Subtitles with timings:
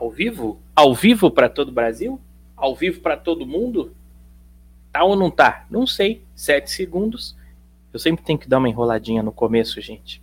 [0.00, 0.60] Ao vivo?
[0.76, 2.20] Ao vivo para todo o Brasil?
[2.56, 3.92] Ao vivo para todo mundo?
[4.92, 5.66] Tá ou não tá?
[5.68, 6.22] Não sei.
[6.36, 7.36] Sete segundos.
[7.92, 10.22] Eu sempre tenho que dar uma enroladinha no começo, gente.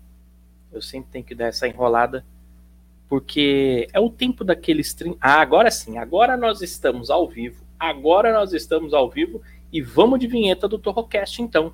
[0.72, 2.26] Eu sempre tenho que dar essa enrolada.
[3.10, 5.18] Porque é o tempo daquele stream.
[5.20, 5.98] Ah, agora sim.
[5.98, 7.66] Agora nós estamos ao vivo.
[7.78, 9.42] Agora nós estamos ao vivo.
[9.74, 11.74] E vamos de vinheta do Torrocast, então.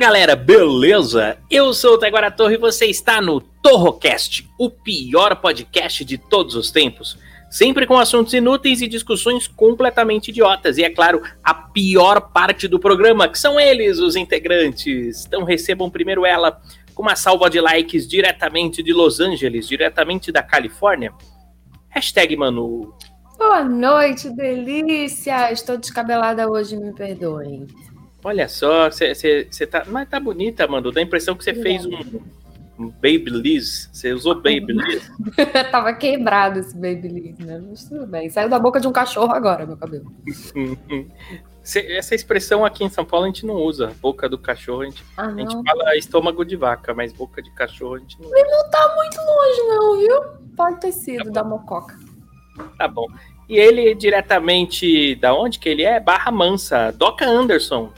[0.00, 1.36] Galera, beleza?
[1.50, 6.54] Eu sou o Taiguara Torre e você está no Torrocast, o pior podcast de todos
[6.54, 7.18] os tempos.
[7.50, 10.78] Sempre com assuntos inúteis e discussões completamente idiotas.
[10.78, 15.26] E é claro, a pior parte do programa, que são eles, os integrantes.
[15.26, 16.62] Então recebam primeiro ela
[16.94, 21.12] com uma salva de likes diretamente de Los Angeles, diretamente da Califórnia.
[21.90, 22.94] Hashtag Manu.
[23.36, 25.52] Boa noite, delícia!
[25.52, 27.66] Estou descabelada hoje, me perdoem.
[28.22, 29.84] Olha só, você tá.
[29.86, 30.92] Mas tá bonita, Manu.
[30.92, 32.20] Dá a impressão que você fez um,
[32.78, 33.88] um Babyliss.
[33.92, 35.10] Você usou Babyliss.
[35.70, 37.62] Tava quebrado esse Babyliss, né?
[37.66, 38.28] Mas tudo bem.
[38.28, 40.12] Saiu da boca de um cachorro agora, meu cabelo.
[41.62, 43.92] Essa expressão aqui em São Paulo a gente não usa.
[44.00, 47.50] Boca do cachorro, a gente, Ah, a gente fala estômago de vaca, mas boca de
[47.54, 48.36] cachorro a gente não usa.
[48.36, 50.40] Não tá muito longe, não, viu?
[50.56, 51.96] Pode ter sido da mococa.
[52.78, 53.06] Tá bom.
[53.48, 56.00] E ele diretamente da onde que ele é?
[56.00, 56.92] Barra Mansa.
[56.92, 57.92] Doca Anderson.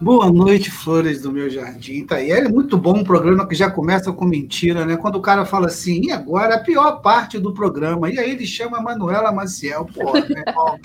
[0.00, 2.04] Boa noite, flores do meu jardim.
[2.06, 2.30] Tá aí.
[2.30, 4.96] É muito bom um programa que já começa com mentira, né?
[4.96, 8.10] Quando o cara fala assim, e agora a pior parte do programa.
[8.10, 9.84] E aí ele chama a Manuela Maciel.
[9.86, 10.78] Porra, meu irmão.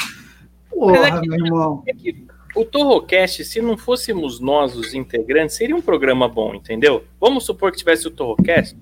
[0.78, 1.84] Mas é Porra, que- meu irmão.
[1.88, 2.26] É que
[2.56, 7.04] o Torrocast, se não fôssemos nós os integrantes, seria um programa bom, entendeu?
[7.20, 8.78] Vamos supor que tivesse o Torrocast,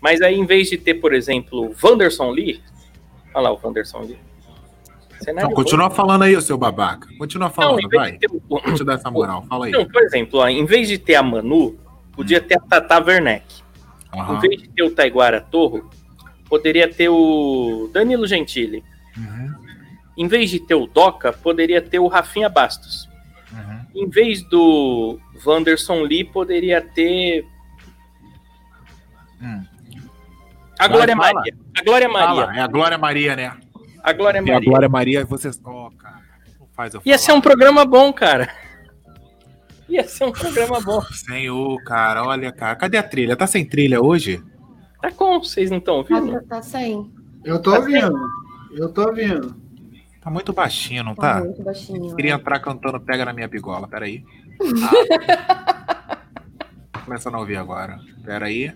[0.00, 2.60] mas aí em vez de ter, por exemplo, o Wanderson Lee,
[3.34, 4.18] olha lá o Wanderson Lee.
[5.22, 7.08] Cenário Então, continua falando aí, seu babaca.
[7.18, 8.12] Continua Não, falando, em vez vai.
[8.18, 9.44] ter Vou te dar essa moral.
[9.48, 9.72] Fala aí.
[9.72, 11.78] Não, por exemplo, ó, em vez de ter a Manu,
[12.12, 13.62] podia ter a Tata Werneck.
[14.14, 14.38] Em Aham.
[14.40, 15.88] vez de ter o Taiguara Torro,
[16.48, 18.84] poderia ter o Danilo Gentili.
[19.16, 19.54] Uhum,
[20.16, 23.08] Em vez de ter o Doca, poderia ter o Rafinha Bastos.
[23.52, 24.02] uhum.
[24.04, 27.46] Em vez do Wanderson Lee, poderia ter
[29.40, 29.64] Hum.
[30.78, 31.16] a Glória.
[31.16, 31.54] Maria.
[31.78, 32.26] A Glória Maria.
[32.46, 33.52] Fala, é a Glória Maria, né?
[34.02, 34.68] A Glória E a Maria.
[34.70, 35.60] Glória Maria, vocês.
[35.64, 36.20] Ó, cara.
[36.58, 37.18] Não faz eu Ia falar.
[37.26, 38.48] ser um programa bom, cara.
[39.88, 41.00] Ia ser um programa bom.
[41.12, 42.74] Senhor, cara, olha, cara.
[42.76, 43.36] Cadê a trilha?
[43.36, 44.42] Tá sem trilha hoje?
[45.00, 46.32] Tá com, vocês não estão ouvindo?
[46.32, 47.12] tá, tá sem.
[47.44, 48.16] Eu tô ouvindo.
[48.72, 49.60] Eu tô ouvindo.
[50.20, 51.40] Tá muito baixinho, não Tá tá?
[51.44, 52.14] muito baixinho.
[52.14, 52.40] Queria né?
[52.40, 53.86] entrar cantando Pega na minha bigola.
[53.88, 54.24] Peraí.
[56.94, 57.04] Ah.
[57.04, 57.98] Começando a ouvir agora.
[58.24, 58.72] Peraí.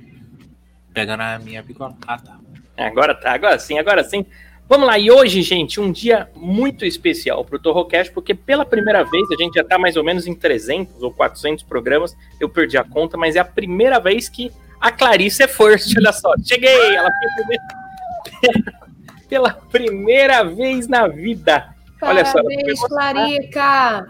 [0.93, 1.97] Pega na minha bigola.
[2.07, 2.39] Ah, tá.
[2.77, 4.27] Agora tá, agora sim, agora sim.
[4.69, 9.31] Vamos lá, e hoje, gente, um dia muito especial pro Torrocast, porque pela primeira vez,
[9.31, 12.83] a gente já tá mais ou menos em 300 ou 400 programas, eu perdi a
[12.83, 14.51] conta, mas é a primeira vez que
[14.81, 16.33] a Clarice é first, olha só.
[16.45, 18.87] Cheguei, ela foi a primeira...
[19.29, 21.75] pela primeira vez na vida.
[22.03, 22.81] Olha só, Parabéns.
[22.81, 24.07] Clarica!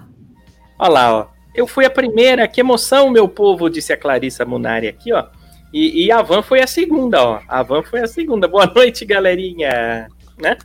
[0.78, 1.26] Olha lá, ó.
[1.54, 5.24] Eu fui a primeira, que emoção, meu povo, disse a Clarissa Munari aqui, ó.
[5.72, 7.40] E, e a Van foi a segunda, ó.
[7.48, 8.46] A Van foi a segunda.
[8.46, 10.08] Boa noite, galerinha.
[10.38, 10.56] Né?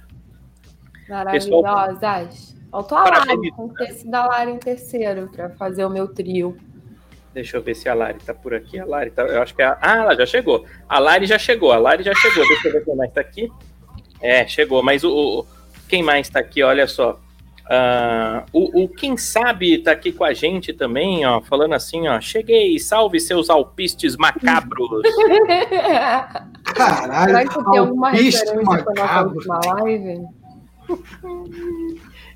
[1.10, 2.56] Maravilhosas.
[2.72, 3.04] Faltou a.
[3.26, 6.58] Lari, com ter sido a Lari em terceiro pra fazer o meu trio.
[7.34, 8.80] Deixa eu ver se a Lari tá por aqui.
[8.80, 9.24] A Lari tá.
[9.24, 9.78] Eu acho que é a.
[9.82, 10.66] Ah, ela já chegou.
[10.88, 11.72] A Lari já chegou.
[11.72, 12.46] A Lari já chegou.
[12.48, 13.52] Deixa eu ver quem mais tá aqui.
[14.22, 14.82] É, chegou.
[14.84, 15.12] Mas o.
[15.40, 15.46] o-
[15.88, 16.64] quem mais tá aqui?
[16.64, 17.20] Olha só.
[17.74, 21.40] Ah, o, o Quem Sabe tá aqui com a gente também, ó.
[21.40, 22.20] Falando assim, ó.
[22.20, 25.02] Cheguei, salve seus alpistes macabros.
[26.76, 29.36] Caralho, Será que tem alguma referência nossa macabro.
[29.36, 30.22] última live?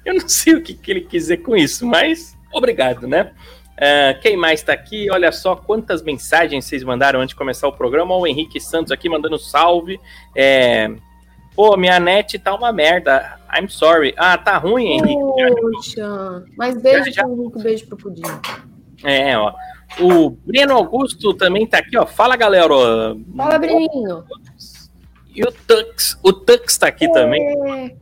[0.06, 3.34] Eu não sei o que, que ele quis dizer com isso, mas obrigado, né?
[3.78, 5.10] Ah, quem mais tá aqui?
[5.12, 8.14] Olha só quantas mensagens vocês mandaram antes de começar o programa.
[8.14, 10.00] Ó, O Henrique Santos aqui mandando salve.
[10.34, 10.96] É,
[11.56, 13.38] Pô, minha net tá uma merda.
[13.58, 14.14] I'm sorry.
[14.18, 15.62] Ah, tá ruim, Henrique.
[15.62, 16.44] Poxa.
[16.58, 18.22] Mas beijo Já- pro Henrique, beijo pro Pudim.
[19.04, 19.54] É, ó.
[20.00, 22.06] O Breno Augusto também tá aqui, ó.
[22.06, 22.68] Fala, galera.
[23.38, 24.24] Fala, Breninho.
[25.34, 27.42] E o Tux, o Tux tá aqui também.
[27.92, 27.96] É.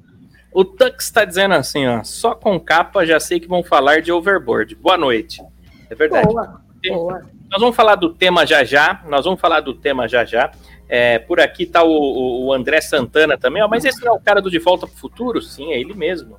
[0.51, 4.11] O Tux tá dizendo assim, ó, só com capa já sei que vão falar de
[4.11, 4.75] overboard.
[4.75, 5.41] Boa noite.
[5.89, 6.27] É verdade.
[6.27, 7.21] Boa, boa.
[7.51, 9.01] Nós vamos falar do tema já já.
[9.07, 10.51] Nós vamos falar do tema já já.
[10.95, 14.15] É, por aqui tá o, o- o André Santana também, ó, mas esse não é
[14.15, 15.41] o cara do De Volta pro Futuro?
[15.41, 16.35] Sim, é ele mesmo.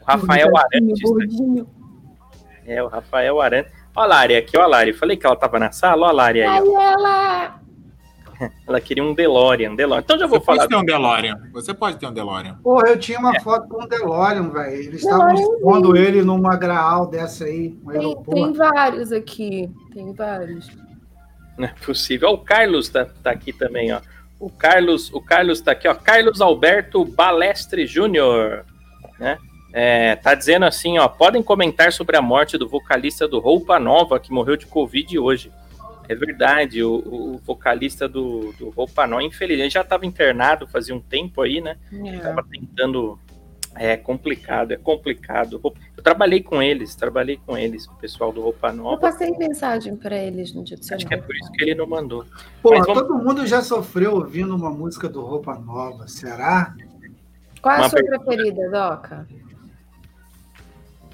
[0.00, 0.98] O Rafael Arantes.
[1.02, 1.68] tá Gordinho.
[2.66, 3.70] É, o Rafael Arantes.
[3.94, 4.94] Ó a Lari aqui, ó a Lari.
[4.94, 6.48] Falei que ela tava na sala, ó a Lari aí.
[6.48, 6.80] ó.
[6.80, 7.60] Ela.
[8.68, 10.00] Ela queria um DeLorean, DeLorean.
[10.04, 10.58] Então já vou Você falar.
[10.60, 11.36] pode ter um DeLorean.
[11.52, 12.54] Você pode ter um DeLorean.
[12.62, 13.20] Porra, eu tinha É.
[13.20, 14.74] uma foto com o DeLorean, velho.
[14.74, 19.68] Eles estavam expondo ele numa graal dessa aí, no Tem, tem vários aqui.
[19.92, 20.70] Tem vários.
[21.58, 22.30] Não é possível.
[22.30, 24.00] Ó, o Carlos tá, tá aqui também, ó.
[24.38, 25.94] O Carlos, o Carlos tá aqui, ó.
[25.94, 28.64] Carlos Alberto Balestre Júnior,
[29.18, 29.36] né?
[29.72, 31.08] É, tá dizendo assim, ó.
[31.08, 35.52] Podem comentar sobre a morte do vocalista do Roupa Nova que morreu de Covid hoje.
[36.08, 41.00] É verdade, o, o vocalista do, do Roupa Nova, infelizmente, já estava internado fazia um
[41.00, 41.76] tempo aí, né?
[41.92, 42.18] É.
[42.18, 43.18] Tava tentando.
[43.80, 45.60] É complicado, é complicado.
[45.96, 49.00] Eu trabalhei com eles, trabalhei com eles, com o pessoal do Roupa Eu Nova.
[49.00, 51.74] passei mensagem pra eles no dia do seu Acho que é por isso que ele
[51.76, 52.24] não mandou.
[52.64, 56.74] Mas vamos- todo mundo já sofreu ouvindo uma música do Roupa Nova, será?
[57.62, 58.24] Qual é a sua pergunta.
[58.24, 59.26] preferida, Doca?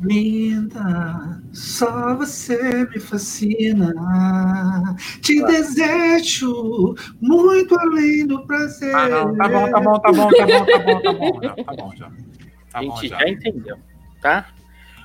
[0.01, 3.95] Linda, só você me fascina.
[5.23, 8.93] Te desejo muito além do prazer.
[8.95, 9.37] Ah, não.
[9.37, 11.41] Tá bom, tá bom, tá bom, tá bom, tá bom, tá bom.
[11.43, 12.11] Já, tá bom já.
[12.75, 13.19] Tá a bom gente já.
[13.21, 13.77] já entendeu,
[14.21, 14.47] tá?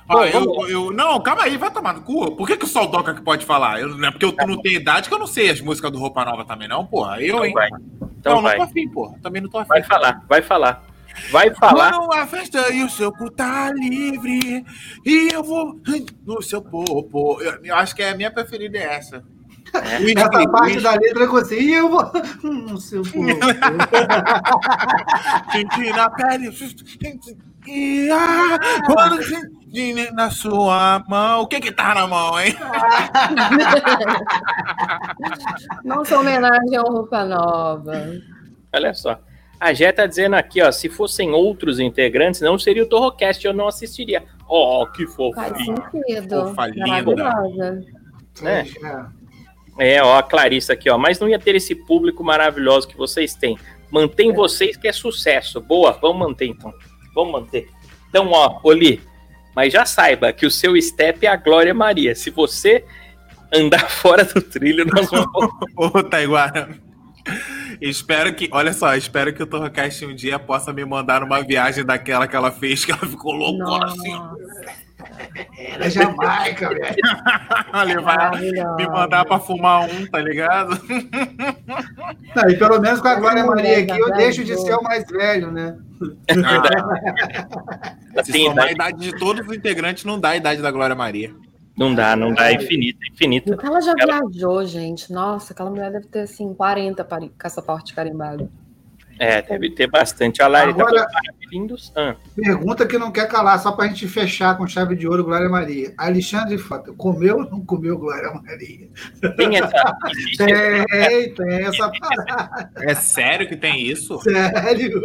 [0.08, 2.34] Bom, eu, vamos eu- não, calma aí, vai tomar no cu.
[2.34, 3.80] Por que, que só o Doca que pode falar?
[3.80, 5.98] Eu, não é porque eu não tenho idade que eu não sei as músicas do
[6.00, 7.20] Roupa Nova também, não, porra.
[7.22, 7.52] Eu, Então hein?
[7.52, 7.68] vai.
[8.18, 8.58] Então não, vai.
[8.58, 9.16] não tô afim, porra.
[9.22, 9.68] Também não tô afim.
[9.68, 10.84] Vai falar, vai falar.
[11.30, 11.92] Vai falar.
[11.92, 14.64] Quando a festa e o seu cu tá livre
[15.06, 15.78] e eu vou
[16.26, 17.40] no seu popo.
[17.40, 19.22] Eu, eu acho que é a minha preferida é essa.
[20.00, 21.60] Whisky, Essa parte whisky, da letra que você.
[21.60, 22.10] E eu vou.
[22.42, 23.26] Hum, seu povo.
[25.52, 26.50] Senti na pele.
[27.70, 31.42] E, ah, quando senti na sua mão.
[31.42, 32.56] O que que tá na mão, hein?
[35.84, 38.10] Nossa homenagem ao Roupa Nova.
[38.72, 39.18] Olha só.
[39.60, 43.52] A Jé tá dizendo aqui, ó, se fossem outros integrantes, não seria o Torrocast, eu
[43.52, 44.24] não assistiria.
[44.48, 45.76] Ó, que Faz fofinho.
[45.92, 46.48] sentido.
[46.48, 46.86] Fofa linda.
[46.86, 47.84] Maravilhosa.
[48.40, 48.66] né?
[49.78, 49.94] É.
[49.96, 50.98] É, ó, a Clarissa aqui, ó.
[50.98, 53.56] Mas não ia ter esse público maravilhoso que vocês têm.
[53.90, 55.60] Mantém vocês que é sucesso.
[55.60, 56.72] Boa, vamos manter então.
[57.14, 57.68] Vamos manter.
[58.08, 59.00] Então, ó, Oli,
[59.54, 62.14] mas já saiba que o seu step é a Glória Maria.
[62.14, 62.84] Se você
[63.52, 65.50] andar fora do trilho, nós vamos.
[65.76, 66.68] Ô, Taiguara.
[67.80, 71.84] Espero que, olha só, espero que o Torrocast um dia possa me mandar numa viagem
[71.84, 74.12] daquela que ela fez, que ela ficou loucona assim.
[75.56, 76.96] É Jamaica, velho.
[78.04, 78.76] Maravilhosa.
[78.76, 80.70] me mandar pra fumar um, tá ligado?
[82.36, 85.04] Não, e pelo menos com a Glória Maria aqui, eu deixo de ser o mais
[85.06, 85.76] velho, né?
[86.26, 88.24] É verdade.
[88.24, 88.94] Se Tem somar a idade.
[88.96, 91.32] idade de todos os integrantes, não dá a idade da Glória Maria.
[91.76, 92.50] Não dá, não dá.
[92.50, 93.56] É infinito, é infinito.
[93.62, 95.12] Ela já Ela- viajou, gente.
[95.12, 98.50] Nossa, aquela mulher deve ter, assim, 40 pari- passaporte carimbado.
[99.18, 100.42] É, deve ter bastante.
[100.42, 101.92] A Lari tá Agora- falando, lindos.
[101.96, 105.48] Ah, Pergunta que não quer calar, só pra gente fechar com chave de ouro, Glória
[105.48, 105.92] Maria.
[105.98, 108.88] Alexandre Frota, comeu ou não comeu Glória Maria?
[109.36, 109.70] tem essa.
[110.38, 114.18] Tem, tem essa parada, É sério que tem isso?
[114.20, 115.00] sério.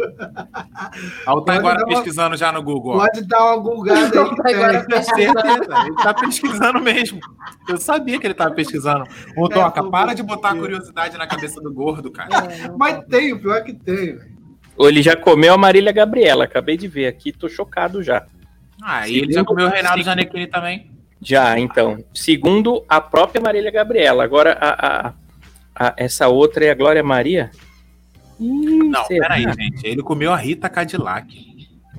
[1.26, 2.96] Olha o Taiguara dar uma- pesquisando já no Google.
[2.96, 3.00] ó.
[3.06, 4.34] Pode dar uma gulgada aí.
[4.34, 5.02] que Agora.
[5.02, 5.32] Certeza,
[5.86, 7.20] ele tá pesquisando mesmo.
[7.68, 9.04] Eu sabia que ele tava pesquisando.
[9.36, 12.52] Ô, Toca, para de botar curiosidade na cabeça do gordo, cara.
[12.52, 14.35] É, Mas tem, o pior é que tem, velho.
[14.76, 16.44] Ou ele já comeu a Marília Gabriela.
[16.44, 18.26] Acabei de ver aqui, tô chocado já.
[18.82, 20.90] Ah, e ele já comeu o Reinaldo Janequini também.
[21.20, 22.04] Já, então.
[22.14, 24.22] Segundo a própria Marília Gabriela.
[24.22, 25.14] Agora, a, a-
[25.74, 27.50] a- essa outra é a Glória Maria?
[28.38, 28.44] Ih,
[28.90, 29.28] Não, será?
[29.28, 29.86] peraí, gente.
[29.86, 31.26] Ele comeu a Rita Cadillac.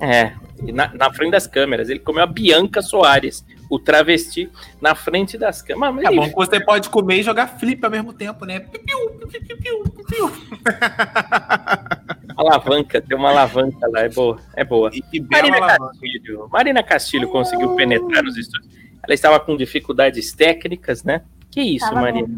[0.00, 0.32] É,
[0.72, 1.88] na, na frente das câmeras.
[1.88, 4.48] Ele comeu a Bianca Soares, o travesti,
[4.80, 6.04] na frente das câmeras.
[6.12, 8.60] É bom que você pode comer e jogar flip ao mesmo tempo, né?
[8.60, 10.32] Piu, piu, piu, piu, piu.
[12.40, 14.90] alavanca, tem uma alavanca lá, é boa, é boa.
[15.12, 15.60] E Marina.
[15.78, 18.72] Castilho, Marina Castilho conseguiu penetrar nos estúdios.
[19.04, 21.22] Ela estava com dificuldades técnicas, né?
[21.50, 22.28] Que isso, Tava Marina?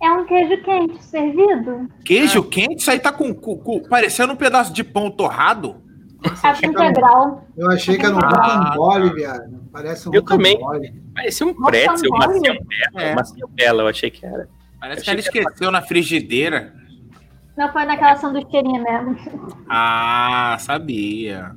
[0.00, 1.88] É um queijo quente servido.
[2.04, 5.82] Queijo quente, isso aí tá com, com- com- parecendo um pedaço de pão torrado.
[6.62, 7.46] É integral.
[7.56, 9.60] Eu achei que era um Ah, rocambole, viado.
[9.72, 10.54] Parece um Eu também.
[10.56, 10.92] rocambole.
[11.14, 12.62] Parecia um Nossa, pretzel, uma ciambela,
[12.96, 13.12] É.
[13.12, 14.48] uma ciambela, eu achei que era.
[14.80, 16.74] Parece Eu que ela esqueceu na frigideira.
[17.58, 19.16] Não foi naquela sanduicheirinha mesmo.
[19.68, 21.50] Ah, sabia.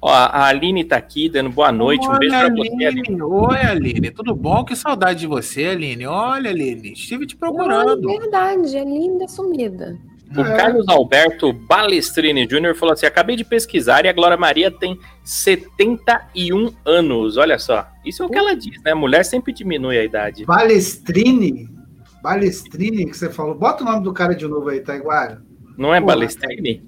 [0.00, 2.86] Ó, a Aline tá aqui dando boa noite, um beijo pra você, Aline.
[2.86, 3.22] Aline.
[3.22, 4.10] Oi, Aline.
[4.10, 4.62] Tudo bom?
[4.62, 6.04] Que saudade de você, Aline.
[6.06, 8.02] Olha, Aline, estive te procurando.
[8.02, 9.96] Não, é verdade, é linda sumida.
[10.36, 10.56] O É.
[10.58, 12.74] Carlos Alberto Balestrini Jr.
[12.76, 17.38] falou assim: acabei de pesquisar e a Glória Maria tem 71 anos.
[17.38, 17.88] Olha só.
[18.04, 18.92] Isso é o que ela diz, né?
[18.92, 20.44] Mulher sempre diminui a idade.
[20.44, 21.77] Balestrini.
[22.22, 23.54] Balestrini que você falou.
[23.54, 25.42] Bota o nome do cara de novo aí, Taiguara.
[25.76, 26.14] Não é Porra.
[26.14, 26.82] Balestrini?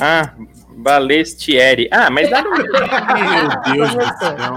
[0.00, 0.32] Ah,
[0.76, 1.88] Balestieri.
[1.92, 2.64] Ah, mas dá no Meu
[3.74, 4.54] Deus do céu.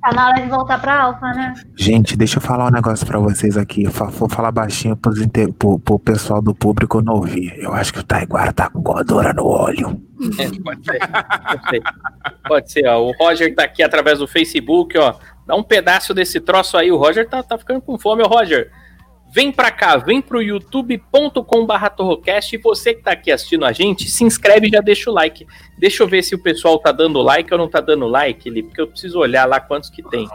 [0.00, 1.54] Tá na hora de voltar pra Alfa, né?
[1.76, 3.86] Gente, deixa eu falar um negócio pra vocês aqui.
[3.86, 7.54] Vou falar baixinho pros inte- pro, pro pessoal do público não ouvir.
[7.58, 10.02] Eu acho que o Taiguara tá com gordura no olho.
[10.38, 10.98] É, pode ser.
[10.98, 11.82] Pode ser.
[12.48, 13.00] Pode ser, ó.
[13.02, 15.14] O Roger tá aqui através do Facebook, ó.
[15.52, 16.90] Dá um pedaço desse troço aí.
[16.90, 18.72] O Roger tá, tá ficando com fome, ô Roger.
[19.30, 24.08] Vem pra cá, vem pro youtube.com.br Torrocast e você que tá aqui assistindo a gente,
[24.08, 25.46] se inscreve e já deixa o like.
[25.76, 28.62] Deixa eu ver se o pessoal tá dando like ou não tá dando like, Li,
[28.62, 30.26] porque eu preciso olhar lá quantos que tem.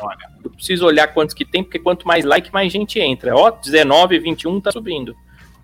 [0.44, 3.36] Eu preciso olhar quantos que tem, porque quanto mais like, mais gente entra.
[3.36, 5.16] Ó, 19, 21 tá subindo.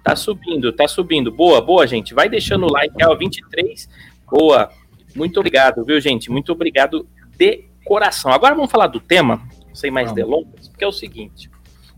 [0.03, 1.31] Tá subindo, tá subindo.
[1.31, 2.15] Boa, boa, gente.
[2.15, 3.87] Vai deixando o like, ó, 23.
[4.31, 4.71] Boa.
[5.15, 6.31] Muito obrigado, viu, gente?
[6.31, 7.07] Muito obrigado
[7.37, 8.31] de coração.
[8.31, 9.41] Agora vamos falar do tema,
[9.73, 10.15] sem mais Vamos.
[10.15, 11.49] delongas, porque é o seguinte.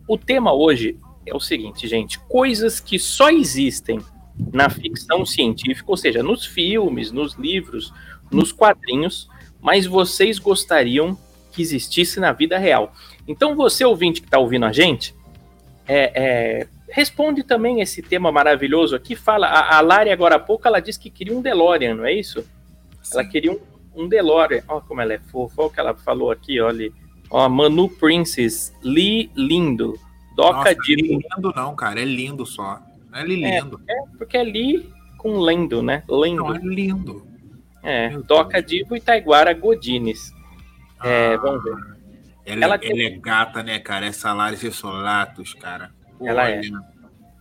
[0.08, 2.20] O tema hoje é o seguinte, gente.
[2.20, 4.00] Coisas que só existem
[4.52, 7.94] na ficção científica, ou seja, nos filmes, nos livros,
[8.32, 9.30] nos quadrinhos,
[9.62, 11.18] mas vocês gostariam
[11.52, 12.94] que existisse na vida real.
[13.28, 15.16] Então, você ouvinte que está ouvindo a gente,
[15.88, 19.16] é, é, responde também esse tema maravilhoso aqui.
[19.16, 22.14] Fala, a, a Lari agora há pouco ela disse que queria um DeLorean, não é
[22.14, 22.46] isso?
[23.12, 23.60] Ela queria um,
[23.96, 24.64] um DeLorean.
[24.68, 25.56] Olha como ela é fofa.
[25.62, 26.92] Olha o que ela falou aqui, olha.
[27.30, 29.98] Ó, Manu Princess, Lee Lindo,
[30.36, 31.02] Doca Nossa, Divo.
[31.02, 32.00] lindo não, cara.
[32.02, 32.80] É lindo só.
[33.12, 33.82] Não é lindo.
[34.18, 36.04] Porque é Lee com Lendo, né?
[36.10, 36.44] Lendo.
[36.44, 37.26] Não, é lindo.
[37.82, 40.32] É, Meu Doca Divo e Taiguara Godines.
[41.04, 41.72] É, vamos ver.
[41.72, 41.86] Ela,
[42.46, 44.06] Ela ela, tem- é gata, né, cara?
[44.06, 45.92] Essa Lares Solatos, cara.
[46.22, 46.62] Ela é.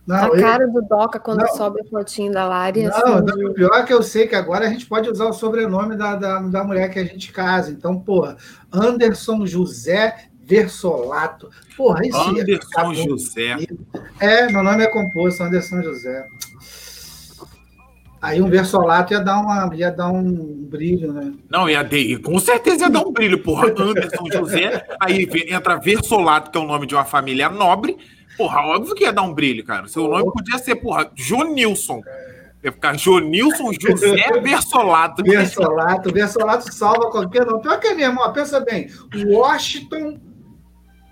[0.07, 1.47] Não, a eu- cara do Doca quando Não.
[1.55, 2.83] sobe a fotinho da Lari.
[2.83, 5.25] Não, assim, não, o pior é que eu sei que agora a gente pode usar
[5.25, 7.71] o sobrenome da, da, da mulher que a gente casa.
[7.71, 8.37] Então, porra,
[8.71, 11.49] Anderson José Versolato.
[11.75, 12.93] Porra, isso ficar Anderson bom.
[12.93, 13.57] José.
[14.19, 16.27] É, meu nome é composto, Anderson José.
[18.21, 20.23] Aí um Versolato ia dar, uma, ia dar um
[20.67, 21.31] brilho, né?
[21.49, 23.67] Não, ia ter, com certeza ia dar um brilho, porra.
[23.67, 24.83] Anderson José.
[24.99, 27.97] Aí entra Versolato, que é o nome de uma família nobre.
[28.37, 29.87] Porra, óbvio que ia dar um brilho, cara.
[29.87, 32.01] Seu nome podia ser, porra, Jonilson.
[32.63, 35.23] Ia ficar Jonilson José Versolato.
[35.23, 37.61] Versolato, Versolato salva qualquer nome.
[37.61, 38.89] Pior que é mesmo, ó, pensa bem.
[39.27, 40.19] Washington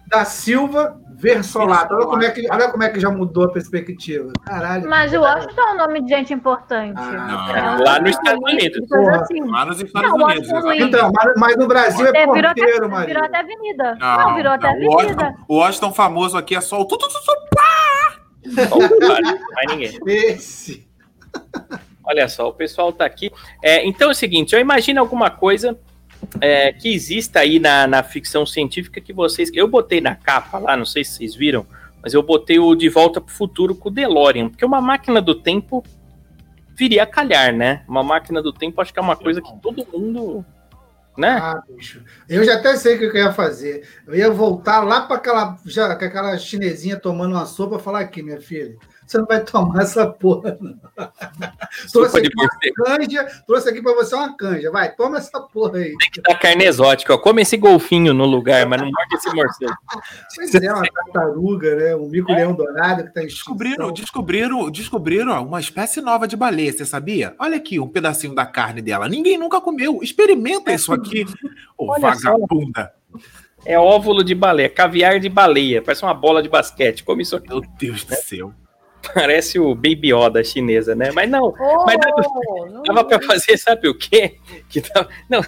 [0.08, 1.94] da Silva Versolato.
[1.94, 4.32] Olha como, é que, olha como é que já mudou a perspectiva.
[4.46, 4.90] Caralho.
[4.90, 7.00] Mas o Washington é um nome de gente importante.
[7.00, 8.92] Ah, Não, Lá nos Estados Unidos.
[8.92, 9.42] Assim.
[9.50, 10.50] lá nos Estados Não, Unidos.
[10.88, 13.20] Então, mas, mas no Brasil é É, virou, até, porteiro, virou Maria.
[13.20, 13.96] até avenida.
[14.00, 14.92] Não, virou até o avenida.
[14.96, 16.88] Washington, o Washington famoso aqui é só o
[19.54, 20.00] mais ninguém.
[20.06, 20.88] Esse.
[22.04, 23.32] Olha só, o pessoal tá aqui.
[23.62, 25.80] É, então é o seguinte, eu imagino alguma coisa
[26.42, 29.50] é, que exista aí na, na ficção científica que vocês.
[29.54, 31.66] Eu botei na capa lá, não sei se vocês viram,
[32.02, 35.36] mas eu botei o De Volta pro Futuro com o DeLorean, porque uma máquina do
[35.36, 35.84] tempo
[36.76, 37.84] viria a calhar, né?
[37.88, 40.46] Uma máquina do tempo acho que é uma coisa que todo mundo.
[41.16, 41.30] Né?
[41.30, 42.04] Ah, bicho.
[42.28, 43.88] Eu já até sei o que eu ia fazer.
[44.08, 48.24] Eu ia voltar lá para aquela, já, aquela chinesinha tomando uma sopa e falar aqui,
[48.24, 48.76] minha filha.
[49.06, 50.76] Você não vai tomar essa porra, não.
[51.92, 52.30] trouxe aqui
[52.76, 54.72] canja, trouxe aqui para você uma canja.
[54.72, 55.96] Vai, toma essa porra aí.
[55.98, 57.18] Tem que dar carne exótica, ó.
[57.18, 59.74] Come esse golfinho no lugar, mas não morde esse morcego.
[60.36, 61.96] Pois é, uma tartaruga, né?
[61.96, 66.72] Um mico-leão dourado que está em Descobriram, descobriram, descobriram ó, uma espécie nova de baleia,
[66.72, 67.36] você sabia?
[67.40, 69.08] Olha aqui, um pedacinho da carne dela.
[69.08, 70.00] Ninguém nunca comeu.
[70.02, 71.26] Experimenta isso aqui,
[71.78, 72.32] ô Olha só.
[72.32, 72.94] vagabunda.
[73.66, 77.04] É óvulo de baleia, caviar de baleia, parece uma bola de basquete.
[77.04, 77.48] Come isso aqui.
[77.48, 78.54] Meu Deus do céu.
[79.14, 81.12] Parece o Baby Yoda chinesa, né?
[81.12, 84.38] Mas não, Oh, Mas dava- não- dava pra fazer, sabe o quê?
[84.70, 85.42] Que dava, não,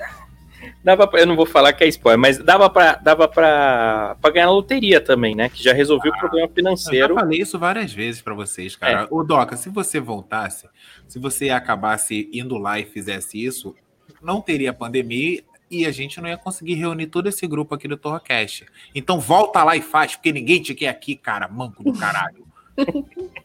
[0.83, 4.29] dava pra, eu não vou falar que é spoiler, mas dava pra, dava pra, pra
[4.31, 5.47] ganhar na loteria também, né?
[5.49, 7.15] Que já resolveu o problema Eu já financeiro.
[7.15, 9.07] falei isso várias vezes pra vocês, cara.
[9.09, 10.67] Ô, Doca, se você voltasse,
[11.07, 13.73] se você acabasse indo lá e fizesse isso,
[14.21, 17.97] não teria pandemia e a gente não ia conseguir reunir todo esse grupo aqui do
[17.97, 18.65] Torrocast.
[18.93, 22.45] Então volta lá e faz, porque ninguém te quer aqui, cara, manco do caralho.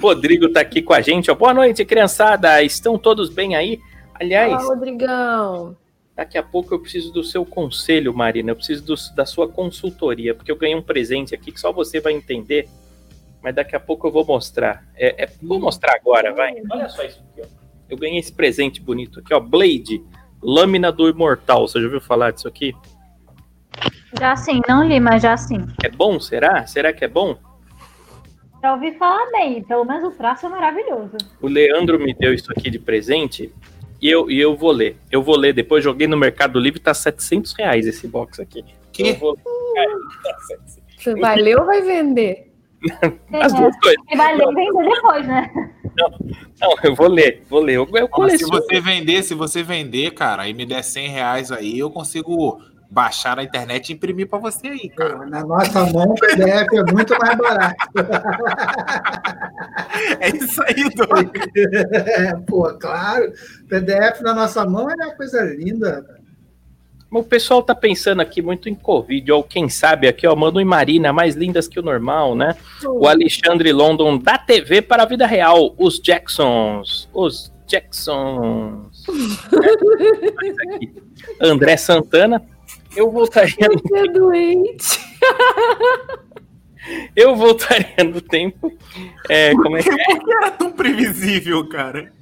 [0.00, 1.34] Rodrigo tá aqui com a gente, ó.
[1.34, 2.62] Boa noite, criançada.
[2.62, 3.80] Estão todos bem aí?
[4.14, 5.76] Aliás, Fala, Rodrigão.
[6.16, 8.50] daqui a pouco eu preciso do seu conselho, Marina.
[8.50, 12.00] Eu preciso do- da sua consultoria, porque eu ganhei um presente aqui que só você
[12.00, 12.68] vai entender.
[13.42, 14.84] Mas daqui a pouco eu vou mostrar.
[14.94, 16.54] É, é- vou mostrar agora, vai.
[16.70, 17.62] Olha só isso aqui, ó.
[17.90, 19.40] Eu ganhei esse presente bonito aqui, ó.
[19.40, 20.02] Blade,
[20.42, 21.66] lâmina do imortal.
[21.66, 22.72] Você já ouviu falar disso aqui?
[24.18, 25.66] Já sim, não li, mas já sim.
[25.82, 26.66] É bom, será?
[26.66, 27.36] Será que é bom?
[28.62, 31.16] Já ouvi falar bem, pelo menos o traço é maravilhoso.
[31.40, 33.52] O Leandro me deu isso aqui de presente
[34.00, 34.96] e eu, e eu vou ler.
[35.10, 35.52] Eu vou ler.
[35.52, 38.64] Depois joguei no Mercado Livre, tá 700 reais esse box aqui.
[38.92, 39.10] Que?
[39.10, 39.36] Eu vou...
[40.96, 42.52] Você vai ler ou vai vender?
[43.32, 44.00] As duas coisas.
[44.10, 45.50] E vai ler e vender depois, né?
[46.60, 47.74] Não, eu vou ler, vou ler.
[47.74, 51.52] Eu, eu Mas se você vender, se você vender, cara, e me der 100 reais
[51.52, 52.60] aí, eu consigo
[52.92, 55.24] baixar na internet e imprimir pra você aí, cara.
[55.24, 57.76] Na nossa mão, o PDF é muito mais barato.
[60.20, 61.36] É isso aí, Doc.
[61.56, 63.32] É, pô, claro.
[63.68, 66.04] PDF na nossa mão é uma coisa linda.
[67.10, 70.64] O pessoal tá pensando aqui muito em Covid, ou quem sabe aqui, ó, Manu e
[70.64, 72.56] Marina, mais lindas que o normal, né?
[72.84, 79.04] O Alexandre London da TV para a vida real, os Jacksons, os Jacksons.
[81.40, 82.42] André Santana,
[82.96, 85.00] eu voltaria no, Você é doente.
[87.16, 88.72] eu voltaria no tempo.
[89.28, 90.04] É, como é que é?
[90.04, 92.12] Por que era tão previsível, cara?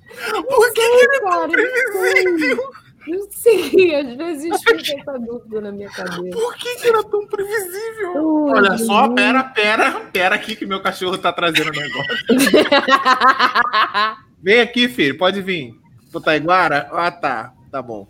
[0.48, 2.58] Por que era tão Cara, previsível?
[3.06, 6.30] Não sei, às vezes fica essa dúvida na minha cabeça.
[6.30, 8.44] Por que que era tão previsível?
[8.46, 12.14] Olha só, pera, pera, pera aqui que meu cachorro tá trazendo o negócio.
[14.42, 15.74] Vem aqui, filho, pode vir.
[16.12, 16.90] Pro Taiguara?
[16.92, 18.06] Ah, tá, tá bom.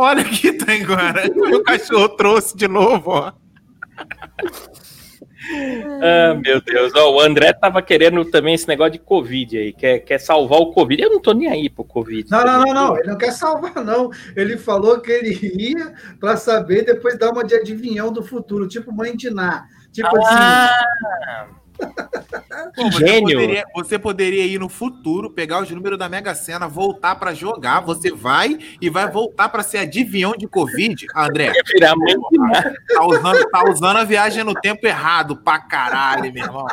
[0.00, 1.28] Olha aqui, Taiguara.
[1.34, 3.32] Meu cachorro trouxe de novo, ó.
[6.00, 6.92] Ah, meu Deus.
[6.94, 10.70] Ó, o André tava querendo também esse negócio de Covid aí, quer, quer salvar o
[10.70, 11.02] Covid.
[11.02, 12.30] Eu não tô nem aí pro Covid.
[12.30, 12.96] Não, não, não, não.
[12.96, 14.10] Ele não quer salvar, não.
[14.36, 18.68] Ele falou que ele ia para saber e depois dar uma de adivinhão do futuro,
[18.68, 19.64] tipo mãe de Ná.
[19.90, 21.48] Tipo Ah,
[22.74, 23.38] Pô, você Gênio.
[23.38, 27.80] Poderia, você poderia ir no futuro, pegar os números da Mega Sena, voltar pra jogar.
[27.80, 31.52] Você vai e vai voltar pra ser adivinhão de Covid, André.
[31.72, 32.74] virar mãe de Ná.
[32.88, 36.66] Tá usando, tá usando a viagem no tempo errado pra caralho, meu irmão.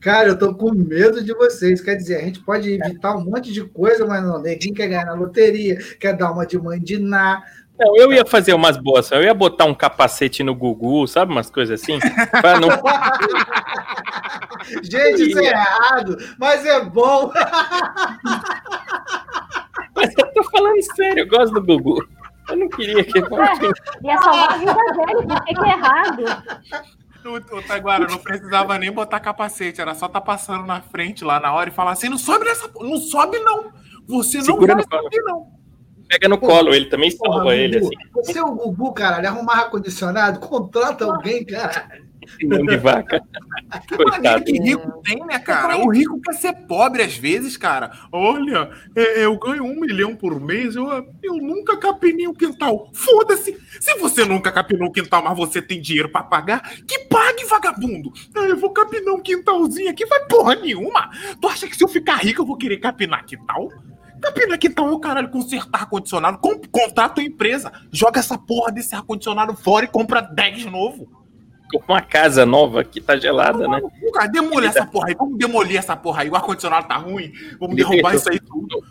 [0.00, 1.80] Cara, eu tô com medo de vocês.
[1.80, 4.40] Quer dizer, a gente pode evitar um monte de coisa, mas não.
[4.40, 7.42] Neguinho quer ganhar na loteria, quer dar uma de mãe de Ná.
[7.78, 9.10] Não, eu ia fazer umas boas.
[9.10, 11.32] Eu ia botar um capacete no Gugu, sabe?
[11.32, 11.98] Umas coisas assim.
[12.40, 12.68] Pra não...
[14.82, 17.30] Gente, isso é errado, mas é bom.
[19.94, 22.04] Mas eu tô falando sério, eu gosto do Gugu.
[22.48, 23.18] Eu não queria que.
[23.18, 26.24] Ia salvar a vida dele, por que que é errado?
[27.24, 31.40] O, o Taguara não precisava nem botar capacete, era só tá passando na frente lá
[31.40, 32.68] na hora e falar assim: não sobe nessa.
[32.80, 33.72] Não sobe, não.
[34.06, 35.54] Você não Segura vai subir, não.
[36.08, 39.28] Pega no colo, ele também salva Porra, ele, Gugu, assim, Você é o Gugu, caralho.
[39.28, 41.88] Arrumar ar-condicionado, contrata alguém, cara.
[42.42, 43.22] mão de vaca.
[43.96, 44.44] Coitado.
[44.44, 45.78] Que rico tem, né, cara?
[45.78, 47.90] O rico quer ser pobre às vezes, cara.
[48.12, 50.86] Olha, é, eu ganho um milhão por mês, eu,
[51.22, 52.90] eu nunca capinei o quintal.
[52.92, 53.56] Foda-se!
[53.80, 58.12] Se você nunca capinou o quintal, mas você tem dinheiro pra pagar, que pague, vagabundo!
[58.34, 61.10] Ah, Eu vou capinar um quintalzinho aqui, vai porra nenhuma!
[61.40, 63.70] Tu acha que se eu ficar rico eu vou querer capinar quintal?
[64.24, 66.38] Capinar quintal é o caralho consertar ar-condicionado.
[66.38, 71.06] Com, contrata a empresa, joga essa porra desse ar-condicionado fora e compra 10 novo.
[71.88, 73.80] Uma casa nova que tá gelada, né?
[74.12, 75.14] Cara, demole essa porra aí.
[75.18, 76.28] Vamos demolir essa porra aí.
[76.30, 77.32] O ar-condicionado tá ruim.
[77.58, 78.82] Vamos derrubar isso aí tudo.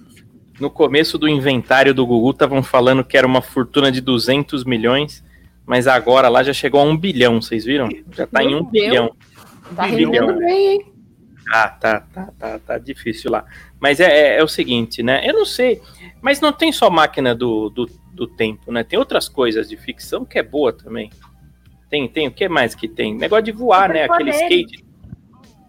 [0.60, 5.24] No começo do inventário do Gugu, estavam falando que era uma fortuna de 200 milhões,
[5.66, 7.90] mas agora lá já chegou a um bilhão, vocês viram?
[8.12, 8.72] Já tá em Meu um Deus.
[8.72, 9.16] bilhão.
[9.76, 10.12] Tá Bilhão.
[10.12, 10.93] rendendo bem, hein?
[11.52, 13.46] Ah, tá, tá, tá, tá difícil lá.
[13.80, 15.22] Mas é, é, é o seguinte, né?
[15.28, 15.82] Eu não sei,
[16.22, 18.84] mas não tem só máquina do, do, do tempo, né?
[18.84, 21.10] Tem outras coisas de ficção que é boa também.
[21.90, 23.14] Tem, tem, o que mais que tem?
[23.16, 24.04] Negócio de voar, né?
[24.04, 24.84] Aquele skate.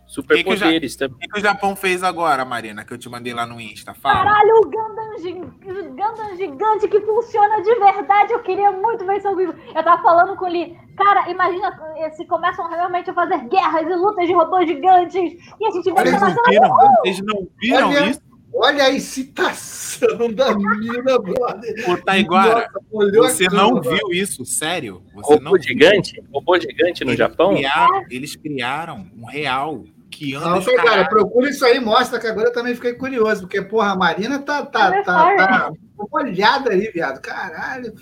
[0.07, 1.17] Superpoderes também.
[1.29, 3.93] O que, o Japão fez agora, Marina, que eu te mandei lá no Insta?
[3.95, 4.23] Fala.
[4.25, 8.33] Caralho, o Gundam, gi- o Gundam gigante que funciona de verdade.
[8.33, 9.53] Eu queria muito ver isso ao vivo.
[9.75, 10.77] Eu tava falando com o Lee.
[10.97, 15.33] Cara, imagina eh, se começam realmente a fazer guerras e lutas de robôs gigantes.
[15.61, 16.77] E a gente essa Vocês não?
[17.03, 18.21] Vocês não viram Olha, isso?
[18.57, 21.91] Olha a excitação da mina, brother.
[21.91, 23.63] O Taiguara, Nossa, você câmera.
[23.69, 25.03] não viu isso, sério?
[25.15, 26.23] Você não Robô gigante?
[26.33, 27.55] Robô gigante no Eles Japão?
[27.55, 32.49] criaram- eles criaram um real que anda Não, Taiguara, procura isso aí, mostra que agora
[32.49, 35.73] eu também fiquei curioso, porque, porra, a Marina tá, tá, tá, tá
[36.13, 37.21] olhada ali, viado.
[37.21, 37.93] Caralho.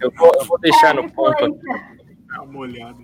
[0.00, 1.44] Eu vou, eu vou deixar no ponto.
[1.44, 1.95] aqui.
[2.36, 2.96] Dá uma olhada.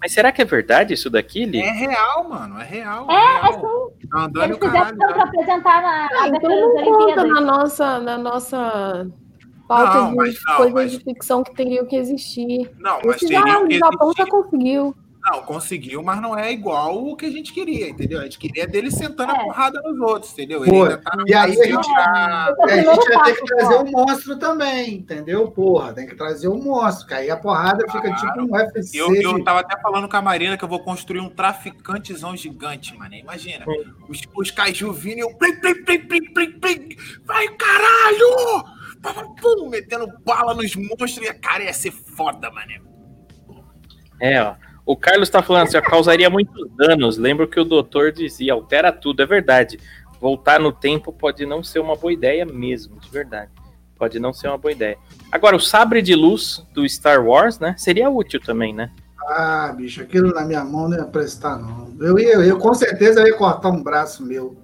[0.00, 1.60] Mas será que é verdade isso daqui, Li?
[1.60, 2.58] É real, mano.
[2.58, 3.06] É real.
[3.10, 3.92] É, é real.
[4.00, 4.08] sim.
[4.08, 9.06] Tá andando Eles fizeram tanto apresentar na Ah, então não conta na nossa, na nossa
[9.68, 12.70] pauta Não, de mas não, coisas mas- de ficção que teriam que existir.
[12.78, 14.94] Não, mas Esse já, o Japão já conseguiu.
[15.22, 18.20] Não, conseguiu, mas não é igual o que a gente queria, entendeu?
[18.20, 19.44] A gente queria dele sentando a É.
[19.44, 20.62] porrada nos outros, entendeu?
[20.62, 23.44] Pô, ainda tá no e aí a Brasil, gente- E a gente vai ter que
[23.44, 25.50] trazer o monstro também, entendeu?
[25.50, 28.98] Porra, tem que trazer o monstro, que aí a porrada fica tipo um UFC.
[28.98, 32.96] Eu, eu tava até falando com a Marina que eu vou construir um traficantezão gigante,
[32.96, 33.14] mano.
[33.14, 33.66] Imagina.
[34.08, 35.34] Os, os kaiju vindo e eu.
[35.36, 36.88] Plim, plim, plim, plim, plim, plim.
[37.24, 38.64] Vai, caralho!
[39.40, 41.18] Pum, metendo bala nos monstros.
[41.18, 42.72] E, cara, ia ser foda, mano.
[44.20, 44.54] É, ó.
[44.90, 47.16] O Carlos tá falando assim, causaria muitos danos.
[47.16, 49.78] Lembro que o doutor dizia, altera tudo, é verdade.
[50.20, 53.52] Voltar no tempo pode não ser uma boa ideia mesmo, de verdade.
[53.96, 54.98] Pode não ser uma boa ideia.
[55.30, 57.76] Agora, o sabre de luz do Star Wars, né?
[57.78, 58.90] Seria útil também, né?
[59.28, 61.94] Ah, bicho, aquilo na minha mão não ia prestar, não.
[62.00, 64.56] Eu, ia, eu com certeza eu ia cortar um braço meu.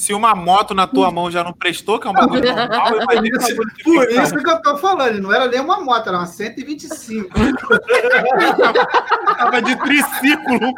[0.00, 3.36] Se uma moto na tua mão já não prestou, que é um bagulho normal, imagina
[3.36, 6.16] um bagulho de Por isso que eu tô falando, não era nem uma moto, era
[6.16, 7.28] uma 125.
[9.36, 10.72] Tava de triciclo.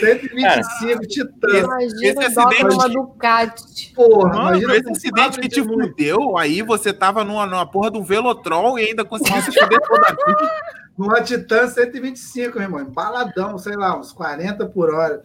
[0.00, 1.58] 125 Titã.
[1.58, 3.92] Imagina esse acidente- numa Ducati.
[3.94, 7.98] Porra, Mano, imagina esse acidente que te fudeu, aí você tava numa, numa porra de
[7.98, 10.50] um Velotrol e ainda conseguiu se fuder toda a vida.
[10.96, 12.80] Numa Titã 125, meu irmão.
[12.80, 15.20] Embaladão, sei lá, uns 40 por hora.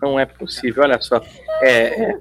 [0.00, 1.22] Não é possível, olha só.
[1.62, 2.18] É, é,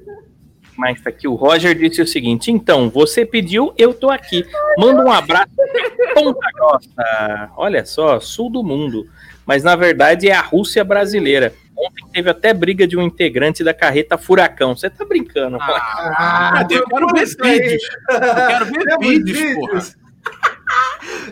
[0.78, 4.46] mas aqui o Roger disse o seguinte: então, você pediu, eu tô aqui.
[4.78, 7.52] Manda um abraço pra Ponta Grossa.
[7.58, 9.08] Olha só, sul do mundo.
[9.46, 11.54] Mas na verdade é a Rússia brasileira.
[11.76, 14.76] Ontem teve até briga de um integrante da carreta Furacão.
[14.76, 15.58] Você tá brincando?
[15.62, 16.76] Ah, Cadê?
[16.76, 17.84] Eu quero ver vídeos.
[18.10, 19.82] Eu quero ver vídeos, porra.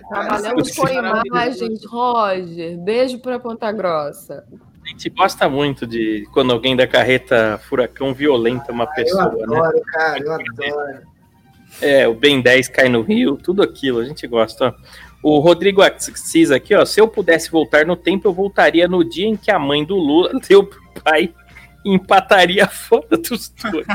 [0.09, 2.77] Trabalhamos com é imagens, Roger.
[2.79, 4.45] Beijo pra Ponta Grossa.
[4.87, 9.43] A gente gosta muito de quando alguém da carreta Furacão violenta uma Eu pessoa, né?
[9.43, 11.01] adoro, cara, eu adoro.
[11.81, 14.73] É, o Ben 10 cai no rio, tudo aquilo, a gente gosta.
[15.21, 19.27] O Rodrigo Assis aqui, ó, se eu pudesse voltar no tempo, eu voltaria no dia
[19.27, 21.33] em que a mãe do Lula deu pro pai
[21.83, 23.85] e empataria a foda dos dois.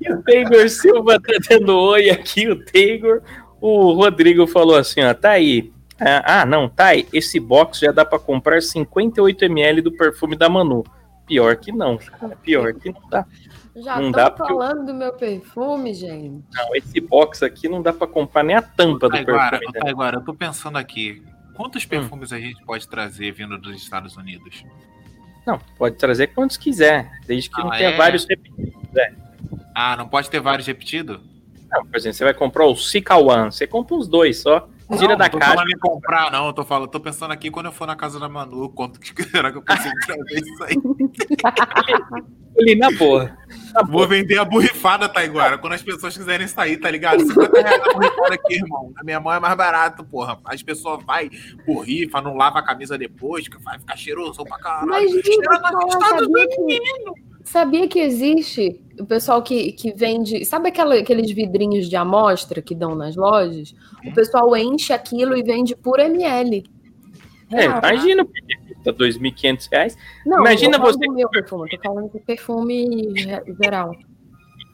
[0.00, 3.20] e o Taylor Silva tá dando oi aqui, o Taylor.
[3.60, 5.73] O Rodrigo falou assim, ó, tá aí.
[6.00, 7.06] Ah, ah, não, tá aí.
[7.12, 10.84] Esse box já dá pra comprar 58ml do perfume da Manu.
[11.26, 13.24] Pior que não, cara, pior que não dá.
[13.76, 16.44] Já Não dá estão porque eu- falando do meu perfume, gente.
[16.52, 19.90] Não, esse box aqui não dá pra comprar nem a tampa do Agora, perfume.
[19.90, 21.22] agora, eu tô pensando aqui.
[21.56, 24.64] Quantos perfumes a gente pode trazer vindo dos Estados Unidos?
[25.46, 27.96] Não, pode trazer quantos quiser, desde que não, Ah, tenha é?
[27.96, 28.72] vários repetidos.
[29.74, 31.20] Ah, não pode ter vários repetidos?
[31.70, 35.08] Não, por exemplo, você vai comprar o Sika One, você compra uns dois só, tira
[35.08, 35.54] não, da não tô caixa.
[35.54, 36.46] falando em comprar, não.
[36.46, 39.22] Eu tô, falando, tô pensando aqui quando eu for na casa da Manu, quanto que
[39.24, 40.76] será que eu consigo trazer isso aí?
[42.56, 43.36] Ali na boa.
[43.72, 44.06] Na Vou boa.
[44.06, 45.58] vender a borrifada, Taiguara.
[45.58, 47.20] Quando as pessoas quiserem sair, tá ligado?
[47.20, 48.92] 50 reais a borrifada aqui, irmão.
[48.94, 50.38] Na minha mão é mais barato, porra.
[50.44, 51.28] As pessoas vai
[51.66, 54.88] borrifa, não lava a camisa depois, que vai ficar cheiroso pra caralho.
[54.88, 56.28] Mas, gente, Cheira nos Estados
[57.44, 60.44] sabia que existe o pessoal que, que vende.
[60.44, 63.74] Sabe aquela- aqueles vidrinhos de amostra que dão nas lojas?
[64.06, 66.64] O pessoal enche aquilo e vende por ml.
[67.52, 67.78] É, Real.
[67.78, 73.42] imagina, custa 2.500 reais, Não, imagina você- do meu perfume, tô falando de perfume ge-
[73.62, 73.94] geral.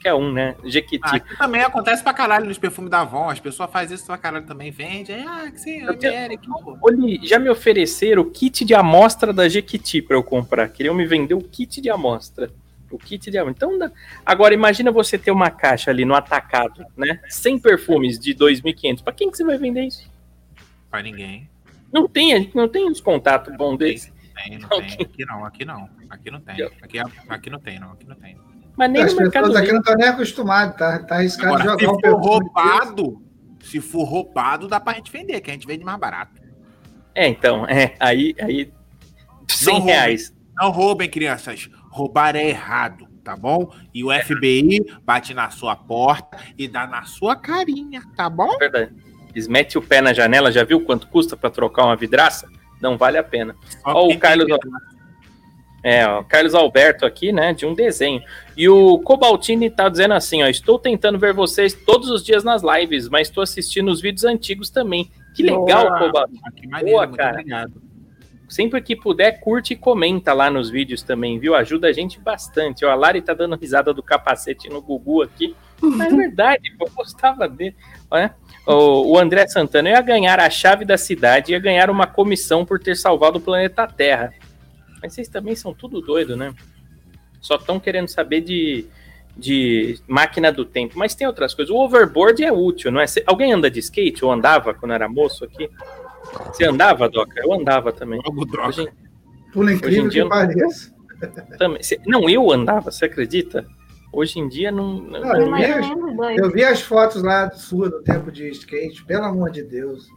[0.01, 0.55] que é um, né?
[0.65, 1.01] Jequiti.
[1.05, 3.29] Ah, aqui também acontece pra caralho nos perfumes da Avon.
[3.29, 4.71] As pessoas fazem isso pra caralho também.
[4.71, 5.13] Vende.
[5.13, 6.79] Aí, ah, que sim, Eu ML pô.
[6.81, 10.71] Olhe, já me ofereceram o kit de amostra da Jequiti para eu comprar.
[10.71, 12.51] Queriam me vender o kit de amostra.
[12.91, 13.67] O kit de amostra.
[13.69, 13.91] Então, dá-
[14.27, 17.21] agora imagina você ter uma caixa ali no atacado, né?
[17.29, 19.03] 100 perfumes de 2.500.
[19.03, 20.11] Para quem que você vai vender isso?
[20.91, 21.49] Pra ninguém.
[21.93, 24.13] Não tem, a gente não tem uns contatos bons desse.
[24.35, 24.81] Tem, não Ok.
[24.97, 25.07] tem.
[25.07, 25.89] Aqui não, aqui não.
[26.09, 26.63] Aqui não tem.
[26.83, 26.99] Aqui,
[27.29, 27.93] aqui não tem, não.
[27.93, 28.37] Aqui não tem.
[28.77, 31.85] Mas nem As no pessoas aqui não estão nem acostumadas, tá, tá arriscado Agora, se
[31.85, 33.23] jogar um for roubado,
[33.61, 36.41] se for roubado, dá pra gente vender, que a gente vende mais barato.
[37.15, 38.73] É, então, é, aí, aí
[39.49, 39.93] 100 roubem.
[39.93, 40.35] reais.
[40.57, 41.69] Não roubem, crianças.
[41.91, 43.71] Roubar é errado, tá bom?
[43.93, 48.53] E o FBI bate na sua porta e dá na sua carinha, tá bom?
[48.55, 48.93] É verdade.
[49.35, 52.49] Eles metem o pé na janela, já viu quanto custa para trocar uma vidraça?
[52.81, 53.55] Não vale a pena.
[53.85, 54.47] Ó, o Carlos-
[55.83, 58.23] É, ó, Carlos Alberto aqui, né, de um desenho.
[58.57, 62.63] E o Cobaltini tá dizendo assim, ó, estou tentando ver vocês todos os dias nas
[62.63, 65.11] lives, mas estou assistindo os vídeos antigos também.
[65.35, 65.99] Que legal.
[65.99, 66.41] Cobaltini.
[66.45, 67.31] Ah, Que maneiro, Boa, cara.
[67.33, 67.83] obrigado.
[68.51, 71.55] Sempre que puder, curte e comenta lá nos vídeos também, viu?
[71.55, 72.85] Ajuda a gente bastante.
[72.85, 75.55] Ó, a Lari tá dando risada do capacete no Gugu aqui.
[75.81, 77.77] Mas é verdade, eu gostava dele.
[78.11, 78.35] Olha,
[78.67, 82.81] o, o André Santana ia ganhar a chave da cidade ia ganhar uma comissão por
[82.81, 84.35] ter salvado o planeta Terra.
[85.01, 86.53] Mas vocês também são tudo doido, né?
[87.41, 88.85] Só estão querendo saber de,
[89.37, 90.99] de máquina do tempo.
[90.99, 91.73] Mas tem outras coisas.
[91.73, 93.05] O overboard é útil, não é?
[93.27, 95.71] Alguém anda de skate ou andava quando era moço aqui?
[96.47, 97.41] Você andava, Doca?
[97.43, 98.21] Eu andava também.
[98.25, 98.69] Logo droga.
[98.69, 98.89] Hoje,
[99.53, 100.95] Por Hoje incrível em dia que pareça.
[101.59, 101.81] também.
[102.07, 103.67] Não, eu andava, você acredita?
[104.13, 104.95] Hoje em dia não.
[104.95, 108.31] não- Não, eu vi, ou as, eu vi as fotos lá do sua do tempo
[108.33, 110.09] de skate, pelo amor de Deus.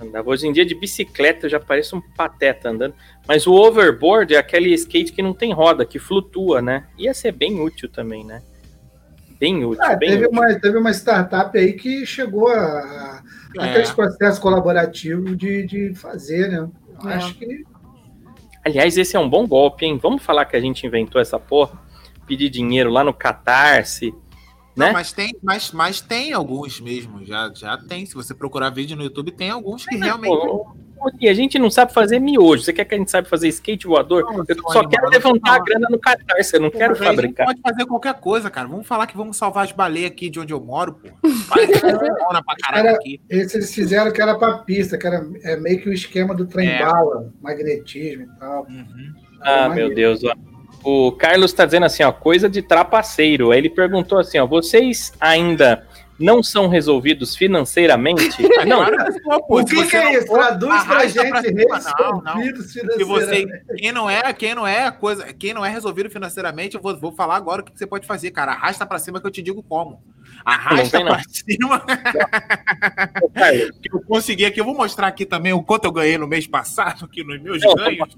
[0.00, 0.28] andava.
[0.30, 2.94] Hoje em dia de bicicleta eu já pareço um pateta andando.
[3.26, 6.86] Mas o overboard é aquele skate que não tem roda, que flutua, né?
[6.98, 8.42] Ia ser bem útil também, né?
[9.38, 10.38] Bem útil, Ah, bem teve, útil.
[10.40, 13.22] uma, teve uma startup aí que chegou a,
[13.58, 13.70] a É.
[13.70, 16.68] aqueles processos colaborativos de, de fazer, né?
[17.02, 17.14] Eu É.
[17.14, 17.64] Acho que
[18.64, 19.98] Aliás, esse é um bom golpe, hein?
[20.02, 21.78] Vamos falar que a gente inventou essa porra?
[22.26, 24.14] Pedir dinheiro lá no Catarse,
[24.76, 24.92] Não, né?
[24.92, 28.04] mas tem, mas, mas tem alguns mesmo, já, já tem.
[28.06, 30.34] Se você procurar vídeo no YouTube, tem alguns que realmente.
[30.34, 30.64] Pô,
[30.96, 32.62] pô, e a gente não sabe fazer miojo.
[32.64, 34.22] Você quer que a gente saiba fazer skate voador?
[34.24, 37.04] Não, Eu só animal, quero levantar a grana no Catarse, eu não quero a gente
[37.06, 37.46] fabricar.
[37.46, 38.66] pode fazer qualquer coisa, cara.
[38.66, 41.08] Vamos falar que vamos salvar as baleias aqui de onde eu moro, pô.
[41.28, 43.20] Funciona pra caralho Cara, aqui.
[43.30, 46.46] esse eles fizeram que era pra pista, que era é, meio que o esquema do
[46.46, 46.84] trem É.
[46.84, 48.66] bala, magnetismo e tal.
[48.68, 49.12] Uhum.
[49.40, 49.88] Ah, Maneiro.
[49.88, 50.34] meu Deus, ó.
[50.84, 53.50] O Carlos tá dizendo assim, ó, coisa de trapaceiro.
[53.50, 55.86] Aí ele perguntou assim, ó, vocês ainda
[56.18, 58.42] não são resolvidos financeiramente?
[58.66, 58.86] Não.
[59.48, 60.32] O que, que é isso?
[60.32, 61.94] Traduz pra arrasta gente pra cima.
[61.98, 62.42] Não, não.
[62.42, 63.74] Se você, financeiramente.
[63.76, 67.12] quem não é, quem não é coisa, quem não é resolvido financeiramente, eu vou, vou
[67.12, 68.52] falar agora o que você pode fazer, cara.
[68.52, 70.02] Arrasta pra cima que eu te digo como.
[70.44, 71.12] Arrasta não.
[71.12, 71.84] pra cima
[73.90, 74.60] eu consegui aqui.
[74.60, 77.62] Eu vou mostrar aqui também o quanto eu ganhei no mês passado, aqui nos meus
[77.62, 78.16] Não, ganhos.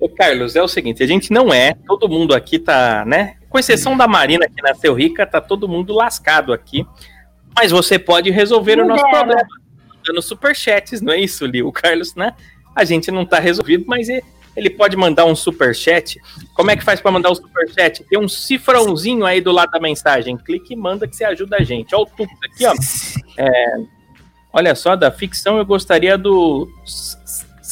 [0.00, 3.36] Ô, Carlos, é o seguinte, a gente não é, todo mundo aqui tá, né?
[3.48, 6.86] Com exceção da Marina, que nasceu rica, tá todo mundo lascado aqui.
[7.54, 9.18] Mas você pode resolver o nosso dera.
[9.18, 9.46] problema
[10.06, 11.62] dando superchats, não é isso, Li?
[11.62, 12.34] O Carlos, né?
[12.74, 16.20] A gente não tá resolvido, mas ele, pode mandar um superchat.
[16.54, 18.04] Como é que faz para mandar um superchat?
[18.04, 20.36] Tem um cifrãozinho aí do lado da mensagem.
[20.36, 21.94] Clique e manda que você ajuda a gente.
[21.94, 22.74] Olha o Tux aqui, ó.
[23.38, 23.76] É,
[24.50, 26.66] olha só, da ficção eu gostaria do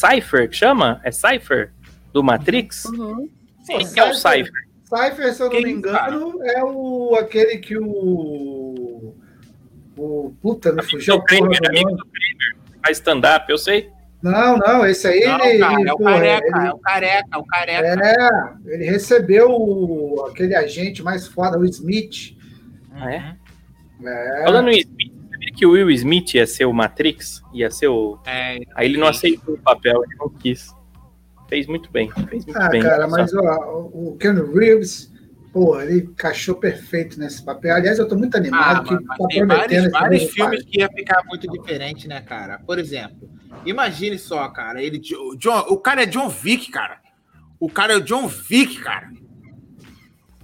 [0.05, 1.01] Cypher, que chama?
[1.05, 1.73] É Cypher?
[2.13, 2.85] Do Matrix?
[2.87, 3.29] Uhum.
[3.67, 4.53] Quem que é o Cypher?
[4.85, 9.15] Cypher, se eu não Quem, me engano, é o, aquele que o.
[9.97, 10.35] O.
[10.43, 11.15] Puta, me fugiu.
[11.15, 12.57] É o Kramer, do amigo do Kramer.
[12.85, 13.89] Faz stand-up, eu sei.
[14.23, 15.25] Não, não, esse aí.
[15.25, 18.03] Não, ele, cara, é o pô, careca, ele- é o careca, é o careca.
[18.67, 22.37] É, ele recebeu o- aquele agente mais foda, o Smith.
[22.93, 23.37] Ah, é?
[24.05, 25.13] É, Falando em Smith,
[25.53, 27.43] que o Will Smith ia ser o Matrix?
[27.53, 28.19] Ia ser o.
[28.27, 30.75] É, Aí ele não aceitou o papel, ele não quis.
[31.49, 32.83] Fez muito bem, fez muito Ah, bem.
[32.83, 35.13] cara, mas ó, o Ken Reeves,
[35.53, 37.75] pô, ele encaixou perfeito nesse papel.
[37.75, 40.63] Aliás, eu tô muito animado Ah, que mas, mas tá tem prometendo vários, vários filmes
[40.65, 42.59] que ia ficar muito diferente, né, cara?
[42.67, 43.29] Por exemplo,
[43.67, 46.99] imagine só, cara, ele, o John, o cara é John Wick, cara.
[47.61, 49.11] O cara é o John Wick, cara.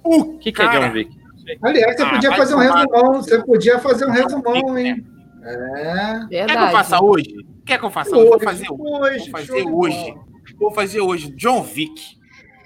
[0.04, 1.19] O que, que é cara, John Wick?
[1.62, 5.06] Aliás, você Ah, podia fazer um resumão, você podia fazer um resumão, hein?
[5.42, 6.26] É.
[6.28, 7.36] Quer que eu faça hoje?
[7.64, 8.28] Quer que eu faça hoje?
[8.28, 9.30] Vou fazer hoje.
[9.30, 10.14] Vou fazer hoje.
[10.58, 11.30] Vou fazer hoje.
[11.36, 12.00] John Wick.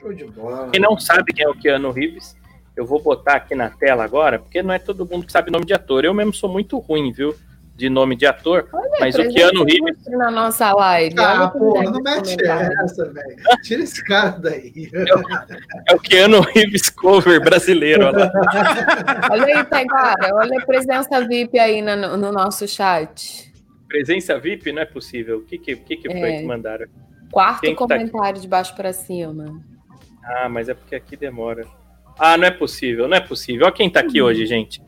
[0.00, 0.68] Show de bola.
[0.72, 2.36] Quem não sabe quem é o Keanu Reeves,
[2.76, 5.64] eu vou botar aqui na tela agora, porque não é todo mundo que sabe nome
[5.64, 6.04] de ator.
[6.04, 7.34] Eu mesmo sou muito ruim, viu?
[7.76, 8.68] De nome de ator.
[9.00, 10.06] Mas o Keanu Reeves.
[10.06, 11.14] na nossa live.
[11.18, 13.36] Ah, Olha o porra, não mete essa, velho.
[13.64, 14.88] Tira esse cara daí.
[15.90, 18.06] É o Keanu Reeves cover brasileiro.
[18.06, 19.28] olha lá.
[19.30, 20.34] Olha aí, Taiguara.
[20.36, 23.52] Olha a presença VIP aí no, no nosso chat.
[23.88, 25.38] Presença VIP não é possível.
[25.38, 26.38] O que, que, o que, que foi É.
[26.38, 26.86] que mandaram?
[27.32, 29.60] Quarto Quem tá comentário de baixo pra cima.
[30.24, 31.66] Ah, mas é porque aqui demora.
[32.16, 33.66] Ah, não é possível, não é possível.
[33.66, 34.80] Olha quem tá aqui hoje, gente.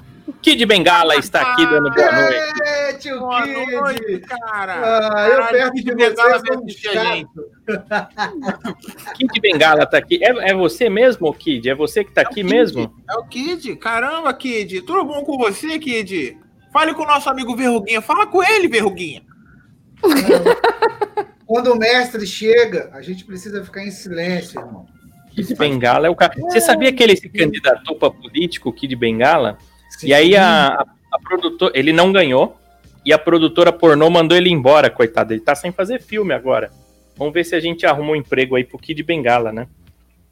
[0.42, 2.62] Kid Bengala está aqui dando boa noite.
[2.64, 3.72] É, tio Boa Kid.
[3.72, 5.12] noite, cara.
[5.14, 6.82] Ah, eu perto de Bengala vocês um a gente.
[6.82, 7.44] chato.
[9.14, 10.18] Kid Bengala tá aqui.
[10.22, 11.70] É, é você mesmo, Kid?
[11.70, 12.48] É você que tá aqui Kid.
[12.48, 12.92] mesmo?
[13.08, 13.76] É o Kid.
[13.76, 14.82] Caramba, Kid.
[14.82, 16.36] Tudo bom com você, Kid?
[16.72, 18.02] Fale com o nosso amigo Verruguinha.
[18.02, 19.22] Fala com ele, Verruguinha.
[21.46, 24.86] Quando o mestre chega, a gente precisa ficar em silêncio, irmão.
[25.30, 26.34] Kid Bengala é o cara.
[26.36, 29.56] Você sabia que ele se candidatou para político, Kid Bengala?
[30.02, 31.72] E aí a, a, a produtora.
[31.76, 32.56] Ele não ganhou.
[33.04, 35.32] E a produtora pornô mandou ele embora, coitado.
[35.32, 36.70] Ele tá sem fazer filme agora.
[37.16, 39.68] Vamos ver se a gente arruma um emprego aí pro Kid Bengala, né?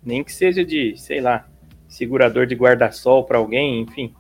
[0.02, 1.46] Nem que seja de, sei lá,
[1.88, 4.12] segurador de guarda-sol para alguém, enfim.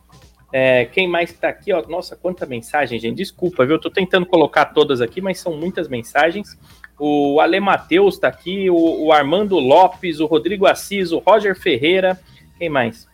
[0.52, 1.82] É, quem mais tá aqui, ó?
[1.88, 3.16] Nossa, quanta mensagem, gente.
[3.16, 3.74] Desculpa, viu?
[3.74, 6.56] Eu tô tentando colocar todas aqui, mas são muitas mensagens.
[6.96, 12.20] O Ale Matheus tá aqui, o, o Armando Lopes, o Rodrigo Assis, o Roger Ferreira.
[12.56, 13.08] Quem mais?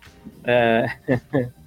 [0.44, 0.86] É...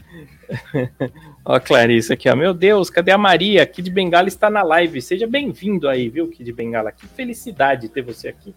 [1.46, 2.36] Ó, Clarice aqui, ó.
[2.36, 3.66] Meu Deus, cadê a Maria?
[3.66, 5.02] Kid Bengala está na live.
[5.02, 6.92] Seja bem-vindo aí, viu, Kid Bengala?
[6.92, 8.56] Que felicidade ter você aqui,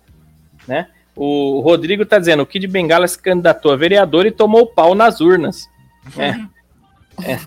[0.69, 0.89] né?
[1.15, 5.21] O Rodrigo tá dizendo, o Kid Bengala se candidatou a vereador e tomou pau nas
[5.21, 5.69] urnas.
[6.17, 7.33] É.
[7.33, 7.41] É.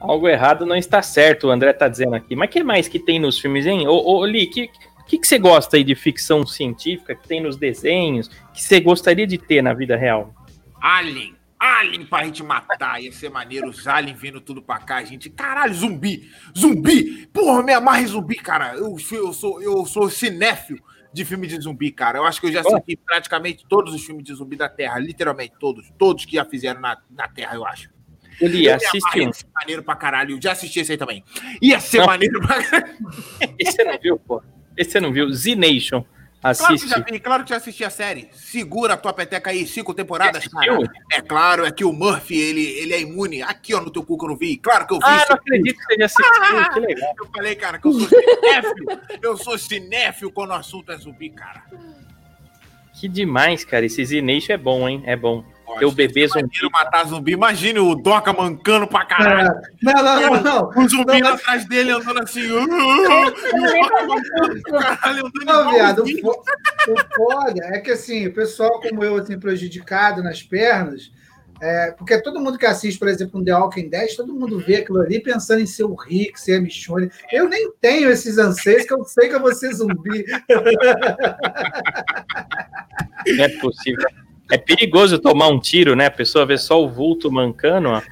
[0.00, 2.34] Algo errado não está certo, o André tá dizendo aqui.
[2.34, 3.86] Mas que mais que tem nos filmes, hein?
[3.86, 4.68] Ô, ô Li, que,
[5.06, 9.26] que, que você gosta aí de ficção científica que tem nos desenhos, que você gostaria
[9.26, 10.34] de ter na vida real?
[10.80, 11.34] Alien.
[11.64, 13.02] Alien pra gente matar.
[13.02, 14.96] Ia ser maneiro os aliens vindo tudo pra cá.
[14.96, 16.30] A gente, caralho, zumbi.
[16.56, 17.26] Zumbi.
[17.32, 18.74] Porra, me amarra em zumbi, cara.
[18.74, 20.78] Eu, sou- eu, sou, eu sou cinéfilo
[21.12, 22.18] de filme de zumbi, cara.
[22.18, 24.98] Eu acho que eu já assisti praticamente todos os filmes de zumbi da Terra.
[24.98, 25.90] Literalmente todos.
[25.96, 27.88] Todos que já fizeram na, na Terra, eu acho.
[28.40, 29.26] Eu assiste amarro, um.
[29.28, 30.38] Ia ser maneiro pra caralho.
[30.42, 31.24] Já assisti esse aí também.
[31.62, 32.06] Ia ser Não.
[32.06, 32.94] maneiro pra caralho.
[33.58, 34.42] Esse você não viu, pô?
[34.76, 35.30] Esse você não viu?
[35.32, 36.04] Z-Nation.
[36.52, 36.88] Claro que Assiste.
[36.90, 38.28] já vi, claro que já assisti a série.
[38.32, 40.78] Segura a tua peteca aí, cinco temporadas, cara.
[41.10, 43.40] É claro, é que o Murphy, ele, ele é imune.
[43.40, 44.58] Aqui, ó, no teu cu que eu não vi.
[44.58, 45.04] Claro que eu vi.
[45.06, 46.70] Ah, não acredito que você já assistiu.
[46.74, 47.14] Que legal.
[47.18, 49.00] Eu falei, cara, que eu sou cinéfilo.
[49.22, 51.64] eu sou cinéfilo quando o assunto é zumbi, cara.
[52.92, 53.86] Que demais, cara.
[53.86, 55.02] Esse Z-Nation é bom, hein?
[55.06, 55.44] É bom.
[55.64, 55.78] Gosto.
[55.78, 56.50] Teu bebê Se zumbi.
[56.72, 57.32] matar zumbi.
[57.32, 59.54] Imagine o Doca mancando pra caralho.
[59.82, 60.68] Não, não, não, não.
[60.76, 62.42] O zumbi Não, atrás dele andando assim.
[62.42, 63.88] Eu não nem
[64.70, 69.38] Caralho, andando Não, viado, o, o foda é que assim, o pessoal como eu, assim,
[69.38, 71.10] prejudicado nas pernas,
[71.60, 74.76] é, porque todo mundo que assiste, por exemplo, um The Walking Dead, todo mundo vê
[74.76, 77.10] aquilo ali pensando em ser o Rick, ser a Michonne.
[77.32, 80.24] Eu nem tenho esses anseios, que eu sei que eu vou ser zumbi.
[83.26, 84.06] Não é possível.
[84.52, 86.06] É perigoso tomar um tiro, né?
[86.06, 88.02] A pessoa vê só o vulto mancando, ó.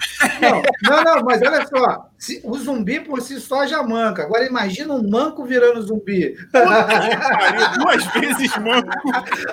[0.40, 4.23] Não, não, não, mas olha só, se- o zumbi por si só já manca.
[4.23, 6.35] Agora imagina um manco virando zumbi.
[6.51, 8.88] Pariu, Duas vezes, mano.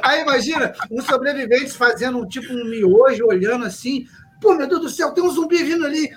[0.01, 4.07] Aí imagina um sobrevivente fazendo um tipo um miojo, olhando assim.
[4.41, 6.10] Pô, meu Deus do céu, tem um zumbi vindo ali.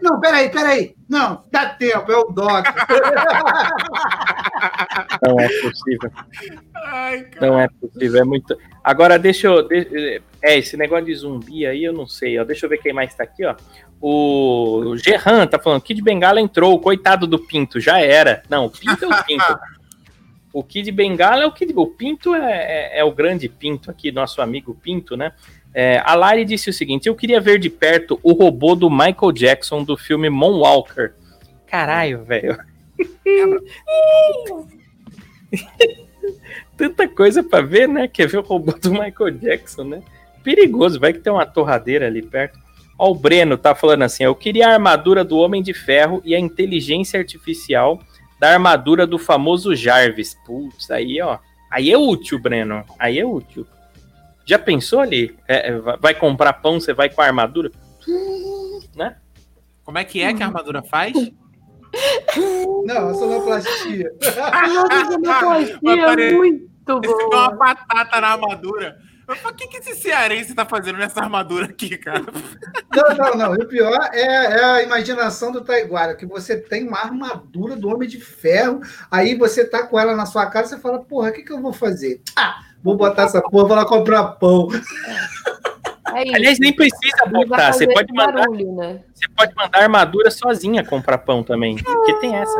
[0.00, 0.94] Não, peraí, peraí.
[1.08, 2.66] Não, dá tempo, é o Doc.
[5.24, 6.10] Não é possível.
[6.74, 7.46] Ai, cara.
[7.46, 8.20] Não é possível.
[8.20, 8.56] É muito.
[8.82, 9.68] Agora, deixa eu.
[10.42, 12.38] É, esse negócio de zumbi aí, eu não sei.
[12.38, 12.44] Ó.
[12.44, 13.54] Deixa eu ver quem mais tá aqui, ó.
[14.00, 18.42] O Gerran tá falando: Kid Bengala entrou, coitado do Pinto, já era.
[18.48, 19.58] Não, o Pinto é o Pinto.
[20.54, 21.72] O Kid Bengala é o Kid.
[21.74, 25.32] O Pinto é, é- é o grande Pinto aqui, nosso amigo Pinto, né?
[25.74, 29.32] É, a Lari disse o seguinte: eu queria ver de perto o robô do Michael
[29.32, 31.14] Jackson do filme Moonwalker.
[31.66, 32.58] Caralho, velho.
[36.76, 38.06] Tanta coisa pra ver, né?
[38.08, 40.02] Quer ver o robô do Michael Jackson, né?
[40.42, 42.58] Perigoso, vai que tem uma torradeira ali perto.
[42.98, 46.34] Ó, o Breno tá falando assim: eu queria a armadura do Homem de Ferro e
[46.34, 48.00] a inteligência artificial
[48.38, 50.36] da armadura do famoso Jarvis.
[50.44, 51.38] Putz, aí, ó.
[51.70, 52.84] Aí é útil, Breno.
[52.98, 53.66] Aí é útil.
[54.44, 55.36] Já pensou ali?
[55.46, 57.70] É, é, vai- comprar pão, você vai com a armadura?
[58.94, 59.16] Né?
[59.84, 61.14] Como é que é que a armadura faz?
[62.84, 64.12] Não, a sonoplastia.
[64.20, 67.26] Nossa, sonoplastia é muito boa.
[67.48, 68.98] uma batata na armadura.
[69.28, 72.22] Eu falei, O que, que esse cearense tá fazendo nessa armadura aqui, cara?
[72.94, 73.54] Não, não, não.
[73.56, 77.88] E o pior é, é a imaginação do Taiguara, que você tem uma armadura do
[77.88, 81.32] Homem de Ferro, aí você tá com ela na sua casa, você fala, porra, o
[81.32, 82.20] que, que eu vou fazer?
[82.36, 84.68] Ah, vou botar essa porra, vou lá comprar pão.
[86.14, 86.36] É isso.
[86.36, 87.72] Aliás, nem precisa botar.
[87.72, 89.00] Você pode mandar barulho, né?
[89.14, 91.76] Você pode mandar armadura sozinha comprar pão também.
[91.76, 92.58] Porque tem essa.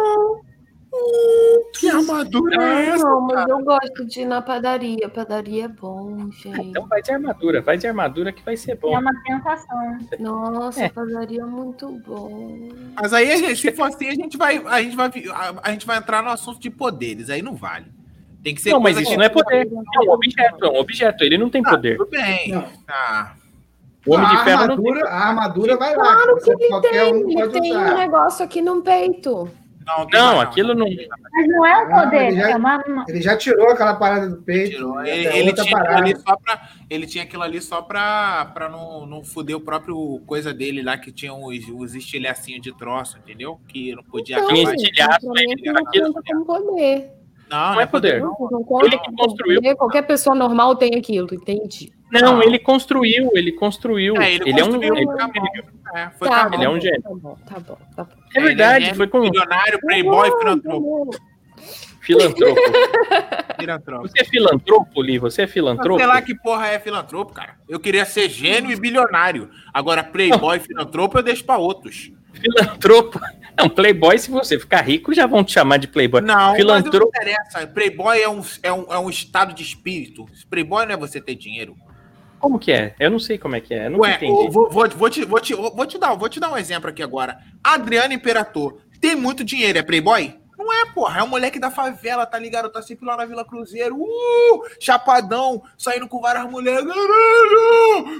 [1.78, 3.04] Que armadura é essa?
[3.04, 5.08] Não, mas eu gosto de ir na padaria.
[5.08, 6.68] Padaria é bom, gente.
[6.68, 8.94] Então vai de armadura, vai de armadura que vai ser bom.
[8.94, 9.98] É uma tentação.
[10.20, 10.88] Nossa, É.
[10.90, 12.68] padaria é muito bom.
[12.94, 15.86] Mas aí, gente, se for assim, a gente, vai, a, gente vai, a, a gente
[15.86, 17.30] vai entrar no assunto de poderes.
[17.30, 17.86] Aí não vale.
[18.42, 19.66] Tem que ser Não, mas isso não é poder.
[19.66, 21.22] É um objeto, é um objeto.
[21.24, 21.96] Ele não tem Ah, poder.
[21.96, 22.50] tudo bem.
[22.50, 22.64] Não.
[22.88, 23.32] Ah,
[24.06, 24.90] O Homem a, de Ferro não tem.
[24.92, 26.02] armadura, a armadura vai lá.
[26.02, 27.12] Claro que ele tem.
[27.14, 27.94] um Ele tem um usar.
[27.96, 29.48] negócio aqui no peito.
[29.86, 30.86] não, tem Não, aquilo não.
[30.88, 33.04] Mas não é um Ah, poder, ele já- é uma.
[33.08, 34.70] Ele já tirou aquela parada do peito.
[34.76, 35.00] Tirou.
[35.04, 35.96] Ele, é ele tinha aquilo parada.
[36.02, 40.20] ali só pra, ele tinha aquilo ali só pra, pra não, não foder o próprio
[40.26, 43.60] coisa dele lá, que tinha os, os estilhacinhos de troço, entendeu?
[43.68, 44.70] Que não podia Então, acabar.
[44.72, 45.42] gente, estilhaço, né?
[45.52, 47.10] aquilo não Aquilo- conta como poder.
[47.52, 48.20] Não, Não é poder.
[48.20, 49.60] Não, não conta Ele que construiu.
[49.60, 49.76] poder.
[49.76, 51.92] Qualquer pessoa normal tem aquilo, entende?
[52.10, 52.44] Não, Ah.
[52.44, 54.16] ele construiu, ele construiu.
[54.20, 54.70] É, ele, ele é um.
[54.72, 55.06] construiu, ele-.
[55.94, 57.02] É, foi Tá bom, ele é um gênio.
[57.02, 58.10] Tá bom, tá bom, tá bom.
[58.34, 61.10] É verdade, gênio, foi com Milionário, playboy, filantropo.
[62.00, 62.60] filantropo.
[63.58, 64.08] filantropo.
[64.08, 65.18] Você é filantropo, Li?
[65.18, 65.98] Você é filantropo?
[65.98, 67.54] Sei lá que porra é filantropo, cara.
[67.68, 69.50] Eu queria ser gênio e bilionário.
[69.72, 72.10] Agora, playboy e filantropo eu deixo pra outros.
[72.32, 73.20] Filantropo.
[73.56, 76.20] Não, playboy, se você ficar rico, já vão te chamar de playboy.
[76.20, 77.12] Não, mas não Filantropo.
[77.14, 77.66] interessa.
[77.66, 80.26] Playboy é um, é, um, é um estado de espírito.
[80.48, 81.76] Playboy não é você ter dinheiro.
[82.38, 82.94] Como que é?
[82.98, 83.86] Eu não sei como é que é.
[83.86, 84.50] Eu nunca Ué, entendi.
[84.50, 87.38] vou, vou, te, vou, te, vou, te dar, vou te dar um exemplo aqui agora.
[87.62, 90.41] Adriano Imperator tem muito dinheiro, é playboy?
[90.62, 91.18] Não é, porra.
[91.18, 92.70] É um moleque da favela, tá ligado?
[92.70, 93.96] Tá sempre lá na Vila Cruzeiro.
[93.96, 94.62] Uh!
[94.80, 96.84] Chapadão, saindo com várias mulheres.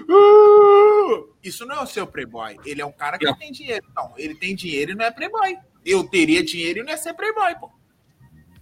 [0.08, 1.32] Uh!
[1.42, 2.56] Isso não é o seu playboy.
[2.64, 3.36] Ele é um cara que Não.
[3.36, 3.86] tem dinheiro.
[3.94, 5.56] Não, ele tem dinheiro e não é playboy.
[5.86, 7.70] Eu teria dinheiro e não ia ser playboy, pô.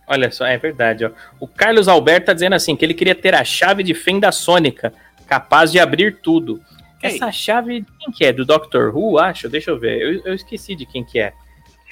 [0.06, 1.06] Olha só, é verdade.
[1.06, 1.10] Ó.
[1.38, 4.92] O Carlos Alberto tá dizendo assim que ele queria ter a chave de fenda sônica,
[5.26, 6.62] capaz de abrir tudo.
[6.98, 7.14] Quem?
[7.14, 8.32] Essa chave, quem que é?
[8.32, 9.48] Do Doctor Who, acho?
[9.48, 10.00] Deixa eu ver.
[10.02, 11.32] Eu, eu esqueci de quem que é.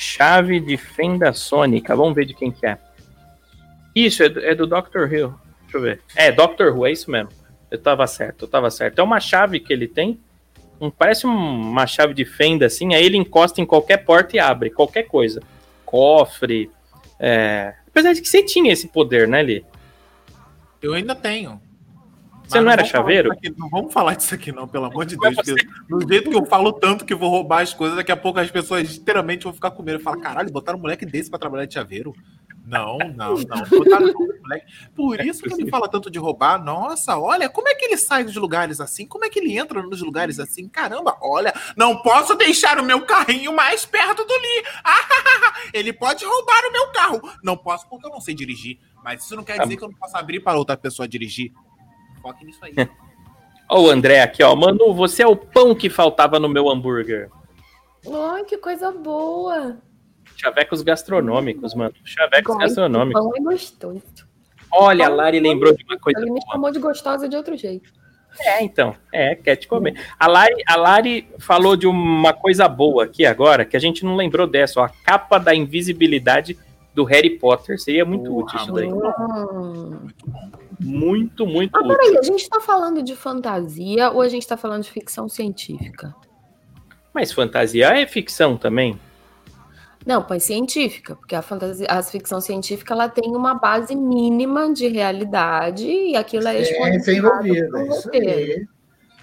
[0.00, 1.94] Chave de fenda sônica.
[1.96, 2.78] Vamos ver de quem que é.
[3.92, 5.34] Isso, é do, é do Doctor Who.
[5.62, 6.00] Deixa eu ver.
[6.14, 7.30] É, Doctor Who, é isso mesmo.
[7.68, 9.00] Eu tava certo, eu tava certo.
[9.00, 10.18] É uma chave que ele tem.
[10.80, 11.30] um- parece um-
[11.70, 12.94] uma chave de fenda, assim.
[12.94, 14.70] Aí ele encosta em qualquer porta e abre.
[14.70, 15.42] Qualquer coisa.
[15.84, 16.70] Cofre.
[17.18, 17.74] É...
[17.88, 19.64] Apesar de que você tinha esse poder, né, Li?
[20.80, 21.60] Eu ainda tenho.
[22.48, 23.32] Você não era chaveiro?
[23.32, 25.34] aqui- não vamos falar disso aqui, não, pelo amor de Deus.
[25.34, 25.54] porque
[25.88, 28.50] do jeito que eu falo tanto que vou roubar as coisas, daqui a pouco as
[28.50, 30.00] pessoas literalmente vão ficar com medo.
[30.00, 32.14] Falar, caralho, botaram um moleque desse pra trabalhar de chaveiro.
[32.66, 33.64] Não, não, não.
[33.70, 34.66] Botaram um moleque.
[34.94, 36.62] Por isso que ele fala tanto de roubar.
[36.62, 39.06] Nossa, olha, como é que ele sai dos lugares assim?
[39.06, 40.68] Como é que ele entra nos lugares assim?
[40.68, 44.64] Caramba, olha, não posso deixar o meu carrinho mais perto do Lee.
[45.72, 47.20] ele pode roubar o meu carro.
[47.42, 48.78] Não posso porque eu não sei dirigir.
[49.02, 51.52] Mas isso não quer dizer que eu não posso abrir para outra pessoa dirigir.
[52.20, 52.74] Foque nisso aí.
[53.70, 54.56] Ó, o André aqui, ó.
[54.56, 57.28] Manu, você é o pão que faltava no meu hambúrguer.
[58.10, 59.76] Ai, que coisa boa.
[60.36, 61.92] Chavecos gastronômicos, mano.
[62.02, 63.20] Chavecos Gosto, gastronômicos.
[63.20, 64.28] Pão é gostoso.
[64.72, 67.92] Olha, a Lari lembrou de uma coisa Ele me chamou de gostosa de outro jeito.
[68.40, 68.94] É, então.
[69.12, 70.00] É, quer te comer.
[70.18, 74.16] A Lari, a Lari falou de uma coisa boa aqui agora, que a gente não
[74.16, 74.84] lembrou dessa, ó.
[74.84, 76.56] A capa da invisibilidade
[76.94, 77.78] do Harry Potter.
[77.78, 78.88] Seria muito útil isso daí.
[78.88, 79.98] Hum.
[80.00, 81.88] Muito, muito Ah, útil.
[81.88, 86.14] peraí, a gente tá falando de fantasia ou a gente tá falando de ficção científica?
[87.14, 88.98] Mas fantasia é ficção também.
[90.06, 94.86] Não, põe científica, porque a fantasia, a ficção científica ela tem uma base mínima de
[94.88, 97.82] realidade e aquilo é Ciência envolvida.
[97.88, 98.66] Isso aí.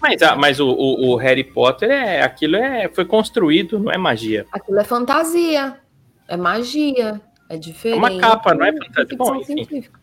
[0.02, 3.98] Mas, a- mas o, o- o Harry Potter é aquilo é foi construído, não é
[3.98, 4.46] magia.
[4.52, 5.80] Aquilo é fantasia,
[6.28, 7.98] é magia, é diferente.
[7.98, 9.06] uma capa, não é fantasia.
[9.08, 10.00] ficção Bom, científica.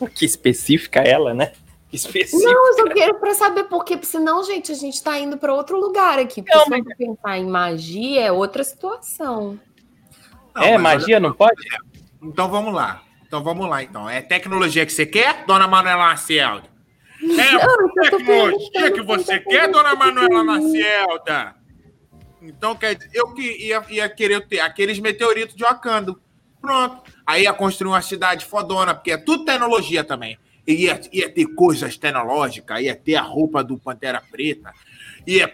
[0.14, 1.52] Que específica ela, né?
[1.92, 2.50] Específica.
[2.50, 5.36] Não, eu só quero para saber por quê, porque senão, gente, a gente tá indo
[5.36, 6.42] para outro lugar aqui.
[6.42, 9.60] Porque Não, se mas- pensar em magia, é outra situação.
[10.54, 11.62] Não, é, magia não pode?
[12.22, 13.02] Então vamos lá.
[13.26, 14.08] Então vamos lá, então.
[14.08, 16.68] É tecnologia que você quer, dona Manuela Lacerda?
[17.22, 21.54] É Não, eu tô tecnologia que você quer, é dona Manuela Lacerda?
[22.40, 26.16] Então, quer dizer, eu que ia, ia querer ter aqueles meteoritos de Wakanda.
[26.60, 27.11] Pronto.
[27.26, 30.38] Aí ia construir uma cidade fodona, porque é tudo tecnologia também.
[30.66, 34.72] E ia, ia ter coisas tecnológicas, ia ter a roupa do Pantera Preta,
[35.26, 35.52] ia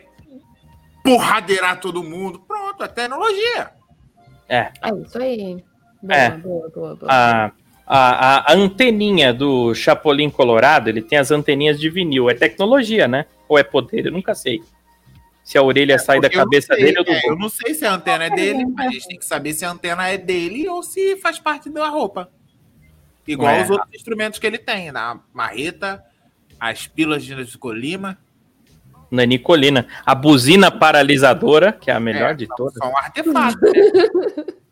[1.03, 2.41] porradeirar todo mundo.
[2.47, 3.71] Pronto, é tecnologia.
[4.49, 4.71] É.
[4.83, 5.65] É isso aí.
[6.03, 6.31] Boa, É.
[6.31, 7.13] boa, boa, boa.
[7.13, 7.47] A,
[7.87, 12.29] a, a, a anteninha do Chapolin Colorado, ele tem as anteninhas de vinil.
[12.29, 13.27] É tecnologia, né?
[13.49, 14.07] Ou é poder?
[14.07, 14.63] Eu nunca sei.
[15.49, 17.35] Se a orelha sai da É, eu não cabeça sei, dele ou do é, Eu
[17.39, 19.71] não sei se a antena é dele, mas a gente tem que saber se a
[19.71, 22.31] antena é dele ou se faz parte da roupa.
[23.27, 23.63] Igual É.
[23.63, 26.05] os outros instrumentos que ele tem, na marreta,
[26.61, 28.19] as pilas de colima.
[29.11, 29.87] Na Nicolina.
[30.05, 32.75] A buzina paralisadora, que é a melhor É, de todas.
[32.75, 34.45] São artefatos, né?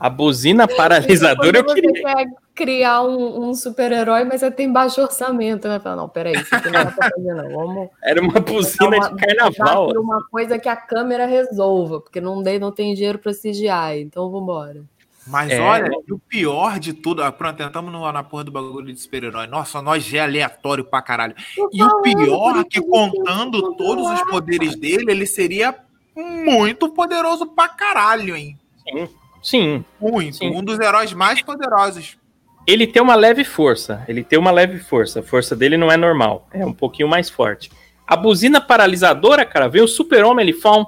[0.00, 1.90] A buzina paralisadora eu queria.
[1.90, 5.80] você quer criar um, um super-herói, mas você tem baixo orçamento, né?
[5.80, 7.48] Fala, não, peraí, isso aqui não dá pra fazer, não.
[7.50, 9.90] Vamos Era uma buzina uma- de carnaval.
[9.96, 14.30] uma coisa que a câmera resolva, porque não, dei, não tem dinheiro pra CGI, então
[14.30, 14.82] vambora.
[15.26, 15.60] Mas É.
[15.60, 18.98] olha, e o pior de tudo, ah, pronto, entramos no- na porra do bagulho de
[19.00, 19.46] super-herói.
[19.46, 21.34] Nossa, nós já é aleatório pra caralho.
[21.54, 25.74] Tô E o pior é que eu contando todos os poderes dele, ele seria
[26.16, 28.56] muito poderoso pra caralho, hein?
[28.90, 29.06] Sim.
[29.48, 29.84] Sim.
[30.00, 30.36] Muito.
[30.36, 30.50] Sim.
[30.54, 32.18] Um dos heróis mais poderosos.
[32.66, 34.04] Ele tem uma leve força.
[34.06, 35.20] Ele tem uma leve força.
[35.20, 36.46] A força dele não é normal.
[36.52, 37.70] É um pouquinho mais forte.
[38.06, 40.86] A buzina paralisadora, cara, vem o super-homem, ele fala,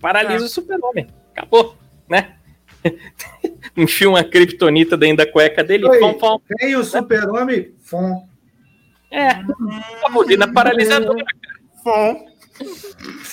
[0.00, 0.46] paralisa É.
[0.46, 1.06] o super-homem.
[1.34, 1.74] Acabou,
[2.08, 2.36] né?
[3.76, 5.98] Enfia uma kriptonita dentro da cueca dele, Oi.
[5.98, 6.40] fom, fom.
[6.58, 8.26] Tem o super-homem, fom.
[9.10, 11.24] É, a buzina paralisadora.
[11.84, 12.26] Bom.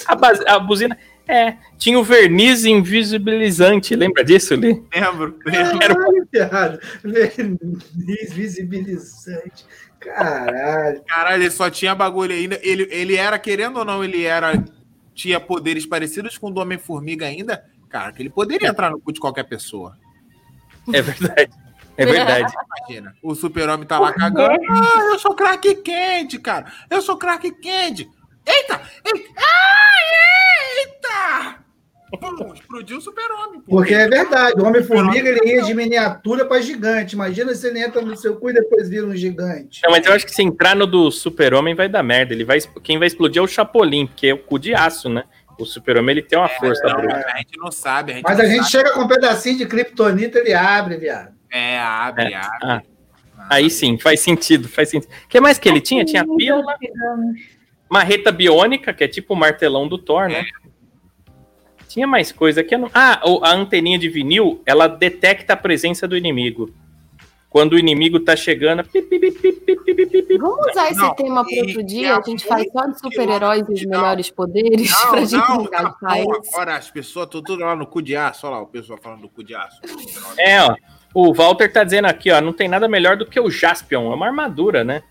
[0.07, 0.97] A, base- a buzina.
[1.28, 4.82] É, tinha o verniz invisibilizante, lembra disso, Li?
[4.93, 5.38] Lembro.
[5.45, 6.78] Era um- Caralho, Thiago.
[7.03, 9.65] Verniz visibilizante.
[9.99, 11.01] Caralho.
[11.07, 12.59] Caralho, ele só tinha bagulho ainda.
[12.63, 14.63] Ele, ele era, querendo ou não, ele era.
[15.13, 17.65] Tinha poderes parecidos com o do Homem-Formiga ainda.
[17.89, 19.97] Cara, que ele poderia entrar no cu de qualquer pessoa.
[20.93, 21.49] É verdade.
[21.97, 22.53] É verdade.
[22.88, 23.15] Imagina.
[23.23, 24.55] O super-homem tá lá cagando.
[24.69, 26.71] Ah, eu sou craque Candy, cara.
[26.89, 28.09] Eu sou craque Candy.
[28.47, 28.81] Eita!
[29.05, 29.29] Eita!
[29.37, 31.57] Ai, eita!
[32.21, 33.59] Pum, explodiu o super-homem.
[33.61, 33.75] pô.
[33.77, 37.15] Porque é verdade, o Homem-Formiga ele ia de miniatura para gigante.
[37.15, 39.81] Imagina se ele entra no seu cu e depois vira um gigante.
[39.83, 42.33] Não, mas eu acho que se entrar no do Super-Homem vai dar merda.
[42.33, 45.25] Ele vai, quem vai explodir é o Chapolin, porque é o cu de aço, né?
[45.59, 47.25] O Super-Homem ele tem uma força Não, bruta.
[47.33, 48.11] a gente não sabe.
[48.13, 48.71] A gente Mas não a gente sabe.
[48.71, 51.33] chega com um pedacinho de kryptonita, ele abre, viado.
[51.51, 52.35] É, abre, É.
[52.37, 52.57] abre.
[52.63, 52.81] Ah.
[53.49, 55.09] Aí sim, faz sentido, faz sentido.
[55.25, 56.03] O que mais que ele tinha?
[56.05, 56.75] Tinha pílula,
[57.89, 60.45] Marreta Biônica, que é tipo o martelão do Thor, né?
[61.88, 62.89] Tinha mais coisa que não.
[62.93, 66.73] Ah, a anteninha de vinil, ela detecta a presença do inimigo.
[67.49, 68.83] Quando o inimigo tá chegando.
[68.83, 72.17] Pip, pip, pip, Vamos usar esse não, tema para outro dia?
[72.17, 75.95] A gente faz só de super-heróis e os melhores poderes não, pra gente não, tá
[76.03, 78.45] Agora as pessoas estão tudo lá no cu de aço.
[78.45, 79.81] Olha lá, o pessoal falando do cu de aço.
[80.38, 80.75] É, ó.
[81.13, 82.41] O Walter tá dizendo aqui, ó.
[82.41, 84.11] Não tem nada melhor do que o Jaspion.
[84.11, 85.03] É uma armadura, né?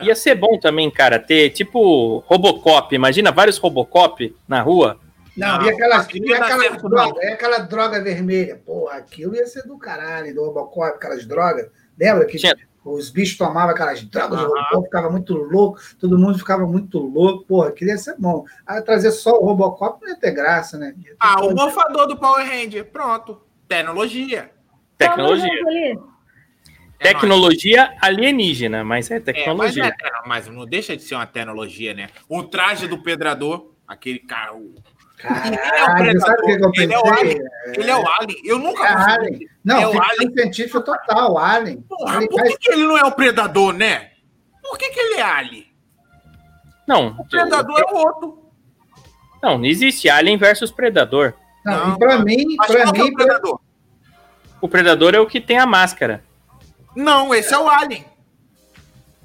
[0.00, 2.94] Ia ser bom também, cara, ter tipo Robocop.
[2.94, 4.98] Imagina vários Robocop na rua.
[5.36, 8.60] Não, Não, e aquela, e aquela droga, é aquela droga vermelha.
[8.64, 11.68] Porra, aquilo ia ser do caralho, do Robocop, aquelas drogas.
[11.98, 14.48] Lembra que Tinha- os bichos tomavam aquelas drogas, o Aham.
[14.48, 17.44] Robocop ficava muito louco, todo mundo ficava muito louco.
[17.44, 18.44] Porra, aquilo ia ser bom.
[18.66, 20.92] Aí trazer só o Robocop não ia ter graça, né?
[21.04, 22.84] Ter Ah, o morfador do Power Ranger.
[22.86, 23.40] Pronto.
[23.68, 24.50] Tecnologia.
[24.96, 25.50] Tecnologia.
[27.00, 29.84] É Tecnologia alienígena, mas é É, mas, tecnologia.
[29.84, 32.08] é, tecno- mas não deixa de ser uma tecnologia, né?
[32.28, 34.54] O traje do predador, aquele cara.
[34.54, 34.74] o-
[35.16, 37.20] Caralho, Ele é o predador, sabe o que que eu ele é o pensei?
[37.20, 37.38] alien.
[37.76, 38.38] Ele é o Alien.
[38.44, 39.48] Eu nunca É Alien.
[39.64, 40.32] Não, É o Alien.
[40.32, 41.80] científica total, Alien.
[41.82, 44.10] Porra, Ele por faz- que, que ele não é o predador, né?
[44.62, 45.66] Por que, que ele é Alien?
[46.86, 48.50] Não, O predador é o outro.
[49.42, 51.34] não, não existe Alien versus Predador.
[51.64, 53.60] Não, Não, pra mim, Mas pra que é mim, o predador?
[54.60, 56.22] O Predador é o que tem a máscara.
[56.98, 58.04] Não, esse é o Alien.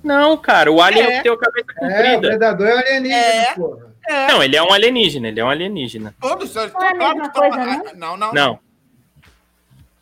[0.04, 1.20] Não, cara, o Alien é, É.
[1.20, 2.28] o que tem a cabeça é, o comprida.
[2.28, 3.54] predador é alienígena, É.
[3.56, 3.94] porra.
[4.08, 4.28] É.
[4.28, 6.14] Não, ele é um alienígena, ele é um alienígena.
[6.22, 7.82] Todos Não é a claro coisa, né?
[7.96, 8.34] Não, não.
[8.34, 8.60] Não.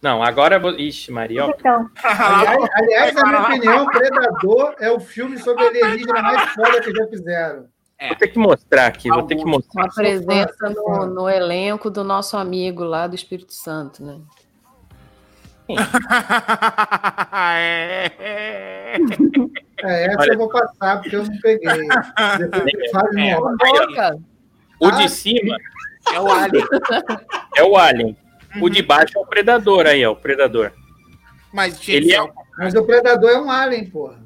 [0.02, 0.60] Não, agora.
[0.82, 1.50] Ixi, Maria, ó.
[1.52, 6.92] Então, Aliás, aliás, na minha opinião, Predador é o filme sobre alienígena mais foda que
[6.92, 7.66] já fizeram.
[8.08, 9.86] Vou ter que mostrar aqui, vou ter que mostrar.
[9.86, 14.18] a presença no, no elenco do nosso amigo lá do Espírito Santo, né?
[17.58, 18.98] É, é.
[19.84, 20.34] Essa Olha.
[20.34, 21.88] eu vou passar, porque eu não peguei.
[22.92, 23.38] Faz É.
[24.80, 25.56] O Ah, de cima
[26.14, 26.66] É o Alien.
[27.58, 28.18] é o Alien.
[28.62, 30.72] O de baixo é o Predador aí, ó, o Predador.
[31.54, 34.20] Mas tinha Ele é- o- Mas o Predador é um alien, porra.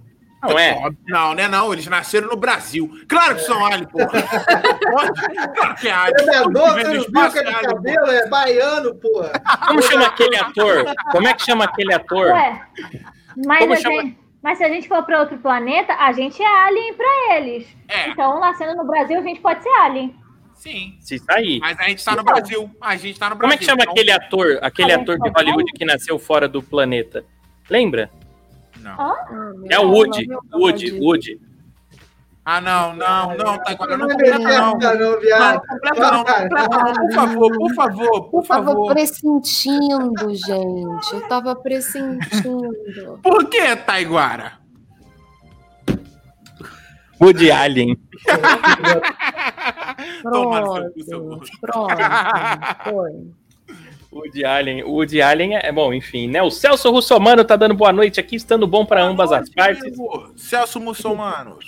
[0.43, 0.89] Não é?
[1.07, 1.47] Não, né?
[1.47, 2.89] Não, eles nasceram no Brasil.
[3.07, 4.11] Claro que são alien, porra.
[5.55, 6.13] Claro que é alien.
[6.15, 8.05] Predador, que vem você do não viu espaço aquele é cabelo?
[8.11, 9.31] É baiano, porra.
[9.67, 10.86] Como chama aquele ator?
[11.11, 12.27] Como é que chama aquele ator?
[12.27, 12.61] ué.
[13.45, 14.01] Mas, Como a chama?
[14.01, 17.67] gente- mas se a gente for para outro planeta, a gente é alien para eles.
[17.88, 20.15] É, Então, nascendo no Brasil, a gente pode ser alien.
[20.53, 20.95] sim.
[21.01, 21.59] Se sair.
[21.59, 22.33] Mas a gente tá no Então.
[22.33, 22.71] Brasil.
[22.81, 23.41] A gente tá no Brasil.
[23.41, 25.39] Como é que chama então- aquele ator, aquele ator de tá.
[25.39, 27.25] Hollywood que nasceu fora do planeta?
[27.69, 28.09] Lembra?
[28.86, 29.65] Não.
[29.69, 30.27] É o Woody.
[30.27, 31.41] Não, não, Woody, não, Woody.
[32.47, 34.77] Ah, não, não, não, tá agora não Não é completa não.
[34.77, 35.61] não, não, viado.
[35.67, 36.93] completa não, completa não.
[36.93, 38.93] Por favor, por favor, por Eu tava favor.
[38.93, 41.13] pressentindo, gente.
[41.13, 43.19] Eu tava pressentindo.
[43.23, 44.59] Por que, Taiguara?
[47.19, 47.97] Woody Allen.
[50.21, 50.93] Pronto,
[51.61, 51.95] pronto.
[52.83, 53.27] Foi.
[54.16, 54.84] Woody Allen.
[54.84, 56.41] O Woody Allen é, bom, enfim, né?
[56.41, 59.84] O Celso Russomano tá dando boa noite aqui, estando bom para ambas as partes.
[60.36, 61.66] Celso Muçulmanos.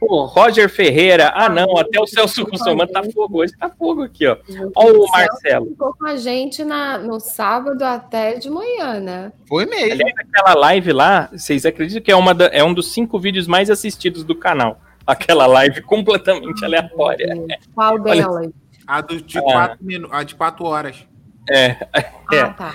[0.00, 1.30] O Roger Ferreira.
[1.32, 3.38] Ah, não, até o Celso Russomano tá fogo.
[3.38, 4.36] Hoje tá fogo aqui, ó.
[4.74, 5.66] Ó o Marcelo.
[5.66, 9.32] Ficou com a gente na, no sábado até de manhã, né?
[9.48, 9.92] Foi mesmo.
[9.92, 13.46] Aliás, aquela live lá, vocês acreditam que é, uma da- é um dos cinco vídeos
[13.46, 14.80] mais assistidos do canal?
[15.06, 17.36] Aquela live completamente aleatória.
[17.72, 18.50] Qual delas?
[18.84, 19.42] A do, de, Ah.
[19.42, 20.08] quatro minu...
[20.10, 21.06] a de quatro horas.
[21.48, 21.76] É.
[22.32, 22.40] É.
[22.40, 22.74] Ah, tá.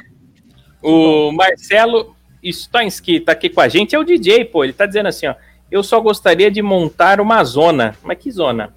[0.83, 4.63] O Marcelo Stoinski tá aqui com a gente, é o DJ, pô.
[4.63, 5.33] Ele tá dizendo assim, ó.
[5.71, 7.95] Eu só gostaria de montar uma zona.
[8.03, 8.71] Mas que zona?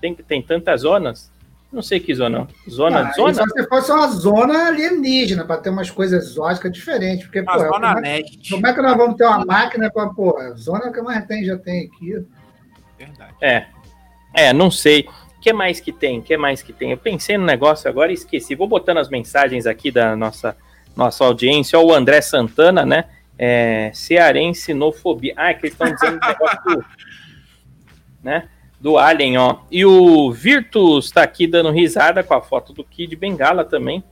[0.00, 1.30] Tem, tem tantas zonas?
[1.72, 2.46] Não sei que zona.
[2.68, 3.34] Zona, Ah, zona?
[3.34, 7.24] Só se fosse uma zona alienígena, para ter umas coisas exóticas diferentes.
[7.24, 10.36] Porque, pô, Zona como, é, como é que nós vamos ter uma máquina para, pô,
[10.38, 12.24] a zona que mais tem, já tem aqui.
[12.98, 13.34] Verdade.
[13.40, 13.66] É.
[14.34, 15.08] É, não sei.
[15.44, 16.20] O que mais que tem?
[16.20, 16.92] O que mais que tem?
[16.92, 18.54] Eu pensei no negócio agora e esqueci.
[18.54, 20.56] Vou botando as mensagens aqui da nossa,
[20.96, 21.78] nossa audiência.
[21.78, 23.04] Ó, o André Santana, né?
[23.38, 25.34] É, cearense nofobia.
[25.36, 26.84] Ah, é que eles estão dizendo do negócio do,
[28.24, 28.48] né?
[28.80, 29.58] Do Alien, ó.
[29.70, 34.02] E o Virtus tá aqui dando risada com a foto do Kid Bengala também.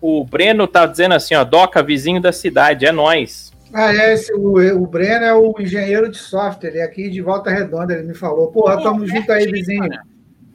[0.00, 3.52] O Breno tá dizendo assim, ó, Doca, vizinho da cidade, é nós.
[3.70, 7.20] Ah, é, esse, o, o Breno é o engenheiro de software, ele é aqui de
[7.20, 9.90] Volta Redonda, ele me falou, porra, tamo junto aí, vizinho.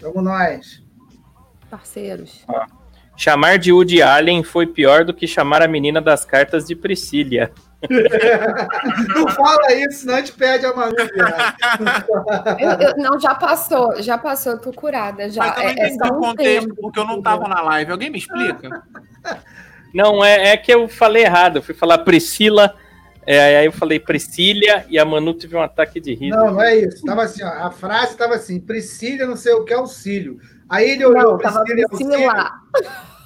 [0.05, 0.83] Tamo nós.
[1.67, 2.45] Parceiros.
[3.17, 7.51] Chamar de Woody Allen foi pior do que chamar a menina das cartas de Priscília.
[9.15, 10.95] Não fala isso, senão a gente perde a Manu.
[12.59, 15.27] Eu- eu- não, já passou, já passou, eu tô curada.
[15.29, 15.43] Já.
[15.47, 17.61] Mas eu não É, é só o um contexto, tempo, porque eu não tava na
[17.61, 17.91] live.
[17.91, 18.83] Alguém me explica?
[19.93, 21.57] Não, é, é que eu falei errado.
[21.57, 22.75] Eu fui falar Priscila,
[23.25, 26.35] é, aí eu falei Priscília e a Manu teve um ataque de riso.
[26.35, 27.03] Não, não é isso.
[27.03, 30.39] Tava assim, ó, a frase tava assim: Priscila não sei o que é auxílio.
[30.69, 32.51] Aí ele olhou Não, tava Priscila e auxílio, Priscila.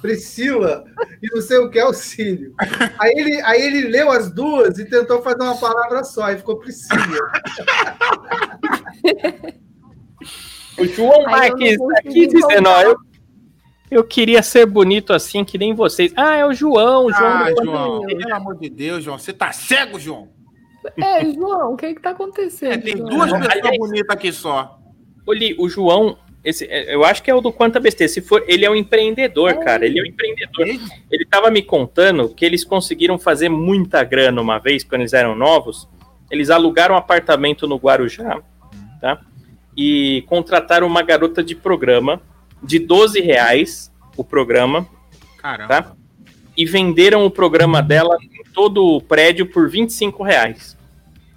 [0.00, 0.84] Priscila
[1.22, 2.54] e não sei o que é auxílio.
[2.98, 6.58] Aí ele, aí ele leu as duas e tentou fazer uma palavra só, e ficou
[6.58, 7.00] Priscila.
[10.78, 12.96] O João Marques aqui dizendo, ó, eu,
[13.90, 16.12] eu queria ser bonito assim que nem vocês.
[16.16, 17.26] Ah, é o João, o João.
[17.32, 19.18] Ah, João, pelo amor de Deus, João.
[19.18, 20.28] Você tá cego, João?
[20.96, 22.72] É, João, o que que tá acontecendo?
[22.72, 23.08] É, tem João?
[23.10, 24.78] duas Aliás- pessoas bonitas aqui só.
[25.26, 28.10] Olhe, o João, esse, é, eu acho que é o do Quanta Besteira.
[28.12, 29.84] Se for, ele é um empreendedor, cara.
[29.84, 30.66] Ele é um empreendedor.
[30.66, 35.34] Ele tava me contando que eles conseguiram fazer muita grana uma vez, quando eles eram
[35.36, 35.88] novos.
[36.30, 38.40] Eles alugaram um apartamento no Guarujá,
[39.00, 39.20] tá?
[39.76, 42.22] E contrataram uma garota de programa
[42.62, 44.86] de 12 reais o programa,
[45.38, 45.68] Caramba.
[45.82, 45.92] tá?
[46.56, 50.76] E venderam o programa dela em todo o prédio por 25 reais.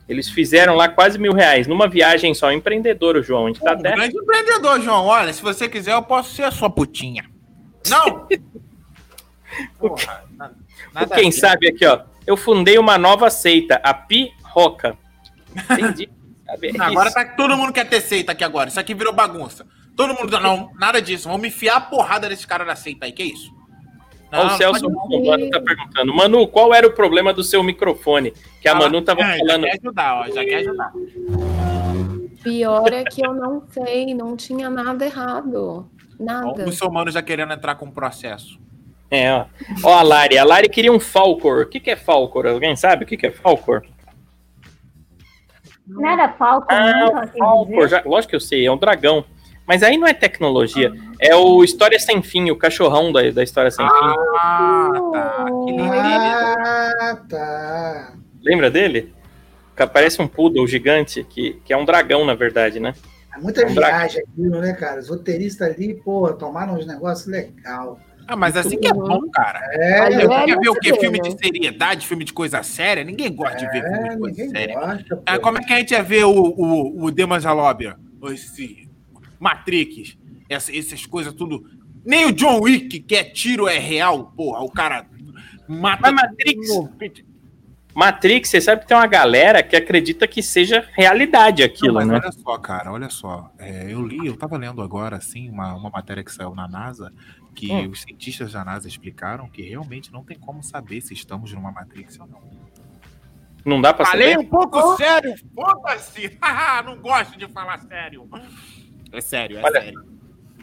[0.09, 2.51] Eles fizeram lá quase mil reais numa viagem só.
[2.51, 3.45] Empreendedor, o João.
[3.45, 3.91] A gente tá Um até.
[3.95, 5.05] grande empreendedor, João.
[5.05, 7.23] Olha, se você quiser, eu posso ser a sua putinha.
[7.89, 8.27] Não!
[9.79, 10.51] Porra, na-
[10.93, 12.01] nada Quem sabe aqui, ó.
[12.25, 14.97] Eu fundei uma nova seita, a Pi Roca.
[15.71, 16.09] Entendi.
[16.49, 18.69] É agora tá todo mundo quer ter seita aqui agora.
[18.69, 19.65] Isso aqui virou bagunça.
[19.95, 20.39] Todo mundo.
[20.39, 21.29] Não, nada disso.
[21.29, 23.11] Vamos enfiar a porrada desse cara da seita aí.
[23.11, 23.53] Que isso?
[24.31, 26.13] Ó, o Não, Celso Bombano tá perguntando.
[26.15, 28.33] Manu, qual era o problema do seu microfone?
[28.61, 29.63] Que a Ah, Manu tava é, falando.
[29.65, 30.25] Já quer ajudar, ó.
[30.27, 30.91] Já quer ajudar.
[32.43, 35.55] Pior é que eu não sei, não tinha nada errado.
[35.55, 35.83] Ó,
[36.19, 36.67] Nada.
[36.67, 38.59] o seu mano já querendo entrar com processo.
[39.11, 39.45] É, ó.
[39.83, 40.37] Ó, a Lari.
[40.37, 41.61] A Lari queria um Falcor.
[41.63, 42.47] O que, que é Falcor?
[42.47, 43.83] Alguém sabe o que, que é Falcor?
[45.85, 47.87] Não era Falcon, Ah, não, o Falcor.
[47.87, 49.23] Já, lógico que eu sei, é um dragão.
[49.67, 50.93] Mas aí não é tecnologia.
[51.19, 54.15] É o História Sem Fim, o cachorrão da, da História Sem Fim.
[54.39, 55.45] Ah, tá.
[55.65, 55.93] Que lindo.
[55.93, 58.13] Ah, tá.
[58.43, 59.13] Lembra dele?
[59.75, 62.93] Que Parece um poodle gigante, que, que é um dragão, na verdade, né?
[63.35, 64.99] É muita É um viagem aquilo, né, cara?
[64.99, 67.99] Os roteiristas ali, porra, tomaram uns negócios legal.
[68.27, 69.59] Ah, mas assim que é bom, cara.
[69.71, 70.93] É, Eu é quer ver o quê?
[70.97, 71.29] Filme né?
[71.29, 73.03] de seriedade, filme de coisa séria?
[73.03, 74.79] Ninguém gosta de ver filme é de coisa ninguém séria.
[74.79, 75.23] gosta.
[75.25, 77.95] Ah, como é que a gente ia ver o, o, o Demanjalobia?
[78.31, 78.82] Esse
[79.43, 80.17] Matrix,
[80.49, 81.69] essa- essas coisas tudo.
[82.05, 84.61] Nem o John Wick, que é tiro, é real, porra.
[84.63, 85.05] O cara
[85.67, 86.11] mata.
[86.11, 86.69] Mas Matrix-
[87.95, 92.07] Matrix, você sabe que tem uma galera que acredita que seja realidade Não, aquilo, mas
[92.07, 92.15] né?
[92.15, 93.51] olha só, cara, olha só.
[93.59, 97.13] É, eu li, eu tava lendo agora, assim, uma, uma matéria que saiu na NASA,
[97.53, 97.91] que Hum.
[97.91, 102.19] os cientistas da NASA explicaram que realmente não tem como saber se estamos numa Matrix
[102.19, 102.41] ou não.
[103.63, 104.43] Não dá pra Falei saber.
[104.43, 106.37] um pouco sério, foda-se!
[106.85, 108.27] não gosto de falar sério.
[109.13, 110.03] É sério, é Olha, sério.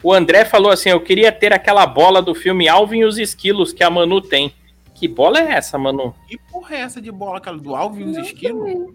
[0.03, 3.73] O André falou assim: eu queria ter aquela bola do filme Alvin e os Esquilos
[3.73, 4.53] que a Manu tem.
[4.93, 6.13] Que bola é essa, Manu?
[6.27, 8.93] Que porra é essa de bola, aquela do Alvin e os esquilos?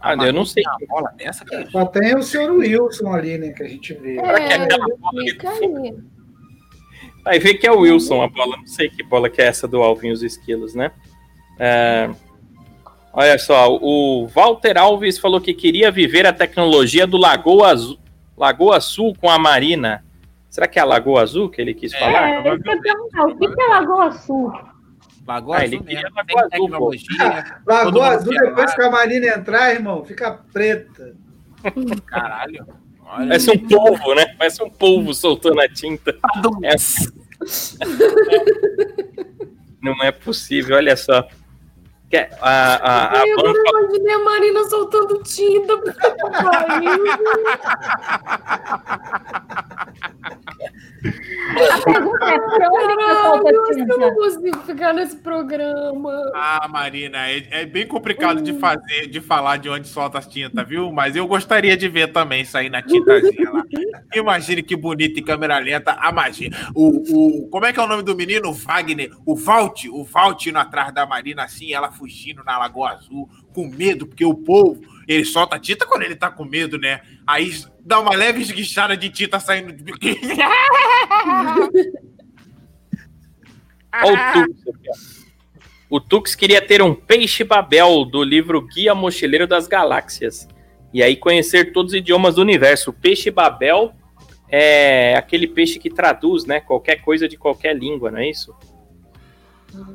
[0.00, 0.64] Ah, eu não sei.
[0.66, 1.70] Uma bola dessa, que é isso?
[1.70, 4.14] Só tem o senhor Wilson ali, né, que a gente vê.
[4.14, 5.94] Que é É, aquela bola ali fica aí.
[7.22, 8.56] Vai ver que é o Wilson a bola.
[8.56, 10.90] Não sei que bola que é essa do Alvin e os Esquilos, né?
[11.60, 12.10] É,
[13.16, 17.96] Olha só, o Walter Alves falou que queria viver a tecnologia do Lagoa Azul,
[18.36, 20.04] Lagoa Sul com a Marina.
[20.50, 21.98] Será que é a Lagoa Azul que ele quis É.
[21.98, 22.28] falar?
[22.28, 24.52] É, eu perguntar, o que é Lagoa Sul?
[25.26, 27.60] Lagoa Ah, ele Azul queria Lagoa Azul, tecnologia.
[27.66, 31.14] Lagoa Azul, depois que a Marina entrar, irmão, fica preta.
[32.06, 32.66] Caralho.
[33.06, 34.26] Olha Parece um polvo, né?
[34.38, 36.16] Parece um polvo soltando a tinta.
[36.62, 36.74] É.
[39.82, 41.26] Não é possível, olha só.
[42.14, 45.76] Que- A, a, a Ai, banda agora eu imaginei a Marina soltando tinta.
[45.78, 47.04] Pariu.
[51.04, 53.96] A pergunta é, por onde que solta Caralho, eu tinta?
[53.98, 56.10] não consigo ficar nesse programa.
[56.34, 60.66] Ah, Marina, é, é bem complicado de fazer, de falar de onde solta as tintas,
[60.66, 60.90] viu?
[60.90, 63.62] Mas eu gostaria de ver também sair na tintazinha lá.
[64.14, 65.92] Imagine que bonito em câmera lenta.
[65.92, 66.50] A magia.
[66.74, 68.48] O, o, como é que é o nome do menino?
[68.48, 69.10] O Wagner.
[69.26, 69.84] O Valt.
[69.90, 74.24] O Valt indo atrás da Marina, assim, ela fugindo na Lagoa Azul, com medo, porque
[74.26, 77.00] o povo, ele solta tinta quando ele tá com medo, né?
[77.26, 77.50] Aí
[77.80, 79.72] dá uma leve esguichada de tinta saindo.
[79.72, 79.92] de-
[84.02, 85.24] Olha o Tux.
[85.88, 90.46] O Tux queria ter um peixe Babel do livro Guia Mochileiro das Galáxias.
[90.92, 92.90] E aí conhecer todos os idiomas do universo.
[92.90, 93.94] O peixe Babel
[94.48, 96.60] é aquele peixe que traduz, né?
[96.60, 98.54] Qualquer coisa de qualquer língua, não é isso?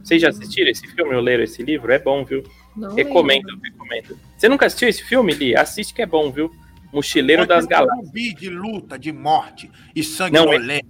[0.03, 1.91] Vocês já assistiram esse filme ou leram esse livro?
[1.91, 2.43] É bom, viu?
[2.75, 4.19] Não Recomendo, recomendo.
[4.37, 5.55] Você nunca assistiu esse filme, Li?
[5.55, 6.51] Assiste que é bom, viu?
[6.91, 8.07] Mochileiro das Galáxias.
[8.07, 10.85] Zumbi de luta, de morte e Não, sanguinolência.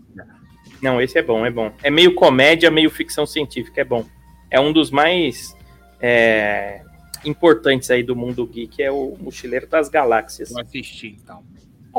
[0.81, 1.73] Não, esse é bom, é bom.
[1.83, 4.05] É meio comédia, meio ficção científica, é bom.
[4.49, 5.55] É um dos mais
[5.99, 6.81] é,
[7.25, 10.51] importantes aí do mundo geek, é o Mochileiro das Galáxias.
[10.51, 11.43] Vou assistir, então.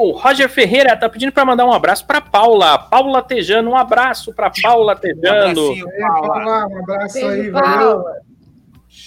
[0.03, 2.78] O Roger Ferreira tá pedindo para mandar um abraço para Paula.
[2.78, 5.74] Paula Tejano, um abraço para Paula Tejano.
[5.74, 6.28] É, Paula.
[6.28, 8.05] Paula, um abraço aí, valeu.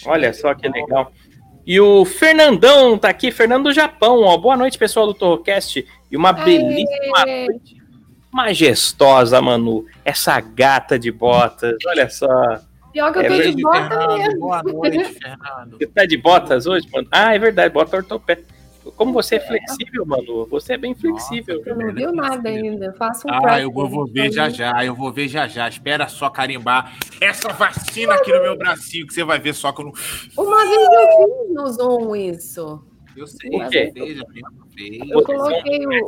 [0.06, 1.12] Olha só que legal.
[1.66, 4.38] E o Fernandão tá aqui, Fernando do Japão, ó.
[4.38, 5.84] Boa noite, pessoal do Torrocast.
[6.12, 7.48] E uma belíssima Aê.
[7.48, 7.82] noite
[8.32, 9.86] majestosa, Manu.
[10.06, 12.28] Essa gata de botas, olha só.
[12.92, 14.18] Pior que eu É tô de bota Fernando.
[14.20, 14.40] mesmo.
[14.40, 15.78] Boa noite, Fernando.
[15.80, 17.08] Você tá de botas hoje, mano?
[17.12, 18.40] Ah, é verdade, bota ortopé.
[18.92, 20.46] Como você é flexível, Manu?
[20.48, 21.58] Você é bem flexível.
[21.58, 22.94] Nossa, Eu não viu nada ainda.
[22.94, 25.68] Faça um Ah, eu vou, vou ver já já, eu vou ver já já.
[25.68, 29.82] Espera só carimbar essa vacina aqui no meu bracinho, que você vai ver só que
[29.82, 29.94] eu não.
[30.38, 31.08] Uma vez eu
[31.48, 32.84] fiz no Zoom isso.
[33.16, 33.92] Eu sei, O quê?
[33.96, 34.06] eu
[34.76, 36.08] vi, eu coloquei o-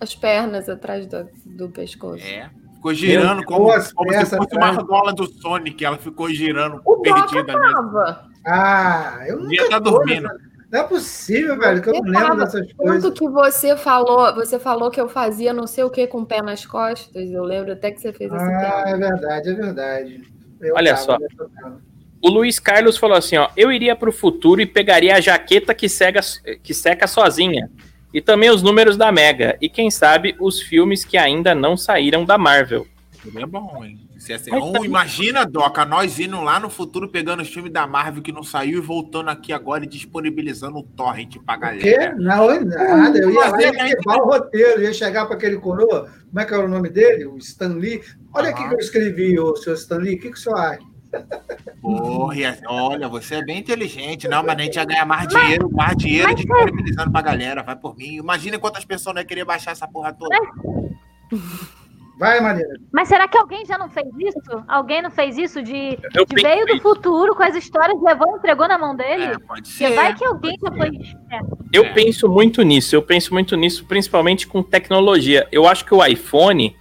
[0.00, 2.24] as pernas atrás do, do pescoço.
[2.24, 2.50] É.
[2.74, 5.84] Ficou girando como, como se fosse uma argola do Sonic.
[5.84, 8.26] Ela ficou girando O perdida tava.
[8.46, 10.28] Ah, eu Devia nunca tá tô dormindo.
[10.70, 13.02] Não é possível, velho, que eu não lembro dessas coisas.
[13.02, 16.26] Tanto que você falou, você falou que eu fazia não sei o que com o
[16.26, 17.28] pé nas costas.
[17.30, 18.90] Eu lembro até que você fez essa Ah, piada.
[18.90, 20.22] é verdade, é verdade.
[20.60, 21.18] Eu Olha tava, só.
[22.22, 25.88] O Luiz Carlos falou assim, ó, eu iria pro futuro e pegaria a jaqueta que,
[25.88, 26.20] cega,
[26.62, 27.70] que seca sozinha.
[28.12, 29.56] E também os números da Mega.
[29.60, 32.86] E quem sabe os filmes que ainda não saíram da Marvel.
[33.22, 33.98] Tudo é bom, hein?
[34.28, 37.86] Ia ser- Mas também- imagina, Doca, nós indo lá no futuro pegando os filmes da
[37.86, 41.96] Marvel que não saiu e voltando aqui agora e disponibilizando o torrent pra O quê?
[41.96, 42.14] galera.
[42.16, 43.18] Não, nada.
[43.18, 46.10] Eu ia lá Mas ia quebrar o roteiro, ia chegar para aquele coroa.
[46.28, 47.24] Como é que era o nome dele?
[47.26, 48.02] O Stan Lee.
[48.34, 50.16] Olha aqui que eu escrevi, o seu Stan Lee.
[50.16, 50.90] O que, que o senhor acha?
[51.82, 55.96] Porra, olha, você é bem inteligente, não, mas a gente ia ganhar mais dinheiro, mais
[55.96, 58.16] dinheiro disponibilizando pra galera, vai por mim.
[58.16, 60.36] Imagina quantas pessoas não iam querer baixar essa porra toda.
[62.20, 62.74] Vai, Maneira.
[62.92, 64.62] Mas será que alguém já não fez isso?
[64.68, 68.68] Alguém não fez isso de, Eu de veio do futuro com as histórias, levou, entregou
[68.68, 69.24] na mão dele?
[69.24, 69.94] É, pode Porque ser.
[69.94, 70.88] vai que alguém já foi.
[71.32, 71.40] É.
[71.72, 71.92] Eu É.
[71.94, 75.48] penso muito nisso, eu penso muito nisso, principalmente com tecnologia.
[75.50, 76.76] Eu acho que o iPhone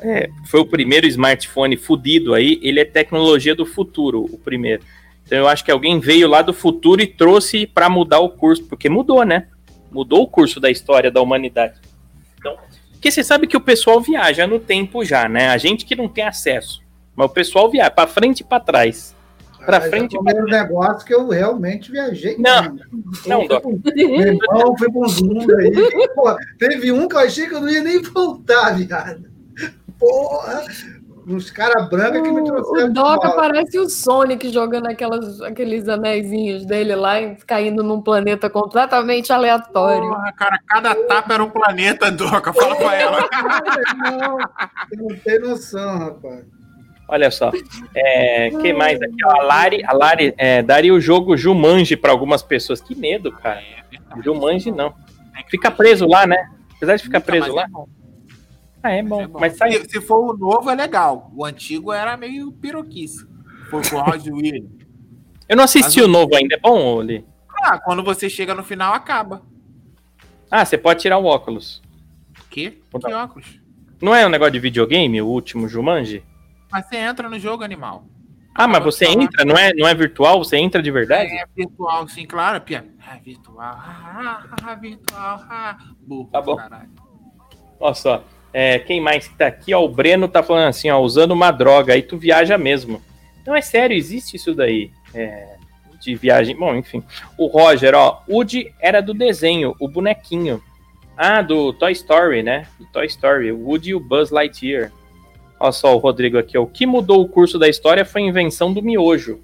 [0.00, 4.82] é, foi o primeiro smartphone fudido aí, ele é tecnologia do futuro, o primeiro.
[5.26, 8.64] Então eu acho que alguém veio lá do futuro e trouxe para mudar o curso,
[8.64, 9.48] porque mudou, né?
[9.90, 11.78] Mudou o curso da história da humanidade.
[13.02, 15.48] Porque você sabe que o pessoal viaja no tempo já, né?
[15.48, 16.80] A gente que não tem acesso,
[17.16, 19.12] mas o pessoal viaja para frente e para trás.
[19.66, 22.36] Pra Ah, frente já comeram um negócio que eu realmente viajei.
[22.38, 22.78] Não,
[23.26, 23.64] não, Doc.
[23.64, 26.08] Meu irmão, foi com os mundos aí.
[26.14, 29.24] Pô, teve um que eu achei que eu não ia nem voltar, viado.
[29.98, 30.62] Porra!
[31.26, 32.84] Uns caras brancos que me trouxeram.
[32.84, 38.02] o de Doca parece o Sonic jogando aquelas, aqueles anéisinhos dele lá e caindo num
[38.02, 40.08] planeta completamente aleatório.
[40.08, 42.52] Porra, cara, cada tapa era um planeta, Doca.
[42.52, 43.28] Fala pra ela.
[44.02, 44.38] Não,
[45.08, 46.44] não tem noção, rapaz.
[47.08, 47.52] Olha só.
[47.94, 49.24] É, que mais aqui?
[49.24, 52.80] A Lari, a Lari é, daria o jogo Jumanji para algumas pessoas.
[52.80, 53.60] Que medo, cara.
[54.24, 54.94] Jumanji não.
[55.48, 56.36] Fica preso lá, né?
[56.76, 57.64] Apesar de ficar preso lá.
[57.64, 58.01] é.
[58.82, 59.20] Ah, é bom.
[59.20, 59.38] É bom.
[59.38, 59.72] Mas sai.
[59.72, 61.30] Se, se for o novo, é legal.
[61.34, 63.26] O antigo era meio piroquice.
[63.70, 64.70] Foi com o Roger Williams.
[65.48, 66.54] Eu não assisti Mas o novo ainda.
[66.54, 67.26] É bom, Oli?
[67.62, 69.42] Ah, quando você chega no final, acaba.
[70.50, 71.82] Ah, você pode tirar o óculos.
[72.50, 72.82] Que?
[72.92, 73.00] Não.
[73.00, 73.60] Que óculos?
[74.00, 76.24] Não é um negócio de videogame, o último Jumanji?
[76.70, 78.04] Mas você entra no jogo, animal.
[78.54, 80.44] Ah, mas você entra, não é, não é virtual?
[80.44, 81.30] Você entra de verdade?
[81.32, 82.86] É virtual, sim, claro, Pia.
[83.06, 83.60] Ah, virtual.
[83.60, 85.44] Ah, ah, ah, virtual.
[85.48, 86.28] Ah, burro.
[86.30, 86.56] Tá bom.
[86.56, 86.90] Caralho.
[87.80, 88.24] Olha só.
[88.52, 89.72] É, quem mais que tá aqui?
[89.72, 93.00] Ó, o Breno tá falando assim, ó, usando uma droga, aí tu viaja mesmo.
[93.46, 94.90] Não, é sério, existe isso daí.
[95.14, 95.56] É,
[96.02, 96.56] de viagem.
[96.56, 97.02] Bom, enfim.
[97.38, 100.62] O Roger, ó, Woody era do desenho, o bonequinho.
[101.16, 102.66] Ah, do Toy Story, né?
[102.78, 104.90] Do Toy Story, o Woody e o Buzz Lightyear.
[105.60, 106.62] Olha só o Rodrigo aqui, ó.
[106.62, 109.40] O que mudou o curso da história foi a invenção do miojo.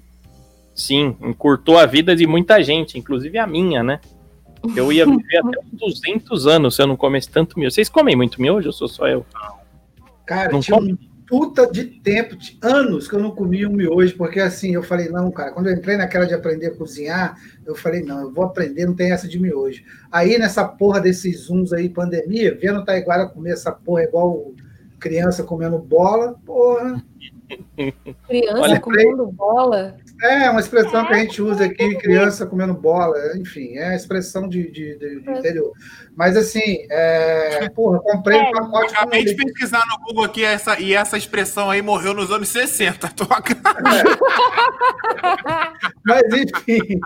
[0.75, 3.99] Sim, encurtou a vida de muita gente, inclusive a minha, né?
[4.75, 7.73] Eu ia viver até uns 200 anos se eu não comesse tanto miojo.
[7.73, 9.25] Vocês comem muito miojo ou sou só eu?
[10.25, 10.93] Cara, Não tinha come?
[10.93, 10.97] um
[11.29, 15.09] puta de tempo, de anos que eu não comia um miojo, porque assim, eu falei,
[15.09, 18.45] não, cara, quando eu entrei naquela de aprender a cozinhar, eu falei, não, eu vou
[18.45, 19.83] aprender, não tem essa de miojo.
[20.11, 24.53] Aí nessa porra desses zooms aí, pandemia, vendo o Taiguara comer essa porra igual
[24.99, 27.03] criança comendo bola, porra.
[28.27, 29.97] Criança Olha, comendo bola.
[30.21, 34.49] É uma expressão que a gente usa aqui, criança comendo bola, enfim, é a expressão
[34.49, 35.71] de, de, de- de interior.
[36.19, 40.77] Mas assim, é, porra, comprei um pacote com Acabei de pesquisar no Google aqui essa,
[40.77, 43.07] e essa expressão aí morreu nos anos 60.
[43.15, 43.55] Toca.
[46.05, 46.99] Mas enfim,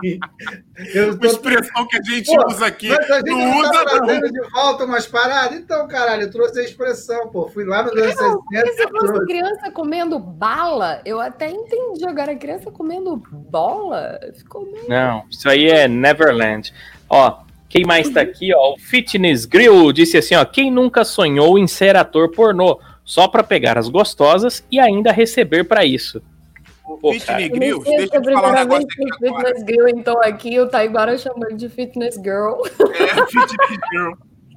[0.92, 2.88] eu Uma tô expressão que a gente Pô, usa aqui.
[2.88, 4.20] Mas a gente Não usa, tá não.
[4.20, 5.60] de volta umas paradas?
[5.60, 7.48] Então, caralho, eu trouxe a expressão, pô.
[7.48, 9.26] Fui lá nos anos Não, 60 se e fosse trouxe.
[9.26, 12.04] criança comendo bala, eu até entendi.
[12.04, 14.88] Agora, criança comendo bola, ficou meio.
[14.88, 16.74] Não, isso aí é Neverland.
[17.08, 17.43] Ó,
[17.74, 18.74] quem mais tá aqui, ó?
[18.74, 20.44] O Fitness Grill disse assim, ó.
[20.44, 22.78] Quem nunca sonhou em ser ator pornô?
[23.04, 26.22] Só pra pegar as gostosas e ainda receber pra isso.
[26.84, 27.40] Pô, Fit cara.
[27.40, 29.46] Negrios, Esse deixa eu te falar um negócio aqui o agora.
[29.48, 32.62] Fitness Girl então aqui, o Taiguara chama ele de Fitness Girl.
[32.94, 34.12] É, Fitness Girl.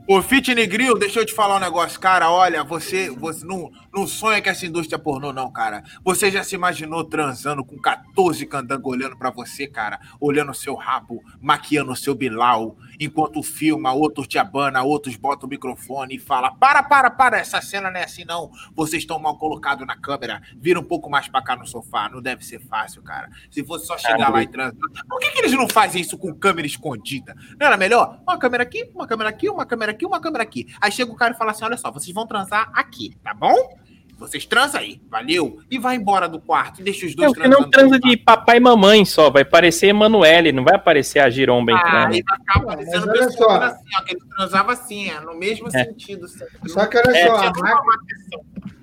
[0.07, 2.29] Ô, Fitness Grill, deixa eu te falar um negócio, cara.
[2.29, 5.83] Olha, você, você não, não sonha que essa indústria pornô, não, cara.
[6.03, 9.99] Você já se imaginou transando com 14 candangos olhando pra você, cara?
[10.19, 15.47] Olhando o seu rabo, maquiando o seu bilau, enquanto filma, outros te abana, outros botam
[15.47, 18.51] o microfone e fala: Para, para, para, essa cena não é assim, não.
[18.75, 20.43] Vocês estão mal colocados na câmera.
[20.57, 22.07] Vira um pouco mais pra cá no sofá.
[22.07, 23.29] Não deve ser fácil, cara.
[23.49, 24.77] Se fosse só chegar lá e transar.
[25.09, 27.35] Por que, que eles não fazem isso com câmera escondida?
[27.59, 28.19] Não era melhor?
[28.21, 30.67] Uma câmera aqui, uma câmera aqui, uma câmera aqui, uma câmera aqui.
[30.79, 33.86] Aí chega o cara e fala assim: olha só, vocês vão transar aqui, tá bom?
[34.17, 35.59] Vocês transam aí, valeu?
[35.69, 39.05] E vai embora do quarto deixa os dois que não transa de papai e mamãe
[39.05, 42.13] só, vai parecer Emanuele, não vai aparecer a giromba Ah, entrando.
[42.13, 43.63] aí vai ficar Mas parecendo olha pessoa só.
[43.63, 45.83] assim, ó, que ele transava assim, é, no mesmo É.
[45.85, 46.27] sentido.
[46.27, 46.67] sempre.
[46.67, 47.79] Só que olha É, só, a, máquina,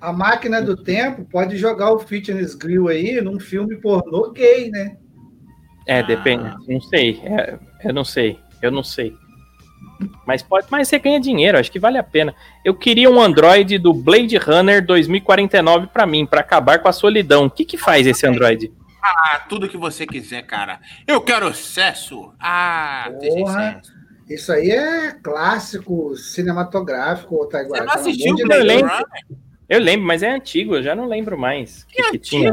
[0.01, 4.97] a máquina do tempo pode jogar o Fitness Grill aí num filme pornô gay, né?
[5.87, 6.45] É, depende.
[6.68, 7.20] Não sei.
[7.24, 8.39] é, eu não sei.
[8.62, 9.14] Eu não sei.
[10.26, 12.34] Mas pode, mas você ganha dinheiro, acho que vale a pena.
[12.64, 17.47] Eu queria um Android do Blade Runner 2049 pra mim, pra acabar com a solidão.
[17.47, 18.72] O que que faz esse Android?
[19.03, 20.80] Ah, tudo que você quiser, cara.
[21.07, 22.32] Eu quero sucesso.
[22.40, 23.82] Ah, Porra.
[24.28, 27.84] Isso aí é clássico cinematográfico, Você Taiguara.
[27.84, 28.80] não assistiu o Blade Deus.
[28.82, 29.05] Runner?
[29.68, 31.82] Eu lembro, mas é antigo, eu já não lembro mais.
[31.82, 32.53] O que, Que que tinha?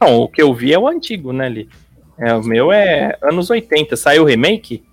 [0.00, 1.68] Não, o que eu vi é o antigo, né, ali.
[2.18, 3.96] É, o meu é anos 80.
[3.96, 4.84] Saiu o remake?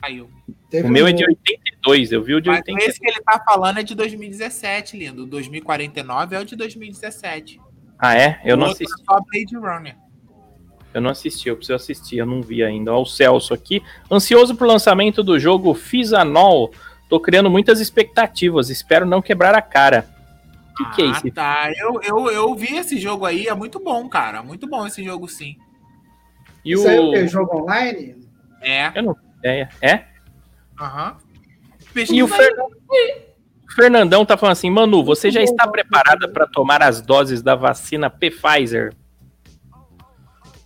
[0.00, 0.30] Caiu.
[0.70, 2.88] Teve O meu é um- de 82, eu vi o de Mas 82.
[2.90, 5.24] esse que ele tá falando é de 2017, lindo.
[5.24, 7.60] O 2049 é o de 2017.
[7.98, 8.40] Ah, é?
[8.44, 9.02] Eu O não outro assisti.
[9.02, 9.96] é só Blade Runner.
[10.92, 12.92] Eu não assisti, eu preciso assistir, eu não vi ainda.
[12.92, 13.82] Ó, o Celso aqui.
[14.10, 16.72] Ansioso pro lançamento do jogo Fizanol.
[17.08, 20.08] Tô criando muitas expectativas, espero não quebrar a cara.
[20.72, 21.30] O que, que é Ah, isso?
[21.32, 21.70] tá.
[21.76, 24.42] Eu, eu, eu vi esse jogo aí, é muito bom, cara.
[24.42, 25.56] Muito bom esse jogo, sim.
[26.64, 27.12] E Isso aí é o o.
[27.12, 27.28] quê?
[27.28, 28.16] Jogo online?
[28.62, 28.90] É.
[28.94, 30.04] Eu não é, é?
[30.80, 31.16] Aham.
[32.10, 36.82] E o Fer- o Fernandão tá falando assim, Manu, você já está preparada para tomar
[36.82, 38.94] as doses da vacina Pfizer?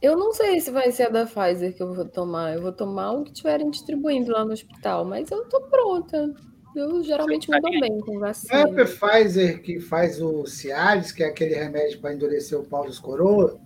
[0.03, 2.55] Eu não sei se vai ser a da Pfizer que eu vou tomar.
[2.55, 6.33] Eu vou tomar o que estiverem distribuindo lá no hospital, mas eu tô pronta.
[6.77, 8.83] Eu geralmente me dou bem com Não é vacina.
[8.83, 12.99] a Pfizer que faz o Cialis, que é aquele remédio para endurecer o pau dos
[12.99, 13.57] coroas?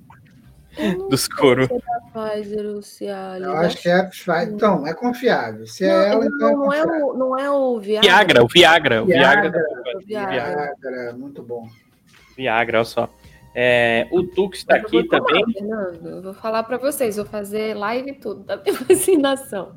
[0.78, 3.46] Eu não Dos se é Cialis.
[3.46, 4.48] Eu acho que é a Pfizer.
[4.54, 5.66] Então, é confiável.
[5.66, 7.06] Se é Não, ela, então não, não é é confiável.
[7.06, 8.08] o, não é o Viagra.
[8.08, 9.62] Viagra, o Viagra, o Viagra, Viagra.
[10.06, 10.74] Viagra.
[10.80, 11.68] Viagra, muito bom.
[12.36, 13.08] Viagra, olha só.
[13.54, 15.44] É, o Tux tá Eu aqui também.
[15.52, 16.06] Fernando.
[16.08, 19.72] Eu vou falar pra vocês, vou fazer live e tudo da minha vacinação.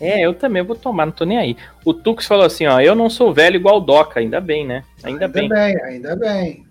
[0.00, 1.56] É, eu também vou tomar, não tô nem aí.
[1.84, 4.82] O Tux falou assim, ó, eu não sou velho igual o Doca, ainda bem, né?
[5.04, 5.48] Ainda, Ainda bem.
[5.48, 6.66] bem, ainda bem.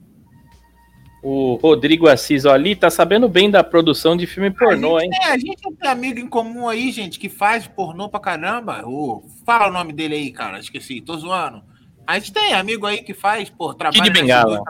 [1.24, 5.10] O Rodrigo Assis, ali, tá sabendo bem da produção de filme pornô, a hein?
[5.14, 8.86] gente, é, a gente tem amigo em comum aí, gente, que faz pornô pra caramba.
[8.86, 10.60] Ô, fala o nome dele aí, cara.
[10.60, 11.64] Esqueci, tô zoando.
[12.06, 14.62] A gente tem amigo aí que faz, pô, trabalha Kid Bengala.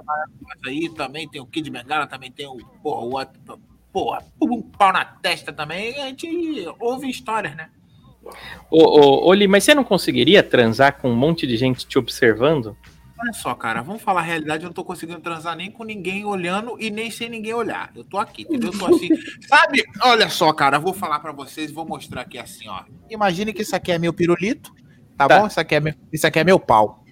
[0.68, 3.60] aí, também tem o Kid Bengala, também tem o, porra, o outro,
[3.92, 6.00] porra, um pau na testa também.
[6.00, 6.28] A gente
[6.80, 7.70] ouve histórias, né?
[8.70, 12.78] Ô, ô, Oli, mas você não conseguiria transar com um monte de gente te observando?
[13.24, 16.26] Olha só, cara, vamos falar a realidade, eu não tô conseguindo transar nem com ninguém
[16.26, 17.90] olhando e nem sem ninguém olhar.
[17.96, 18.72] Eu tô aqui, entendeu?
[18.74, 19.08] Eu tô assim.
[19.48, 19.82] Sabe?
[20.02, 22.82] Olha só, cara, eu vou falar pra vocês, vou mostrar aqui assim, ó.
[23.10, 24.74] Imagine que isso aqui é meu pirulito,
[25.18, 25.40] tá, Tá.
[25.40, 25.48] bom?
[25.48, 27.04] Isso aqui, é meu, isso aqui é meu pau.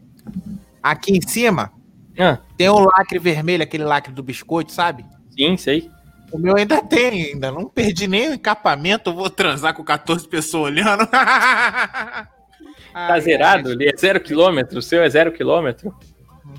[0.83, 1.71] Aqui em cima
[2.19, 5.05] Ah, tem o lacre vermelho, aquele lacre do biscoito, sabe?
[5.33, 5.89] sim, sei.
[6.31, 10.27] O meu ainda tem, ainda não perdi nem o encapamento, eu vou transar com 14
[10.27, 11.07] pessoas olhando.
[12.93, 13.71] Tá zerado?
[13.71, 15.95] Ele é zero quilômetro, o seu é zero quilômetro.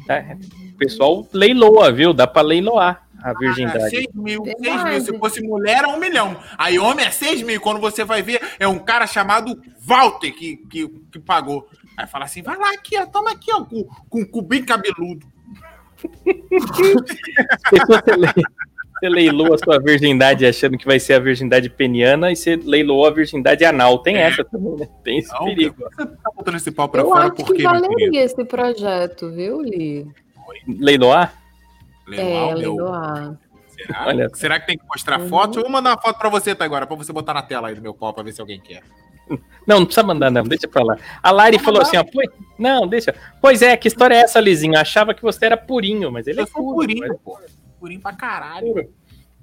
[0.09, 0.37] É,
[0.73, 2.13] o pessoal leiloa, viu?
[2.13, 3.91] Dá pra leiloar a virgindade.
[3.91, 5.01] 6 mil, Tem 6 mil.
[5.01, 6.37] Se fosse mulher, é um milhão.
[6.59, 7.61] Aí homem é 6 mil.
[7.61, 11.69] Quando você vai ver, é um cara chamado Walter que, que, que pagou.
[11.97, 14.65] Aí fala assim: vai lá aqui, ó, toma aqui, ó, com, com o cu bem
[14.65, 15.27] cabeludo.
[16.03, 16.13] Se
[19.03, 23.05] Você leilou a sua virgindade achando que vai ser a virgindade peniana e você leiloou
[23.05, 23.99] a virgindade anal.
[23.99, 24.89] Tem essa também, né?
[25.03, 25.75] Tem esse Não, perigo.
[25.97, 29.61] Você tá botando esse pau pra Eu fora acho por que valeria esse projeto, viu,
[29.61, 30.07] Li?
[30.69, 31.35] Leiloar?
[32.07, 33.39] Leiloar É, leiloar.
[33.77, 34.05] Será?
[34.07, 34.31] Olha.
[34.35, 35.29] Será que tem que mostrar Uhum.
[35.29, 35.59] foto?
[35.59, 37.75] Eu vou mandar uma foto pra você, tá agora, pra você botar na tela aí
[37.75, 38.83] do meu pau pra ver se alguém quer.
[39.67, 40.45] Não, não precisa mandar, não.
[40.45, 40.97] Deixa pra lá.
[41.21, 41.89] A Lari falou mandar.
[41.89, 42.05] assim, ó.
[42.05, 43.13] Pois, não, deixa.
[43.41, 44.79] Pois é, que história é essa, Lizinho?
[44.79, 47.39] Achava que você era purinho, mas ele Eu é sou puro, purinho, mas- pô.
[47.83, 48.89] Purinho pra caralho.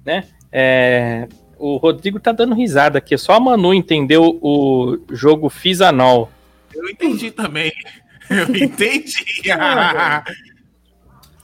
[0.02, 0.24] né?
[0.50, 1.28] É,
[1.58, 3.18] o Rodrigo tá dando risada aqui.
[3.18, 6.30] Só a Manu entendeu o jogo Fisanol.
[6.74, 7.70] Eu entendi também.
[8.30, 9.12] Eu entendi.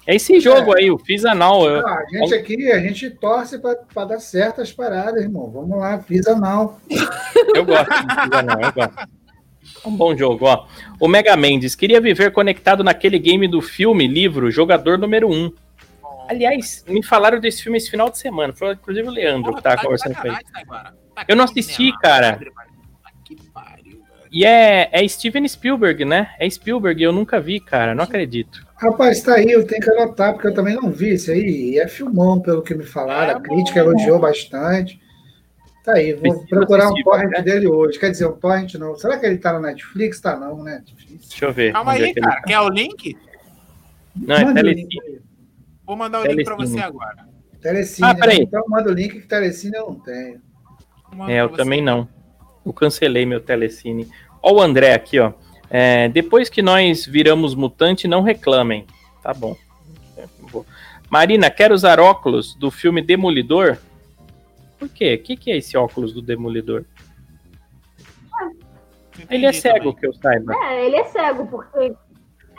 [0.09, 1.69] É esse jogo aí, o Fisanol.
[1.69, 5.51] Eu- Ah, a gente aqui, a gente torce para dar certas paradas, irmão.
[5.51, 6.81] Vamos lá, fiz anal.
[7.55, 8.99] Eu gosto de Fisanol, eu gosto.
[9.85, 10.65] É um bom jogo, ó.
[11.01, 15.51] O Mega Mendes queria viver conectado naquele game do filme, livro, jogador número 1.
[16.29, 18.53] Aliás, me falaram desse filme esse final de semana.
[18.53, 20.37] Foi inclusive o Leandro que tava conversando com ele.
[21.29, 22.39] Eu não assisti, cara.
[23.25, 24.29] Que pariu, velho.
[24.31, 26.31] E é, é Steven Spielberg, né?
[26.39, 27.95] É Spielberg, eu nunca vi, cara.
[27.95, 28.67] Não acredito.
[28.77, 31.73] Rapaz, tá aí, eu tenho que anotar, porque eu também não vi isso aí.
[31.73, 33.33] E é filmão, pelo que me falaram.
[33.33, 35.01] É a crítica elogiou bastante.
[35.83, 37.43] Tá aí, vou Precisa procurar um torrent né?
[37.43, 37.99] dele hoje.
[37.99, 38.97] Quer dizer, um torrent não.
[38.97, 40.21] Será que ele tá no Netflix?
[40.21, 40.83] Tá não, né?
[40.85, 41.29] Difícil.
[41.29, 41.73] Deixa eu ver.
[41.73, 42.35] Calma é aí, ele cara.
[42.35, 42.43] tá.
[42.43, 43.17] Quer o link?
[44.17, 45.21] Não, é Manda o Telecine.
[45.87, 45.89] Link.
[45.89, 46.79] Vou mandar o link pra Telecine.
[46.79, 47.29] você agora.
[47.61, 48.09] Telecine.
[48.09, 48.39] Ah, peraí.
[48.39, 48.45] né?
[48.45, 50.41] Então manda o link que Telecine eu não tenho.
[51.15, 52.09] Mandar É, eu também não.
[52.65, 54.09] Eu cancelei meu Telecine.
[54.43, 55.33] Ó o André aqui, ó.
[55.71, 58.87] É, depois que nós viramos mutante, não reclamem.
[59.23, 59.57] Tá bom.
[60.17, 60.25] É.
[61.11, 63.79] Marina, quer usar óculos do filme Demolidor?
[64.79, 65.15] Por quê?
[65.15, 66.85] O que, que é esse óculos do Demolidor?
[69.31, 69.95] Ele é cego, também.
[69.97, 70.55] que eu saiba.
[70.55, 71.79] É, ele é cego, porque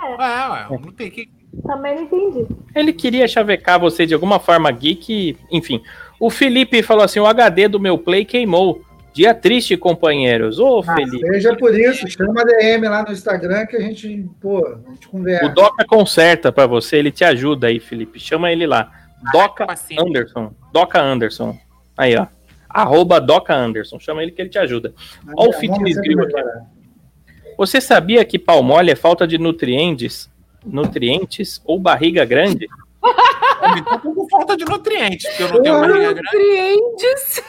[0.01, 1.29] É, ué, não tem que.
[1.65, 2.45] Também não entendi.
[2.75, 5.81] Ele queria chavecar você de alguma forma geek, enfim.
[6.19, 8.81] O Felipe falou assim: o HD do meu Play queimou.
[9.13, 10.59] Dia triste, companheiros.
[10.59, 11.25] Ô, Ah, Felipe.
[11.25, 15.07] seja por isso, chama a DM lá no Instagram que a gente, pô, a gente
[15.07, 15.49] O conversa.
[15.49, 18.19] Doca conserta pra você, ele te ajuda aí, Felipe.
[18.19, 18.91] Chama ele lá.
[19.33, 19.99] Doca paciente.
[20.07, 20.53] Anderson.
[20.71, 21.57] Doca Anderson.
[21.97, 22.27] Aí, ó.
[22.69, 23.99] Arroba Doca Anderson.
[23.99, 24.93] Chama ele que ele te ajuda.
[25.35, 26.33] Ó o Vamos fitness grill aqui.
[27.57, 30.29] Você sabia que pau mole é falta de nutrientes?
[30.67, 32.67] Nutrientes ou barriga grande?
[33.03, 36.21] Eu tô com falta de nutrientes, porque eu não tenho barriga grande.
[36.23, 37.43] Nutrientes.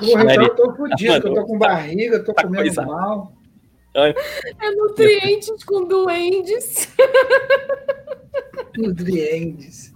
[0.00, 2.82] Porra, então eu tô fudido, eu tô com barriga, eu tô Tá comendo coisa.
[2.82, 3.32] mal.
[3.94, 6.88] É nutrientes com duendes.
[8.76, 9.92] Nutrientes.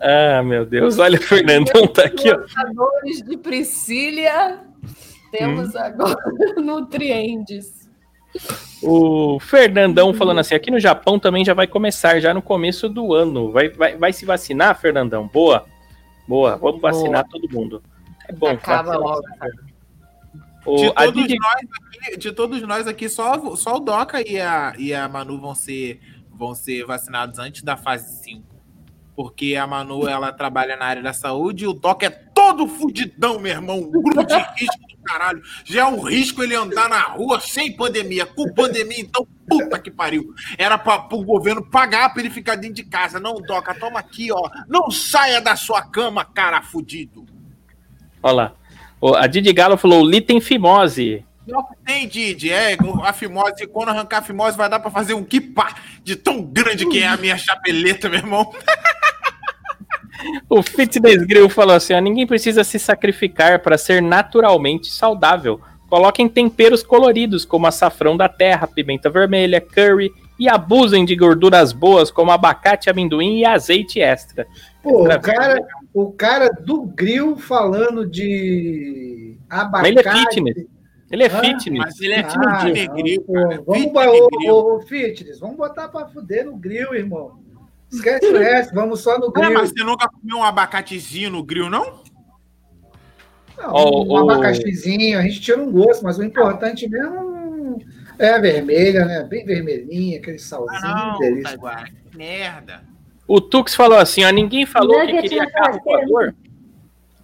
[0.00, 0.98] Ah, meu Deus.
[0.98, 2.38] Olha, o Fernandão tá aqui, ó.
[3.24, 4.60] De Priscília.
[5.30, 6.16] Temos agora
[6.56, 7.87] nutrientes.
[8.82, 13.12] O Fernandão falando assim: aqui no Japão também já vai começar, já no começo do
[13.12, 13.50] ano.
[13.50, 15.26] Vai, vai, vai se vacinar, Fernandão?
[15.26, 15.66] Boa.
[16.26, 16.56] Boa.
[16.56, 17.82] Vamos vacinar todo mundo.
[18.28, 18.50] É bom.
[18.50, 19.22] Acaba logo.
[20.66, 24.38] O, De todos, Didi- nós aqui, de todos nós aqui, só, só o Doca e
[24.38, 25.98] a, e a Manu vão ser,
[26.30, 28.42] vão ser vacinados antes da fase 5.
[29.16, 32.10] Porque a Manu, ela trabalha na área da saúde e o Doca é
[32.48, 33.78] todo fudidão, meu irmão.
[33.78, 35.42] Um grupo de risco do caralho.
[35.64, 38.24] Já é um risco ele andar na rua sem pandemia.
[38.26, 40.34] Com pandemia, então, puta que pariu.
[40.56, 43.20] Era pra, pro governo pagar pra ele ficar dentro de casa.
[43.20, 44.48] Não, Doca, toma aqui, ó.
[44.68, 47.26] Não saia da sua cama, cara fudido.
[48.22, 48.52] Olha lá.
[49.00, 51.24] O- A Didi Galo falou: Li tem fimose.
[51.46, 52.50] Não tem, Didi.
[52.50, 56.42] É, a fimose, quando arrancar a fimose, vai dar pra fazer um kipá de tão
[56.42, 58.52] grande que é a minha chapeleta, meu irmão.
[60.48, 65.60] O Fitness Grill falou assim: ó, ninguém precisa se sacrificar para ser naturalmente saudável.
[65.88, 72.10] Coloquem temperos coloridos, como açafrão da terra, pimenta vermelha, curry, e abusem de gorduras boas,
[72.10, 74.46] como abacate, amendoim e azeite extra.
[74.82, 79.88] Pô, Extra o cara, o cara do grill falando de Mas abacate.
[79.88, 80.66] ele é fitness.
[81.10, 81.78] Ele é Ah, fitness.
[81.78, 83.32] Mas ele é Ah, fitness não, grill, pô.
[83.32, 84.54] Vamos, Fitness ô, grill.
[84.54, 87.38] ô, ô, fitness, vamos botar pra fuder no grill, irmão.
[87.90, 89.54] Esquece o resto, vamos só no Ah, grill.
[89.54, 92.02] mas você nunca comeu um abacatezinho no grill, não?
[93.56, 97.78] Não, Ó, um o- abacaxizinho, a gente tira um gosto, mas o importante mesmo
[98.18, 99.24] é a vermelha, né?
[99.24, 101.58] Bem vermelhinha, aquele salzinho, Ah, não, delícia.
[102.10, 102.84] Que merda.
[103.26, 106.34] O Tux falou assim: ó, ninguém falou que queria carro voador.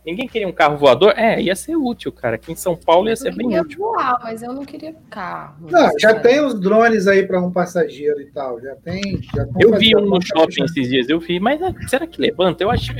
[0.05, 1.14] Ninguém queria um carro voador?
[1.16, 2.34] É, ia ser útil, cara.
[2.36, 3.78] Aqui em São Paulo ia ser Eu bem queria útil.
[3.78, 5.66] voar, mas eu não queria carro.
[5.70, 9.20] Não, já tem os drones aí para um passageiro e tal, já tem.
[9.34, 12.62] Já Eu vi um no shopping esses dias, eu vi, mas ah, será que levanta?
[12.62, 12.92] Eu acho.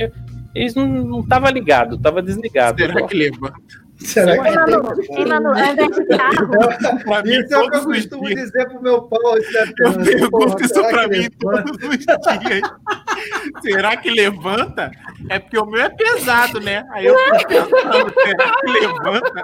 [0.55, 2.81] Eles não, não tava ligado, tava desligado.
[2.81, 3.85] Será que levanta?
[3.97, 7.23] Será que andar de carro.
[7.23, 9.37] Mim, Isso é o que eu costumo dizer pro meu pau.
[9.37, 12.61] Isso é Eu pergunto isso pra mim todos os dias.
[13.61, 14.91] Será que levanta?
[15.29, 16.85] É porque o meu é pesado, né?
[16.91, 19.41] Aí eu fico pensando, será que levanta?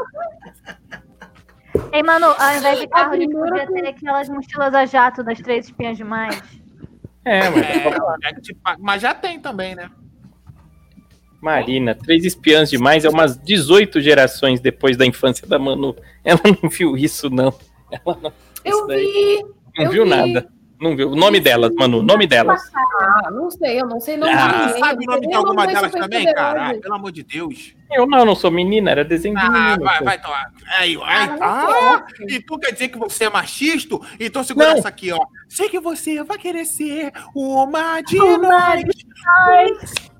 [1.94, 5.40] Ei, mano, ao invés de carro, a gente podia ter aquelas mochilas a jato das
[5.40, 6.42] três espinhas demais.
[7.24, 9.90] É, mas É, é pa- mas já tem também, né?
[11.42, 15.96] Marina, três espiãs demais é umas 18 gerações depois da infância da Manu.
[16.24, 17.54] Ela não viu isso, não.
[17.92, 19.44] Ela não, Eu vi.
[19.78, 20.10] não Eu viu vi.
[20.10, 20.48] nada.
[20.82, 21.12] Não viu.
[21.12, 22.60] O nome delas, Manu, o nome delas.
[22.76, 24.80] Ah, não sei, eu não sei nome Ah, ninguém.
[24.84, 26.70] sabe o nome de alguma delas também, cara?
[26.70, 27.76] Ah, pelo amor de Deus.
[27.92, 29.78] Eu não, não sou menina, era desenho de Ah, menina.
[29.80, 30.06] vai, pô.
[30.06, 30.52] vai tomar.
[30.80, 34.00] Aí, Ah, aí, não ah, e tu quer dizer que você é machista?
[34.20, 34.78] Então segura Não.
[34.80, 35.20] essa aqui, ó.
[35.48, 38.84] Sei que você vai querer ser uma de nós.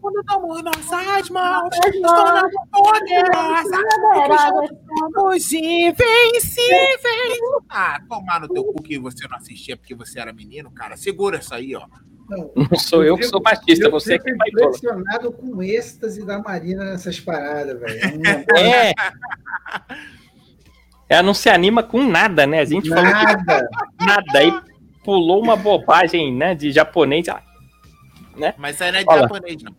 [0.02, 0.24] Nós.
[0.24, 1.70] Quando damos nossas mãos,
[2.02, 3.84] mãos poderosas.
[4.02, 4.70] Poderosas.
[5.14, 7.40] Somos invencíveis.
[7.70, 10.98] Ah, tomar no teu cu que você não assistia porque você era menino, cara.
[10.98, 11.86] Segura isso aí, ó.
[12.30, 14.68] Não, Não sou eu que sou machista, eu você que vai tola.
[14.68, 18.22] impressionado com o êxtase da Marina nessas paradas, velho.
[18.56, 18.94] É É.
[21.10, 22.62] Ela não se anima com nada, né?
[22.62, 23.70] A gente falou que Nada.
[24.00, 24.40] nada.
[24.40, 24.62] Aí
[25.04, 26.56] pulou uma bobagem, né?
[26.56, 27.28] De japonês.
[27.28, 27.44] Ah,
[28.58, 29.22] Mas isso aí não é de Olha.
[29.24, 29.76] japonês, não.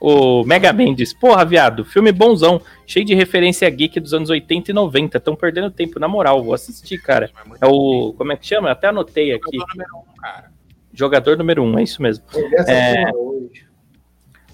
[0.00, 4.70] O Mega Man diz: Porra, viado, filme bonzão, cheio de referência geek dos anos 80
[4.70, 5.18] e 90.
[5.18, 7.30] Estão perdendo tempo, na moral, vou assistir, cara.
[7.60, 8.14] É o.
[8.16, 8.68] Como é que chama?
[8.68, 9.56] Eu até anotei aqui.
[9.56, 10.52] Jogador número um, cara.
[10.92, 12.24] Jogador número um, é isso mesmo.
[12.66, 13.10] É.
[13.14, 13.66] hoje.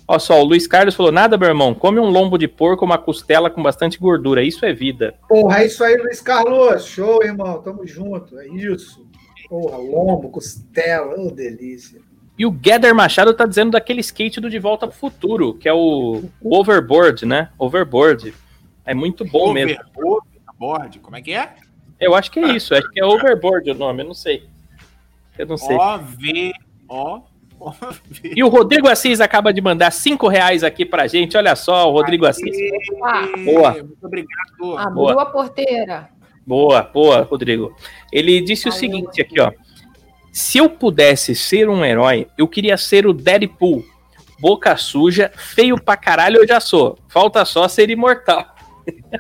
[0.07, 2.99] Ó, só, o Luiz Carlos falou: Nada, meu irmão, come um lombo de porco, uma
[2.99, 4.43] costela com bastante gordura.
[4.45, 5.15] Isso é vida.
[5.29, 6.85] Porra, é isso aí, Luiz Carlos.
[6.85, 7.61] Show, irmão.
[7.63, 8.39] Tamo junto.
[8.39, 9.07] É isso.
[9.49, 11.19] Porra, lombo, costela.
[11.19, 12.01] Ô, delícia.
[12.39, 15.73] E o Gather Machado tá dizendo daquele skate do De Volta pro Futuro, que é
[15.73, 17.51] o, o Overboard, né?
[17.59, 18.35] Overboard.
[18.85, 19.79] É muito bom mesmo.
[19.95, 20.23] Over,
[20.59, 21.55] overboard, como é que é?
[22.01, 24.45] Eu acho que é isso, acho que é Overboard o nome, eu não sei.
[25.39, 25.77] Eu não sei.
[25.77, 26.53] O, V,
[26.89, 27.21] O,
[27.61, 28.33] O, V.
[28.35, 31.37] E o Rodrigo Assis acaba de mandar cinco reais aqui pra gente.
[31.37, 32.57] Olha só, o Rodrigo Assis.
[33.05, 33.73] Ah, Boa.
[33.75, 34.79] Muito obrigado.
[34.79, 35.23] Abriu Boa.
[35.23, 36.09] a porteira.
[36.45, 37.73] Boa, boa, Rodrigo.
[38.13, 39.53] Ele disse o seguinte aqui, ó.
[40.33, 43.85] Se eu pudesse ser um herói, eu queria ser o Deadpool.
[44.41, 46.99] Boca suja, feio pra caralho eu já sou.
[47.07, 48.57] Falta só ser imortal.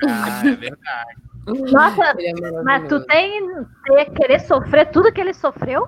[0.08, 1.22] Ah, é verdade.
[1.70, 3.40] Nossa, é mas tu tem
[3.84, 5.86] ter, querer sofrer tudo que ele sofreu?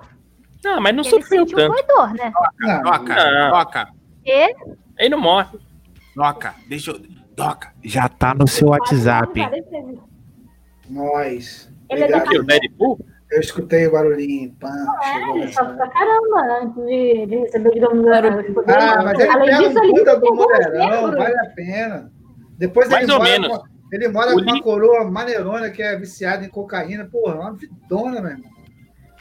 [0.63, 1.73] Não, mas não ele sofreu tanto.
[1.73, 2.31] foi dor, né?
[2.83, 3.49] Doca.
[3.49, 3.87] Doca,
[4.25, 4.55] E
[4.97, 5.57] Ele não morre.
[6.15, 7.01] Doca, deixa eu.
[7.35, 9.41] Doca, Já tá no seu WhatsApp.
[10.89, 11.69] nós.
[11.89, 13.05] Ele é o Deadpool?
[13.31, 14.53] Eu escutei o barulhinho.
[14.59, 14.69] Pã,
[15.13, 18.83] chegou É, ele sofre pra caramba antes de, de receber, digamos, os poderes.
[18.83, 22.11] Ah, mas ele Além pega disso, um puta do mulherão, vale a pena.
[22.57, 23.57] Depois Mais ele ou mora, menos.
[23.57, 27.05] com- ele mora O com uma Lee- coroa maneirona que é viciada em cocaína.
[27.05, 28.51] Porra, uma vidona, meu irmão.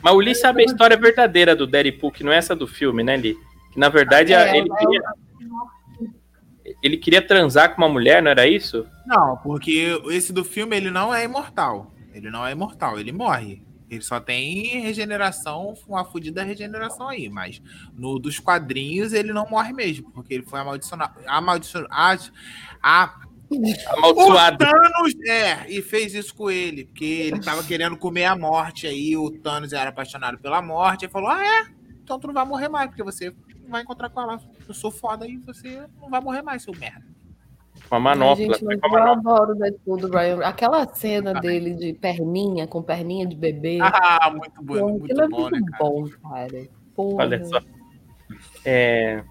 [0.03, 3.03] Mas o Lee sabe a história verdadeira do Deadpool, que não é essa do filme,
[3.03, 3.37] né, Lee?
[3.73, 5.03] Que na verdade É, ele, queria,
[6.83, 8.87] ele queria transar com uma mulher, não era isso?
[9.07, 11.93] Não, porque esse do filme ele não é imortal.
[12.13, 13.63] Ele não é imortal, ele morre.
[13.95, 17.63] Ele só tem regeneração, uma fodida regeneração aí, mas
[17.95, 21.21] no dos quadrinhos ele não morre mesmo, porque ele foi amaldiçoado.
[21.27, 21.89] Amaldiçoado.
[21.93, 22.13] A,
[22.83, 23.15] a,
[23.51, 23.57] o
[23.97, 24.59] Amaldiçoado.
[24.59, 29.17] Thanos é, e fez isso com ele, porque ele tava querendo comer a morte aí,
[29.17, 31.67] o Thanos era apaixonado pela morte, e falou: "Ah, é?
[32.03, 33.35] Então tu não vai morrer mais, porque você
[33.69, 34.41] vai encontrar com ela.
[34.67, 37.14] Eu sou foda e você não vai morrer mais, seu merda."
[37.89, 38.45] Com a manopla.
[38.45, 39.33] Ai, gente, mas eu manopla.
[39.33, 40.39] adoro o Deadpool do Ryan.
[40.45, 43.79] Aquela cena dele de perninha, com perninha de bebê.
[43.81, 45.85] Ah, muito bom, Pô, muito é bom, muito né, cara?
[45.85, 46.69] bom, cara.
[46.97, 47.25] Porra.
[47.25, 47.61] Olha só.
[48.65, 49.23] É,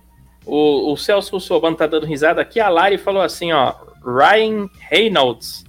[0.46, 2.60] o, o Celso Sobano tá dando risada aqui.
[2.60, 3.74] A Lari falou assim, ó.
[4.06, 5.64] Ryan Reynolds.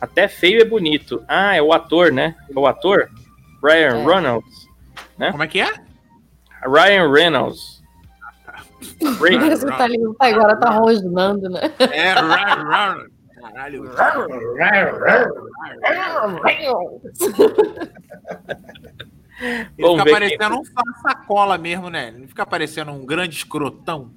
[0.00, 1.22] Até feio é bonito.
[1.28, 2.34] Ah, é o ator, né?
[2.54, 3.08] É o ator?
[3.62, 4.04] Ryan É.
[4.04, 4.66] Reynolds.
[5.30, 5.68] Como é que é?
[6.66, 7.75] Ryan Reynolds.
[9.76, 11.60] Tá ali, tá, agora tá rosnando, né?
[11.80, 12.14] É.
[12.14, 13.84] Caralho.
[19.38, 22.12] Ele Vamos fica parecendo um sa- sacola mesmo, né?
[22.16, 24.10] Ele fica parecendo um grande escrotão.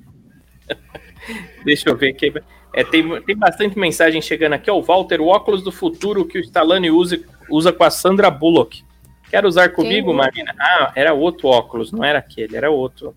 [1.65, 2.33] Deixa eu ver aqui.
[2.73, 4.71] É, tem, tem bastante mensagem chegando aqui.
[4.71, 7.19] Ó, o Walter, o óculos do futuro que o Stallone usa,
[7.49, 8.83] usa com a Sandra Bullock.
[9.29, 10.17] Quer usar comigo, Sim.
[10.17, 10.55] Marina?
[10.59, 13.13] Ah, era outro óculos, não era aquele, era outro.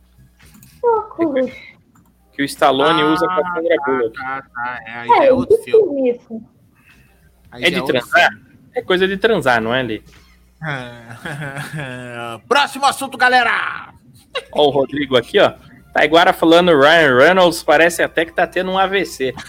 [2.33, 4.19] Que o Stallone usa com a Sandra Bullock.
[4.19, 4.81] Tá, tá.
[4.87, 6.11] É, aí É, é outro filme.
[6.11, 6.43] isso.
[7.51, 8.31] Aí É já de outro transar?
[8.75, 10.03] É coisa de transar, não é, ali?
[10.63, 12.39] filme.
[12.49, 13.93] Próximo assunto, galera!
[14.53, 15.53] Ó, o Rodrigo aqui, ó.
[15.93, 19.35] Taiguara falando Ryan Reynolds, parece até que tá tendo um AVC.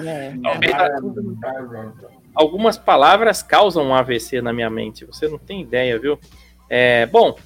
[0.00, 0.32] É.
[2.34, 5.04] Algumas palavras causam um AVC na minha mente.
[5.04, 6.18] Você não tem ideia, viu?
[6.70, 7.36] É, bom,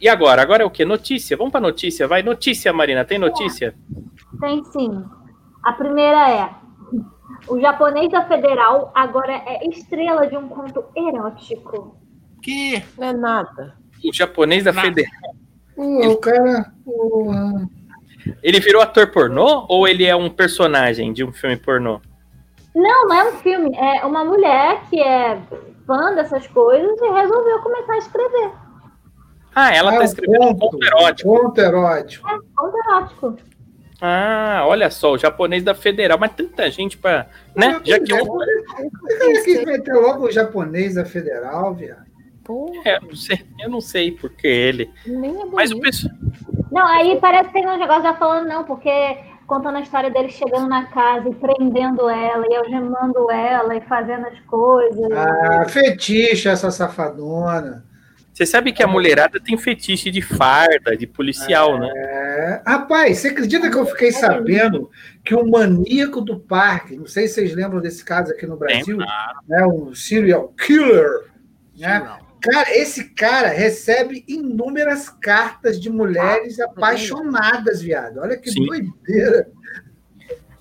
[0.00, 0.42] E agora?
[0.42, 0.84] Agora é o quê?
[0.84, 1.36] Notícia.
[1.36, 2.06] Vamos pra notícia.
[2.06, 3.04] Vai, notícia, Marina.
[3.04, 3.74] Tem notícia?
[4.40, 5.04] Tem sim.
[5.64, 6.50] A primeira é:
[7.48, 11.96] o japonês da Federal agora é estrela de um conto erótico.
[12.42, 12.82] Que?
[12.96, 13.76] Não é nada.
[14.04, 14.86] O japonês da Nada.
[14.86, 15.12] Federal.
[15.76, 16.72] O cara.
[18.42, 22.00] Ele virou ator pornô ou ele é um personagem de um filme pornô?
[22.74, 23.76] Não, não é um filme.
[23.76, 25.40] É uma mulher que é
[25.86, 28.52] fã dessas coisas e resolveu começar a escrever.
[29.54, 30.84] Ah, ela Ah, tá um escrevendo um conto.
[30.84, 31.28] erótico.
[31.38, 32.28] Conto erótico.
[32.28, 33.36] É conto erótico.
[34.00, 36.18] Ah, olha só, o japonês da Federal.
[36.18, 37.26] Mas tanta gente pra.
[37.56, 37.80] Né?
[37.84, 38.24] Já que eu.
[38.26, 38.44] Por
[39.18, 42.06] que que meter logo o japonês da federal, viado?
[42.84, 44.90] É, não sei, eu não sei porque ele.
[45.06, 45.54] nem é bonito.
[45.54, 46.14] Mas o pessoal.
[46.70, 50.28] Não, aí parece que tem um negócio já falando, não, porque contando a história dele
[50.30, 55.10] chegando na casa e prendendo ela, e algemando ela e fazendo as coisas.
[55.12, 57.84] Ah, fetiche essa safadona.
[58.38, 61.90] Você sabe que a mulherada tem fetiche de farda, de policial, né?
[61.92, 62.62] É.
[62.64, 64.92] Rapaz, você acredita que eu fiquei sabendo
[65.24, 68.96] que o maníaco do parque, não sei se vocês lembram desse caso aqui no Brasil,
[68.96, 71.32] né, um serial killer,
[71.76, 72.16] né?
[72.40, 78.20] Cara, esse cara recebe inúmeras cartas de mulheres apaixonadas, viado.
[78.20, 78.66] Olha que Sim.
[78.66, 79.48] doideira.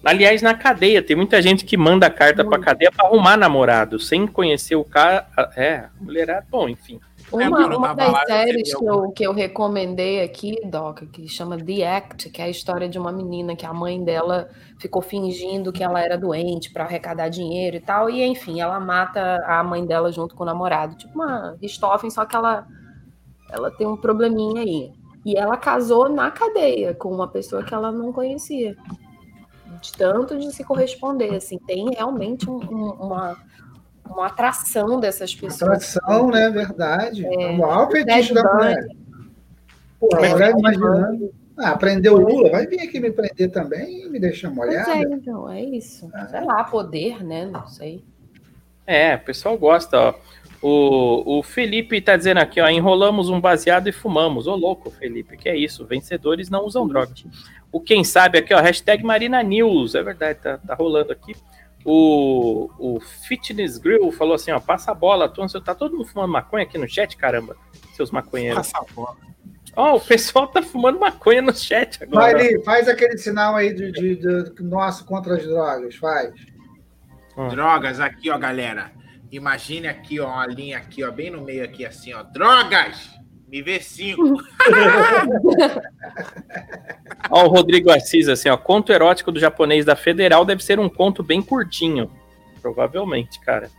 [0.03, 4.25] Aliás, na cadeia, tem muita gente que manda carta pra cadeia pra arrumar namorado, sem
[4.25, 5.27] conhecer o cara.
[5.55, 6.99] É, mulherada, bom, enfim.
[7.31, 11.57] Uma, eu uma lá, das séries que eu, que eu recomendei aqui, Doc, que chama
[11.57, 14.49] The Act, que é a história de uma menina que a mãe dela
[14.79, 19.43] ficou fingindo que ela era doente para arrecadar dinheiro e tal, e enfim, ela mata
[19.45, 20.95] a mãe dela junto com o namorado.
[20.95, 22.65] Tipo uma Richthofen, só que ela,
[23.51, 24.93] ela tem um probleminha aí.
[25.25, 28.77] E ela casou na cadeia com uma pessoa que ela não conhecia.
[29.81, 33.37] De tanto de se corresponder, assim, tem realmente um- um- uma,
[34.13, 35.61] uma atração dessas pessoas.
[35.63, 36.49] Atração, né?
[36.49, 37.25] Verdade.
[37.25, 37.59] É.
[37.59, 38.87] Olha o fetiche Ted da mulher.
[39.99, 41.31] Pô, a É, mulher Ted imaginando.
[41.59, 44.83] Ah, prendeu o Lula, vai vir aqui me prender também e me deixar Pois é,
[44.85, 45.15] molhada.
[45.15, 46.07] então, é isso.
[46.29, 47.45] Sei lá, poder, né?
[47.47, 48.03] Não sei.
[48.85, 50.13] É, o pessoal gosta, ó.
[50.61, 54.47] O, o Felipe tá dizendo aqui, ó, enrolamos um baseado e fumamos.
[54.47, 55.85] Ô, louco, Felipe, que é isso?
[55.85, 57.25] Vencedores não usam drogas.
[57.71, 59.93] O quem sabe aqui, ó, hashtag Marina News.
[59.95, 61.35] É verdade, tá, tá rolando aqui.
[61.89, 66.33] O, o Fitness Grill falou assim, ó, passa a bola, Tom, tá todo mundo fumando
[66.33, 67.55] maconha aqui no chat, caramba,
[67.93, 68.57] seus maconheiros.
[68.57, 69.15] Passa a bola.
[69.73, 72.45] Ó, o pessoal tá fumando maconha no chat Vai agora.
[72.45, 76.33] ali, faz aquele sinal aí de, de, de- nosso contra as drogas, faz.
[77.51, 78.91] Drogas aqui, ó, galera.
[79.31, 82.21] Imagine aqui, ó, uma linha aqui, ó, bem no meio aqui, assim, ó.
[82.21, 83.16] Drogas!
[83.47, 84.21] Me vê cinco.
[87.29, 90.89] Ó, o Rodrigo Assis, assim, ó, conto erótico do japonês da Federal deve ser um
[90.89, 92.09] conto bem curtinho.
[92.61, 93.69] Provavelmente, cara.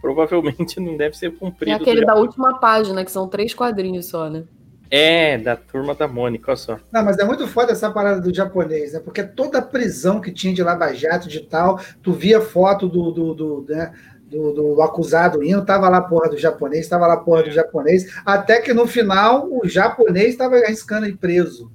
[0.00, 1.76] Provavelmente não deve ser É cumprido.
[1.76, 4.44] aquele do da última página, que são três quadrinhos só, né?
[4.88, 6.78] É, da turma da Mônica, olha só.
[6.92, 9.00] Não, mas é muito foda essa parada do japonês, né?
[9.00, 13.10] Porque toda a prisão que tinha de Lava Jato de tal, tu via foto do,
[13.10, 13.92] do, do, né,
[14.26, 17.50] do, do acusado indo, tava lá a porra do japonês, tava lá a porra do
[17.50, 21.70] japonês, até que no final o japonês estava arriscando ir preso.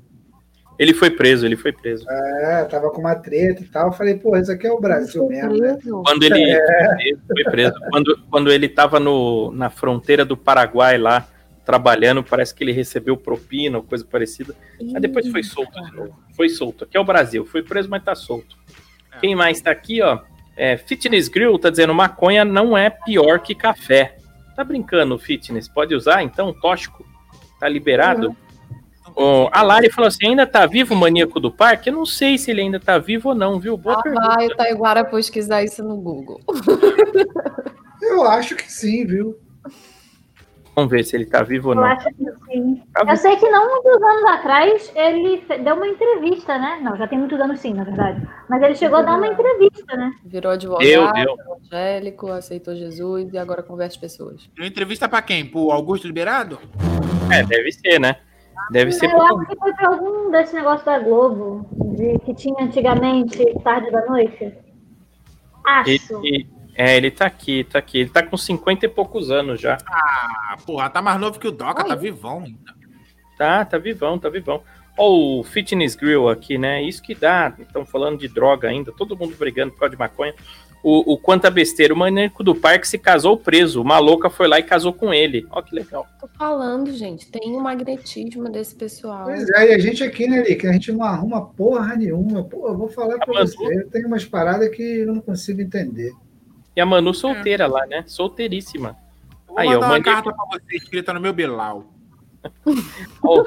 [0.77, 2.09] Ele foi preso, ele foi preso.
[2.09, 3.89] É, tava com uma treta e tal.
[3.89, 5.77] Eu falei, pô, isso aqui é o Brasil mesmo, né?
[5.83, 7.73] Quando ele foi preso, foi preso.
[7.91, 11.27] Quando, quando ele tava no, na fronteira do Paraguai lá,
[11.63, 14.55] trabalhando, parece que ele recebeu propina ou coisa parecida.
[14.91, 16.19] Mas depois foi solto de novo.
[16.35, 16.85] Foi solto.
[16.85, 17.45] Aqui é o Brasil.
[17.45, 18.57] Foi preso, mas tá solto.
[19.19, 20.19] Quem mais tá aqui, ó?
[20.61, 24.15] É, Fitness Grill tá dizendo maconha não é pior que café.
[24.55, 25.67] Tá brincando, Fitness?
[25.67, 26.53] Pode usar, então?
[26.53, 27.03] Tóxico?
[27.59, 28.35] Tá liberado?
[29.15, 31.89] Ó, a Lari falou assim: ainda tá vivo o maníaco do parque?
[31.89, 33.75] Eu não sei se ele ainda tá vivo ou não, viu?
[33.75, 34.27] Boa Ah, pergunta.
[34.35, 36.39] vai o Taiguara pesquisar isso no Google.
[37.99, 39.39] Eu acho que sim, viu?
[40.75, 41.87] Vamos ver se ele tá vivo ou Eu não.
[41.87, 42.81] acho que sim.
[42.93, 46.79] Tá Eu sei que não muitos anos atrás ele deu uma entrevista, né?
[46.81, 48.25] Não, já tem muitos anos sim, na verdade.
[48.49, 50.13] Mas ele chegou a dar uma entrevista, né?
[50.25, 51.35] Virou advogado, Deu, deu.
[51.57, 54.49] evangélico, aceitou Jesus e agora conversa pessoas.
[54.55, 55.45] Deu entrevista pra quem?
[55.45, 56.57] Pro Augusto Liberado?
[57.31, 58.15] É, deve ser, né?
[58.71, 59.11] Deve ser.
[59.11, 61.65] Eu acho que foi pra algum desse negócio da Globo,
[61.97, 64.53] de, que tinha antigamente, tarde da noite.
[65.65, 66.21] Acho.
[66.75, 67.99] É, ele tá aqui, tá aqui.
[67.99, 69.77] Ele tá com 50 e poucos anos já.
[69.87, 71.87] Ah, porra, tá mais novo que o Doca, Ai.
[71.89, 72.81] tá vivão ainda.
[73.37, 74.61] Tá, tá vivão, tá vivão.
[74.97, 76.81] Ó, o Fitness Grill aqui, né?
[76.83, 77.53] Isso que dá.
[77.59, 80.33] Estão falando de droga ainda, todo mundo brigando por causa de maconha.
[80.83, 81.93] O, o quanta besteira.
[81.93, 83.81] O maníaco do parque se casou preso.
[83.81, 85.45] Uma louca foi lá e casou com ele.
[85.51, 86.07] Ó, que legal.
[86.19, 89.25] Tô falando, gente, tem um magnetismo desse pessoal.
[89.25, 92.43] Pois é, e a gente aqui, né, Lick, a gente não arruma porra nenhuma.
[92.43, 96.11] Pô, eu vou falar pra você, eu tenho umas paradas que eu não consigo entender.
[96.75, 98.03] E a Manu solteira lá, né?
[98.07, 98.97] Solteiríssima.
[99.47, 101.85] Eu Vou Aí, ó, mandar uma carta pra você escrita no meu Bilal.
[103.23, 103.41] Ó,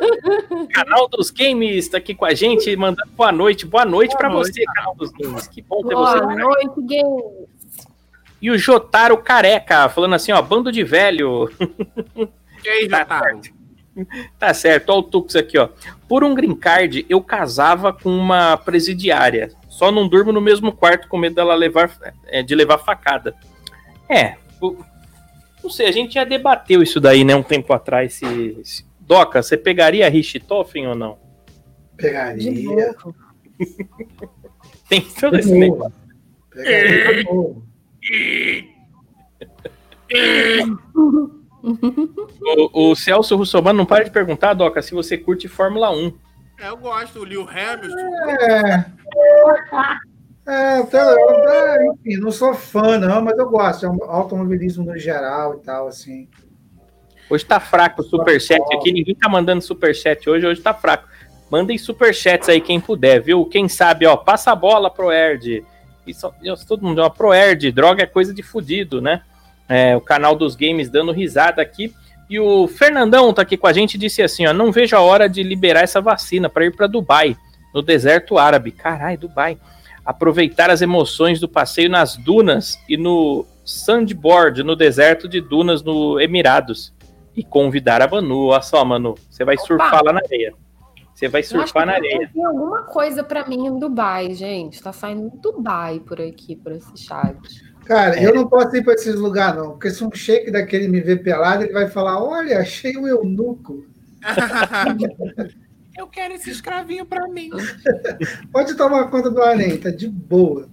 [0.51, 3.67] o canal dos Games tá aqui com a gente, mandando boa noite.
[3.67, 5.49] Boa noite Boa pra noite, você, canal dos Games.
[5.49, 6.21] Que bom ter você.
[6.21, 7.49] Boa noite, game.
[8.41, 11.51] E o Jotaro Careca, falando assim, ó, bando de velho.
[12.63, 13.41] E aí, Tá Jotaro?
[14.39, 15.69] Tá certo, ó o Tux aqui, ó.
[16.09, 19.51] Por um green card, eu casava com uma presidiária.
[19.75, 21.91] Só não durmo no mesmo quarto com medo dela levar,
[22.29, 23.35] é, de levar facada.
[24.09, 24.77] É, o-
[25.63, 28.15] não sei, a gente já debateu isso daí, né, um tempo atrás.
[28.15, 31.19] Se, se- Doca, você pegaria a Richthofen ou não?
[31.97, 32.95] Pegaria.
[34.89, 35.93] Tem todo esse negócio.
[36.53, 37.25] Pegaria.
[42.43, 46.13] O, o Celso Russomano não para de perguntar, Doca, se você curte Fórmula 1.
[46.65, 48.01] É, Eu gosto, o Leo Hamilton.
[48.41, 48.87] É.
[50.47, 53.85] É, até, até, enfim, não sou fã, não, mas eu gosto.
[53.85, 56.29] É um automobilismo no geral e tal, assim.
[57.31, 61.09] Hoje tá fraco o superchat aqui, ninguém tá mandando superchat hoje, hoje tá fraco.
[61.51, 63.45] Mandem superchats aí quem puder, viu?
[63.47, 65.65] Quem sabe, ó, passa a bola pro Erd.
[66.07, 69.23] Isso, isso, todo mundo, ó, pro Erd, droga é coisa de fudido, né?
[69.67, 71.95] É, o canal dos games dando risada aqui.
[72.35, 75.01] E o Fernandão tá aqui com a gente e disse assim, ó, não vejo a
[75.01, 77.37] hora de liberar essa vacina para ir para Dubai,
[77.73, 78.73] no deserto árabe.
[78.73, 79.57] Caralho, Dubai.
[80.05, 86.21] Aproveitar as emoções do passeio nas dunas e no sandboard, no deserto de dunas no
[86.21, 86.93] Emirados
[87.37, 88.47] e convidar a Manu.
[88.47, 89.67] Olha só, Manu, você vai Opa!
[89.67, 90.55] surfar lá na areia.
[91.15, 92.31] Você vai Eu acho que surfar na areia.
[92.33, 94.83] Tem alguma coisa pra mim em Dubai, gente.
[94.83, 97.39] Tá saindo Dubai por aqui, por esse chat.
[97.85, 101.01] Cara, eu não posso ir para esses lugares, não, porque se um shake daquele me
[101.01, 103.87] ver pelado, ele vai falar: Olha, achei um eunuco.
[105.97, 107.51] Eu quero esse escravinho pra mim.
[108.51, 110.69] Pode tomar conta do harém, tá de boa.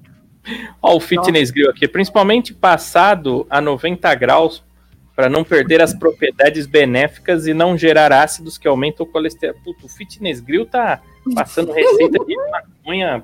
[0.82, 4.64] Ó, o Fitness Grill aqui, principalmente passado a 90 graus
[5.16, 9.56] para não perder as propriedades benéficas e não gerar ácidos que aumentam o colesterol.
[9.64, 11.02] Puta, o Fitness Grill tá
[11.36, 13.24] passando receita de maconha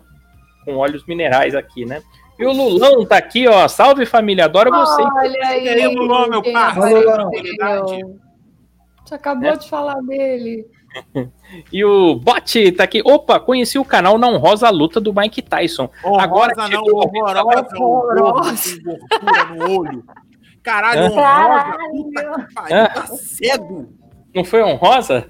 [0.65, 2.01] com óleos minerais aqui, né?
[2.37, 3.67] E o Lulão tá aqui, ó.
[3.67, 5.07] Salve família, adoro vocês.
[5.15, 7.31] Olha aí, E aí, Lulão, meu parceiro.
[9.03, 10.65] Você acabou de falar dele.
[11.71, 13.01] E o Bot tá aqui.
[13.05, 15.89] Opa, conheci o canal Não Rosa Luta do Mike Tyson.
[16.03, 18.77] Agora Agora não, chegou a horrorosa, Horrorosa.
[19.55, 20.03] no olho.
[20.67, 21.09] Caralho, Hã?
[21.11, 23.89] honrosa, puta que pariu, tá cego.
[24.35, 25.29] Não foi honrosa?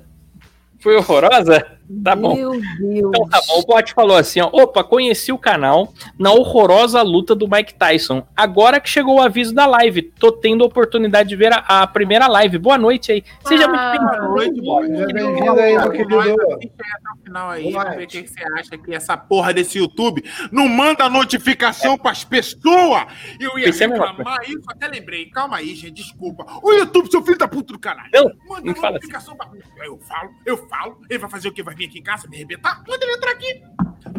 [0.79, 1.76] Foi horrorosa?
[2.03, 2.35] Tá bom.
[2.35, 2.63] Meu Deus.
[2.81, 7.33] Então tá bom, o Bot falou assim, ó, opa, conheci o canal na horrorosa luta
[7.33, 8.27] do Mike Tyson.
[8.35, 11.87] Agora que chegou o aviso da live, tô tendo a oportunidade de ver a, a
[11.87, 12.57] primeira live.
[12.57, 13.23] Boa noite aí.
[13.45, 16.19] Seja Ah, muito Boa noite, bem-vindo aí, meu querido.
[16.19, 20.23] Até o final aí, vamos ver o que você acha que essa porra desse YouTube
[20.51, 23.05] não manda notificação pras pessoas.
[23.39, 25.27] Eu ia Pensei reclamar isso, até lembrei.
[25.29, 26.45] Calma aí, gente, desculpa.
[26.61, 28.09] O YouTube, seu filho da puta do caralho.
[28.13, 29.47] Não, Manda não fala notificação pra...
[29.85, 30.97] Eu falo, eu falo.
[31.09, 31.63] Ele vai fazer o quê?
[31.63, 32.83] Vai vir aqui em casa me arrebentar?
[32.87, 33.61] Manda ele entrar aqui.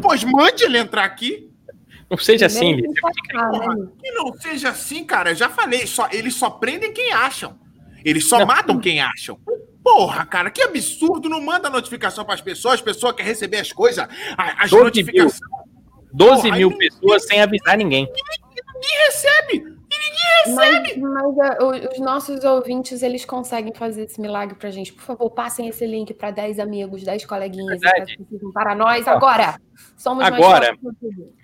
[0.01, 1.49] Pois mande ele entrar aqui.
[2.09, 2.93] Não seja assim, que né?
[4.01, 5.29] que não seja assim, cara.
[5.31, 7.59] Eu já falei, só, eles só prendem quem acham.
[8.03, 8.47] Eles só Não.
[8.47, 9.37] matam quem acham.
[9.83, 11.29] Porra, cara, que absurdo.
[11.29, 14.07] Não manda notificação pras pessoas, as pessoas querem receber as coisas.
[14.37, 15.39] a- As 12 notificações.
[16.11, 18.05] 12 Porra, mil pessoas sem avisar ninguém.
[18.05, 19.78] Ninguém recebe.
[20.55, 24.93] Mas, mas, o- os nossos ouvintes, eles conseguem fazer esse milagre pra gente.
[24.93, 27.79] Por favor, passem esse link pra 10 amigos, 10 coleguinhas.
[28.53, 29.59] Para nós agora.
[29.97, 30.75] Somos Agora.
[30.81, 31.38] mais.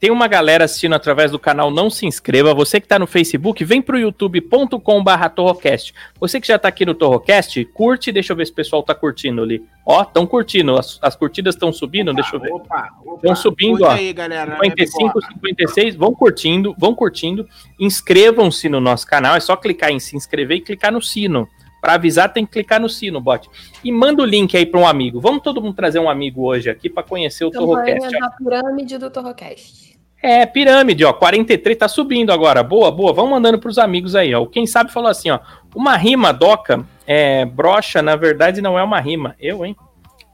[0.00, 2.54] Tem uma galera assistindo através do canal Não Se Inscreva.
[2.54, 5.92] Você que tá no Facebook, vem pro youtube.com.br Torrocast.
[6.18, 8.10] Você que já tá aqui no Torrocast, curte.
[8.10, 9.62] Deixa eu ver se o pessoal tá curtindo ali.
[9.84, 10.78] Ó, estão curtindo.
[10.78, 12.50] As, as curtidas estão subindo, deixa eu ver.
[12.50, 13.20] Opa, opa.
[13.22, 13.90] Vão subindo, ó.
[13.90, 14.52] aí, galera.
[14.52, 15.34] na minha 55, bigola.
[15.34, 17.46] 56, vão curtindo, vão curtindo.
[17.78, 21.46] Inscrevam-se no nosso canal, é só clicar em se inscrever e clicar no sino.
[21.80, 23.48] Para avisar, tem que clicar no sino, bot.
[23.82, 25.20] E manda o link aí para um amigo.
[25.20, 28.18] Vamos todo mundo trazer um amigo hoje aqui para conhecer o Campanha Torrocast.
[28.20, 29.98] da pirâmide do Torrocast.
[30.22, 31.12] É, pirâmide, ó.
[31.14, 32.62] 43 tá subindo agora.
[32.62, 33.12] Boa, boa.
[33.14, 34.44] Vamos mandando pros amigos aí, ó.
[34.44, 35.38] Quem sabe falou assim, ó.
[35.74, 39.34] Uma rima, doca, é, brocha, na verdade, não é uma rima.
[39.40, 39.74] Eu, hein?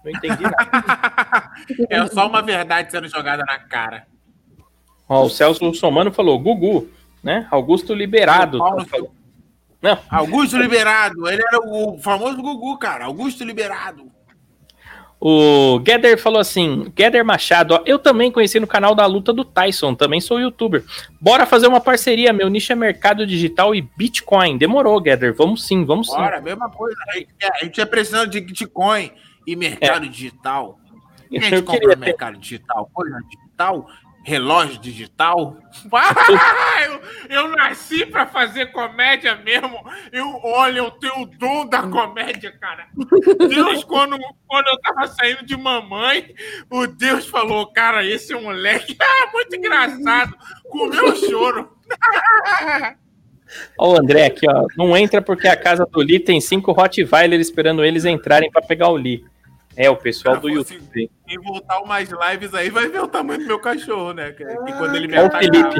[0.04, 1.50] Não entendi nada.
[1.88, 4.06] É só uma verdade sendo jogada na cara.
[5.08, 6.88] ó, o Celso Somano falou, Gugu,
[7.22, 7.46] né?
[7.50, 8.58] Augusto Liberado.
[8.58, 9.10] Paulo- tá falando.
[9.80, 11.28] Não, Augusto Liberado.
[11.28, 13.04] Ele era o famoso Gugu, cara.
[13.04, 14.10] Augusto Liberado.
[15.18, 19.44] O Gueder falou assim: Gueder Machado, ó, eu também conheci no canal da luta do
[19.44, 20.84] Tyson, também sou youtuber.
[21.20, 24.58] Bora fazer uma parceria, meu nicho é mercado digital e Bitcoin.
[24.58, 26.16] Demorou, Gueder, vamos sim, vamos sim.
[26.16, 26.96] Bora, mesma coisa.
[27.08, 29.10] A gente, é, a gente é precisando de Bitcoin
[29.46, 30.78] e mercado digital.
[31.30, 32.90] Quem a gente compra no ter, mercado digital?
[32.92, 33.88] Coisa digital?
[34.26, 35.56] Relógio digital.
[36.86, 37.00] Eu,
[37.30, 39.78] eu nasci pra fazer comédia mesmo.
[40.12, 42.86] Eu, olha, eu tenho o dom da comédia, cara.
[43.48, 44.16] Deus, quando,
[44.46, 46.34] quando eu tava saindo de mamãe,
[46.70, 50.36] o Deus falou, cara, esse moleque é muito engraçado.
[50.68, 51.76] Comeu choro.
[53.78, 54.66] Ó, o André aqui, ó.
[54.76, 58.88] Não entra porque a casa do Lee tem cinco Rottweiler esperando eles entrarem pra pegar
[58.88, 59.24] o Lee.
[59.76, 61.10] É, o pessoal do Cara, se- YouTube.
[61.26, 64.32] Quem voltar umas lives aí vai ver o tamanho do meu cachorro, né?
[64.32, 65.76] Que, que quando ele me É o Felipe.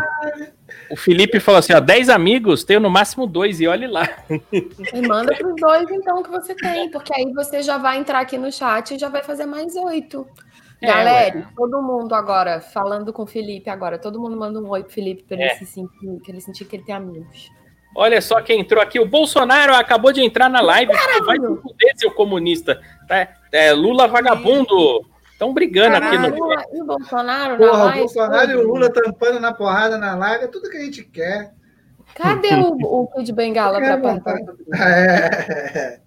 [0.90, 4.08] O Felipe falou assim: ó, 10 amigos, tenho no máximo dois, e olhe lá.
[4.30, 8.36] E manda pros dois, então, que você tem, porque aí você já vai entrar aqui
[8.36, 10.26] no chat e já vai fazer mais oito.
[10.82, 14.82] É, Galera, todo mundo agora, falando com o Felipe agora, todo mundo manda um oi
[14.82, 15.54] pro Felipe pra ele, É.
[15.54, 17.50] se sentir, pra ele sentir que ele tem amigos.
[17.98, 19.00] Olha só quem entrou aqui.
[19.00, 20.92] O Bolsonaro acabou de entrar na live.
[21.24, 22.78] Vai se fuder, seu comunista.
[23.08, 23.26] Tá?
[23.56, 25.04] É, Lula vagabundo.
[25.32, 26.28] Estão brigando aqui no.
[26.34, 28.68] Lula e o Bolsonaro na Porra, o live, Bolsonaro e o tudo.
[28.72, 31.52] Lula tampando na porrada na live, é tudo que a gente quer.
[32.14, 34.38] Cadê o, o Kid Bengala pra É, apertar?
[34.74, 36.00] É.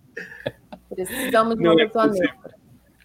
[0.94, 2.56] Precisamos de Não uma é pessoa neutra.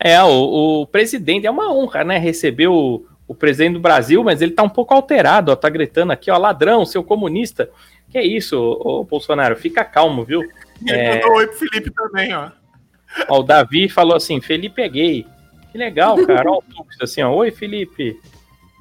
[0.01, 2.17] É, o, o presidente, é uma honra, né?
[2.19, 5.57] Receber o, o presidente do Brasil, mas ele tá um pouco alterado, ó.
[5.57, 7.69] Tá gritando aqui, ó, ladrão, seu comunista.
[8.11, 9.57] Que isso, ô, ô, Bolsonaro?
[9.57, 10.41] Fica calmo, viu?
[10.87, 11.15] Ele É.
[11.17, 12.51] mandou oi pro Felipe também, ó.
[13.29, 15.27] Ó, o Davi falou assim: Felipe é gay.
[15.71, 16.51] Que legal, cara.
[16.51, 18.21] Ó, o Tux, assim, ó, oi, Felipe.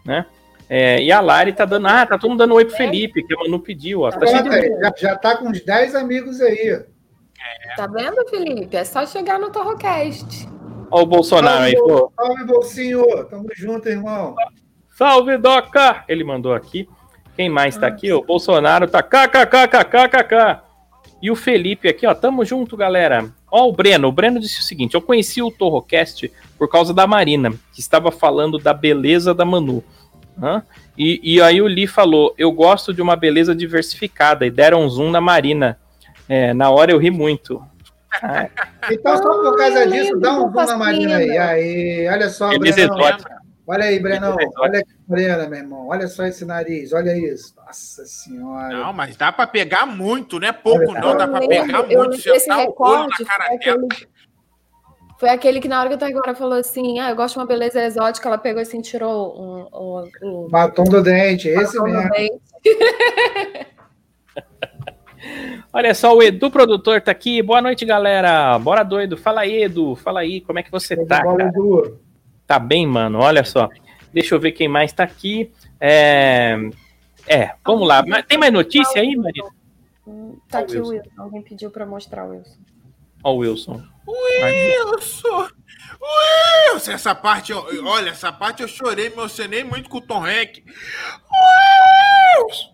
[0.05, 0.25] Né?
[0.69, 1.87] É, e a Lari tá dando.
[1.87, 4.01] Ah, tá todo mundo dando oi pro Felipe, que a Manu pediu.
[4.01, 6.69] Ó, tá é, já, já tá com uns 10 amigos aí.
[6.69, 7.75] É.
[7.75, 8.75] Tá vendo, Felipe?
[8.75, 10.47] É só chegar no Torrocast.
[10.89, 12.11] Ó, o Bolsonaro salve, aí, pô.
[12.15, 13.25] Salve, Bolsinho.
[13.25, 14.35] Tamo junto, irmão.
[14.89, 16.03] Salve, Doca!
[16.07, 16.87] Ele mandou aqui.
[17.35, 18.11] Quem mais tá ah, aqui?
[18.11, 20.61] O Bolsonaro tá kkkkkk.
[21.21, 22.13] E o Felipe aqui, ó.
[22.13, 23.31] Tamo junto, galera.
[23.55, 24.07] Ó, o Breno.
[24.07, 28.11] O Breno disse o seguinte: eu conheci o Torrocast por causa da Marina, que estava
[28.11, 29.83] falando da beleza da Manu.
[30.41, 30.63] Hã?
[30.97, 34.43] E, e aí o Lee falou: eu gosto de uma beleza diversificada.
[34.43, 35.77] E deram um zoom na Marina.
[36.27, 37.63] É, na hora eu ri muito.
[38.23, 38.49] Ah,
[38.89, 40.75] Então, só por causa disso, dá um zoom na.
[40.75, 41.37] Marina aí.
[41.37, 42.97] Aí, olha só, beleza Brenão.
[43.65, 44.35] Olha aí, Brenão.
[44.57, 45.87] Olha que morena, meu irmão.
[45.87, 46.91] Olha só esse nariz.
[46.91, 47.55] Olha isso.
[47.55, 48.77] Nossa senhora.
[48.77, 51.17] Não, mas dá pra pegar muito, não é pouco, Olha, não.
[51.17, 52.21] Dá pra Eu pegar eu muito.
[52.21, 53.85] desse tá o olho na cara foi dela.
[53.87, 54.07] aquele,
[55.17, 57.39] foi aquele que na hora que eu tô agora falou assim, ah, eu gosto de
[57.39, 61.89] uma beleza exótica, ela pegou assim, tirou um, um, um Batom do dente, esse batom
[61.89, 62.09] mesmo.
[62.09, 62.41] dente.
[65.71, 67.41] Olha só, o Edu produtor tá aqui.
[67.41, 68.59] Boa noite, galera.
[68.59, 69.15] Bora doido.
[69.17, 69.95] Fala aí, Edu.
[69.95, 71.51] Fala aí, como é que você tá, Bola cara?
[72.47, 73.19] Tá bem, mano?
[73.19, 73.69] Olha só.
[74.13, 75.51] Deixa eu ver quem mais tá aqui.
[75.79, 76.55] É,
[77.27, 78.03] é vamos lá.
[78.23, 79.49] Tem mais notícia aí, Marina?
[80.49, 81.09] Tá aqui o Wilson.
[81.17, 82.57] Alguém pediu pra mostrar o Wilson.
[83.23, 83.81] Ó, o Wilson.
[84.05, 85.47] Wilson!
[86.73, 86.91] Wilson!
[86.91, 90.61] Essa parte, eu- olha, essa parte eu chorei, me emocionei muito com o Tom Hanks.
[92.37, 92.73] Wilson!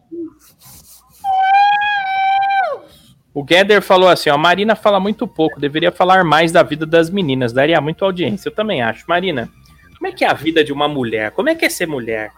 [3.34, 6.86] O Gather falou assim: ó, a Marina fala muito pouco, deveria falar mais da vida
[6.86, 8.50] das meninas, daria muita audiência.
[8.50, 9.06] Eu também acho.
[9.08, 9.50] Marina,
[10.00, 11.32] como é que é a vida de uma mulher?
[11.32, 12.32] Como é que é ser mulher?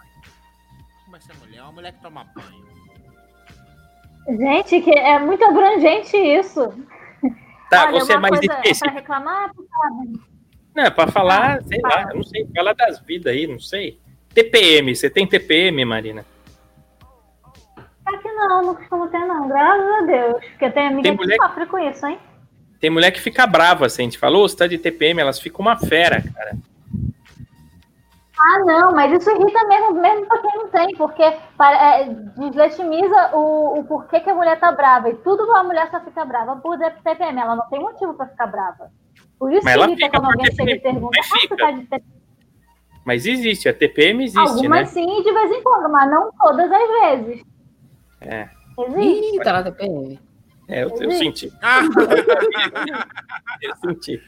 [1.04, 1.58] Como é essa mulher?
[1.58, 2.62] É uma mulher que toma banho.
[4.38, 6.72] Gente, que é muito abrangente isso.
[7.70, 8.84] Tá, Olha, você é mais coisa é específico.
[8.90, 10.04] pra reclamar, pra falar
[10.74, 11.88] Não, é pra falar, Ah, sei tá.
[11.88, 13.98] lá, eu não sei, fala das vidas aí, não sei.
[14.34, 16.24] TPM, você tem TPM, Marina?
[18.06, 20.44] Aqui não, não costumo ter não, graças a Deus.
[20.50, 22.18] Porque tem amiga Tem que mulher- sofre com isso, hein?
[22.80, 25.60] Tem mulher que fica brava, assim, a gente falou, você tá de TPM, elas ficam
[25.60, 26.56] uma fera, cara.
[28.44, 31.22] Ah, não, mas isso irrita mesmo, mesmo pra quem não tem, porque
[31.56, 32.04] para- é,
[32.36, 35.10] deslegitimiza o, o porquê que a mulher tá brava.
[35.10, 37.38] E tudo a mulher só fica brava por TPM.
[37.40, 38.90] Ela não tem motivo pra ficar brava.
[39.38, 41.56] Por isso Mas que irrita fica quando alguém chega e pergunta, mas ah, fica.
[41.56, 42.22] tá de TPM?
[43.04, 44.86] Mas existe, a TPM existe, Algumas né?
[44.86, 47.44] sim, de vez em quando, mas não todas as vezes.
[48.20, 48.48] É.
[48.78, 49.36] Existe.
[49.36, 50.20] Ih, tá na TPM.
[50.72, 51.52] É, eu, eu senti.
[53.62, 54.20] Eu senti.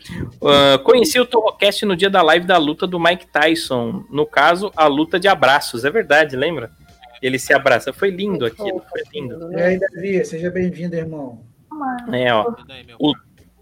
[0.43, 4.05] Ah, conheci o Torrocast no dia da live da luta do Mike Tyson.
[4.11, 5.85] No caso, a luta de abraços.
[5.85, 6.71] É verdade, lembra?
[7.23, 7.93] Ele se abraça.
[7.93, 9.53] Foi lindo aquilo, foi lindo.
[9.53, 11.41] E aí, Davi, seja bem-vindo, irmão.
[12.13, 12.53] É, ó.
[13.01, 13.15] O-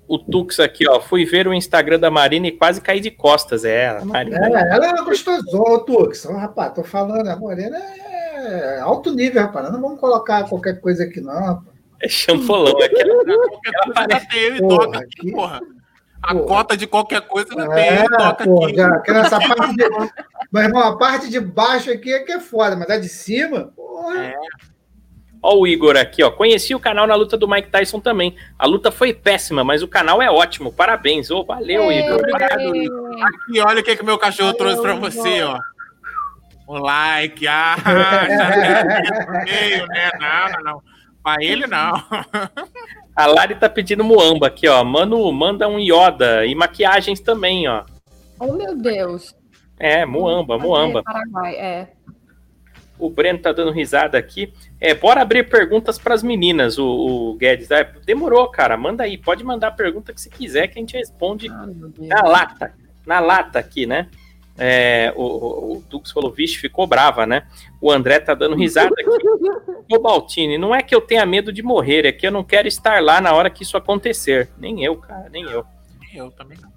[0.09, 1.01] O Tux aqui, ó.
[1.01, 3.65] Fui ver o Instagram da Marina e quase caí de costas.
[3.65, 4.37] É, a Marina.
[4.47, 6.27] É, ela é gostosona, Tux.
[6.27, 9.73] Ó, Rapaz, tô falando, a morena é alto nível, rapaz.
[9.73, 11.33] Não vamos colocar qualquer coisa aqui, não.
[11.33, 11.72] rapaz.
[12.03, 12.77] É champolião.
[12.83, 15.61] Aquela, Qualquer coisa já tem eu e Porra, toca aqui, porra.
[16.23, 16.47] A Porra.
[16.47, 18.75] cota de qualquer coisa eu É, e toca pô, aqui.
[19.05, 19.89] que nessa parte de...
[20.53, 23.73] Meu irmão, a parte de baixo aqui é que é foda, mas a de cima,
[23.75, 24.19] porra.
[24.27, 24.35] É.
[25.45, 26.31] Ó o Igor aqui, ó.
[26.31, 28.37] Conheci o canal na luta do Mike Tyson também.
[28.57, 30.73] A luta foi péssima, mas o canal é ótimo.
[30.73, 31.33] Parabéns.
[31.33, 32.15] Ô, valeu, Igor.
[32.21, 35.59] Obrigado, Ei, Aqui, olha o que, que meu cachorro trouxe pra você, ó.
[36.69, 40.11] O like, ah, já meio, né?
[40.21, 40.83] Não, não, não.
[41.23, 41.93] Pra ele, não.
[43.15, 44.83] A Lari tá pedindo muamba aqui, ó.
[44.83, 47.85] Mano, manda um Yoda e maquiagens também, ó.
[48.41, 49.35] Oh, meu Deus.
[49.79, 51.01] É, muamba, muamba.
[51.01, 51.89] É, Paraguai, é.
[52.99, 54.53] O Breno tá dando risada aqui.
[54.81, 57.71] É, bora abrir perguntas pras meninas, o, o Guedes.
[57.71, 58.77] É, demorou, cara.
[58.77, 59.19] Manda aí.
[59.19, 61.67] Pode mandar a pergunta que você quiser que a gente responde Ah,
[61.99, 62.75] na lata.
[63.05, 64.09] Na lata aqui, né?
[64.65, 67.49] É, o, o, o Dux falou, vixe, ficou brava, né?
[67.81, 69.05] O André tá dando risada aqui.
[69.93, 72.69] Ô, Baltini, não é que eu tenha medo de morrer, é que eu não quero
[72.69, 74.51] estar lá na hora que isso acontecer.
[74.57, 75.65] Nem eu, cara, nem eu.
[76.15, 76.71] Eu também não.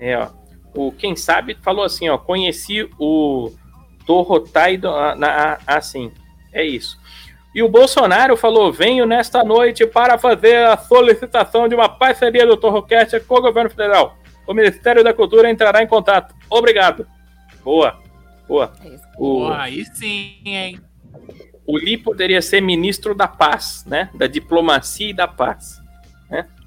[0.00, 0.30] É, ó.
[0.74, 2.16] O Quem Sabe falou assim, ó.
[2.16, 3.52] Conheci o
[4.06, 6.10] Torrotai ah, na- ah, assim.
[6.50, 6.98] É isso.
[7.54, 12.56] E o Bolsonaro falou: venho nesta noite para fazer a solicitação de uma parceria do
[12.56, 14.16] Torrocast com o governo federal.
[14.46, 16.34] O Ministério da Cultura entrará em contato.
[16.48, 17.06] Obrigado.
[17.62, 17.98] Boa.
[18.48, 18.72] Boa.
[18.84, 18.96] É.
[19.16, 20.80] O, Pô, aí sim, hein?
[21.66, 24.10] o Li poderia ser ministro da paz, né?
[24.14, 25.80] Da diplomacia e da paz.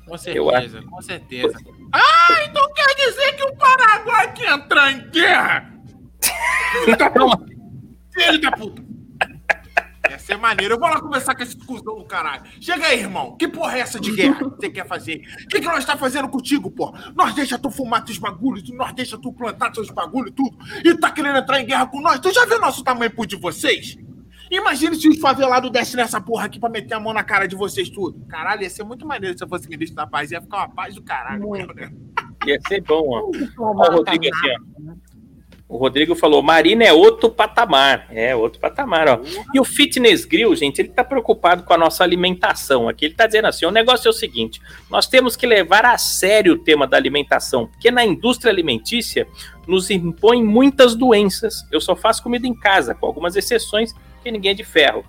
[0.05, 1.57] Com Eu certeza, com certeza.
[1.91, 5.73] Ah, então quer dizer que o Paraguai quer entrar em guerra?
[6.83, 7.45] Filho da puta!
[8.13, 8.83] Filho da puta!
[10.14, 10.76] Ia ser maneiro.
[10.76, 12.44] Eu vou lá conversar com esse cuzão do caralho.
[12.61, 13.35] Chega aí, irmão.
[13.35, 15.22] Que porra é essa de guerra que você quer fazer?
[15.44, 17.11] O que, que nós tá fazendo contigo, porra?
[17.15, 20.57] Nós deixa tu fumar teus bagulhos, nós deixa tu plantar teus bagulhos e tudo.
[20.84, 22.19] E tá querendo entrar em guerra com nós?
[22.19, 23.98] Tu já viu nosso tamanho por de vocês?
[24.52, 27.56] Imagine se os favelados dessem nessa porra aqui pra meter a mão na cara de
[27.56, 28.23] vocês tudo.
[28.27, 30.30] Caralho, ia ser muito maneiro se eu fosse ministro da paz.
[30.30, 31.41] Ia ficar uma paz do caralho.
[31.41, 31.73] Muito.
[31.73, 31.91] né?
[32.45, 33.31] Ia ser bom, ó.
[33.57, 34.94] Ó, Rodrigo assim, ó.
[35.73, 38.05] O Rodrigo falou: Marina é outro patamar.
[38.11, 39.21] É, outro patamar, ó.
[39.55, 42.87] E o Fitness Grill, gente, ele tá preocupado com a nossa alimentação.
[42.87, 45.97] Aqui ele tá dizendo assim: o negócio é o seguinte: nós temos que levar a
[45.97, 49.27] sério o tema da alimentação, porque na indústria alimentícia
[49.67, 51.67] nos impõe muitas doenças.
[51.71, 55.03] Eu só faço comida em casa, com algumas exceções, porque ninguém é de ferro.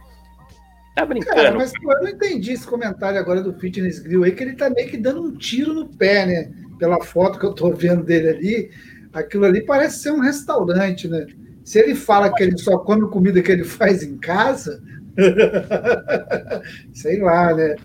[0.95, 1.37] Tá brincando?
[1.37, 4.55] Cara, mas pô, eu não entendi esse comentário agora do Fitness Grill aí, que ele
[4.55, 6.51] tá meio que dando um tiro no pé, né?
[6.79, 8.71] Pela foto que eu tô vendo dele ali.
[9.15, 11.27] Aquilo ali parece ser um restaurante, né?
[11.65, 14.83] Se ele fala que ele só come comida que ele faz em casa,
[16.93, 17.77] sei lá, né?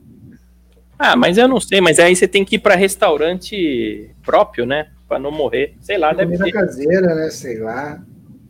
[0.98, 4.88] Ah, mas eu não sei, mas aí você tem que ir para restaurante próprio, né?
[5.08, 5.76] Pra não morrer.
[5.80, 7.30] Sei lá, deve Comida caseira, né?
[7.30, 8.02] Sei lá.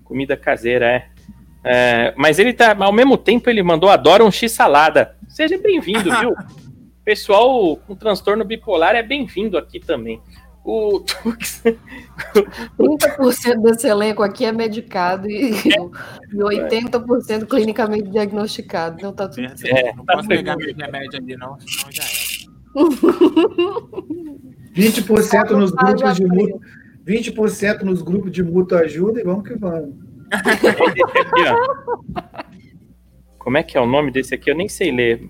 [0.03, 1.05] comida caseira, é.
[1.63, 5.15] É, mas ele tá, ao mesmo tempo, ele mandou adora um x-salada.
[5.27, 6.33] Seja bem-vindo, viu?
[7.03, 10.21] Pessoal com transtorno bipolar é bem-vindo aqui também.
[10.63, 11.03] O
[12.77, 18.97] 30% desse elenco aqui é medicado e, e 80% clinicamente diagnosticado.
[18.97, 19.65] Então tá tudo certo.
[19.65, 20.77] É, não tá posso pegar tranquilo.
[20.77, 22.29] meu remédio ali, não, senão já era.
[24.75, 26.61] 20% nos Só não grupos de mútuo,
[27.05, 29.95] 20% nos grupos de mútua ajuda e vamos que vamos.
[30.31, 31.03] aqui.
[33.37, 34.51] Como é que é o nome desse aqui?
[34.51, 35.27] Eu nem sei ler.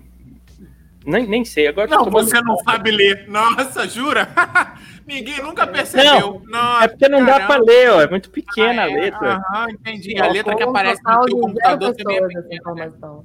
[1.06, 1.66] Nem, nem sei.
[1.66, 3.26] Agora eu tô Não, você não sabe ler.
[3.28, 4.28] Nossa, jura?
[5.10, 6.40] Ninguém nunca percebeu.
[6.46, 7.64] Nossa, É porque não dá pra caramba.
[7.72, 8.00] ler, ó.
[8.00, 8.94] É muito pequena a Ah, é?
[8.94, 9.42] letra.
[9.50, 10.20] Aham, entendi.
[10.20, 12.54] A letra que aparece no teu computador também é pequena.
[12.54, 13.24] informação.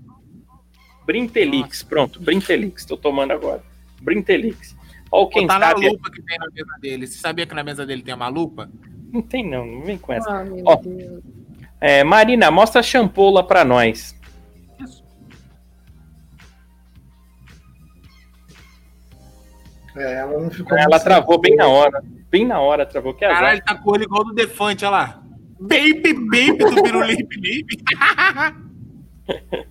[1.05, 2.19] Brintelix, pronto.
[2.19, 3.61] Brintelix, tô tomando agora.
[4.01, 4.75] Brintelix.
[5.11, 5.87] Ó, quem na sabe.
[5.87, 7.05] lupa que tem na mesa dele.
[7.07, 8.69] Você sabia que na mesa dele tem uma lupa?
[9.13, 9.65] Não tem, não.
[9.65, 10.29] Não vem com essa.
[10.29, 10.75] Ah, meu Ó.
[10.77, 11.21] Deus.
[11.79, 14.14] É, Marina, mostra a champola pra nós.
[19.95, 20.77] É, ela não ficou.
[20.77, 22.03] Ela travou bem na hora.
[22.29, 23.13] Bem na hora, travou.
[23.13, 23.37] Que azar.
[23.37, 25.21] Caralho, tá olho igual do Defante, olha lá.
[25.59, 27.83] Baby, baby do Birulipe, baby.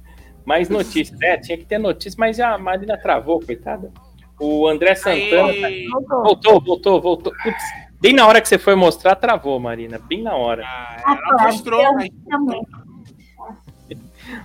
[0.44, 1.20] Mais notícias.
[1.22, 3.92] É, tinha que ter notícias, mas a Marina travou, coitada.
[4.40, 5.48] O André Santana.
[5.48, 5.86] Aê.
[6.09, 7.32] Voltou, voltou, voltou.
[7.42, 7.62] Putz,
[8.01, 9.98] bem na hora que você foi mostrar, travou, Marina.
[9.98, 10.64] Bem na hora.
[10.66, 12.09] Ah, ela mostrou, mas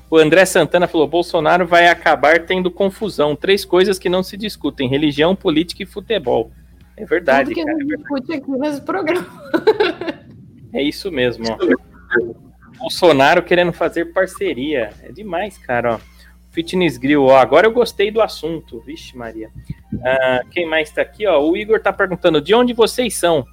[0.09, 3.35] O André Santana falou: Bolsonaro vai acabar tendo confusão.
[3.35, 6.51] Três coisas que não se discutem: religião, política e futebol.
[6.97, 7.77] É verdade, Tudo que a cara.
[7.77, 9.27] gente discute aqui nesse programa.
[10.73, 11.57] É isso mesmo, ó.
[12.77, 14.91] Bolsonaro querendo fazer parceria.
[15.01, 15.99] É demais, cara, ó.
[16.51, 17.37] Fitness Grill, ó.
[17.37, 18.79] Agora eu gostei do assunto.
[18.81, 19.49] Vixe, Maria.
[20.03, 21.41] Ah, quem mais tá aqui, ó?
[21.41, 23.45] O Igor tá perguntando: de onde vocês são?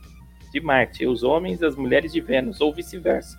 [0.52, 1.06] De Marte.
[1.06, 3.38] Os homens, as mulheres de Vênus, ou vice-versa.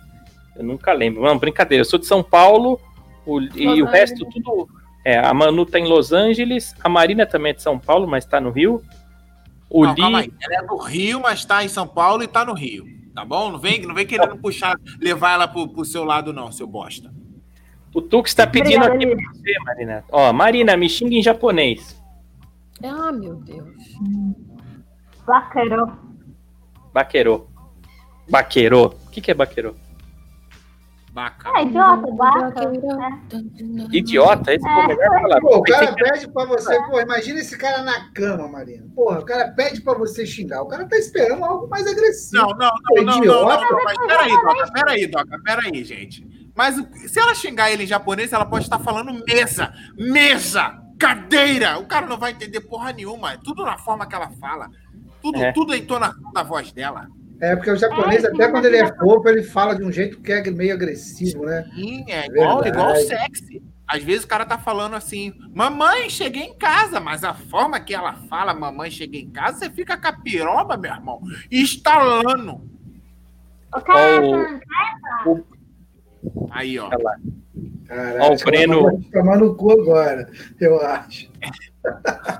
[0.58, 1.22] Eu nunca lembro.
[1.22, 1.80] Não, brincadeira.
[1.82, 2.78] Eu sou de São Paulo
[3.24, 4.68] o- e o resto tudo.
[5.04, 8.24] É, a Manu tá em Los Angeles, a Marina também é de São Paulo, mas
[8.26, 8.82] tá no Rio.
[9.70, 10.00] O Não, Li.
[10.00, 10.32] calma aí.
[10.42, 12.84] Ela é do Rio, mas tá em São Paulo e tá no Rio.
[13.14, 13.50] Tá bom?
[13.50, 17.10] Não vem, não vem querendo puxar, levar ela pro, pro seu lado, não, seu bosta.
[17.94, 20.04] O Tux tá pedindo Obrigada, aqui pra você, Marina.
[20.10, 22.00] Ó, Marina, me xinga em japonês.
[22.84, 23.74] Ah, meu Deus.
[25.26, 25.92] Vaqueiro.
[26.92, 27.48] Baqueiro.
[28.30, 28.86] Baqueiro.
[29.06, 29.74] O que, que é baqueiro?
[31.18, 31.50] Baca.
[31.56, 32.72] É idiota, baca.
[33.92, 35.40] Idiota, esse foi o melhor palavra.
[35.40, 38.86] Pô, o cara pede pra você, pô, imagina esse cara na cama, Marina.
[38.94, 40.62] Porra, o cara pede pra você xingar.
[40.62, 42.40] O cara tá esperando algo mais agressivo.
[42.40, 46.24] Não, não, não, não, não, não, não, mas peraí, Doca, peraí, Doca, peraí, gente.
[46.54, 46.76] Mas
[47.10, 51.80] se ela xingar ele em japonês, ela pode estar falando mesa, mesa, cadeira.
[51.80, 53.32] O cara não vai entender porra nenhuma.
[53.32, 54.70] É tudo na forma que ela fala.
[55.20, 55.50] Tudo, É.
[55.50, 57.08] tudo em entonação da voz dela.
[57.40, 60.20] É, porque o japonês, É, até quando ele é fofo, ele fala de um jeito
[60.20, 61.64] que é meio agressivo, né?
[61.74, 62.68] Sim, é igual, Verdade.
[62.68, 63.62] igual sexy.
[63.86, 67.94] Às vezes o cara tá falando assim, mamãe, cheguei em casa, mas a forma que
[67.94, 71.20] ela fala, mamãe, cheguei em casa, você fica com a piroba, meu irmão,
[71.50, 72.60] estalando.
[73.74, 74.20] O cara
[75.26, 75.36] Ó,
[76.50, 76.86] Aí, ó.
[76.88, 77.16] Olha lá.
[77.86, 80.28] Caralho, Ó, o Breno- vai tomar no cu agora,
[80.60, 81.30] eu acho.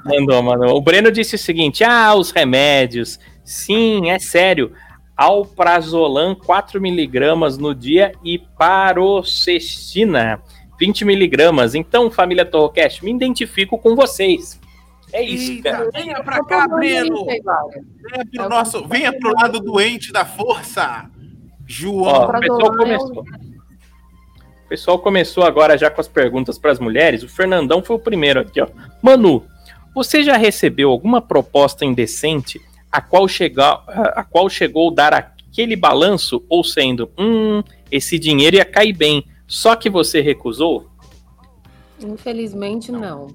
[0.05, 0.77] Mandou, mandou.
[0.77, 3.19] O Breno disse o seguinte: ah, os remédios.
[3.45, 4.73] Sim, é sério.
[5.19, 10.41] Alprazolam 4mg no dia e paroxetina
[10.81, 11.75] 20mg.
[11.75, 14.61] Então, família Torrocast, me identifico com vocês.
[15.13, 15.87] É isso, cara.
[15.87, 17.27] Eita, venha pra cá, Breno.
[17.27, 17.43] Venha
[18.33, 21.11] pro, nosso, venha pro lado doente da força.
[21.67, 22.05] João.
[22.05, 23.25] Ó, o pessoal começou.
[24.65, 27.25] O pessoal começou agora já com as perguntas para as mulheres.
[27.25, 28.69] O Fernandão foi o primeiro aqui, ó.
[29.03, 29.45] Manu,
[29.95, 33.81] você já recebeu alguma proposta indecente a qual, chega,
[34.15, 39.77] a qual chegou dar aquele balanço ou sendo, hum, esse dinheiro ia cair bem, só
[39.77, 40.89] que você recusou?
[42.01, 43.29] Infelizmente, não.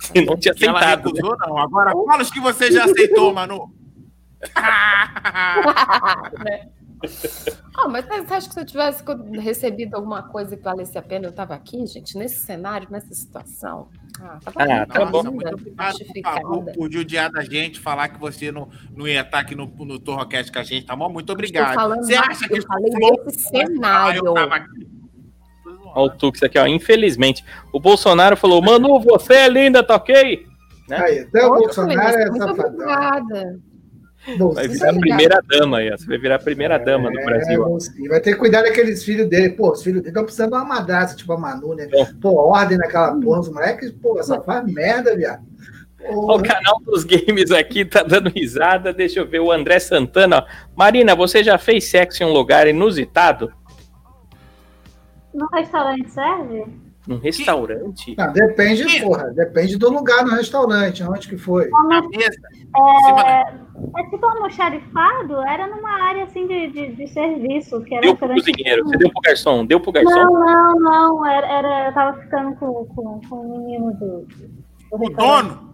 [0.00, 0.96] Se não tinha que ela né?
[0.96, 1.58] recusou, não.
[1.58, 3.70] Agora, fala os que você já aceitou, Manu.
[7.78, 9.04] Ah, mas você acha que se eu tivesse
[9.38, 13.88] recebido alguma coisa que valesse a pena, eu tava aqui, gente, nesse cenário, nessa situação?
[14.18, 15.22] Ah, tava Ah, tá bom.
[15.24, 15.98] Muito obrigado
[16.40, 19.98] por, por judiar da gente, falar que você não, não ia estar aqui no, no
[19.98, 21.10] Torrocast com a gente, tá bom?
[21.10, 21.96] Muito obrigado.
[21.96, 22.90] Você acha que eu falei
[23.26, 24.24] desse cenário.
[24.24, 24.96] eu tava aqui?
[25.94, 26.66] Olha o Tux aqui, ó.
[26.66, 27.44] Infelizmente.
[27.72, 30.46] O Bolsonaro falou: Manu, você é linda, tá ok?
[30.88, 30.96] Né?
[30.98, 32.72] Aí, até o Bolsonaro é muito safadão.
[32.72, 33.60] obrigada.
[34.54, 35.96] Vai virar a primeira dama aí, ó.
[35.96, 37.62] Você vai virar a primeira dama do É, Brasil.
[37.62, 37.68] ó.
[37.68, 38.08] bolsinho.
[38.10, 39.50] Vai ter que cuidar daqueles filhos dele.
[39.50, 41.88] Pô, os filhos dele estão precisando de uma madraça, tipo a Manu, né?
[41.92, 42.04] É.
[42.20, 43.40] Pô, ordem naquela porra.
[43.40, 45.44] Os moleques, pô, só faz merda, viado.
[46.08, 48.92] O canal dos games aqui tá dando risada.
[48.92, 50.38] Deixa eu ver o André Santana.
[50.46, 50.66] ó.
[50.76, 53.52] Marina, você já fez sexo em um lugar inusitado?
[55.34, 56.64] No restaurante serve?
[57.06, 58.14] Num restaurante?
[58.18, 59.30] Não, depende, porra.
[59.32, 61.68] Depende do lugar no restaurante, onde que foi.
[61.70, 62.40] Na mesa.
[62.72, 63.54] da-
[63.98, 65.36] É tipo almoxarifado?
[65.46, 68.84] Era numa área assim de, de, de serviço, que era Deu pro cozinheiro.
[68.84, 69.64] Você deu pro garçom?
[69.66, 70.10] Deu pro garçom?
[70.10, 71.26] Não, não, não.
[71.26, 75.66] Era, era, eu tava ficando com, com, com o menino do, do O dono.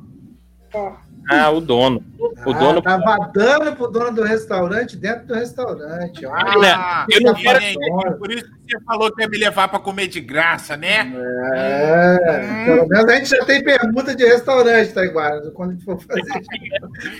[1.30, 2.02] Ah, o dono.
[2.18, 2.82] O Ah, dono.
[2.82, 6.26] Tava dando pro dono do restaurante dentro do restaurante.
[6.26, 7.78] Ah, eu não quero- gente,
[8.18, 11.12] Por isso que você falou que ia me levar pra comer de graça, né?
[11.54, 16.00] É, pelo menos a gente já tem pergunta de restaurante, Taiguara, quando a gente for
[16.00, 16.22] fazer.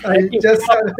[0.05, 0.91] A gente já sabe.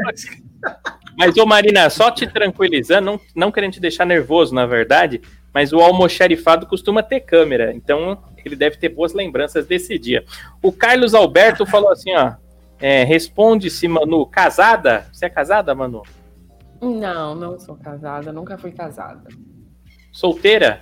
[1.18, 5.22] Mas, ô Marina, só te tranquilizando, não, não querendo te deixar nervoso, na verdade,
[5.54, 10.24] mas o almoxarifado costuma ter câmera, então ele deve ter boas lembranças desse dia.
[10.62, 12.34] O Carlos Alberto falou assim, ó,
[12.84, 15.08] é, responde-se, Manu, casada?
[15.14, 16.04] Você é casada, Manu?
[16.82, 19.30] Não, não sou casada, nunca fui casada.
[20.12, 20.82] Solteira?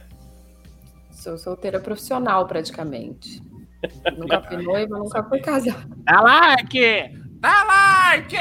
[1.11, 3.39] Sou solteira profissional, praticamente.
[4.17, 5.85] nunca fui noiva, nunca fui casada.
[5.97, 7.19] Dá like!
[7.39, 7.63] Dá
[8.13, 8.35] like!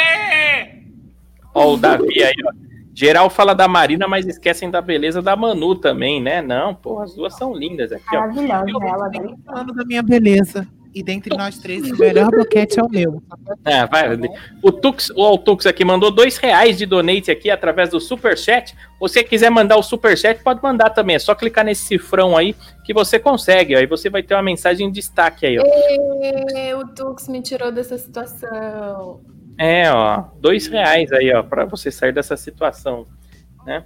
[1.54, 2.52] Ó, o Davi aí, ó.
[2.94, 6.40] Geral fala da Marina, mas esquecem da beleza da Manu também, né?
[6.40, 8.20] Não, pô, as duas são lindas aqui, ó.
[8.20, 9.34] Maravilhosa ela, né?
[9.44, 10.66] falando da minha beleza.
[10.92, 13.22] E dentre nós três, o melhor boquete é o meu.
[13.64, 14.18] É, vai.
[14.60, 18.74] O Tux, o Tux aqui mandou dois reais de donate aqui através do Superchat.
[18.98, 21.14] Você quiser mandar o Superchat, pode mandar também.
[21.14, 23.76] É só clicar nesse cifrão aí que você consegue.
[23.76, 25.62] Aí você vai ter uma mensagem em destaque aí, ó.
[25.64, 29.20] Ê, o Tux me tirou dessa situação.
[29.56, 30.24] É, ó.
[30.40, 33.06] Dois reais aí, ó, pra você sair dessa situação,
[33.64, 33.84] né?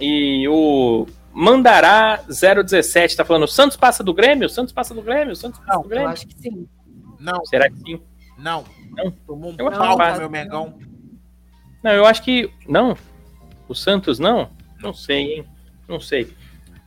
[0.00, 4.48] E o Mandará 017 tá falando: Santos passa do Grêmio?
[4.48, 5.36] Santos passa do Grêmio?
[5.36, 6.08] Santos passa do Eu Grêmio?
[6.08, 6.68] acho que sim.
[7.18, 8.00] Não, Será que sim?
[8.38, 8.64] não.
[8.96, 9.10] Não.
[9.26, 10.18] Tomou um Eu pau vai.
[10.18, 10.76] meu Mengão.
[11.82, 12.50] Não, eu acho que.
[12.68, 12.96] Não.
[13.68, 14.50] O Santos não?
[14.82, 15.44] Não sei, hein?
[15.88, 16.34] Não sei.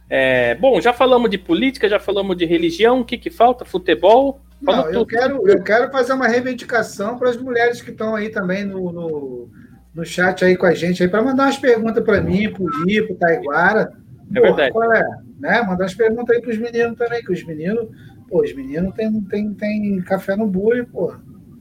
[0.09, 2.99] É, bom, já falamos de política, já falamos de religião.
[2.99, 3.63] O que, que falta?
[3.63, 4.41] Futebol?
[4.61, 8.63] Não, eu quero, eu quero fazer uma reivindicação para as mulheres que estão aí também
[8.65, 9.49] no, no,
[9.93, 13.01] no chat aí com a gente aí para mandar umas perguntas para mim, pro Li,
[13.05, 13.93] pro Taiguara.
[14.35, 14.71] É verdade.
[14.71, 15.03] Qual é?
[15.39, 15.61] Né?
[15.61, 17.87] Mandar umas perguntas aí para os meninos também, que os meninos,
[18.29, 21.13] pô, os meninos tem, tem, tem café no bule, pô.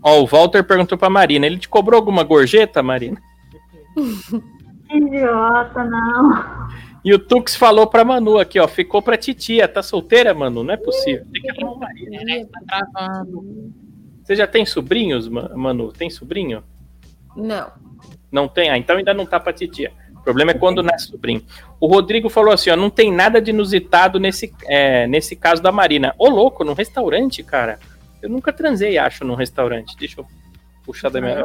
[0.02, 3.20] Ó, o Walter perguntou pra Marina: ele te cobrou alguma gorjeta, Marina?
[4.90, 6.68] Idiota, não.
[7.04, 8.68] E o Tux falou pra Manu aqui, ó.
[8.68, 9.66] Ficou pra titia.
[9.66, 10.62] Tá solteira, Manu?
[10.62, 11.24] Não é possível.
[11.32, 12.48] Tem que arrumar um marido.
[12.68, 13.24] Tá
[14.22, 15.92] Você já tem sobrinhos, Ma- Manu?
[15.92, 16.62] Tem sobrinho?
[17.36, 17.72] Não.
[18.30, 18.70] Não tem?
[18.70, 19.92] Ah, então ainda não tá pra titia.
[20.22, 21.42] O problema é quando nasce sobrinho.
[21.80, 22.76] O Rodrigo falou assim, ó.
[22.76, 26.14] Não tem nada de inusitado nesse, é, nesse caso da Marina.
[26.16, 27.80] Ô, louco, num restaurante, cara.
[28.22, 29.96] Eu nunca transei, acho, num restaurante.
[29.98, 30.26] Deixa eu
[30.86, 31.44] puxar da minha...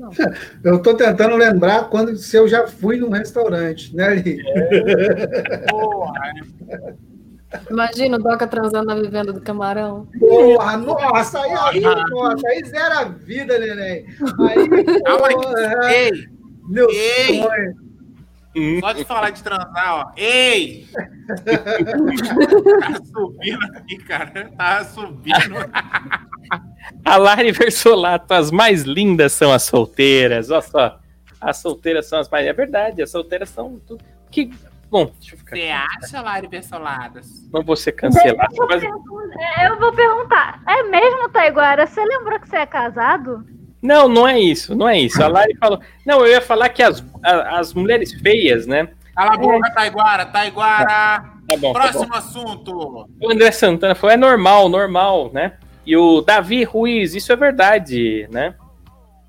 [0.64, 4.42] Eu tô tentando lembrar quando se eu já fui num restaurante, né, Li?
[5.68, 6.12] Porra,
[7.70, 10.06] Imagina o Doca transando na vivenda do camarão.
[10.18, 14.06] Porra, nossa, aí, aí, nossa, aí zero a vida, neném.
[14.48, 14.68] Aí.
[15.04, 16.10] porra, Ei,
[16.66, 17.42] meu Ei.
[17.42, 17.89] sonho.
[18.80, 20.12] Só de falar de transar, ó.
[20.16, 20.86] Ei!
[21.44, 24.50] tá subindo aqui, cara.
[24.56, 25.54] Tá subindo.
[27.04, 30.50] A Lari Versolato, as mais lindas são as solteiras.
[30.50, 30.98] Olha só.
[31.40, 32.46] As solteiras são as mais.
[32.46, 34.04] É verdade, as solteiras são tudo.
[34.30, 34.50] Que.
[34.90, 35.56] Bom, deixa eu ficar.
[35.56, 37.48] Você acha, Lari Persoladas?
[37.52, 38.52] Não vou ser cancelado.
[38.56, 40.60] Eu, mas- pergun- é, eu vou perguntar.
[40.66, 41.86] É mesmo, Taiguara?
[41.86, 43.46] Você lembrou que você é casado?
[43.82, 45.22] Não, não é isso, não é isso.
[45.22, 45.80] A Lari falou.
[46.04, 48.88] Não, eu ia falar que as, a- as mulheres feias, né?
[49.16, 50.86] Cala a boca, Taiguara, Taiguara.
[50.86, 51.72] Tá bom, tá bom.
[51.72, 53.08] Próximo assunto.
[53.20, 55.54] O André Santana falou: é normal, normal, né?
[55.86, 58.54] E o Davi Ruiz, isso é verdade, né?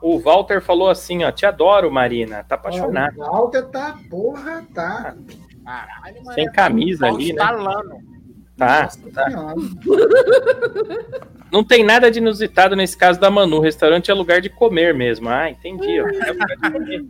[0.01, 3.17] O Walter falou assim: ó, te adoro, Marina, tá apaixonado.
[3.17, 5.15] O Walter tá, porra, tá.
[5.63, 6.33] Caralho.
[6.33, 7.39] Sem camisa Pau ali, né?
[8.57, 9.29] Tá, Nossa tá.
[11.51, 13.57] Não tem nada de inusitado nesse caso da Manu.
[13.57, 15.27] O restaurante é lugar de comer mesmo.
[15.29, 15.99] Ah, entendi.
[15.99, 16.07] ó.
[16.07, 17.05] É lugar de comer.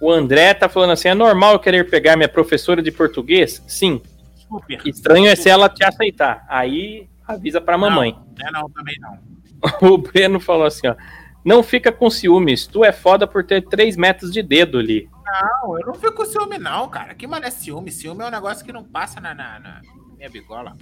[0.00, 3.62] O André tá falando assim: é normal eu querer pegar minha professora de português?
[3.68, 4.02] Sim.
[4.34, 4.86] Super.
[4.86, 6.44] Estranho é se ela te aceitar.
[6.48, 8.16] Aí avisa pra mamãe.
[8.38, 9.34] Não, é não, também não.
[9.90, 10.96] O Breno falou assim: ó.
[11.44, 12.66] Não fica com ciúmes.
[12.66, 15.08] Tu é foda por ter 3 metros de dedo ali.
[15.24, 17.14] Não, eu não fico com ciúme, não, cara.
[17.14, 17.92] Que mané ciúme?
[17.92, 19.80] Ciúme é um negócio que não passa na, na, na
[20.16, 20.74] minha bigola.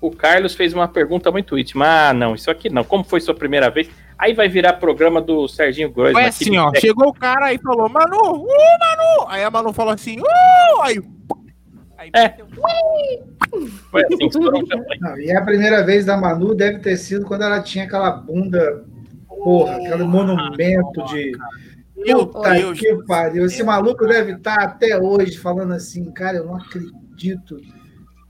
[0.00, 2.08] O Carlos fez uma pergunta muito íntima.
[2.08, 2.84] Ah, não, isso aqui não.
[2.84, 3.90] Como foi sua primeira vez?
[4.16, 6.22] Aí vai virar programa do Serginho Groisman.
[6.22, 6.72] Foi assim, ó.
[6.74, 8.46] Chegou o cara aí e falou, Manu, uh,
[8.80, 9.28] Manu!
[9.28, 10.82] Aí a Manu falou assim, uh!
[10.82, 11.00] Aí,
[11.96, 12.34] aí É.
[13.90, 15.00] Foi assim, estourou champanhe.
[15.00, 18.84] Não, e a primeira vez da Manu deve ter sido quando ela tinha aquela bunda,
[19.28, 21.32] porra, aquele monumento de.
[21.96, 22.78] Meu Puta Deus.
[22.78, 23.46] que pariu.
[23.46, 27.60] Esse maluco deve estar até hoje falando assim, cara, eu não acredito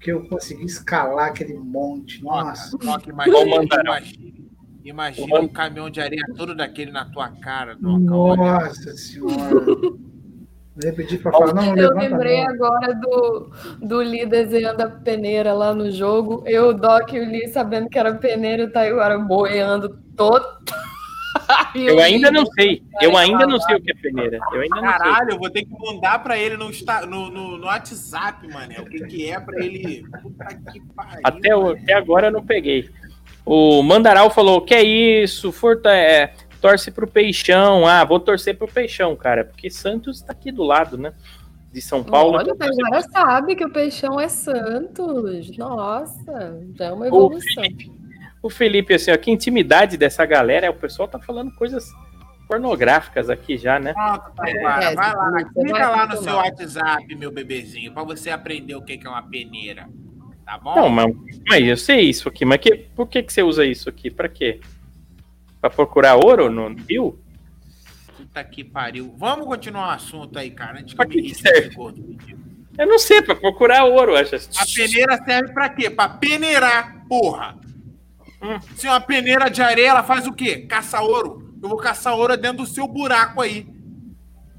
[0.00, 2.22] que eu consegui escalar aquele monte.
[2.22, 2.76] Nossa.
[2.78, 4.32] Toca, imagina, imagina,
[4.84, 8.36] imagina um caminhão de areia todo daquele na tua cara, olha.
[8.36, 9.98] Nossa senhora.
[10.80, 12.50] Eu pedi pra falar, não, Eu lembrei não.
[12.50, 13.50] agora do,
[13.82, 16.44] do Lee desenhando a peneira lá no jogo.
[16.46, 20.46] Eu, o Doc e o Lee sabendo que era peneira e o Taiguara boiando todo.
[21.74, 22.82] O Eu ainda não sei.
[23.00, 24.38] Eu ainda não sei o que é peneira.
[24.52, 24.98] Eu ainda não sei.
[24.98, 26.70] Caralho, eu vou ter que mandar pra ele no,
[27.06, 28.74] no, no, no WhatsApp, mano.
[28.80, 30.04] O que, que é pra ele.
[30.22, 31.20] Puta que pariu.
[31.24, 32.88] Até, o- até agora eu não peguei.
[33.46, 35.50] O Mandaral falou: que é isso?
[35.52, 37.86] Forta, é, torce pro Peixão.
[37.86, 39.44] Ah, vou torcer pro Peixão, cara.
[39.44, 41.12] Porque Santos tá aqui do lado, né?
[41.72, 42.36] De São Paulo.
[42.38, 45.56] Olha, o Taiguara sabe que o Peixão é Santos.
[45.56, 47.62] Nossa, já é uma O evolução.
[47.62, 47.90] Felipe,
[48.43, 50.66] o Felipe, assim, ó, que intimidade dessa galera.
[50.66, 51.93] é O pessoal tá falando coisas
[52.47, 53.93] pornográficas aqui já, né?
[53.93, 55.44] Pronto, Taiguara, É, vai lá.
[55.44, 59.23] Clica vai lá no seu WhatsApp, meu bebezinho, pra você aprender o que é uma
[59.23, 59.89] peneira.
[60.47, 60.74] Tá bom?
[60.74, 61.15] Não, mas,
[61.47, 62.44] mas eu sei isso aqui.
[62.47, 64.10] Mas que, por que, que você usa isso aqui?
[64.10, 64.60] Pra quê?
[65.60, 67.19] Pra procurar ouro no rio?
[68.16, 69.15] Puta que pariu.
[69.19, 70.78] Vamos continuar o assunto aí, cara.
[70.81, 71.77] Antes que Pra que que serve?
[72.78, 74.36] Eu não sei, pra procurar ouro, acho.
[74.36, 75.90] A peneira serve pra quê?
[75.90, 77.56] Pra peneirar, porra.
[78.43, 78.59] Hum.
[78.77, 80.59] Se uma peneira de areia, ela faz o quê?
[80.59, 81.52] Caça ouro.
[81.62, 83.66] Eu vou caçar ouro dentro do seu buraco aí.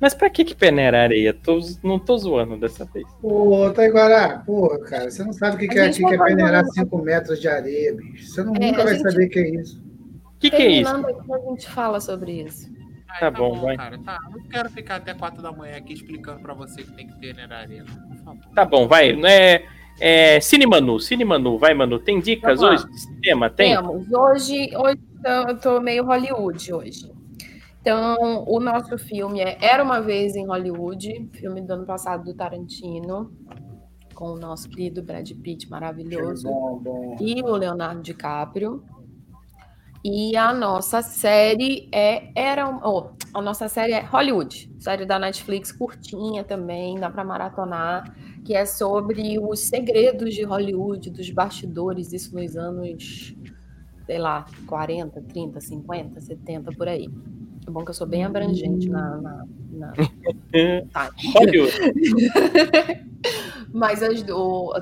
[0.02, 1.34] Mas pra que que peneira areia?
[1.34, 3.06] Tô, não tô zoando dessa vez.
[3.22, 6.24] Pô, Taiguara, porra, cara, você não sabe o que, que é, gente que que é
[6.26, 8.28] peneirar um- 5 metros de areia, bicho.
[8.30, 9.82] Você não, É, nunca vai gente- saber o que é isso.
[9.82, 10.92] O que, que é isso?
[10.92, 12.70] Terminando aqui, a gente fala sobre isso.
[13.10, 13.76] Ai, Tá bom, vai.
[13.76, 13.98] cara.
[14.00, 14.18] Tá.
[14.32, 17.62] Não quero ficar até 4 da manhã aqui explicando pra você que tem que peneirar
[17.64, 17.84] areia,
[18.26, 18.38] não.
[18.56, 19.12] Tá bom, vai.
[19.26, 19.66] É,
[20.00, 22.00] é, Cine Manu, Cine Manu, vai, Manu.
[22.00, 23.50] Tem dicas Vamos hoje de cinema?
[23.50, 23.76] Tem?
[23.76, 24.12] Temos.
[24.12, 27.12] Hoje, hoje eu tô meio Hollywood hoje.
[27.82, 32.34] Então, o nosso filme é Era Uma Vez em Hollywood, filme do ano passado do
[32.34, 33.32] Tarantino,
[34.14, 36.48] com o nosso querido Brad Pitt maravilhoso.
[36.48, 37.18] Bom, bom.
[37.20, 38.84] e o Leonardo DiCaprio.
[40.04, 45.74] E a nossa série é era oh, a nossa série é Hollywood, série da Netflix
[45.74, 52.36] curtinha também, dá para maratonar, que é sobre os segredos de Hollywood, dos bastidores, isso
[52.36, 53.36] nos anos,
[54.06, 57.10] sei lá, 40, 30, 50, 70 por aí.
[57.68, 59.18] É bom que eu sou bem abrangente na.
[59.18, 59.94] na, na-
[60.92, 61.10] Tá.
[61.36, 61.72] Hollywood.
[63.72, 64.74] Mas as- o,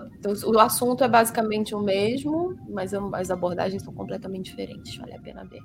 [0.45, 4.95] o assunto é basicamente o mesmo, mas a- as abordagens são completamente diferentes.
[4.97, 5.59] Vale a pena ver.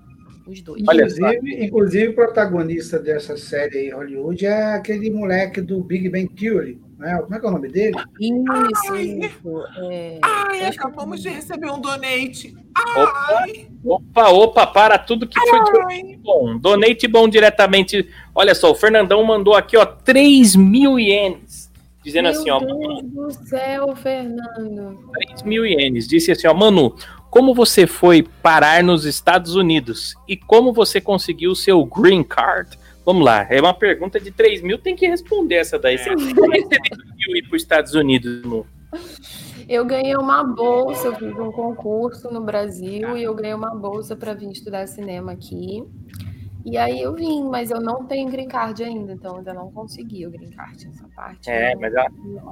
[0.47, 0.83] Os dois.
[0.83, 6.81] Inclusive, inclusive, o protagonista dessa série aí, Hollywood, é aquele moleque do Big Bang Theory.
[7.03, 7.19] Né?
[7.21, 7.97] Como é que é o nome dele?
[8.21, 9.03] Isso, Ai.
[9.03, 9.65] isso.
[9.91, 12.57] É, Ai, acabamos de receber um donate.
[12.97, 15.59] Opa, Ai, opa, opa, para tudo que foi
[15.91, 16.17] ai.
[16.23, 16.57] bom.
[16.57, 18.09] Donate bom diretamente.
[18.33, 21.73] Olha só, o Fernandão mandou aqui, ó, 3 mil ienes.
[22.05, 25.01] Dizendo Meu assim, ó, Deus do céu, Fernando.
[25.13, 26.07] 3 mil ienes.
[26.07, 26.95] Disse assim, ó, Manu,
[27.29, 32.79] como você foi parar nos Estados Unidos e como você conseguiu o seu green card?
[33.05, 35.99] Vamos lá, é uma pergunta de 3 mil, tem que responder essa daí.
[35.99, 38.67] Você como é que você ir para os Estados Unidos, Manu?
[39.69, 44.15] Eu ganhei uma bolsa, eu fiz um concurso no Brasil e eu ganhei uma bolsa
[44.15, 45.83] para vir estudar cinema aqui.
[46.65, 50.27] E aí eu vim, mas eu não tenho green card ainda, então ainda não consegui
[50.27, 50.89] o green card.
[50.89, 51.51] Essa parte.
[51.51, 52.09] É, mas ela,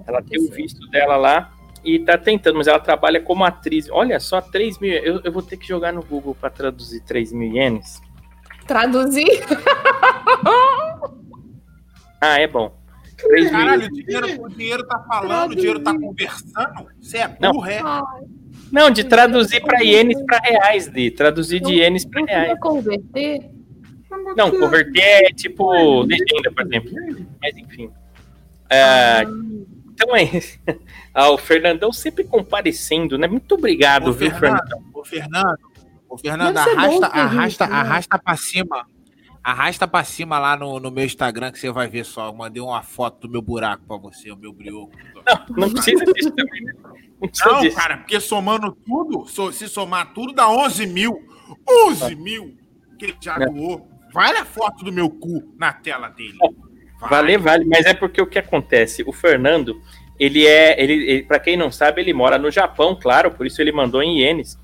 [0.07, 1.53] ela tem o visto dela lá
[1.85, 3.89] e tá tentando, mas ela trabalha como atriz.
[3.91, 4.93] Olha só, 3 mil.
[4.93, 8.01] Eu, eu vou ter que jogar no Google para traduzir 3 mil ienes.
[8.71, 9.27] Traduzir?
[12.23, 12.79] Ah, é bom.
[13.17, 16.87] 3 mil Caralho, o dinheiro, o dinheiro tá falando, o dinheiro tá conversando.
[17.01, 17.53] Você é Não.
[17.53, 17.81] burro, é?
[18.71, 22.59] Não, de traduzir para ienes para reais, de traduzir de ienes para reais.
[22.61, 23.51] converter?
[24.37, 26.91] Não, converter é tipo legenda, por exemplo.
[27.41, 27.91] Mas enfim.
[28.71, 29.23] Ah,
[29.95, 30.59] então é isso.
[31.13, 33.27] Ah, o Fernandão sempre comparecendo, né?
[33.27, 34.85] Muito obrigado, Ô, viu, Fernando, Fernandão?
[34.95, 35.59] ô, Fernando,
[36.11, 37.75] ô, Fernando, Deve ser bom arrasta, ter arrasta, né?
[37.77, 38.87] arrasta pra cima.
[39.43, 42.27] Arrasta pra cima lá no, no meu Instagram que você vai ver só.
[42.27, 44.93] Eu mandei uma foto do meu buraco pra você, o meu brioco.
[45.57, 46.73] Não precisa disso também, né?
[47.21, 47.77] Não precisa Não, disso.
[47.77, 51.19] cara, porque somando tudo, se somar tudo dá 11 mil.
[51.87, 52.55] 11 mil
[52.99, 53.47] que ele já É.
[53.47, 53.89] doou.
[54.13, 56.37] Vai a foto do meu cu na tela dele.
[57.01, 57.09] Vai.
[57.09, 59.03] Valer, vale, mas é porque o que acontece?
[59.07, 59.81] O Fernando,
[60.19, 60.79] ele é.
[60.79, 64.03] Ele, ele, para quem não sabe, ele mora no Japão, claro, por isso ele mandou
[64.03, 64.59] em ienes.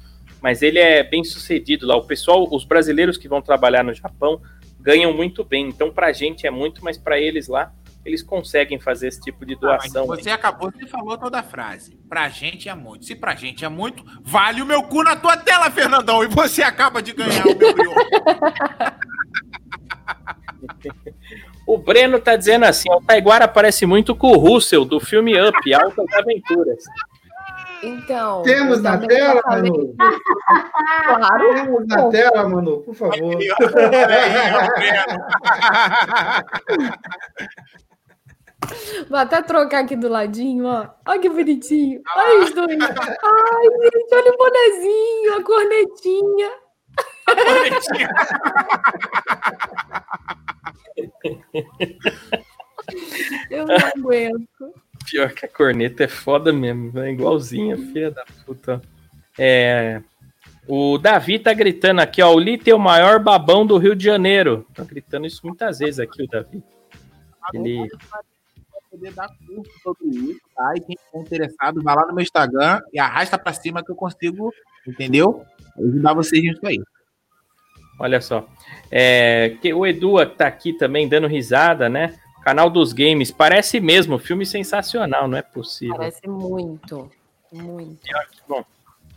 [0.46, 1.96] Mas ele é bem sucedido lá.
[1.96, 4.40] O pessoal, os brasileiros que vão trabalhar no Japão
[4.78, 5.66] ganham muito bem.
[5.66, 7.72] Então, pra gente é muito, mas pra eles lá,
[8.04, 10.06] eles conseguem fazer esse tipo de Ah, doação.
[10.06, 11.98] Você acabou, você falou toda a frase.
[12.08, 13.06] Pra gente é muito.
[13.06, 16.22] Se pra gente é muito, vale o meu cu na tua tela, Fernandão.
[16.22, 18.00] E você acaba de ganhar o meu brioco.
[21.66, 25.74] O Breno tá dizendo assim: o Taiguara parece muito com o Russell do filme Up,
[25.74, 26.84] Altas Aventuras.
[27.82, 28.42] Então.
[28.42, 29.94] Temos eu na tela, falei- Manu?
[31.06, 31.54] Claro.
[31.54, 33.38] Temos na tela, Manu, por favor.
[39.08, 40.88] Vou até trocar aqui do ladinho, ó.
[41.06, 42.00] Olha que bonitinho.
[42.16, 42.68] Olha os dois.
[42.82, 46.50] Ai, gente, olha o bonezinho, a cornetinha.
[53.50, 54.74] Eu não aguento.
[55.10, 58.82] Pior que a corneta é foda mesmo, é igualzinha, filha da puta.
[59.38, 60.02] É.
[60.68, 62.34] O Davi tá gritando aqui, ó.
[62.34, 64.66] O Lito é o maior babão do Rio de Janeiro.
[64.74, 66.62] Tá gritando isso muitas vezes aqui, o Davi.
[67.54, 67.88] Ele.
[68.90, 70.72] poder dar curso sobre isso, tá?
[70.76, 73.96] E quem for interessado, vai lá no meu Instagram e arrasta pra cima que eu
[73.96, 74.52] consigo,
[74.86, 75.44] entendeu?
[75.78, 76.80] Ajudar vocês nisso aí.
[78.00, 78.48] Olha só.
[78.90, 82.18] É, que o Edu tá aqui também dando risada, né?
[82.46, 83.32] Canal dos Games.
[83.32, 85.96] Parece mesmo, filme sensacional, não é possível.
[85.96, 87.10] Parece muito.
[87.50, 87.98] Muito.
[88.48, 88.64] Bom,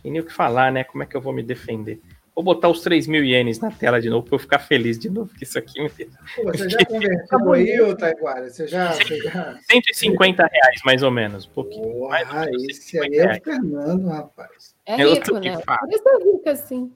[0.02, 0.82] tem nem o que falar, né?
[0.82, 2.00] Como é que eu vou me defender?
[2.34, 5.08] Vou botar os 3 mil ienes na tela de novo pra eu ficar feliz de
[5.08, 8.50] novo, que isso aqui me Pô, Você já converteu aí, ô Taiguara?
[8.50, 8.94] Você já.
[8.94, 9.56] Você já...
[9.70, 11.46] 150 reais, mais ou menos.
[11.46, 12.08] Um pouquinho.
[12.08, 13.44] mais ou Porra, menos, esse aí 150 é o.
[13.44, 14.74] Fernando, rapaz.
[14.86, 15.56] É rico, né?
[15.56, 16.92] Por isso é rico assim.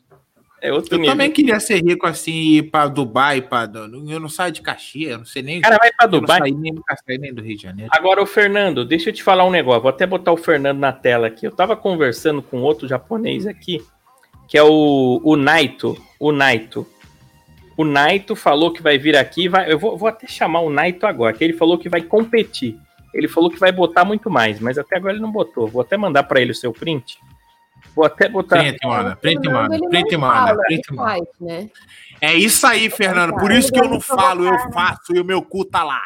[0.65, 1.12] É outro Eu nível.
[1.12, 3.70] também queria ser rico assim, ir pra Dubai, pra...
[3.74, 5.61] eu não saio de Caxias, eu não sei nem.
[5.61, 6.39] Cara vai pra eu não Dubai.
[6.39, 7.91] saí nem do Caxias, nem do Rio de Janeiro.
[7.95, 9.82] Agora, o Fernando, deixa eu te falar um negócio.
[9.82, 11.47] Vou até botar o Fernando na tela aqui.
[11.47, 13.85] Eu tava conversando com outro japonês aqui,
[14.49, 15.99] que é o, o Naito.
[16.19, 16.86] O Naito.
[17.77, 19.49] O Naito falou que vai vir aqui.
[19.49, 22.78] Vai, eu vou, vou até chamar o Naito agora, que ele falou que vai competir.
[23.12, 25.69] Ele falou que vai botar muito mais, mas até agora ele não botou.
[25.69, 27.19] Vou até mandar pra ele o seu print.
[27.95, 28.57] Vou até botar.
[28.57, 28.93] Não
[30.23, 31.09] mano, fala, print, ele mano.
[31.09, 31.71] faz, né?
[32.21, 33.35] É isso aí, Fernando.
[33.35, 36.03] Por isso que eu não falo, eu faço e o meu cu tá lá.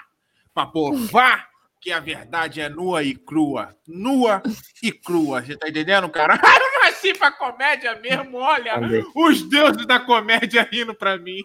[0.52, 1.48] Pra provar
[1.80, 3.74] que a verdade é nua e crua.
[3.86, 4.42] Nua
[4.82, 5.42] e crua.
[5.42, 6.34] Você tá entendendo, cara?
[6.78, 8.80] Eu nasci pra comédia mesmo, olha.
[8.80, 9.04] Mandei.
[9.14, 11.40] Os deuses da comédia rindo pra mim.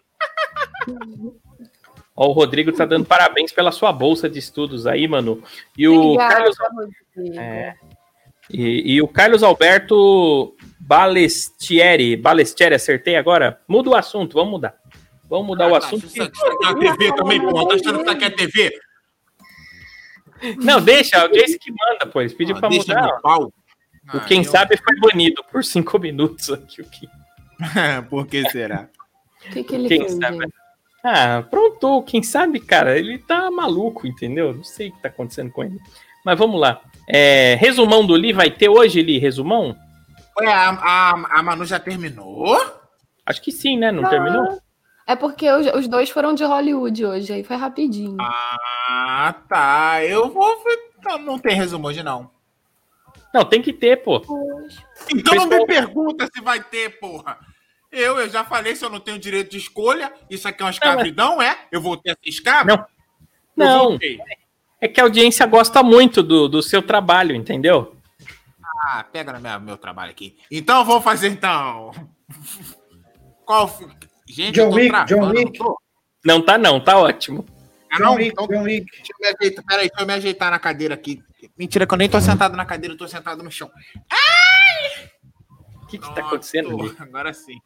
[2.15, 5.44] Ó, o Rodrigo tá dando parabéns pela sua bolsa de estudos aí, mano.
[5.78, 7.40] E o Obrigada, Carlos Rodrigo.
[7.40, 7.76] É.
[8.54, 13.60] E, e o Carlos Alberto Balestieri, Balestieri, acertei agora?
[13.68, 14.76] Muda o assunto, vamos mudar.
[15.30, 16.06] Vamos mudar o Ah, tá, assunto.
[16.16, 17.68] É uma TV também, porra.
[17.70, 18.72] Tá achando que isso aqui é TV?
[20.58, 22.22] Não, deixa, a audiência que manda, pô.
[22.22, 23.22] Eles pediram Ah, pra deixa mudar.
[23.22, 23.46] pau.
[24.14, 26.82] O Ah, quem eu- sabe foi banido por cinco minutos aqui.
[26.82, 27.08] O que...
[28.10, 28.90] Por que será?
[29.48, 30.38] O que, que ele Quem fez, sabe?
[30.40, 30.54] gente?
[31.06, 34.54] Ah, pronto, quem sabe, cara, ele tá maluco, entendeu?
[34.54, 35.78] Não sei o que tá acontecendo com ele.
[36.26, 36.82] Mas vamos lá.
[37.08, 39.18] É, resumão do Li vai ter hoje, Li?
[39.20, 39.76] Resumão?
[40.40, 42.58] Ué, a, a, a Manu já terminou?
[43.26, 43.92] Acho que sim, né?
[43.92, 44.58] Não Ah, terminou?
[45.06, 48.18] É porque os, os dois foram de Hollywood hoje, aí foi rapidinho.
[48.20, 50.04] Ah, tá.
[50.04, 50.64] Eu vou.
[51.04, 52.32] Não, não tem resumo hoje, não.
[53.34, 54.22] Não, tem que ter, pô.
[55.14, 57.38] Então não me pergunta se vai ter, porra.
[57.92, 60.12] Eu, eu já falei se eu não tenho direito de escolha.
[60.30, 61.58] Isso aqui é uma escravidão, é?
[61.72, 62.68] Eu vou ter essa escravo?
[62.68, 62.76] Não.
[62.76, 62.86] Eu
[63.56, 64.20] Não, voltei.
[64.84, 67.95] É que a audiência gosta muito do, do seu trabalho, entendeu?
[68.85, 70.38] Ah, pega no meu, meu trabalho aqui.
[70.51, 71.91] Então eu vou fazer então.
[73.45, 73.69] Qual.
[74.27, 75.60] Gente, John Wick, travando, John não Wick.
[76.26, 77.45] Não tá não, tá ótimo.
[77.89, 78.15] Ah, John não?
[78.15, 78.85] Wick, Então, John Wick.
[78.91, 79.65] deixa eu me ajeitar.
[79.65, 81.23] Peraí, deixa eu me ajeitar na cadeira aqui.
[81.57, 83.72] Mentira, que eu nem tô sentado na cadeira, eu tô sentado no chão.
[85.81, 87.03] O que que tá acontecendo, tô.
[87.03, 87.57] Agora sim.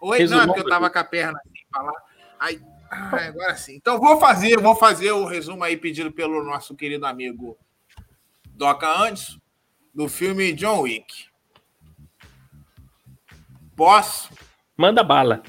[0.00, 1.92] Oi, Resumão não, é porque eu tava com a perna assim, pra lá.
[2.40, 2.60] Ai,
[2.94, 3.74] ai, agora sim.
[3.76, 7.58] Então vou fazer, vou fazer o resumo aí pedido pelo nosso querido amigo
[8.46, 9.38] Doca Anderson,
[9.92, 11.26] do filme John Wick.
[13.76, 14.30] Posso?
[14.76, 15.42] Manda bala.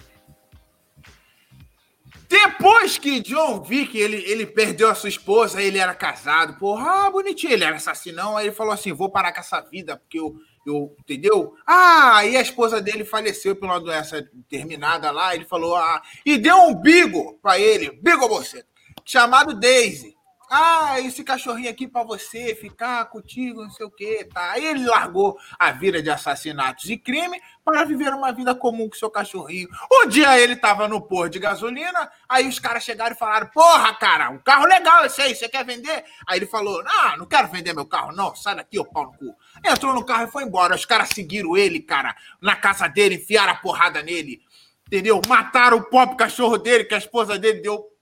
[2.27, 7.09] Depois que John Wick, ele, ele perdeu a sua esposa, ele era casado, porra, ah,
[7.09, 10.35] bonitinho, ele era assassinão, aí ele falou assim, vou parar com essa vida, porque eu,
[10.65, 11.55] eu entendeu?
[11.65, 16.37] Ah, aí a esposa dele faleceu por uma doença terminada lá, ele falou, ah, e
[16.37, 18.63] deu um bigo pra ele, bigo você,
[19.03, 20.14] chamado Daisy.
[20.57, 24.53] Ah, esse cachorrinho aqui pra você ficar contigo, não sei o que, tá?
[24.53, 28.95] Aí ele largou a vida de assassinatos e crime para viver uma vida comum com
[28.95, 29.67] seu cachorrinho.
[29.91, 33.93] Um dia ele tava no pôr de gasolina, aí os caras chegaram e falaram: Porra,
[33.95, 36.05] cara, um carro legal esse aí, você quer vender?
[36.25, 39.17] Aí ele falou: Não, não quero vender meu carro, não, sai daqui, ô pau no
[39.17, 39.35] cu.
[39.61, 40.73] Entrou no carro e foi embora.
[40.73, 44.41] Os caras seguiram ele, cara, na casa dele, enfiaram a porrada nele,
[44.87, 45.19] entendeu?
[45.27, 47.93] Mataram o pobre cachorro dele, que a esposa dele deu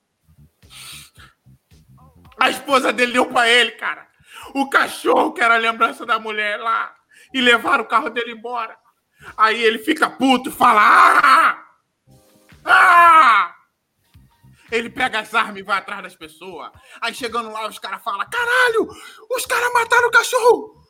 [2.44, 4.06] a esposa dele deu pra ele, cara.
[4.54, 6.94] O cachorro que era a lembrança da mulher lá.
[7.34, 8.78] E levaram o carro dele embora.
[9.38, 11.64] Aí ele fica puto e fala: Ah!
[12.66, 13.56] Ah!
[14.70, 16.70] Ele pega as armas e vai atrás das pessoas.
[17.00, 18.90] Aí chegando lá, os caras falam: Caralho!
[19.32, 20.84] Os caras mataram o cachorro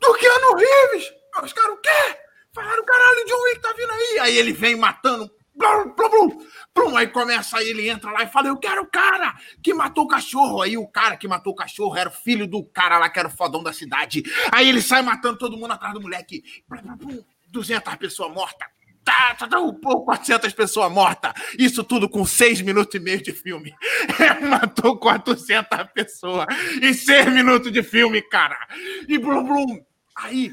[0.00, 1.12] do Keanu Reeves!
[1.36, 2.18] Aí Os caras, o quê?
[2.54, 4.18] Falaram: Caralho, John Wick tá vindo aí!
[4.20, 5.30] Aí ele vem matando.
[5.56, 6.38] Blum, blum,
[6.74, 6.96] blum.
[6.96, 10.62] Aí começa, ele entra lá e fala: Eu quero o cara que matou o cachorro.
[10.62, 13.28] Aí o cara que matou o cachorro era o filho do cara lá que era
[13.28, 14.22] o fodão da cidade.
[14.50, 16.42] Aí ele sai matando todo mundo atrás do moleque.
[16.68, 17.24] Blum, blum, blum.
[17.48, 18.66] 200 pessoas mortas.
[19.04, 21.32] Tá, tá, tá, um pouco, 400 pessoas mortas.
[21.58, 23.74] Isso tudo com 6 minutos e meio de filme.
[24.48, 26.46] Matou 400 pessoas
[26.82, 28.58] em 6 minutos de filme, cara.
[29.06, 29.84] E blum, blum.
[30.16, 30.50] Aí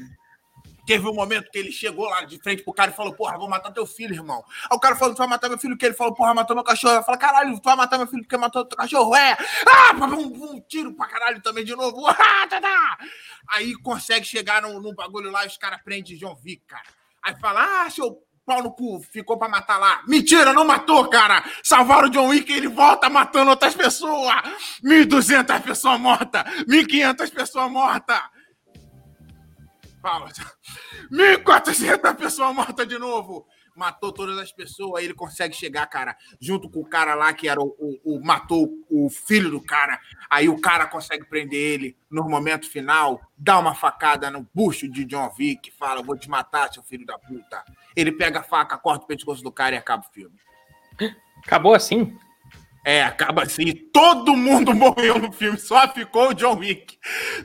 [0.92, 3.48] Teve um momento que ele chegou lá de frente pro cara e falou: Porra, vou
[3.48, 4.44] matar teu filho, irmão.
[4.70, 5.74] Aí o cara falou: Tu vai matar meu filho?
[5.74, 6.92] que Ele falou: Porra, matou meu cachorro.
[6.92, 9.16] Ela falou: Caralho, tu vai matar meu filho porque matou teu cachorro?
[9.16, 9.34] É.
[9.66, 12.02] Ah, um, um tiro pra caralho também de novo.
[12.12, 12.98] Ah, tá, tá.
[13.48, 16.84] Aí consegue chegar no bagulho lá e os caras prendem John Wick, cara.
[17.22, 20.02] Aí fala: Ah, seu pau no cu, ficou pra matar lá.
[20.06, 21.42] Mentira, não matou, cara.
[21.62, 24.34] Salvaram o John Wick e ele volta matando outras pessoas.
[24.84, 26.42] 1.200 pessoas mortas.
[26.68, 28.20] 1.500 pessoas mortas.
[30.02, 30.28] Fala.
[31.10, 33.46] 1.400 pessoas mortas de novo.
[33.74, 37.48] Matou todas as pessoas, aí ele consegue chegar, cara, junto com o cara lá que
[37.48, 39.98] era o, o, o- matou o filho do cara.
[40.28, 45.06] Aí o cara consegue prender ele no momento final, dá uma facada no bucho de
[45.06, 47.64] John Wick, fala: Vou te matar, seu filho da puta.
[47.96, 50.36] Ele pega a faca, corta o pescoço do cara e acaba o filme.
[51.46, 52.14] Acabou assim?
[52.84, 53.72] É, acaba assim.
[53.92, 56.98] Todo mundo morreu no filme, só ficou o John Wick.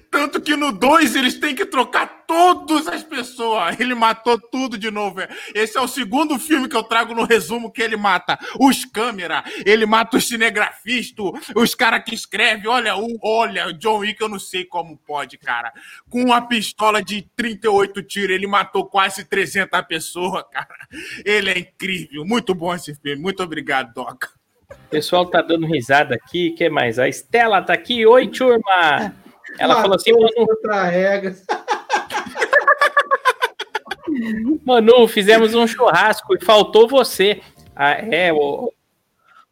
[0.09, 3.79] Tanto que no 2 eles têm que trocar todas as pessoas.
[3.79, 5.19] Ele matou tudo de novo.
[5.53, 9.43] Esse é o segundo filme que eu trago no resumo que ele mata os câmera,
[9.65, 12.67] ele mata os cinegrafistas, os caras que escrevem.
[12.67, 15.71] Olha, o, olha, John Wick eu não sei como pode, cara.
[16.09, 20.87] Com uma pistola de 38 tiros, ele matou quase 300 pessoas, cara.
[21.23, 22.25] Ele é incrível.
[22.25, 23.21] Muito bom esse filme.
[23.21, 24.36] Muito obrigado, Doca.
[24.71, 26.49] O pessoal tá dando risada aqui.
[26.49, 26.99] O que mais?
[26.99, 28.05] A Estela tá aqui.
[28.05, 29.15] Oi, turma.
[29.57, 31.33] Ela falou assim: Matou Manu, outra regra.
[34.65, 37.41] Manu, fizemos um churrasco e faltou você.
[37.75, 38.71] Ah, é, o,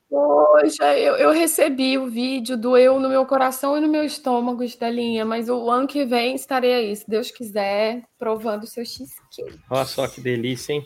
[0.09, 5.25] Poxa, eu, eu recebi o vídeo, doeu no meu coração e no meu estômago, Estelinha,
[5.25, 9.59] mas o ano que vem estarei aí, se Deus quiser, provando o seu cheesecake.
[9.69, 10.85] Olha só que delícia, hein?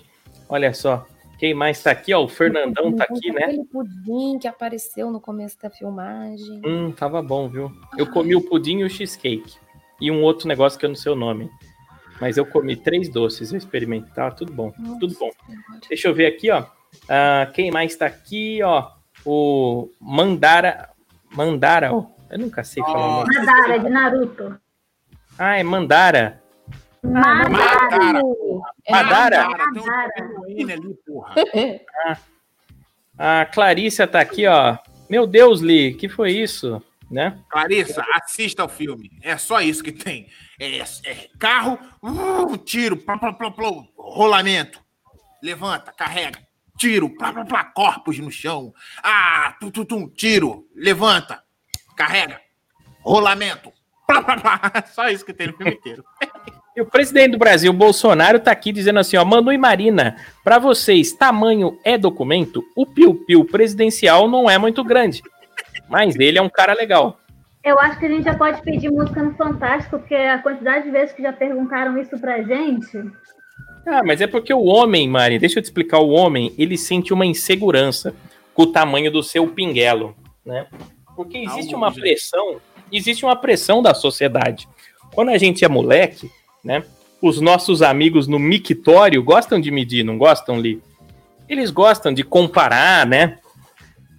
[0.49, 1.06] Olha só.
[1.40, 2.22] Quem mais tá aqui, ó?
[2.22, 3.45] O Fernandão tá aqui, né?
[3.45, 6.61] Aquele pudim que apareceu no começo da filmagem.
[6.66, 7.72] Hum, tava bom, viu?
[7.98, 9.57] Eu comi o pudim e o cheesecake.
[10.02, 11.49] E um outro negócio que eu não sei o nome.
[12.20, 14.11] Mas eu comi três doces, eu experimentei.
[14.14, 15.32] Tava tudo bom, tudo bom.
[15.88, 16.66] Deixa eu ver aqui, ó.
[17.07, 18.91] Ah, quem mais tá aqui, ó?
[19.26, 20.90] O Mandara.
[21.32, 22.06] Mandara, ó.
[22.30, 23.34] Eu nunca sei falar o nome.
[23.34, 24.60] Madara, de Naruto.
[25.38, 26.44] Ah, é Mandara.
[27.03, 28.21] Madara.
[28.85, 29.47] É Madara?
[29.47, 30.73] Um Madara.
[30.73, 31.35] ali, porra.
[33.17, 34.77] A Clarissa tá aqui, ó.
[35.09, 36.81] Meu Deus, Li, que foi isso?
[37.11, 37.38] Né?
[37.49, 39.11] Clarissa, assista ao filme.
[39.21, 40.30] É só isso que tem.
[40.57, 44.80] É, é carro, uh, tiro, plá, plá, plá, plá, rolamento.
[45.41, 46.39] Levanta, carrega,
[46.77, 48.73] tiro, plá, plá, plá, corpos no chão.
[49.03, 51.43] Ah, tum, tum, tum, tiro, levanta,
[51.97, 52.39] carrega,
[53.01, 53.73] rolamento.
[54.07, 54.85] Plá, plá, plá.
[54.93, 56.05] Só isso que tem no filme inteiro.
[56.80, 60.15] E o presidente do Brasil, Bolsonaro, tá aqui dizendo assim, ó, Manu e Marina,
[60.45, 62.64] pra vocês, tamanho é documento?
[62.73, 65.22] O piu-piu presidencial não é muito grande,
[65.89, 67.19] mas ele é um cara legal.
[67.65, 70.91] Eu acho que a gente já pode pedir música no Fantástico, porque a quantidade de
[70.91, 72.97] vezes que já perguntaram isso pra gente.
[73.85, 77.11] Ah, mas é porque o homem, Mari, deixa eu te explicar, o homem, ele sente
[77.11, 78.15] uma insegurança
[78.53, 80.15] com o tamanho do seu pinguelo,
[80.45, 80.65] né?
[81.14, 84.65] Porque existe uma pressão, existe uma pressão da sociedade.
[85.14, 86.31] Quando a gente é moleque,
[86.64, 86.84] né?
[87.22, 90.81] Os nossos amigos no mictório gostam de medir, não gostam, Li?
[91.48, 93.38] Eles gostam de comparar, né?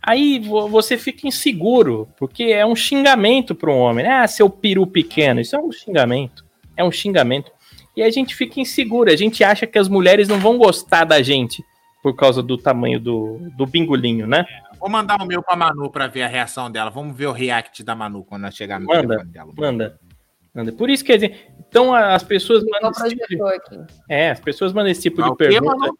[0.02, 4.04] Aí vo- você fica inseguro, porque é um xingamento para um homem.
[4.04, 4.10] né?
[4.20, 5.40] Ah, seu peru pequeno.
[5.40, 6.44] Isso é um xingamento.
[6.76, 7.50] É um xingamento.
[7.96, 9.10] E a gente fica inseguro.
[9.10, 11.62] A gente acha que as mulheres não vão gostar da gente
[12.02, 14.46] por causa do tamanho do, do bingolinho, né?
[14.78, 16.88] Vou mandar o meu pra Manu pra ver a reação dela.
[16.90, 19.02] Vamos ver o react da Manu quando ela chegar no Manda.
[19.06, 19.52] telefone dela.
[19.54, 20.00] Manda.
[20.76, 21.46] Por isso quer dizer.
[21.68, 23.78] Então a- as pessoas Ligar mandam esse tipo de, aqui.
[24.08, 25.76] é, as pessoas mandam esse tipo Ah, de pergunta.
[25.76, 25.98] Manu?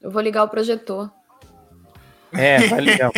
[0.00, 1.10] Eu vou ligar o projetor.
[2.32, 3.12] É, vai legal.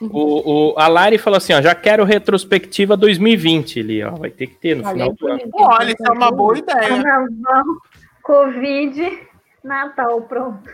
[0.00, 4.46] O, o, a Lari falou assim, ó, já quero retrospectiva 2020 ali, ó, vai ter
[4.46, 5.40] que ter no final do ano.
[5.54, 6.88] Olha, isso é uma boa ideia.
[7.02, 7.64] Carnaval,
[8.22, 9.18] Covid,
[9.64, 10.70] Natal, pronto.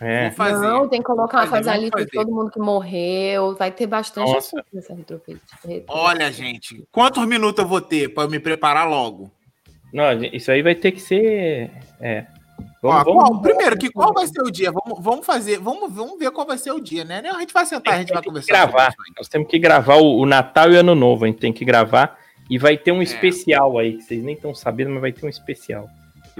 [0.00, 0.28] É.
[0.28, 0.66] Vou fazer.
[0.66, 3.54] Não, tem que colocar, fazer, fazer a vamos lista de todo mundo que morreu.
[3.54, 4.38] Vai ter bastante Nossa.
[4.56, 5.84] assunto nessa retrospectiva.
[5.88, 9.30] Olha, gente, quantos minutos eu vou ter pra eu me preparar logo?
[9.92, 11.70] Não, isso aí vai ter que ser.
[12.00, 12.24] É.
[12.82, 14.72] Ó, Vamos, vamos, qual- primeiro, que qual vai ser o dia?
[14.72, 17.22] Vamos, vamos fazer, vamos, vamos ver qual vai ser o dia, né?
[17.26, 18.52] A gente vai sentar, a gente vai tem que conversar.
[18.52, 18.94] gravar.
[19.18, 21.24] Nós temos que gravar o, o Natal e o Ano Novo.
[21.24, 22.18] A gente tem que gravar.
[22.48, 22.94] E vai ter É.
[22.94, 25.88] um especial aí, que vocês nem estão sabendo, mas vai ter um especial.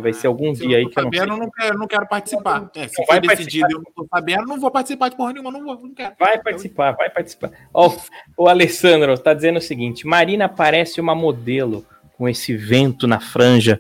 [0.01, 1.27] Que vai ser algum Se dia aí que eu não sei.
[1.27, 2.70] não quero, não quero participar.
[2.74, 5.16] É, se Não for vai decidido e eu não tô sabendo, não vou participar de
[5.16, 6.14] porra nenhuma, não vou, não quero.
[6.18, 7.51] Vai participar, vai participar.
[7.74, 7.94] Ó,
[8.36, 11.85] o Alessandro tá dizendo o seguinte: Marina parece uma modelo
[12.16, 13.78] com esse vento na franja.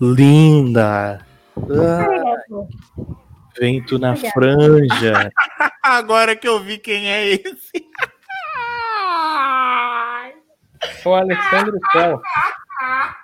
[0.00, 1.20] Linda!
[1.56, 2.44] Ah,
[3.60, 5.30] vento na franja.
[5.82, 7.86] Agora que eu vi quem é esse.
[11.04, 12.20] O Alessandro Céu.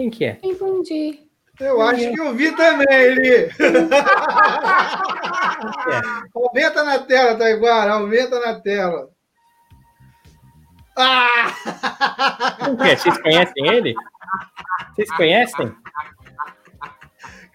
[0.00, 0.38] Quem que é?
[0.42, 1.20] Entendi.
[1.60, 3.50] Eu acho que eu vi também, Eli.
[6.34, 9.10] aumenta na tela, tá igual, aumenta na tela.
[10.96, 11.52] Ah!
[12.64, 12.96] Quem que é?
[12.96, 13.94] Vocês conhecem ele?
[14.94, 15.70] Vocês conhecem?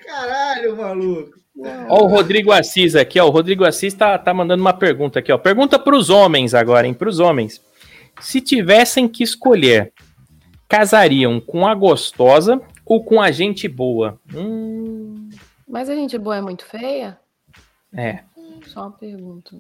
[0.06, 1.32] Caralho, maluco.
[1.90, 3.26] Ó, o Rodrigo Assis aqui, ó.
[3.26, 5.40] O Rodrigo Assis tá, tá mandando uma pergunta aqui, ó.
[5.40, 6.94] Pergunta pros homens agora, hein?
[6.94, 7.60] Pros homens.
[8.20, 9.92] Se tivessem que escolher,
[10.68, 14.20] casariam com a gostosa ou com a gente boa?
[14.34, 15.30] Hum,
[15.68, 17.20] Mas a gente boa é muito feia?
[17.96, 18.24] é,
[18.68, 19.52] Só uma pergunta.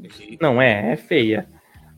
[0.41, 1.48] não é, é feia.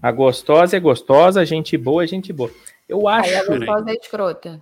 [0.01, 2.51] A gostosa é gostosa, a gente boa é gente boa.
[2.87, 3.29] Eu acho.
[3.29, 4.61] Aí a gostosa é escrota.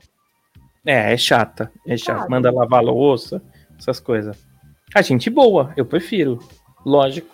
[0.85, 1.71] É, é chata.
[1.85, 2.19] É chata.
[2.19, 2.31] Sabe?
[2.31, 3.41] Manda lavar louça,
[3.77, 4.37] essas coisas.
[4.93, 6.39] A gente boa, eu prefiro.
[6.85, 7.27] Lógico.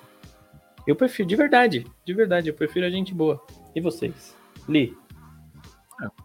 [0.88, 1.86] Eu prefiro, de verdade.
[2.04, 3.40] De verdade, eu prefiro a gente boa.
[3.76, 4.36] E vocês?
[4.68, 4.98] Li.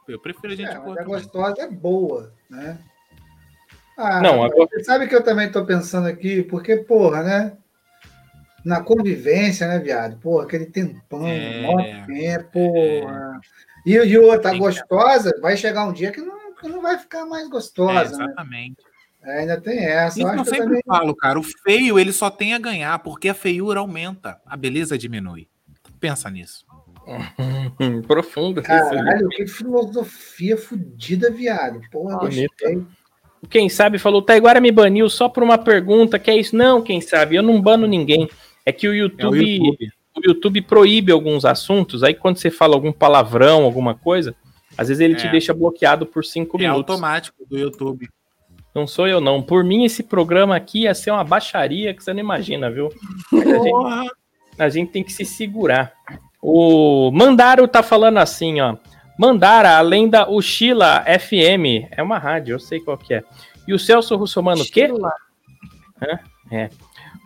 [0.08, 2.78] Eu prefiro a gente É, mas a gostosa é boa, né?
[3.96, 7.56] Ah, Não, você sabe que eu também tô pensando aqui, porque, porra, né?
[8.64, 10.18] Na convivência, né, viado?
[10.18, 11.60] Porra, aquele tempão, É.
[11.62, 13.40] mó tempo, porra.
[13.86, 17.24] E, e outra, que- gostosa, vai chegar um dia que não, que não vai ficar
[17.24, 18.24] mais É, gostosa, né?
[18.24, 18.76] exatamente.
[19.22, 20.18] É, ainda tem essa.
[20.18, 20.82] Isso eu eu sempre também...
[20.86, 21.38] falo, cara.
[21.38, 25.48] O feio, ele só tem a ganhar, porque a feiura aumenta, a beleza diminui.
[25.98, 26.66] Pensa nisso.
[28.06, 28.62] Profundo.
[28.62, 31.80] Caralho, que filosofia fodida, viado.
[31.90, 32.48] Porra, gostei.
[33.48, 36.56] Quem sabe falou, Taiguara me baniu só por uma pergunta, que é isso?
[36.56, 38.28] Não, quem sabe, eu não bano ninguém.
[38.64, 39.88] É que o É o YouTube, YouTube.
[40.16, 44.34] o YouTube proíbe alguns assuntos, aí quando você fala algum palavrão, alguma coisa,
[44.76, 45.30] às vezes ele te É.
[45.30, 46.90] deixa bloqueado por cinco É minutos.
[46.90, 48.08] automático do YouTube.
[48.74, 49.40] Não sou eu, não.
[49.40, 52.88] Por mim, esse programa aqui ia ser uma baixaria que você não imagina, viu?
[53.32, 54.10] Mas a, gente,
[54.58, 55.92] a gente tem que se segurar.
[56.42, 58.76] O Mandaro tá falando assim, ó.
[59.18, 63.24] Mandara, além da Uchila FM, é uma rádio, eu sei qual que é.
[63.66, 64.88] E o Celso Russomano, o quê?
[66.50, 66.70] É.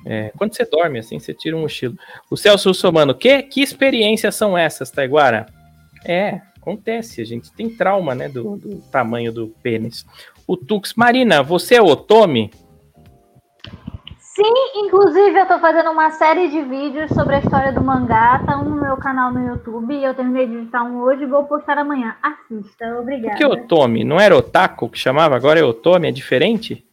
[0.06, 1.96] É, quando você dorme, assim, você tira um mochilo.
[2.30, 5.46] O Celso Russomano, que, que experiências são essas, Taiguara?
[6.04, 10.06] É, acontece, a gente tem trauma, né, do, do tamanho do pênis.
[10.46, 12.50] O Tux, Marina, você é Otome?
[14.42, 18.56] Sim, inclusive eu tô fazendo uma série de vídeos sobre a história do mangá, tá
[18.56, 22.16] no meu canal no YouTube, eu terminei de editar um hoje e vou postar amanhã.
[22.22, 23.36] Assista, obrigada.
[23.36, 24.02] que Otome?
[24.04, 25.36] Não era Otaku que chamava?
[25.36, 26.08] Agora é Otome?
[26.08, 26.86] É diferente?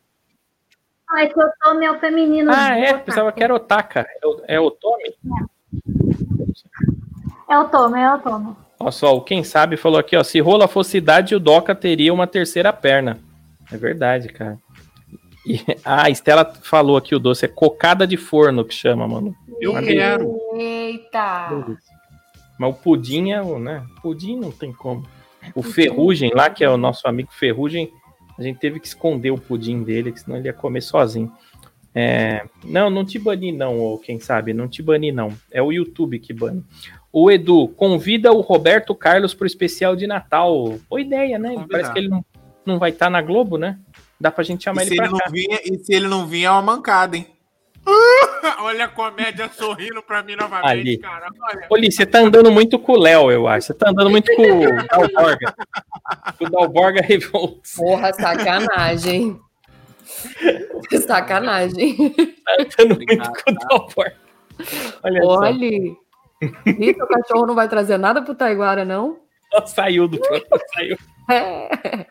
[1.10, 2.52] Ah, é que eu tô meu feminino.
[2.54, 3.06] Ah, é, otaku.
[3.06, 4.06] pensava que era Otaka.
[4.22, 5.16] É, o- é Otome?
[7.50, 8.58] É o Tomo, é o Tomo.
[8.78, 10.24] Olha só, o quem sabe falou aqui, ó.
[10.24, 13.18] Se rola fosse idade, o Doca teria uma terceira perna.
[13.72, 14.58] É verdade, cara.
[15.48, 19.34] E, ah, a Estela falou aqui o doce, é cocada de forno que chama, mano.
[19.62, 20.38] Eu quero.
[20.54, 21.66] Eita!
[22.60, 23.86] Mas o pudim é o, né?
[24.02, 25.08] Pudim não tem como.
[25.56, 27.90] O Ferrugem lá, que é o nosso amigo Ferrugem,
[28.38, 31.32] a gente teve que esconder o pudim dele, que senão ele ia comer sozinho.
[31.96, 35.32] É, não, não te bani não, ou quem sabe, não te bani não.
[35.52, 36.64] É o YouTube que bane.
[37.12, 40.78] O Edu, convida o Roberto Carlos pro especial de Natal.
[40.90, 41.66] Boa ideia, né?
[41.72, 42.24] Parece que ele não,
[42.66, 43.80] não vai estar na Globo, né?
[44.20, 45.30] Dá pra gente chamar E se, ele ele pra não cá.
[45.30, 47.28] vinha, e se ele não vinha, é uma mancada, hein?
[48.60, 50.98] Olha a comédia sorrindo pra mim novamente, Ali.
[50.98, 51.28] cara.
[51.42, 51.68] Olha.
[51.70, 53.68] Oli, você tá andando muito com o Léo, eu acho.
[53.68, 55.56] Você tá andando muito com o Dalborga.
[56.38, 57.76] Com o Dalborga Revolts.
[57.76, 59.40] Porra, sacanagem.
[61.06, 61.96] sacanagem.
[62.14, 64.16] Tá andando muito com o Dalborga.
[65.04, 65.30] Olha só.
[65.30, 65.66] Olha.
[66.66, 69.20] E seu cachorro não vai trazer nada pro Taiguara, não?
[69.66, 70.20] Saiu do
[70.74, 70.98] saiu.
[71.32, 72.06] É.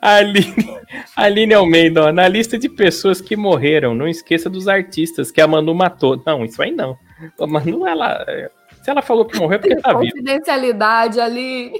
[0.00, 0.78] A Aline,
[1.16, 5.46] Aline Almeida, ó, na lista de pessoas que morreram, não esqueça dos artistas que a
[5.46, 6.20] Manu matou.
[6.24, 6.96] Não, isso aí não.
[7.40, 8.24] A Manu, ela.
[8.82, 10.12] Se ela falou que morreu, é porque tá vivo.
[10.12, 11.72] Confidencialidade ali.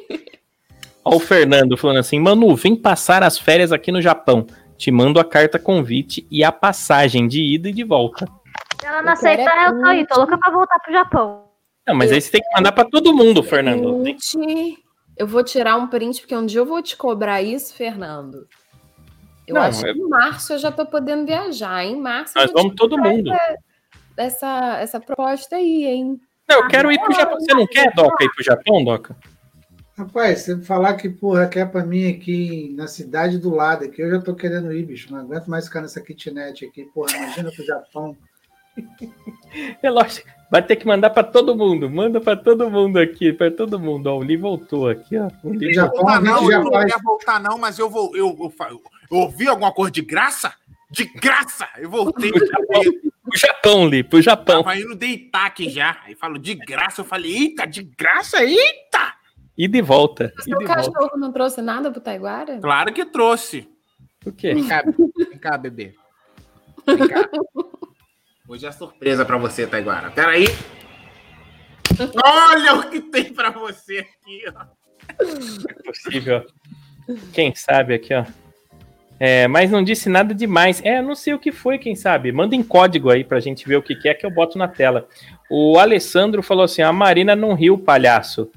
[1.05, 4.47] Ó, o Fernando falando assim: Manu, vem passar as férias aqui no Japão.
[4.77, 8.27] Te mando a carta convite e a passagem de ida e de volta.
[8.81, 10.93] Se ela não Eu quero aceita, é eu tô aí, tô louca pra voltar pro
[10.93, 11.45] Japão.
[11.87, 14.03] Não, mas aí você tem que mandar pra todo mundo, Fernando.
[14.05, 14.79] Tem- Print.
[15.19, 18.47] Eu vou tirar um print, porque um dia eu vou te cobrar isso, Fernando.
[19.47, 21.85] Eu Não, acho eu- que em março eu já tô podendo viajar.
[21.85, 23.31] Em março eu Nós vamos todo mundo.
[24.16, 26.20] Essa, essa proposta aí, hein?
[26.49, 27.40] Não, eu quero ir pro Japão.
[27.40, 29.16] Você não quer, Doca, ir pro Japão, Doca?
[29.97, 34.11] Rapaz, você falar que, porra, quer pra mim aqui na cidade do lado, aqui eu
[34.11, 35.11] já tô querendo ir, bicho.
[35.12, 36.85] Não aguento mais ficar nessa kitnet aqui.
[36.95, 38.16] Porra, imagina pro Japão.
[39.82, 40.28] É lógico.
[40.51, 41.91] Vai ter que mandar pra todo mundo.
[41.91, 44.07] Manda pra todo mundo aqui, pra todo mundo.
[44.07, 45.29] Ó, o Li voltou aqui, ó.
[45.45, 45.83] O Li Já-.
[45.85, 48.16] Japão, Voltar não, já eu não faz- quero voltar não, mas eu vou.
[48.16, 48.81] Eu, eu, fa- eu
[49.11, 50.55] ouvi alguma coisa de graça?
[50.91, 51.69] De graça!
[51.77, 52.31] Eu voltei.
[52.31, 54.62] Eu Pro Japão, Li, pro Japão.
[54.62, 56.01] tava indo deitar aqui já.
[56.07, 59.12] Aí falo de graça, eu falei, eita, de graça, eita!
[59.57, 60.33] E de volta.
[60.39, 60.91] E Seu de volta.
[60.91, 62.59] cachorro não trouxe nada pro Taiguara?
[62.59, 63.69] Claro que trouxe.
[64.25, 64.55] O quê?
[64.55, 64.83] Vem cá,
[65.15, 65.95] vem cá, bebê.
[66.87, 67.29] Vem cá.
[68.49, 70.11] Hoje é surpresa pra você, Taiguara.
[70.11, 70.47] Pera aí.
[72.25, 74.65] Olha o que tem pra você aqui, ó.
[75.85, 76.47] possível.
[77.35, 78.25] Quem sabe aqui, ó.
[79.20, 80.81] É, mas não disse nada demais.
[80.83, 82.33] É, não sei o que foi, quem sabe.
[82.33, 84.66] Manda em código aí pra gente ver o que, que é que eu boto na
[84.66, 85.07] tela.
[85.51, 88.51] O Alessandro falou assim: a Marina não riu, palhaço.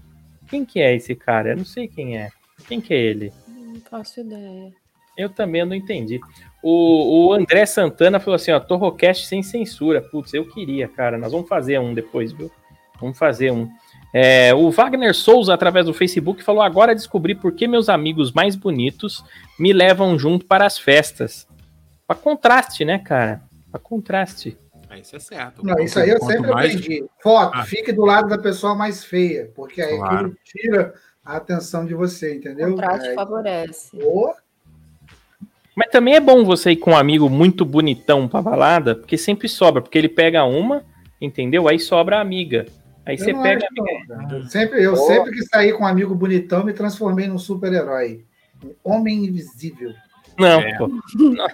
[0.48, 1.50] Quem que é esse cara?
[1.50, 2.30] Eu não sei quem é.
[2.66, 3.34] Quem que é ele?
[3.46, 4.72] Não faço ideia.
[5.18, 6.22] Eu também não entendi.
[6.64, 10.02] O, o André Santana falou assim: ó, Torrocast sem censura.
[10.02, 11.18] Putz, eu queria, cara.
[11.18, 12.52] Nós vamos fazer um depois, viu?
[13.00, 13.68] Vamos fazer um.
[14.14, 18.56] É, o Wagner Souza, através do Facebook, falou: agora descobri por que meus amigos mais
[18.56, 19.24] bonitos
[19.60, 21.48] me levam junto para as festas.
[22.06, 23.42] Pra contraste, né, cara?
[23.72, 24.58] Pra contraste.
[24.90, 25.66] É, Isso é certo.
[25.66, 27.06] Não, isso aí eu sempre mais- aprendi.
[27.24, 27.64] Foto, Ah.
[27.64, 30.36] fique do lado da pessoa mais feia, porque aí Claro.
[30.44, 30.94] tira
[31.24, 32.72] a atenção de você, entendeu?
[32.72, 33.98] Contraste É, favorece.
[33.98, 34.34] Pô,
[35.76, 39.48] Mas também é bom você ir com um amigo muito bonitão pra balada, porque sempre
[39.48, 40.84] sobra, porque ele pega uma,
[41.20, 41.68] entendeu?
[41.68, 42.66] Aí sobra a amiga.
[43.06, 43.66] Aí eu você pega.
[44.32, 48.26] Eu sempre, eu sempre que saí com um amigo bonitão, me transformei num super-herói.
[48.64, 49.94] Um homem invisível.
[50.38, 50.78] Não, É.
[50.78, 50.88] pô.
[51.16, 51.48] Não.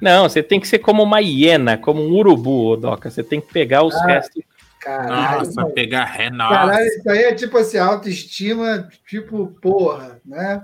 [0.00, 3.10] Não, você tem que ser como uma hiena, como um urubu, ô Doca.
[3.10, 4.42] Você tem que pegar os Ah, restos.
[4.80, 5.74] Caralho, Nossa, mano.
[5.74, 6.54] pegar ré, nossa.
[6.54, 10.62] Caralho, isso aí é tipo assim, autoestima, tipo, porra, né?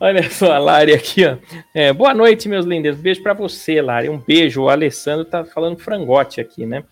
[0.00, 1.36] Olha só a Lari aqui, ó.
[1.74, 2.96] É, boa noite, meus lindos.
[2.96, 4.08] Beijo pra você, Lari.
[4.08, 4.62] Um beijo.
[4.62, 6.84] O Alessandro tá falando frangote aqui, né?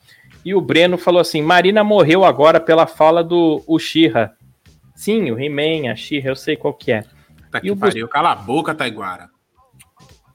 [0.45, 4.33] E o Breno falou assim: Marina morreu agora pela fala do Uchiha.
[4.95, 7.03] Sim, o He-Man, a She-Ra, eu sei qual que é.
[7.51, 8.09] Tá E que o pariu.
[8.09, 9.29] Cala a boca, Taiguara.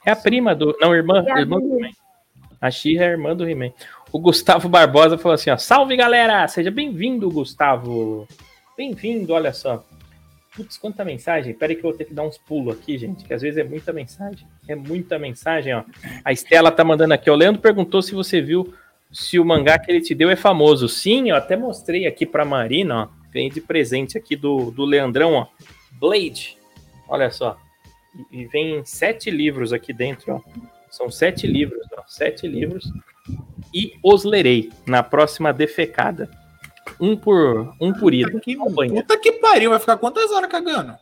[0.06, 0.76] É a prima do.
[0.80, 1.24] Não, irmã.
[1.26, 1.78] É a irmã do.
[1.78, 1.92] He-Man.
[2.62, 3.72] A Xirra é a irmã do He-Man.
[4.12, 6.48] O Gustavo Barbosa falou assim: ó, salve galera!
[6.48, 8.28] Seja bem-vindo, Gustavo.
[8.78, 9.84] Bem-vindo, olha só.
[10.56, 11.54] Putz, quanta mensagem.
[11.54, 13.58] Pera aí que eu vou ter que dar uns pulos aqui, gente, que às vezes
[13.58, 14.46] é muita mensagem.
[14.68, 15.84] É muita mensagem, ó.
[16.26, 17.30] A Estela tá mandando aqui.
[17.30, 18.74] O Leandro perguntou se você viu
[19.12, 20.90] se o mangá que ele te deu é famoso.
[20.90, 23.08] Sim, eu até mostrei aqui pra Marina, ó.
[23.32, 25.48] Ganhei de presente aqui do, do Leandrão, ó.
[25.94, 26.58] Blade.
[27.08, 27.58] Olha só.
[28.32, 30.42] E, e vem sete livros aqui dentro, ó.
[30.90, 32.04] São sete livros, ó.
[32.08, 32.92] Sete livros.
[33.74, 36.30] E os lerei na próxima defecada.
[37.00, 38.32] Um por, um por ida.
[38.32, 40.96] Puta que, puta que pariu, vai ficar quantas horas cagando?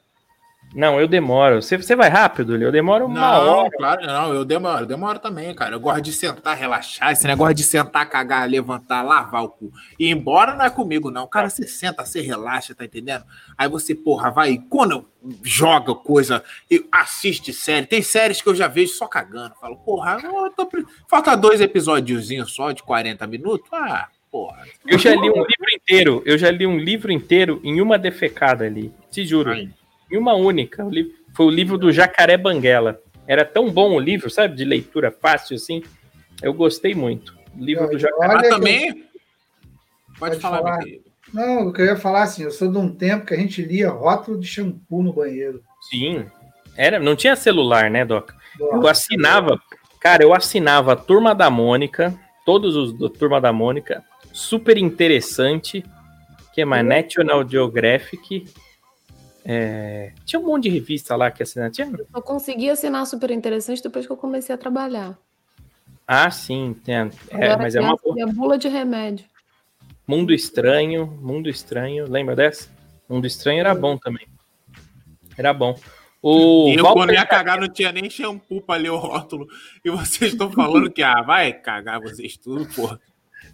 [0.74, 1.62] Não, eu demoro.
[1.62, 2.56] Você, você vai rápido?
[2.56, 3.72] Eu demoro uma não, hora.
[3.72, 5.74] claro, não, eu demoro, eu demoro também, cara.
[5.76, 9.72] Eu gosto de sentar, relaxar, esse negócio de sentar, cagar, levantar, lavar o cu.
[9.98, 11.26] E ir embora não é comigo, não.
[11.26, 13.26] Cara, você senta, você relaxa, tá entendendo?
[13.58, 15.10] Aí você, porra, vai, quando
[15.44, 17.88] joga coisa, e assiste série.
[17.88, 19.56] Tem séries que eu já vejo só cagando.
[19.60, 20.70] Falo, porra, eu tô
[21.08, 23.68] falta dois episódiozinhos só de 40 minutos.
[23.74, 24.66] Ah, porra.
[24.86, 26.24] Eu já li um livro inteiro.
[26.26, 28.94] Eu já li um livro inteiro em uma defecada ali.
[29.12, 29.52] Te juro.
[29.52, 29.70] Aí.
[30.12, 30.88] Em uma única.
[31.36, 33.00] Foi o livro do Jacaré Banguela.
[33.28, 34.56] Era tão bom o livro, sabe?
[34.56, 35.84] De leitura fácil assim.
[36.42, 37.38] Eu gostei muito.
[37.58, 38.28] O livro do Jacaré.
[38.28, 38.94] Olha Mas que também.
[38.94, 40.80] Pode, Pode falar, falar.
[41.34, 43.62] Não, o que eu ia falar assim, eu sou de um tempo que a gente
[43.62, 45.62] lia rótulo de shampoo no banheiro.
[45.90, 46.26] Sim.
[46.76, 48.32] Era, não tinha celular, né, Doc?
[48.60, 49.60] Eu Nossa, assinava,
[50.00, 54.04] cara, eu assinava a Turma da Mônica, todos os do Turma da Mônica,
[54.34, 55.84] super interessante,
[56.54, 58.46] que é mais National Geographic.
[59.46, 61.72] é, tinha um monte de revista lá que assinava.
[61.72, 61.92] Tinha?
[62.14, 65.18] Eu consegui assinar super interessante depois que eu comecei a trabalhar.
[66.08, 69.26] Ah, sim, tem, é, mas é uma via bula de remédio.
[70.08, 72.68] Mundo Estranho, Mundo Estranho, lembra dessa?
[73.08, 74.28] Mundo Estranho era bom também.
[75.38, 75.80] Era bom.
[76.22, 79.48] O E eu, Walter quando ia cagar, não tinha nem shampoo pra ler o rótulo.
[79.86, 83.00] E vocês estão falando que, ah, vai cagar vocês tudo, porra.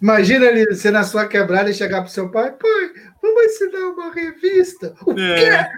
[0.00, 2.90] Imagina ali, você na sua quebrada e chegar pro seu pai, pai,
[3.22, 4.94] vamos assinar uma revista.
[5.06, 5.70] O É.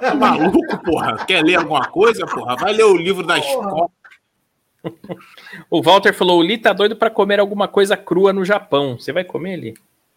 [0.00, 1.24] Tá maluco, porra?
[1.26, 2.56] Quer ler alguma coisa, porra?
[2.56, 3.88] Vai ler o livro da escola.
[5.68, 8.98] O Walter falou: o Lee tá doido pra comer alguma coisa crua no Japão.
[8.98, 9.74] Você vai comer ali?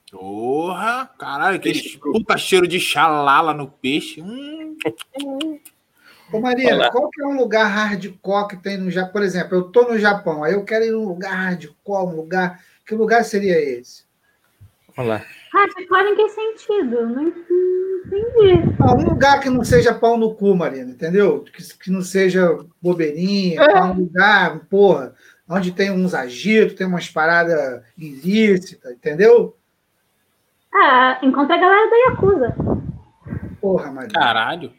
[0.10, 4.22] Porra, caralho, aquele Peixe puta cheiro de xalala no peixe.
[4.22, 4.78] Hum,
[6.32, 6.92] Ô Marina, Olá.
[6.92, 9.12] qual que é um lugar hardcore que tem no Japão?
[9.12, 12.60] Por exemplo, eu tô no Japão, aí eu quero ir num lugar hardcore, um lugar.
[12.86, 14.04] Que lugar seria esse?
[14.98, 15.26] Olha lá.
[15.54, 17.08] Hardcore em que sentido?
[17.08, 18.76] Não entendi.
[18.80, 21.44] Ah, um lugar que não seja pau no cu, Marina, entendeu?
[21.44, 22.48] Que, que não seja
[22.82, 23.82] bobeirinha, É.
[23.84, 25.16] um lugar, porra,
[25.50, 29.56] onde tem uns agitos, tem umas paradas ilícitas, entendeu?
[30.74, 32.56] Ah, encontrei a galera da Yakuza.
[33.62, 34.14] Porra, Marina.
[34.20, 34.74] caralho.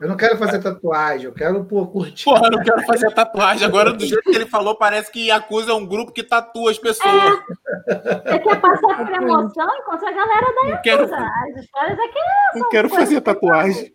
[0.00, 2.24] Eu não quero fazer tatuagem, eu quero pô, curtir.
[2.24, 3.66] Porra, eu não quero fazer tatuagem.
[3.66, 6.78] Agora, do jeito que ele falou, parece que Yakuza é um grupo que tatua as
[6.78, 7.40] pessoas.
[7.86, 9.68] Você quer passar por emoção?
[9.78, 11.16] Encontra a galera da Não quero, Yakuza.
[11.16, 13.92] As histórias aqui Não quero fazer tatuagem.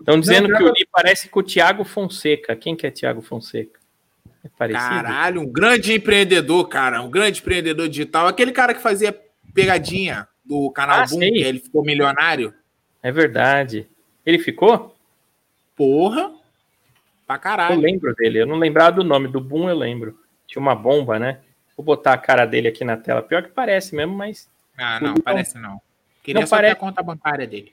[0.00, 2.54] Estão dizendo Não, que o Lee parece com o Thiago Fonseca.
[2.54, 3.78] Quem que é Thiago Fonseca?
[4.44, 4.88] É parecido?
[4.88, 7.02] Caralho, um grande empreendedor, cara.
[7.02, 8.28] Um grande empreendedor digital.
[8.28, 9.18] Aquele cara que fazia
[9.52, 12.54] pegadinha do canal Ah, Boom, ele ficou milionário.
[13.02, 13.88] É verdade.
[14.26, 14.94] Ele ficou?
[15.76, 16.32] Porra.
[17.26, 17.80] Pra Eu caralho.
[17.80, 18.40] lembro dele.
[18.40, 19.28] Eu não lembrava do nome.
[19.28, 20.18] Do Boom eu lembro.
[20.46, 21.40] Tinha uma bomba, né?
[21.76, 23.22] Vou botar a cara dele aqui na tela.
[23.22, 25.20] Pior que parece mesmo, mas Ah, não, Não.
[25.22, 25.80] parece não.
[26.22, 26.72] Queria Não só parece.
[26.72, 27.72] a conta bancária dele.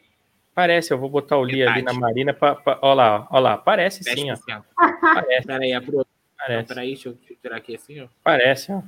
[0.55, 0.93] parece.
[0.93, 2.33] Eu vou botar o Lee ali na Marina.
[2.33, 3.57] Pra, pra, ó lá, ó lá.
[3.57, 4.35] Parece sim, ó.
[4.35, 4.63] 10%.
[5.01, 6.05] Parece, Peraí, apro...
[6.37, 6.67] parece.
[6.67, 8.07] Peraí, deixa eu eu tirar aqui assim, ó.
[8.23, 8.81] Parece, ó.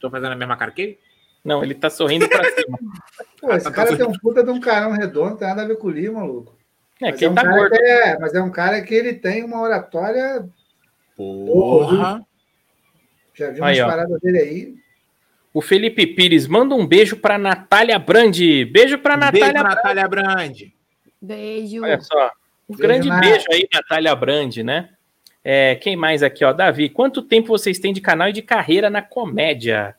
[0.00, 0.98] Tô fazendo a mesma cara que ele?
[1.44, 2.78] Não, ele tá sorrindo pra cima.
[3.40, 5.62] Pô, esse Ah, tá cara tem um puta de um carão redondo, não tem nada
[5.62, 6.55] a ver com o Lee, maluco.
[7.00, 7.76] É Mas que é, ele um tá cara gordo.
[7.76, 10.48] que é, mas é um cara que ele tem uma oratória.
[11.16, 12.24] Porra.
[13.34, 14.74] Já vi umas paradas dele aí.
[15.52, 18.64] O Felipe Pires manda um beijo pra Natália Brandi.
[18.64, 19.74] Beijo pra Beijo, Natália Brandi.
[19.76, 20.74] Natália Brandi.
[21.20, 21.82] Beijo.
[21.82, 22.30] Olha só.
[22.68, 23.20] Um Beijo, grande Nath.
[23.20, 24.90] beijo aí, Natália Brandi, né?
[25.44, 26.52] É, quem mais aqui, ó?
[26.52, 29.94] Davi, quanto tempo vocês têm de canal e de carreira na comédia?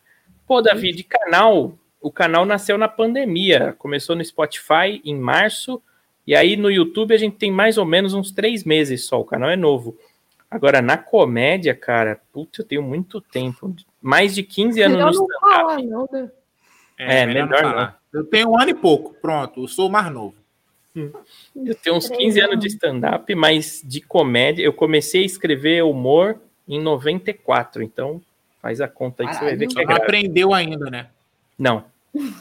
[0.46, 3.74] Pô, Davi, de canal, o canal nasceu na pandemia.
[3.78, 5.82] Começou no Spotify em março.
[6.28, 9.22] E aí no YouTube a gente tem mais ou menos uns três meses só.
[9.22, 9.98] O canal é novo.
[10.52, 13.74] Agora, na comédia, cara, putz, eu tenho muito tempo.
[14.02, 15.58] Mais de 15 anos Melhor no não stand-up.
[15.58, 16.32] falar, não, né?
[16.98, 17.58] É, melhor não.
[17.58, 18.00] falar.
[18.14, 19.14] Eu tenho um ano e pouco.
[19.22, 20.36] Pronto, eu sou o mais novo.
[20.96, 24.64] Eu tenho uns Três 15 anos de stand-up, mas de comédia.
[24.64, 28.22] Eu comecei a escrever humor em 94, então
[28.62, 30.02] faz a conta aí que você vai ver que é não grave.
[30.02, 31.08] aprendeu ainda, né?
[31.58, 31.86] Não.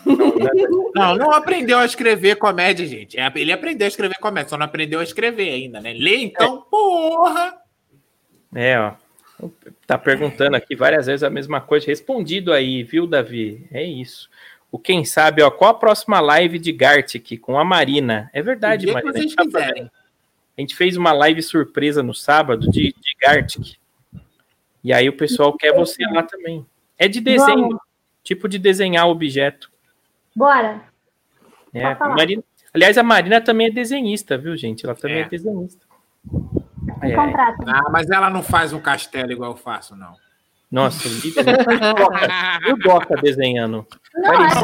[0.04, 3.18] Não, não, Não, aprendeu a escrever comédia, gente.
[3.18, 5.92] É, Ele aprendeu a escrever comédia, só não aprendeu a escrever ainda, né?
[5.92, 7.54] Lê então, porra!
[8.54, 8.92] É, ó.
[9.86, 11.86] Tá perguntando aqui várias vezes a mesma coisa.
[11.86, 13.66] Respondido aí, viu, Davi?
[13.70, 14.30] É isso.
[14.70, 18.30] O quem sabe, ó, qual a próxima live de Gartic com a Marina?
[18.32, 19.12] É verdade, Marina.
[19.14, 19.90] A gente, tá quiserem.
[20.56, 23.76] a gente fez uma live surpresa no sábado de, de Gartic.
[24.82, 26.66] E aí o pessoal quer você lá também.
[26.98, 27.78] É de desenho, Vamos.
[28.26, 29.70] Tipo de desenhar objeto.
[30.34, 30.80] Bora.
[31.72, 31.94] É.
[31.94, 32.42] Marina-
[32.74, 34.84] aliás, a Marina também é desenhista, viu, gente?
[34.84, 35.28] Ela também é, É.
[35.28, 35.86] desenhista.
[37.02, 37.14] É.
[37.14, 40.14] Ah, mas ela não faz um castelo igual eu faço, não.
[40.70, 41.12] nossa, o
[42.68, 43.86] e Doca desenhando.
[44.14, 44.62] Não, é Parecia-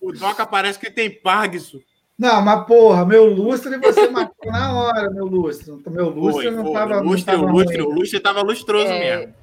[0.00, 1.78] O Doca parece que tem Parkinson.
[2.18, 5.72] Não, mas porra, meu lustre você matou na hora, meu lustre.
[5.88, 6.72] Meu lustre Foi, não foi.
[6.72, 7.00] tava.
[7.00, 9.34] o lustre, não o lustre, o lustre tava lustroso É, mesmo.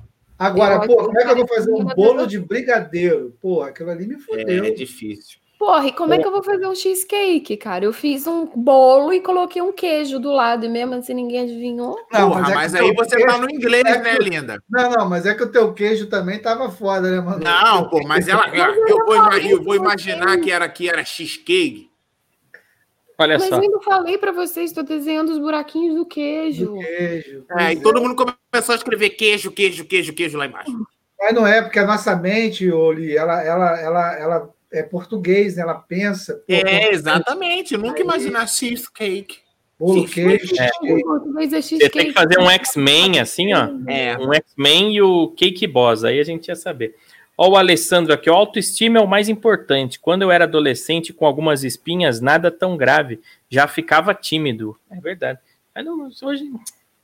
[0.41, 3.37] Agora, Eu pô, como é que eu vou fazer um bolo de brigadeiro?
[3.39, 4.65] Porra, aquilo ali me fudeu.
[4.65, 5.39] É difícil.
[5.59, 7.85] Porra, e como é que eu vou fazer um cheesecake, cara?
[7.85, 11.95] Eu fiz um bolo e coloquei um queijo do lado, e mesmo assim ninguém adivinhou.
[12.11, 14.59] Não, Porra, é mas aí você queijo- tá no inglês, é né, que- linda?
[14.67, 17.43] Não, não, mas é que o teu queijo também tava foda, né, mano?
[17.43, 18.43] Não, pô, mas ela.
[18.87, 21.90] Eu vou, ima- eu vou imaginar que era, que era cheesecake.
[23.21, 23.57] Olha Mas só.
[23.57, 26.65] eu ainda falei pra vocês, tô desenhando os buraquinhos do queijo.
[26.65, 27.45] Do queijo.
[27.51, 30.71] É, e todo mundo começou a escrever queijo, queijo, queijo, queijo lá embaixo.
[31.19, 35.61] Mas não é, porque a nossa mente, Oli, ela, ela, ela, ela é português, né?
[35.61, 36.43] Ela pensa.
[36.47, 37.75] É, exatamente.
[37.75, 39.37] Eu nunca imaginar cheesecake.
[39.77, 40.65] Bolo, queijo, É.
[41.43, 43.67] É Você tem que fazer um X-Men assim, ó.
[43.87, 44.17] É.
[44.17, 46.95] Um X-Men e o Cake Boss, aí a gente ia saber.
[47.43, 49.99] Ó, o Alessandro aqui, ó, autoestima é o mais importante.
[49.99, 53.19] Quando eu era adolescente com algumas espinhas, nada tão grave,
[53.49, 54.77] já ficava tímido.
[54.91, 55.39] É verdade.
[55.73, 56.59] Mas não, hoje não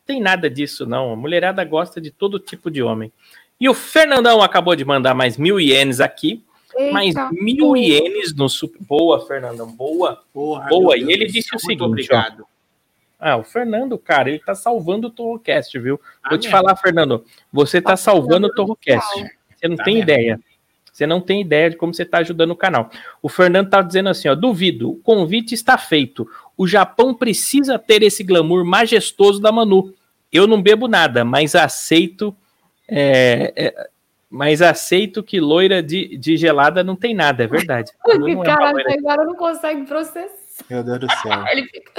[0.05, 1.11] tem nada disso, não.
[1.11, 3.11] A mulherada gosta de todo tipo de homem.
[3.59, 6.43] E o Fernandão acabou de mandar mais mil ienes aqui.
[6.75, 8.79] Eita, mais mil ienes no super.
[8.83, 10.21] Boa, Fernandão, boa.
[10.31, 11.87] Porra, Boa, e ele disse o seguinte, ó.
[11.87, 12.45] obrigado.
[13.19, 15.99] Ah, o Fernando, cara, ele tá salvando o Torrocast, viu?
[16.29, 16.51] Vou te mesmo.
[16.51, 19.35] falar, Fernando, você tá salvando o Torrocast.
[19.57, 20.03] Você não Tá tem mesmo.
[20.11, 20.39] ideia.
[20.91, 22.89] Você não tem ideia de como você tá ajudando o canal.
[23.21, 26.27] O Fernando tá dizendo assim, ó, duvido, o convite está feito.
[26.57, 29.93] O Japão precisa ter esse glamour majestoso da Manu.
[30.33, 32.35] Eu não bebo nada, mas aceito
[32.87, 33.87] é, é,
[34.29, 37.91] mas aceito que loira de, de gelada não tem nada, é verdade.
[38.03, 40.35] A Manu Que não é cara loira agora não consegue processar.
[40.69, 41.45] Meu Deus do céu.
[41.51, 41.91] Ele fica,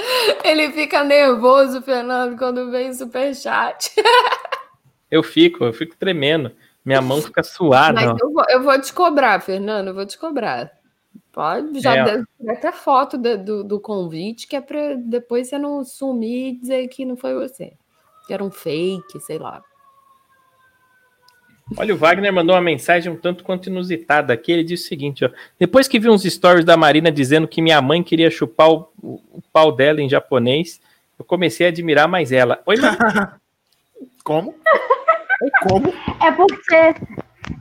[0.43, 3.91] ele fica nervoso, Fernando, quando vem superchat.
[5.09, 6.51] Eu fico, eu fico tremendo.
[6.89, 7.93] Minha mão fica suada.
[7.93, 10.71] Mas eu vou, eu vou te cobrar, Fernando, eu vou te cobrar.
[11.31, 12.03] Pode, já É.
[12.03, 16.55] deve até foto do, do, do convite, que é pra depois você não sumir e
[16.59, 17.73] dizer que não foi você.
[18.27, 19.61] Que era um fake, sei lá.
[21.77, 24.51] Olha, o Wagner mandou uma mensagem um tanto quanto inusitada aqui.
[24.51, 25.29] Ele disse o seguinte: ó,
[25.59, 29.21] depois que vi uns stories da Marina dizendo que minha mãe queria chupar o, o-
[29.33, 30.81] o pau dela em japonês,
[31.17, 32.59] eu comecei a admirar mais ela.
[32.65, 33.39] Oi, Marina.
[34.23, 34.55] Como?
[35.67, 35.87] Como?
[36.23, 36.95] É porque.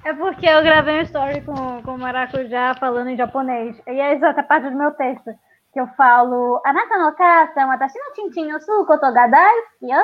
[0.05, 3.81] É porque eu gravei um story com, com o Maracujá falando em japonês.
[3.87, 5.31] E é exata parte do meu texto.
[5.73, 6.61] Que eu falo.
[6.65, 10.03] Anata no kasa, watashi no chinchin no su koto ga daisuki yo",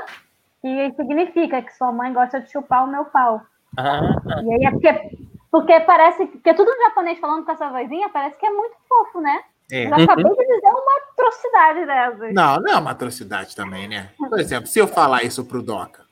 [0.62, 3.40] Que significa que sua mãe gosta de chupar o meu pau.
[3.76, 4.00] Ah,
[4.44, 5.18] E aí é porque.
[5.50, 6.26] Porque parece.
[6.26, 9.40] Porque tudo em japonês falando com essa vozinha parece que é muito fofo, né?
[9.70, 9.86] É.
[9.86, 12.34] Eu acabei de dizer uma atrocidade dessas.
[12.34, 14.10] Não, não é uma atrocidade também, né?
[14.18, 16.03] Por exemplo, se eu falar isso pro Doca.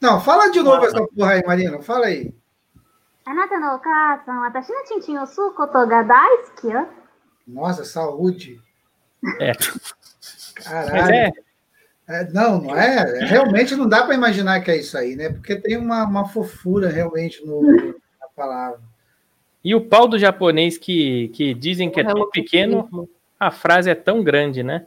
[0.00, 1.80] Não, fala de novo essa porra aí, Marina.
[1.82, 2.34] Fala aí.
[3.26, 6.86] Anata no kasa, watashi no chinchin no su koto ga daisuki yo".
[7.46, 8.60] Nossa, saúde.
[9.40, 9.52] É.
[10.62, 11.14] Caralho.
[11.14, 11.32] é.
[12.08, 13.26] É, não, não é.
[13.26, 15.28] Realmente não dá para imaginar que é isso aí, né?
[15.28, 18.80] Porque tem uma, uma fofura realmente no, na palavra.
[19.62, 22.88] E o pau do japonês que, que dizem que é tão pequeno,
[23.38, 24.86] a frase é tão grande, né?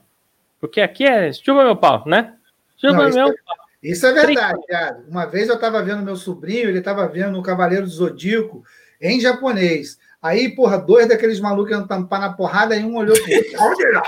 [0.60, 2.36] Porque aqui é chupa meu pau, né?
[2.76, 3.36] Chupa Não, isso meu é-
[3.82, 5.04] Isso é verdade, Thiago.
[5.10, 8.64] Uma vez eu estava vendo meu sobrinho, ele estava vendo o Cavaleiro do Zodíaco
[9.02, 9.98] em japonês.
[10.22, 14.02] Aí, porra, dois daqueles malucos iam tampar na porrada, aí um olhou pro outro.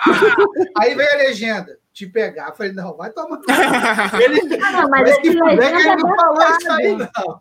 [0.76, 2.48] Aí veio a legenda, te pegar.
[2.48, 3.38] Eu falei, não, vai tomar.
[4.20, 6.72] Ele, Ah, não, mas mas é que puder que ele legenda não é falou isso
[6.72, 7.40] aí, não.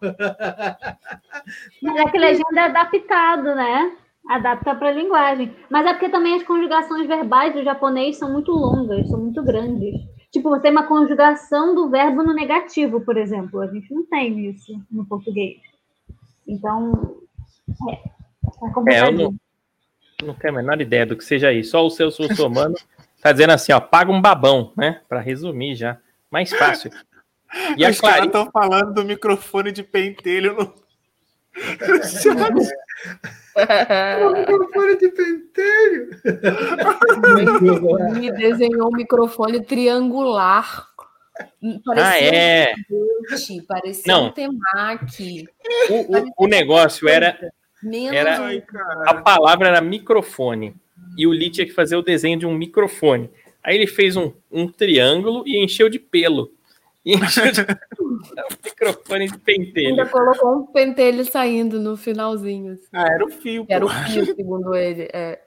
[1.81, 3.97] Mas é que legenda é adaptado, né?
[4.29, 5.55] Adapta para a linguagem.
[5.71, 9.95] Mas é porque também as conjugações verbais do japonês são muito longas, são muito grandes.
[10.31, 13.59] Tipo, você tem uma conjugação do verbo no negativo, por exemplo.
[13.59, 15.57] A gente não tem isso no português.
[16.47, 17.17] Então,
[17.89, 19.35] é, é É, eu não,
[20.23, 21.71] não tenho a menor ideia do que seja isso.
[21.71, 22.75] Só o seu russomano
[23.19, 25.01] tá dizendo assim, ó, paga um babão, né?
[25.09, 25.97] Para resumir já.
[26.29, 26.91] Mais fácil.
[27.75, 30.71] E Os caras estão falando do microfone de pentelho no.
[34.25, 36.09] O microfone de pentelho.
[38.19, 40.87] Me desenhou um microfone triangular.
[41.95, 42.73] Ah, é.
[42.91, 44.27] Yogurt, parecia Não.
[44.27, 45.45] um temaki.
[45.89, 47.37] O, o- o negócio era.
[47.81, 48.63] Menos Era- um- Ai.
[49.05, 50.75] A palavra era microfone.
[51.17, 53.29] E o Lee tinha que fazer o desenho de um microfone.
[53.63, 56.51] Aí ele fez um, um triângulo e encheu de pelo.
[57.09, 57.65] E encheu de
[58.63, 60.09] microfone de ainda pentelho.
[60.09, 62.73] colocou um pentelho saindo no finalzinho.
[62.73, 62.87] assim.
[62.93, 65.09] Ah, era o fio, era o fio, segundo ele.
[65.11, 65.41] É.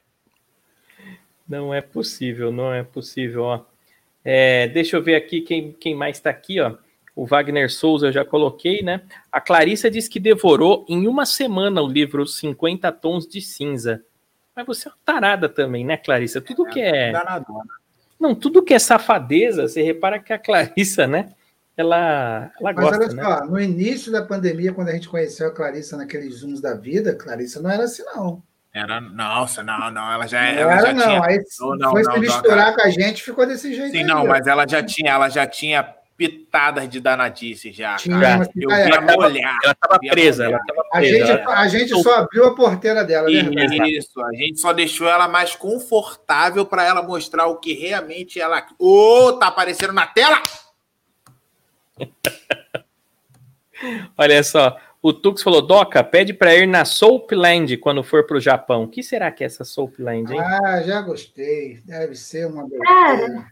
[1.49, 3.43] Não é possível, não é possível.
[3.45, 3.61] Ó.
[4.25, 6.61] É, deixa eu ver aqui quem, quem mais está aqui.
[6.61, 6.75] Ó.
[7.15, 9.03] O Wagner Souza eu já coloquei, né?
[9.31, 14.05] A Clarissa diz que devorou em uma semana o livro 50 Tons de Cinza.
[14.57, 16.41] Mas você é uma tarada também, né, Clarissa?
[16.41, 17.13] Tudo que é.
[17.13, 17.71] Danadona.
[18.19, 21.29] Não, tudo que é safadeza, você repara que a Clarissa, né?
[21.77, 23.23] Ela, ela Mas gosta, olha né?
[23.23, 27.15] só, no início da pandemia, quando a gente conheceu a Clarissa naqueles Zooms da vida,
[27.15, 28.43] Clarissa não era assim, não.
[28.75, 31.03] Era, nossa, não, não, ela já, Não ela era, já não.
[31.07, 31.25] tinha.
[31.25, 34.05] Aí Não, não, foi não, se misturar com a gente, ficou desse jeito Sim, aí,
[34.05, 34.27] não, ó.
[34.27, 35.83] mas ela já tinha, ela já tinha
[36.17, 38.49] pitadas de danadice já, Tinha cara.
[38.57, 39.29] Eu via Ela tava-.
[39.29, 41.27] Ela tava via presa, ela tava A presa.
[41.27, 43.43] gente, ela- a gente só abriu a porteira dela, né?
[43.43, 43.97] verdade.
[43.99, 48.65] Isso, a gente só deixou ela mais confortável para ela mostrar o que realmente ela.
[48.79, 50.41] Ô, tá aparecendo na tela?
[54.17, 58.85] Olha só, o Tux falou: Doca, pede pra ir na Soapland quando for pro Japão.
[58.85, 60.41] O que será que é essa Soapland, hein?
[60.41, 61.81] Ah, já gostei.
[61.85, 63.47] Deve ser uma Cara, beleza.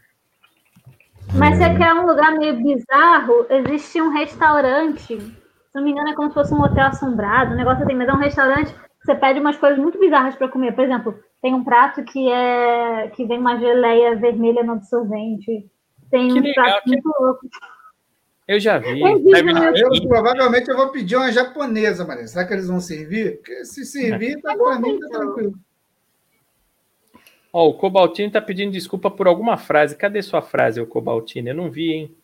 [1.33, 3.45] Mas você quer um lugar meio bizarro?
[3.49, 5.19] Existe um restaurante.
[5.19, 8.07] Se não me engano, é como se fosse um hotel assombrado, um negócio assim, mas
[8.09, 8.73] é um restaurante.
[9.03, 10.73] Você pede umas coisas muito bizarras para comer.
[10.73, 15.65] Por exemplo, tem um prato que é que vem uma geleia vermelha no absorvente.
[16.09, 17.39] Tem Que um legal, prato que- muito louco.
[18.51, 18.99] Eu já vi.
[18.99, 22.27] Eu, provavelmente eu vou pedir uma japonesa, Maria.
[22.27, 23.37] Será que eles vão servir?
[23.37, 25.53] Porque se servir, tá, pra mim tá tranquilo.
[27.53, 29.95] Ó, o Cobaltino tá pedindo desculpa por alguma frase.
[29.95, 31.47] Cadê sua frase, o Cobaltino?
[31.47, 32.15] Eu não vi, hein?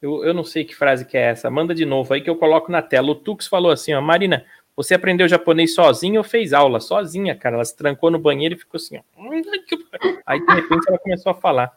[0.00, 1.50] Eu, eu não sei que frase que é essa.
[1.50, 3.10] Manda de novo aí que eu coloco na tela.
[3.10, 4.44] O Tux falou assim, ó, Marina,
[4.76, 6.78] você aprendeu japonês sozinha ou fez aula?
[6.78, 7.56] Sozinha, cara.
[7.56, 9.02] Ela se trancou no banheiro e ficou assim, ó.
[10.24, 11.72] Aí, de repente, ela começou a falar.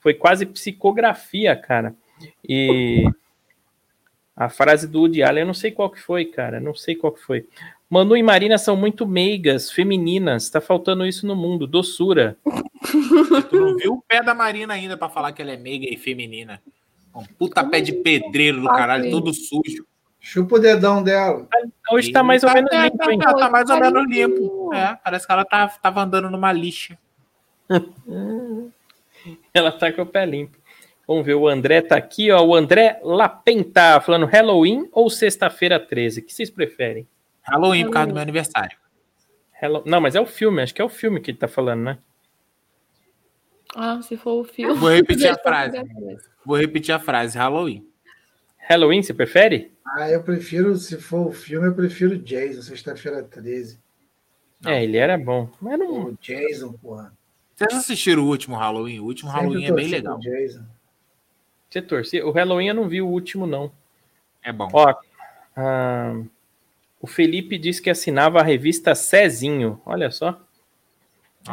[0.00, 1.94] Foi quase psicografia, cara.
[2.42, 3.04] E
[4.38, 6.60] a frase do Woody Allen, eu não sei qual que foi, cara.
[6.60, 7.46] Não sei qual que foi.
[7.90, 10.48] Manu e Marina são muito meigas, femininas.
[10.48, 11.66] Tá faltando isso no mundo.
[11.66, 12.36] Doçura.
[13.50, 15.96] Tu não viu o pé da Marina ainda para falar que ela é meiga e
[15.96, 16.62] feminina.
[17.14, 19.84] Um puta pé de pedreiro do caralho, todo sujo.
[20.20, 21.48] Chupa o dedão dela.
[21.90, 23.18] Hoje tá mais ou Tá- menos tá- limpo, hein?
[23.18, 24.74] Tá, tá mais ou Tá menos limpo.
[24.74, 26.98] É, parece que ela tá, tava andando numa lixa.
[29.52, 30.57] Ela tá com o pé limpo.
[31.08, 32.44] Vamos ver, o André tá aqui, ó.
[32.44, 36.20] O André Lapenta falando Halloween ou sexta-feira 13?
[36.20, 37.08] O que vocês preferem?
[37.42, 38.76] Halloween por causa do meu aniversário.
[39.60, 41.80] Hallow- Não, mas é o filme, acho que é o filme que ele tá falando,
[41.82, 41.98] né?
[43.74, 44.74] Ah, se for o filme.
[44.78, 45.78] Vou repetir a eu frase.
[46.44, 47.86] Vou repetir a frase, Halloween.
[48.58, 49.72] Halloween, você prefere?
[49.96, 53.78] Ah, eu prefiro, se for o filme, eu prefiro Jason, sexta-feira 13.
[54.66, 55.48] É, ele era bom.
[55.60, 56.06] Mas não...
[56.08, 57.12] O Jason, porra.
[57.56, 59.00] Vocês assistiram o último Halloween?
[59.00, 60.18] O último Sempre Halloween é bem legal.
[60.18, 60.64] Jason.
[61.68, 62.26] Você torcia?
[62.26, 63.70] O Halloween eu não vi o último, não.
[64.42, 64.68] É bom.
[64.72, 64.94] Ó,
[65.56, 66.14] ah,
[67.00, 69.80] o Felipe disse que assinava a revista Cezinho.
[69.84, 70.40] Olha só.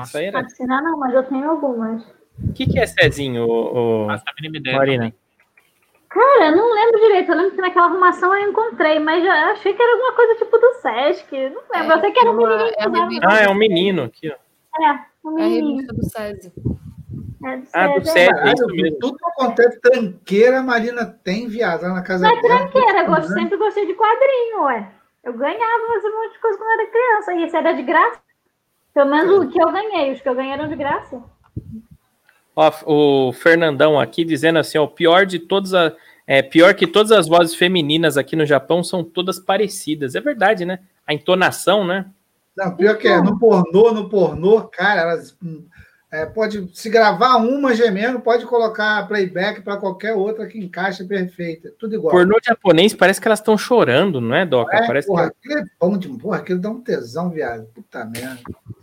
[0.04, 0.40] Isso aí era...
[0.42, 2.04] Assinar não, mas eu tenho algumas.
[2.44, 4.78] O que, que é Cezinho, ô, ô, Faço a mínima ideia.
[4.78, 5.14] Marina?
[6.10, 7.32] Cara, eu não lembro direito.
[7.32, 10.58] Eu lembro que naquela arrumação eu encontrei, mas já achei que era alguma coisa tipo
[10.58, 11.32] do Sesc.
[11.50, 11.98] Não lembro.
[11.98, 12.62] eu sei que era um menino.
[12.78, 13.28] é revista.
[13.30, 14.36] Ah, é um menino aqui, ó.
[14.84, 14.92] É,
[15.26, 15.70] um É a menino.
[15.72, 16.54] revista do SESI.
[17.46, 18.54] É, do Ah, do é.
[18.54, 18.98] Isso mesmo.
[19.00, 22.58] tudo quanto é tranqueira, a Marina tem viado lá na casa Não é dela.
[22.60, 24.90] tranqueira, eu gosto- sempre gostei de quadrinho, ué.
[25.24, 27.34] Eu ganhava fazer um monte de coisa quando eu era criança.
[27.34, 28.20] E isso era de graça.
[28.94, 30.14] Pelo menos o que eu ganhei.
[30.14, 31.22] Os que eu ganhei eram de graça.
[32.56, 35.92] Ó, o Fernandão aqui dizendo assim, ó, o pior de todas a,
[36.26, 40.16] é pior que todas as vozes femininas aqui no Japão são todas parecidas.
[40.16, 40.80] É verdade, né?
[41.06, 42.06] A entonação, né?
[42.56, 45.66] Não, pior que é, no pornô, no pornô, cara, elas hum,
[46.12, 51.74] é, pode se gravar uma gemendo, pode colocar playback para qualquer outra que encaixa perfeita.
[51.78, 52.12] Tudo igual.
[52.12, 54.76] Pornô japonês parece que elas estão chorando, não é, Doca?
[54.76, 57.66] É, parece porra, que aquilo é bom de porra, aquilo dá um tesão, viado.
[57.74, 58.40] Puta merda.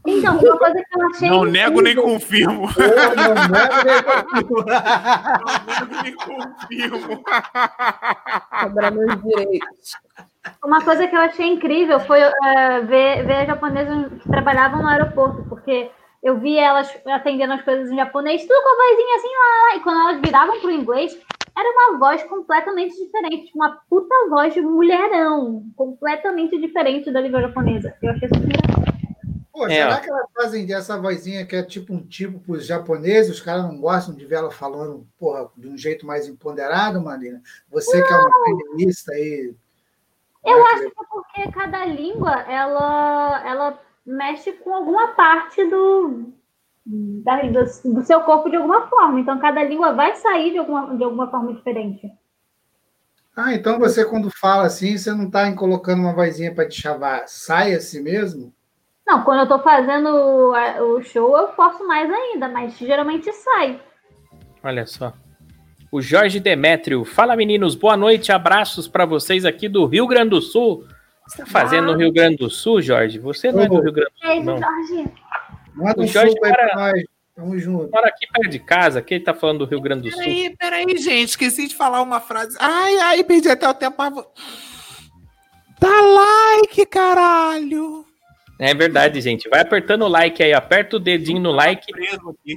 [0.07, 1.31] Então, uma coisa que eu achei.
[1.31, 2.69] Não nego nem incrível- confirmo.
[2.75, 3.35] Porra, não,
[5.75, 7.25] nego nem confirmo.
[8.61, 9.97] Cobrar meus direitos.
[10.65, 14.89] Uma coisa que eu achei incrível foi eh, ver, ver as japonesas que trabalhavam no
[14.89, 15.89] aeroporto, porque
[16.23, 19.77] eu vi elas atendendo as coisas em japonês, tudo com a vozinha assim lá, lá,
[19.77, 21.19] e quando elas viravam pro inglês,
[21.57, 27.95] era uma voz completamente diferente, uma puta voz de mulherão, completamente diferente da língua japonesa.
[28.03, 28.93] Eu achei isso muito engraçado.
[29.53, 32.67] Pô, É, será que elas fazem essa vozinha que é tipo um tipo para os
[32.67, 33.35] japoneses?
[33.35, 37.43] Os caras não gostam de ver ela falando, porra, de um jeito mais empoderado, Marina?
[37.71, 39.55] Você que é uma feminista aí.
[40.45, 46.33] Eu né, acho que é porque cada língua ela, ela mexe com alguma parte do,
[46.87, 49.21] da- do, do seu corpo de alguma forma.
[49.21, 52.11] Então cada língua vai sair de alguma, de alguma forma diferente.
[53.37, 57.27] Ah, então você quando fala assim, você não está colocando uma vozinha para te chavar,
[57.27, 58.53] sai assim mesmo?
[59.07, 63.81] Não, quando eu tô fazendo o show, eu forço mais ainda, mas geralmente sai.
[64.63, 65.13] Olha só.
[65.91, 67.05] O Jorge Demétrio.
[67.05, 67.75] Fala, meninos.
[67.75, 68.33] Boa noite.
[68.33, 70.87] Abraços para vocês aqui do Rio Grande do Sul.
[71.23, 73.19] O que você tá fazendo no Rio Grande do Sul, Jorge?
[73.19, 74.59] Você não é do Rio Grande do Sul, não.
[74.59, 75.09] Jorge.
[75.75, 77.05] Manda O Jorge mora- para nós.
[77.35, 77.91] Tamo junto.
[77.91, 79.01] Mora aqui perto de casa.
[79.01, 80.19] Quem tá falando do Rio Grande do Sul?
[80.23, 81.31] Peraí, peraí, gente.
[81.31, 82.57] Esqueci de falar uma frase.
[82.61, 83.97] Ai, ai, perdi até o tempo.
[83.99, 84.13] mas
[85.81, 88.05] Dá like, caralho.
[88.59, 89.49] É verdade, gente.
[89.49, 90.53] Vai apertando o like aí.
[90.53, 92.57] Aperta o dedinho no like Preso aqui.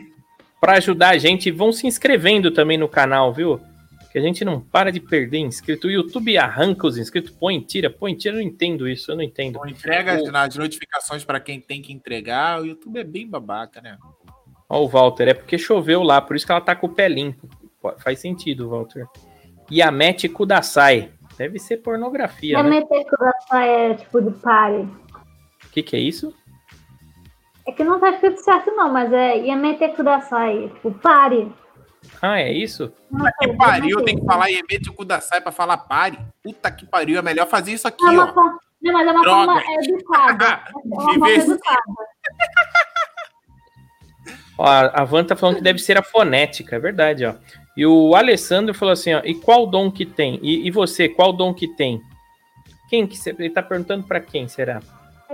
[0.59, 1.47] para ajudar a gente.
[1.49, 3.59] E vão se inscrevendo também no canal, viu?
[4.15, 5.87] Que a gente não para de perder inscrito.
[5.87, 8.33] O YouTube arranca os inscritos, põe, tira, põe, tira.
[8.33, 9.59] Eu não entendo isso, eu não entendo.
[9.59, 12.61] Não entrega O- as notificações para quem tem que entregar.
[12.61, 13.97] O YouTube é bem babaca, né?
[14.69, 17.09] Ó, o Walter, é porque choveu lá, por isso que ela tá com o pé
[17.09, 17.49] limpo.
[17.97, 19.05] Faz sentido, Walter.
[19.69, 21.11] Yamete Kudasai.
[21.37, 22.69] Deve ser pornografia, né?
[22.69, 24.77] Yamete Kudasai é tipo de pare.
[25.65, 26.33] O que, que é isso?
[27.67, 31.51] É que não tá escrito certo não, mas é Yamete Kudasai, tipo pare.
[32.21, 32.91] Ah, é isso?
[33.11, 36.17] Não, Que pariu, tem que falar Yemete Kudasai pra falar pare.
[36.43, 38.33] Puta que pariu, é melhor fazer isso aqui, É ó.
[38.33, 39.45] forma, não, mas é uma Droga.
[39.61, 40.63] forma educada.
[40.75, 41.81] É uma forma educada.
[44.57, 47.35] Ó, a Van tá falando que deve ser a fonética, é verdade, ó.
[47.75, 50.39] E o Alessandro falou assim, ó, e qual dom que tem?
[50.41, 52.01] E, e você, qual dom que tem?
[52.89, 54.79] Quem que você, ele tá perguntando pra quem será?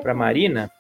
[0.01, 0.71] Pra Marina?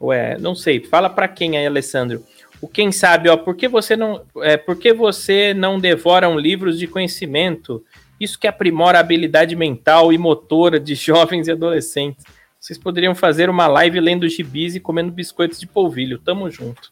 [0.00, 2.24] Ou é, não sei, fala pra quem aí, Alessandro.
[2.64, 6.78] O quem sabe, ó, por que você não, é, por que você não devoram livros
[6.78, 7.84] de conhecimento?
[8.18, 12.24] Isso que aprimora a habilidade mental e motora de jovens e adolescentes.
[12.58, 16.18] Vocês poderiam fazer uma live lendo gibis e comendo biscoitos de polvilho.
[16.18, 16.90] Tamo junto.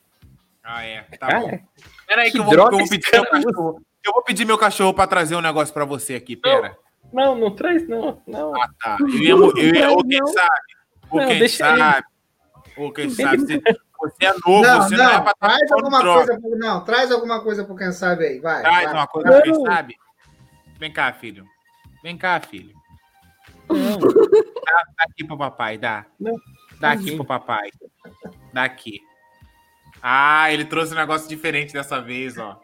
[0.63, 1.07] Ah, é.
[1.19, 1.59] Tá Cara, bom.
[2.07, 3.83] Pera aí que, que eu vou, eu vou pedir meu cachorro.
[4.05, 6.77] Eu vou pedir meu cachorro pra trazer um negócio pra você aqui, pera.
[7.11, 8.21] Não, não traz, não.
[8.27, 8.55] não.
[8.55, 8.99] Ah, tá.
[9.01, 10.27] Eu ia, eu ia, ou quem Não.
[10.27, 10.61] sabe,
[11.11, 12.07] ou Não, quem sabe,
[12.77, 13.63] ou quem sabe,
[14.03, 16.41] você, é novo, Não, você não, é não, pra estar traz alguma coisa.
[16.41, 18.41] pro- Não, traz alguma coisa pro quem sabe aí.
[18.41, 18.63] Vai.
[18.63, 18.93] Traz vai.
[18.95, 19.97] uma coisa pra quem sabe.
[20.79, 21.47] Vem cá, filho.
[22.03, 22.75] Vem cá, filho.
[23.69, 26.05] Dá, dá aqui pro papai, dá.
[26.19, 26.35] Não.
[26.81, 27.71] Dá aqui pro papai.
[28.53, 29.01] Dá aqui.
[30.03, 32.61] Ah, ele trouxe um negócio diferente dessa vez, ó.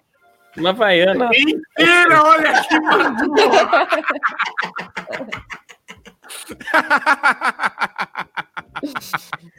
[0.57, 1.29] Uma vaiana.
[1.29, 2.75] Mentira, olha aqui,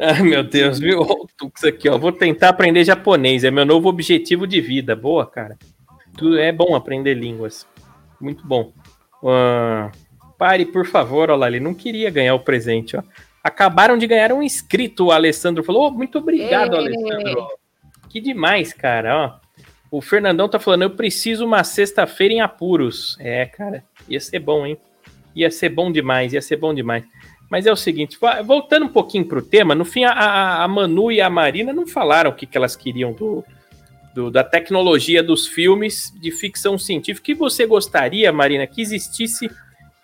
[0.00, 1.00] Ai, meu Deus, viu?
[1.02, 1.98] Olha o Tux aqui, ó.
[1.98, 3.44] Vou tentar aprender japonês.
[3.44, 4.96] É meu novo objetivo de vida.
[4.96, 5.58] Boa, cara.
[6.16, 7.66] Tudo é bom aprender línguas.
[8.20, 8.72] Muito bom.
[9.24, 9.90] Ah,
[10.38, 11.48] pare, por favor, olha lá.
[11.48, 13.02] Ele não queria ganhar o presente, ó.
[13.44, 15.88] Acabaram de ganhar um inscrito, o Alessandro falou.
[15.88, 16.78] "Oh, muito obrigado, Ê.
[16.78, 17.48] Alessandro.
[18.08, 19.40] Que demais, cara, ó.
[19.90, 23.16] O Fernandão tá falando, eu preciso uma sexta-feira em apuros.
[23.18, 24.78] É, cara, ia ser bom, hein?
[25.34, 27.04] Ia ser bom demais, ia ser bom demais.
[27.50, 31.10] Mas é o seguinte, voltando um pouquinho pro tema, no fim a, a- a Manu
[31.10, 33.44] e a Marina não falaram o que, que elas queriam do,
[34.14, 37.20] do- da tecnologia dos filmes de ficção científica.
[37.20, 39.50] O que você gostaria, Marina, que existisse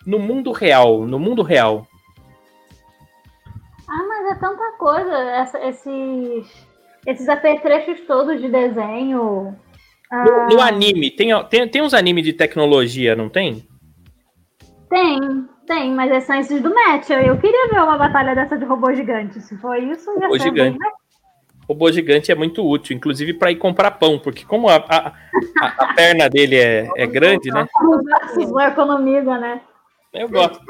[0.05, 1.07] no mundo real?
[1.07, 1.87] No mundo real.
[3.89, 5.13] Ah, mas é tanta coisa.
[5.13, 6.67] essa- esses,
[7.05, 9.55] esses apetrechos todos de desenho.
[10.11, 13.65] Ah, No, no anime, tem, tem, tem uns animes de tecnologia, não tem?
[14.89, 15.19] Tem,
[15.67, 17.09] tem, mas é são esses do match.
[17.11, 19.39] Eu, eu queria ver uma batalha dessa de robô gigante.
[19.41, 20.77] Se for isso, ia Robô gigante.
[20.79, 20.91] bem
[21.67, 25.07] robô gigante é muito útil, inclusive para ir comprar pão, porque como a, a,
[25.61, 27.67] a- a perna dele é, é grande, né?
[28.39, 29.59] Isso economiza, né?
[30.13, 30.61] Eu gosto.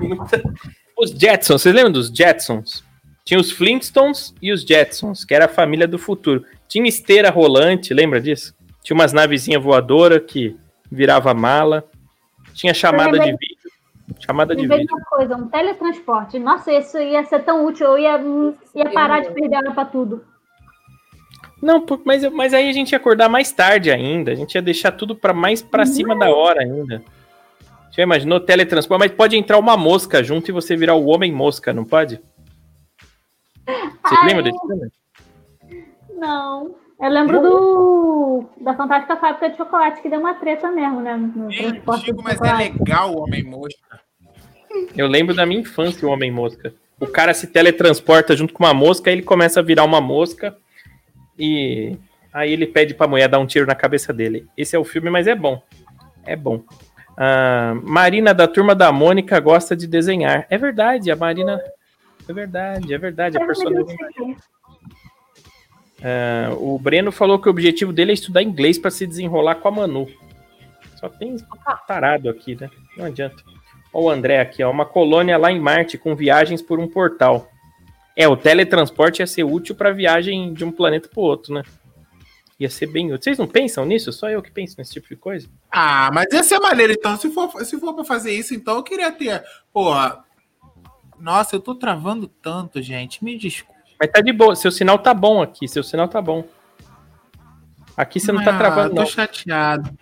[0.00, 0.42] muita-
[0.98, 2.84] Os Jetsons, vocês lembram dos Jetsons?
[3.24, 6.44] Tinha os Flintstones e os Jetsons, que era a família do futuro.
[6.68, 8.52] Tinha esteira rolante, lembra disso?
[8.82, 10.56] Tinha umas navezinhas voadoras que
[10.90, 11.84] virava mala.
[12.54, 13.63] Tinha chamada de vídeo.
[14.18, 14.86] Chamada de vídeo.
[14.90, 16.38] uma coisa, um teletransporte.
[16.38, 17.86] Nossa, isso ia ser tão útil.
[17.86, 18.20] Eu ia,
[18.74, 20.24] ia parar de perder hora pra tudo.
[21.62, 24.32] Não, mas, mas aí a gente ia acordar mais tarde ainda.
[24.32, 27.02] A gente ia deixar tudo para mais para cima da hora ainda.
[27.90, 28.98] Já imaginou teletransporte?
[28.98, 32.20] Mas pode entrar uma mosca junto e você virar o homem mosca, não pode?
[33.66, 34.26] Você Ai.
[34.26, 34.90] lembra desse filme?
[36.18, 36.74] Não.
[37.00, 41.16] Eu lembro do da Fantástica Fábrica de Chocolate, que deu uma treta mesmo, né?
[41.16, 44.00] No É antigo, mas é legal o Homem Mosca.
[44.96, 46.74] Eu lembro da minha infância, o homem mosca.
[47.00, 50.56] o cara se teletransporta junto com uma mosca, aí ele começa a virar uma mosca
[51.38, 51.96] e
[52.32, 54.46] aí ele pede pra mulher dar um tiro na cabeça dele.
[54.56, 55.62] Esse é o filme, mas é bom.
[56.24, 56.62] É bom.
[57.16, 60.46] Ah, Marina da turma da Mônica gosta de desenhar.
[60.50, 61.60] É verdade, a Marina.
[62.28, 63.36] É verdade, é verdade.
[63.36, 63.96] A personagem.
[66.04, 69.68] Ah, o Breno falou que o objetivo dele é estudar inglês para se desenrolar com
[69.68, 70.06] a Manu.
[71.00, 71.36] Só tem
[71.88, 72.70] tarado aqui, né?
[72.96, 73.42] Não adianta.
[73.92, 74.70] Olha o André aqui, ó.
[74.70, 77.48] Uma colônia lá em Marte com viagens por um portal.
[78.14, 81.62] É, o teletransporte ia ser útil para viagem de um planeta para outro, né?
[82.60, 83.24] Ia ser bem útil.
[83.24, 84.12] Vocês não pensam nisso?
[84.12, 85.48] Só eu que penso nesse tipo de coisa?
[85.70, 87.16] Ah, mas ia ser maneiro, então.
[87.16, 89.42] Se for, se for pra fazer isso, então eu queria ter.
[89.72, 90.22] Porra.
[91.18, 93.24] Nossa, eu tô travando tanto, gente.
[93.24, 93.73] Me desculpa.
[94.04, 94.54] Mas tá de boa.
[94.54, 95.66] Seu sinal tá bom aqui.
[95.66, 96.46] Seu sinal tá bom.
[97.96, 99.06] Aqui você não tá Ah, travando, tô não.
[99.06, 99.96] chateado.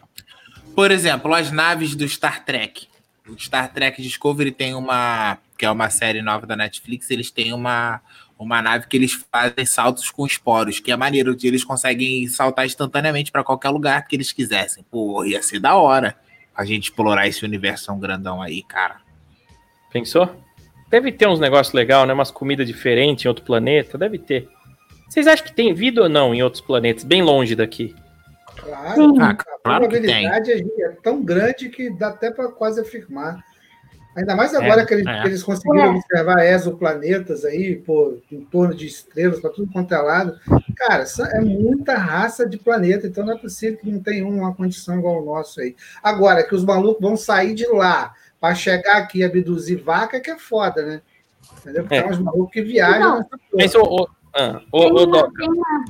[0.75, 2.89] Por exemplo, as naves do Star Trek.
[3.29, 5.39] O Star Trek Discovery tem uma.
[5.57, 8.01] que é uma série nova da Netflix, eles têm uma,
[8.37, 13.31] uma nave que eles fazem saltos com esporos, que é maneiro, eles conseguem saltar instantaneamente
[13.31, 14.85] para qualquer lugar que eles quisessem.
[14.91, 16.17] Pô, ia ser da hora
[16.57, 18.97] a gente explorar esse universo tão grandão aí, cara.
[19.93, 20.42] Pensou?
[20.93, 22.13] Deve ter uns negócios legais, né?
[22.13, 23.97] Umas comidas diferentes em outro planeta.
[23.97, 24.47] Deve ter.
[25.09, 27.95] Vocês acham que tem vida ou não em outros planetas, bem longe daqui?
[28.57, 29.15] Claro.
[29.19, 30.27] Ah, a claro que tem.
[30.27, 33.43] probabilidade é, é tão grande que dá até para quase afirmar.
[34.15, 35.23] Ainda mais agora É, que, eles, é.
[35.23, 35.97] que eles conseguiram É.
[35.97, 40.39] observar exoplanetas aí, pô, em torno de estrelas, para tudo quanto é lado.
[40.77, 44.55] Cara, é muita raça de planeta, então não é possível que não tenha um, uma
[44.55, 45.75] condição igual ao nosso aí.
[46.03, 48.13] Agora, que os malucos vão sair de lá
[48.43, 51.01] para chegar aqui e abduzir vaca, que é foda, né?
[51.61, 51.83] Entendeu?
[51.85, 52.03] Porque É.
[52.03, 53.17] tem uns malucos que viajam Não.
[53.19, 53.41] nessa porra.
[53.55, 55.85] Mas, ô, ô, ah, ô, Tem ô, uma- tem uma-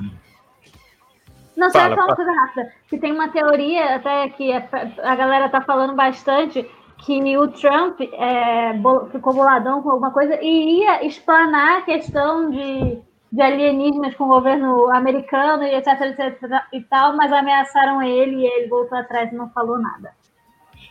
[1.57, 2.71] Não, só Fala, uma coisa rápida.
[2.87, 4.69] Que tem uma teoria, até que é-
[5.01, 6.63] a galera tá falando bastante,
[6.99, 8.73] que o Trump é,
[9.11, 12.99] ficou boladão com alguma coisa e ia explanar a questão de,
[13.31, 18.45] de alienígenas com o governo americano e etc, etc e tal, mas ameaçaram ele e
[18.45, 20.11] ele voltou atrás e não falou nada.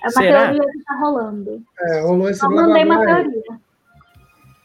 [0.03, 0.43] É uma Será?
[0.53, 1.63] teoria que tá rolando.
[1.81, 3.43] É, rolou esse Só mandei uma teoria.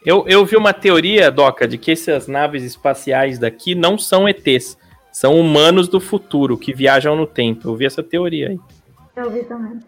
[0.04, 4.76] eu, eu vi uma teoria, Doca, de que essas naves espaciais daqui não são ETs.
[5.12, 7.68] São humanos do futuro que viajam no tempo.
[7.68, 8.60] Eu vi essa teoria aí.
[9.16, 9.78] Eu vi também.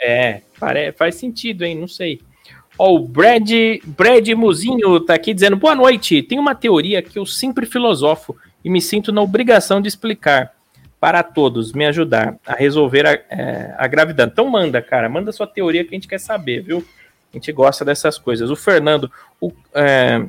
[0.00, 1.76] É, pare- faz sentido, hein?
[1.76, 2.20] Não sei.
[2.78, 3.48] Ó, o Brad,
[3.84, 6.22] Brad Muzinho tá aqui dizendo: boa noite.
[6.22, 10.52] Tem uma teoria que eu sempre filosofo e me sinto na obrigação de explicar
[11.00, 14.32] para todos, me ajudar a resolver a, é, a gravidade.
[14.32, 16.84] Então manda, cara, manda sua teoria que a gente quer saber, viu?
[17.32, 18.50] A gente gosta dessas coisas.
[18.50, 20.22] O Fernando, o, é,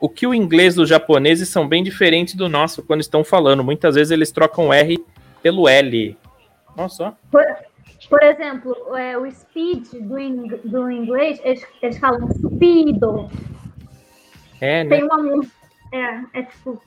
[0.00, 3.62] o que o inglês dos japoneses são bem diferentes do nosso quando estão falando.
[3.62, 4.98] Muitas vezes eles trocam R
[5.40, 6.16] pelo L.
[6.76, 7.12] Nossa, ó.
[7.30, 7.44] Por,
[8.08, 13.30] por exemplo, é, o speed do, do inglês, eles, eles falam speedo.
[14.60, 14.96] É, né?
[14.96, 15.54] Tem uma música.
[15.92, 16.82] É, é tipo.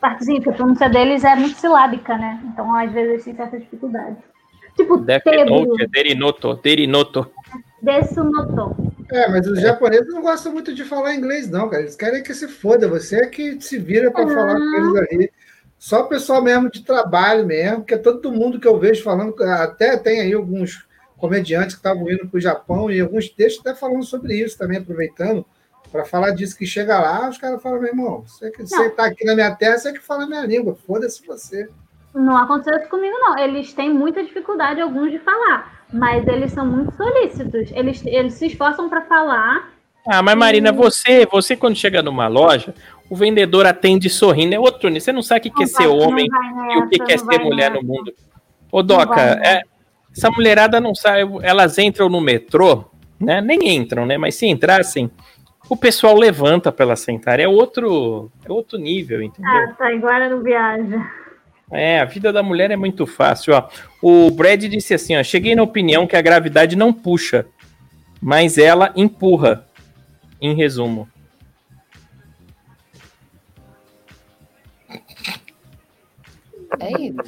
[0.00, 2.40] Partezinha, porque a pronúncia deles é muito silábica, né?
[2.52, 4.16] Então, às vezes, eles têm certa dificuldade.
[4.76, 7.30] Tipo, Death Tebu, Note, é Derinoto, Derinoto.
[7.82, 8.76] Desunoto.
[9.10, 11.82] É, mas os japoneses não gostam muito de falar inglês, não, cara.
[11.82, 12.86] Eles querem que se foda.
[12.88, 14.28] Você é que se vira para Ah.
[14.28, 15.32] falar com eles ali.
[15.78, 19.96] Só o pessoal mesmo de trabalho mesmo, porque todo mundo que eu vejo falando, até
[19.96, 20.86] tem aí alguns
[21.16, 24.78] comediantes que estavam indo para o Japão e alguns textos até falando sobre isso também,
[24.78, 25.44] aproveitando
[25.90, 29.06] para falar disso que chega lá, os caras falam, meu irmão, você que você tá
[29.06, 31.68] aqui na minha terra, você que fala a minha língua, foda-se você.
[32.14, 33.38] Não aconteceu isso comigo, não.
[33.38, 35.84] Eles têm muita dificuldade, alguns, de falar.
[35.92, 37.70] Mas eles são muito solícitos.
[37.72, 39.70] Eles, eles se esforçam para falar.
[40.06, 42.74] Ah, mas Marina, você, você quando chega numa loja,
[43.10, 44.90] o vendedor atende sorrindo, é outro.
[44.92, 47.12] Você não sabe o que, que é ser homem vai e o que, nessa, que
[47.12, 47.82] é não ser mulher nessa.
[47.82, 48.14] no mundo.
[48.72, 49.48] Ô, Doca, nessa.
[49.48, 49.62] é,
[50.16, 52.84] essa mulherada não sabe, elas entram no metrô,
[53.20, 53.40] né?
[53.40, 54.16] Nem entram, né?
[54.16, 55.10] Mas se entrassem,
[55.68, 57.44] o pessoal levanta pra elas sentarem.
[57.44, 59.50] É outro, é outro nível, entendeu?
[59.50, 61.06] Ah, tá, agora não viaja.
[61.70, 63.68] É, a vida da mulher é muito fácil, ó.
[64.00, 67.46] O Brad disse assim, ó, cheguei na opinião que a gravidade não puxa,
[68.20, 69.66] mas ela empurra.
[70.40, 71.08] Em resumo.
[76.78, 77.18] É isso.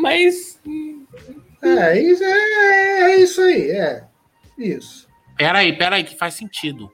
[0.00, 0.60] Mas
[1.62, 4.04] É, isso é, é isso aí, é.
[4.58, 5.07] Isso.
[5.38, 6.92] Peraí, peraí, que faz sentido.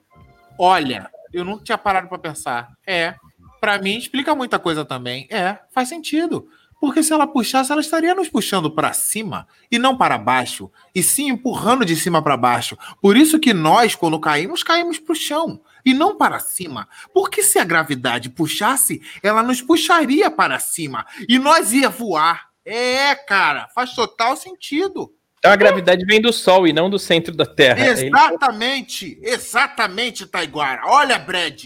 [0.57, 2.77] Olha, eu nunca tinha parado pra pensar.
[2.85, 3.15] É,
[3.59, 5.27] pra mim explica muita coisa também.
[5.31, 6.47] É, faz sentido.
[6.79, 11.01] Porque se ela puxasse, ela estaria nos puxando pra cima e não para baixo, e
[11.01, 12.77] sim empurrando de cima para baixo.
[13.01, 16.87] Por isso que nós, quando caímos, caímos pro chão e não para cima.
[17.11, 22.49] Porque se a gravidade puxasse, ela nos puxaria para cima e nós ia voar.
[22.63, 25.14] É, cara, faz total sentido.
[25.45, 27.85] Então a gravidade vem do Sol e não do centro da Terra.
[27.85, 30.81] Ele- Exatamente, exatamente, Taiguara.
[30.87, 31.65] Olha, Brad.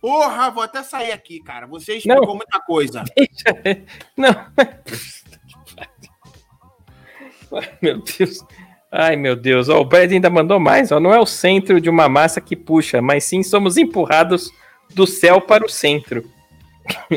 [0.00, 1.66] Porra, vou até sair aqui, cara.
[1.66, 2.36] Você explicou Não.
[2.36, 3.04] muita coisa.
[3.14, 3.84] Deixa-
[4.16, 4.30] Não.
[7.52, 8.38] Ai, meu Deus.
[8.90, 9.68] Ai, meu Deus.
[9.68, 10.90] Ó, o Brad ainda mandou mais.
[10.90, 10.98] Ó.
[10.98, 14.50] Não é o centro de uma massa que puxa, mas sim somos empurrados
[14.94, 16.24] do céu para o centro.
[17.10, 17.16] Ô,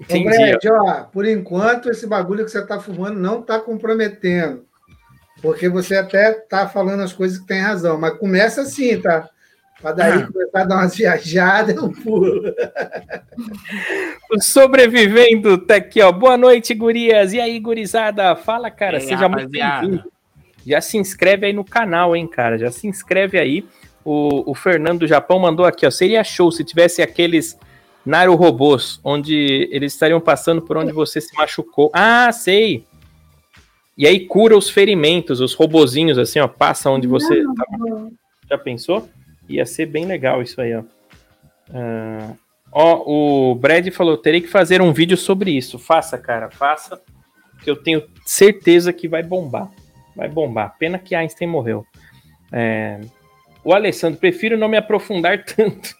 [0.00, 0.24] Entendi.
[0.24, 4.64] Brad, ó, por enquanto, esse bagulho que você tá fumando não tá comprometendo.
[5.42, 9.28] Porque você até tá falando as coisas que tem razão, mas começa assim, tá?
[9.80, 12.54] Pra daí começar a dar umas viajadas, eu pulo.
[14.30, 16.12] O Sobrevivendo tá aqui, ó.
[16.12, 17.32] Boa noite, gurias.
[17.32, 18.36] E aí, gurizada?
[18.36, 19.00] Fala, cara.
[19.00, 19.80] Seja muito rapaziada?
[19.80, 20.12] bem-vindo.
[20.64, 22.56] Já se inscreve aí no canal, hein, cara.
[22.56, 23.66] Já se inscreve aí.
[24.04, 25.90] O, o Fernando do Japão mandou aqui, ó.
[25.90, 27.58] Seria show se tivesse aqueles
[28.06, 31.90] Naru robôs, onde eles estariam passando por onde você se machucou.
[31.92, 32.86] Ah, sei.
[33.96, 37.42] E aí cura os ferimentos, os robozinhos, assim, ó, passa onde você.
[37.44, 38.08] tá-
[38.50, 39.08] Já pensou?
[39.48, 40.82] Ia ser bem legal isso aí, ó.
[41.74, 42.32] Ah,
[42.72, 45.78] ó, o Brad falou: terei que fazer um vídeo sobre isso.
[45.78, 47.00] Faça, cara, faça.
[47.62, 49.70] Que eu tenho certeza que vai bombar.
[50.16, 50.76] Vai bombar.
[50.78, 51.86] Pena que Einstein morreu.
[52.50, 53.00] É,
[53.64, 55.94] O Alessandro, prefiro não me aprofundar tanto.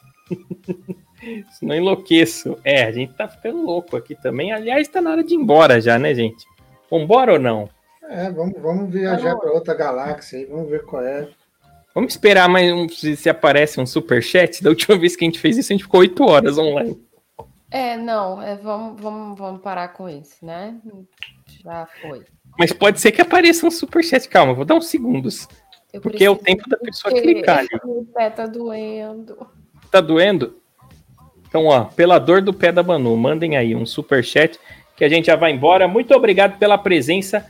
[1.53, 2.59] Senão enlouqueço.
[2.65, 4.53] É, a gente tá ficando louco aqui também.
[4.53, 6.45] Aliás, tá na hora de ir embora já, né, gente?
[6.91, 7.69] Vambora ou não?
[8.09, 11.29] É, vamos, vamos viajar para outra galáxia aí, vamos ver qual é.
[11.95, 14.63] Vamos esperar mais um, se, se aparece um superchat.
[14.63, 16.99] Da última vez que a gente fez isso, a gente ficou 8 horas online.
[17.71, 20.75] É, não, é, vamos, vamos, vamos parar com isso, né?
[21.63, 22.25] Já foi.
[22.59, 24.29] Mas pode ser que apareça um superchat.
[24.29, 25.49] Calma, vou dar uns segundos.
[25.93, 27.65] Eu Porque é o tempo da pessoa porque clicar.
[27.85, 29.47] O pé tá doendo.
[29.91, 30.59] Tá doendo?
[31.47, 34.59] Então, ó, pela dor do pé da Manu, mandem aí um superchat
[34.97, 35.87] que a gente já vai embora.
[35.87, 37.47] Muito obrigado pela presença,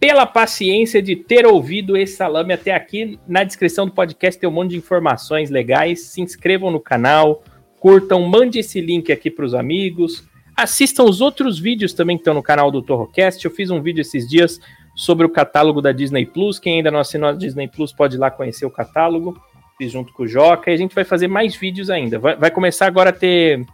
[0.00, 3.18] pela paciência de ter ouvido esse salame até aqui.
[3.26, 6.02] Na descrição do podcast tem um monte de informações legais.
[6.02, 7.42] Se inscrevam no canal,
[7.80, 10.24] curtam, mande esse link aqui para os amigos.
[10.56, 13.44] Assistam os outros vídeos também que estão no canal do Torrocast.
[13.44, 14.60] Eu fiz um vídeo esses dias
[14.94, 16.58] sobre o catálogo da Disney Plus.
[16.58, 19.40] Quem ainda não assinou a Disney Plus pode ir lá conhecer o catálogo.
[19.76, 20.70] Fiz junto com o Joca.
[20.70, 22.18] E a gente vai fazer mais vídeos ainda.
[22.18, 23.64] Vai, vai começar agora a ter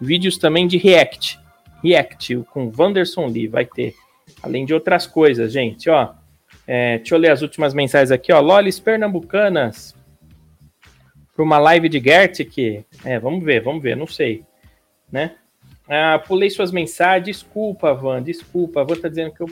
[0.00, 1.38] vídeos também de React.
[1.82, 3.46] React com Wanderson Lee.
[3.46, 3.94] Vai ter.
[4.42, 5.88] Além de outras coisas, gente.
[5.90, 6.14] Ó,
[6.66, 8.32] é, deixa eu ler as últimas mensagens aqui.
[8.32, 9.94] Ó, Lolis Pernambucanas.
[11.34, 12.84] Para uma live de Gertic.
[13.04, 13.96] É, vamos ver, vamos ver.
[13.96, 14.44] Não sei.
[15.10, 15.34] Né?
[15.88, 17.24] Ah, pulei suas mensagens.
[17.24, 18.22] Desculpa, Van.
[18.22, 18.80] Desculpa.
[18.80, 19.50] A Van tá dizendo que eu,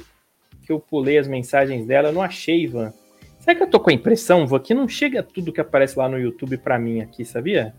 [0.63, 2.09] que eu pulei as mensagens dela.
[2.09, 2.93] Eu não achei, Van.
[3.49, 6.09] Será que eu tô com a impressão, Van, que não chega tudo que aparece lá
[6.09, 7.75] no YouTube pra mim aqui, sabia?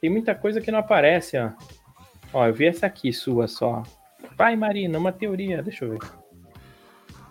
[0.00, 1.50] Tem muita coisa que não aparece, ó.
[2.32, 3.82] Ó, eu vi essa aqui sua só.
[4.36, 5.62] Vai, Marina, uma teoria.
[5.62, 6.00] Deixa eu ver.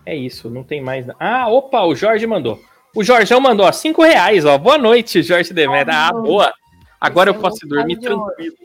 [0.05, 1.05] É isso, não tem mais.
[1.19, 2.59] Ah, opa, o Jorge mandou.
[2.95, 4.57] O Jorgão mandou, ó, cinco reais, ó.
[4.57, 5.93] Boa noite, Jorge Demetra.
[5.93, 6.51] Ah, boa.
[6.99, 8.55] Agora eu posso dormir tranquilo.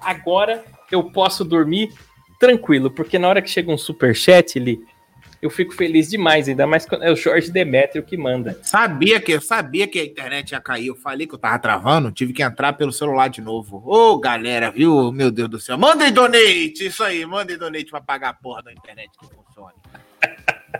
[0.00, 1.92] Agora eu posso dormir
[2.40, 4.80] tranquilo, porque na hora que chega um superchat, Li,
[5.40, 8.58] eu fico feliz demais, ainda mais quando é o Jorge Demétrio que manda.
[8.62, 10.88] Sabia que eu sabia que a internet ia cair.
[10.88, 13.82] Eu falei que eu tava travando, tive que entrar pelo celular de novo.
[13.86, 15.12] Ô, galera, viu?
[15.12, 15.78] Meu Deus do céu.
[15.78, 19.74] Mandem donate, isso aí, mandem donate pra pagar a porra da internet que funcione.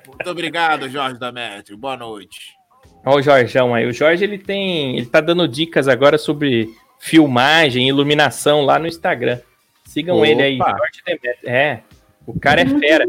[0.06, 1.78] Muito obrigado, Jorge Demetrio.
[1.78, 2.58] Boa noite.
[3.04, 3.86] Olha o Jorgão aí.
[3.86, 4.96] O Jorge ele tem.
[4.96, 9.38] Ele tá dando dicas agora sobre filmagem, iluminação lá no Instagram.
[9.84, 10.28] Sigam Opa.
[10.28, 11.48] ele aí, Jorge Demétrio.
[11.48, 11.82] É,
[12.26, 13.04] o cara é fera.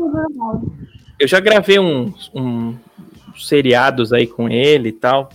[1.19, 2.75] Eu já gravei uns, um,
[3.30, 5.30] uns seriados aí com ele e tal.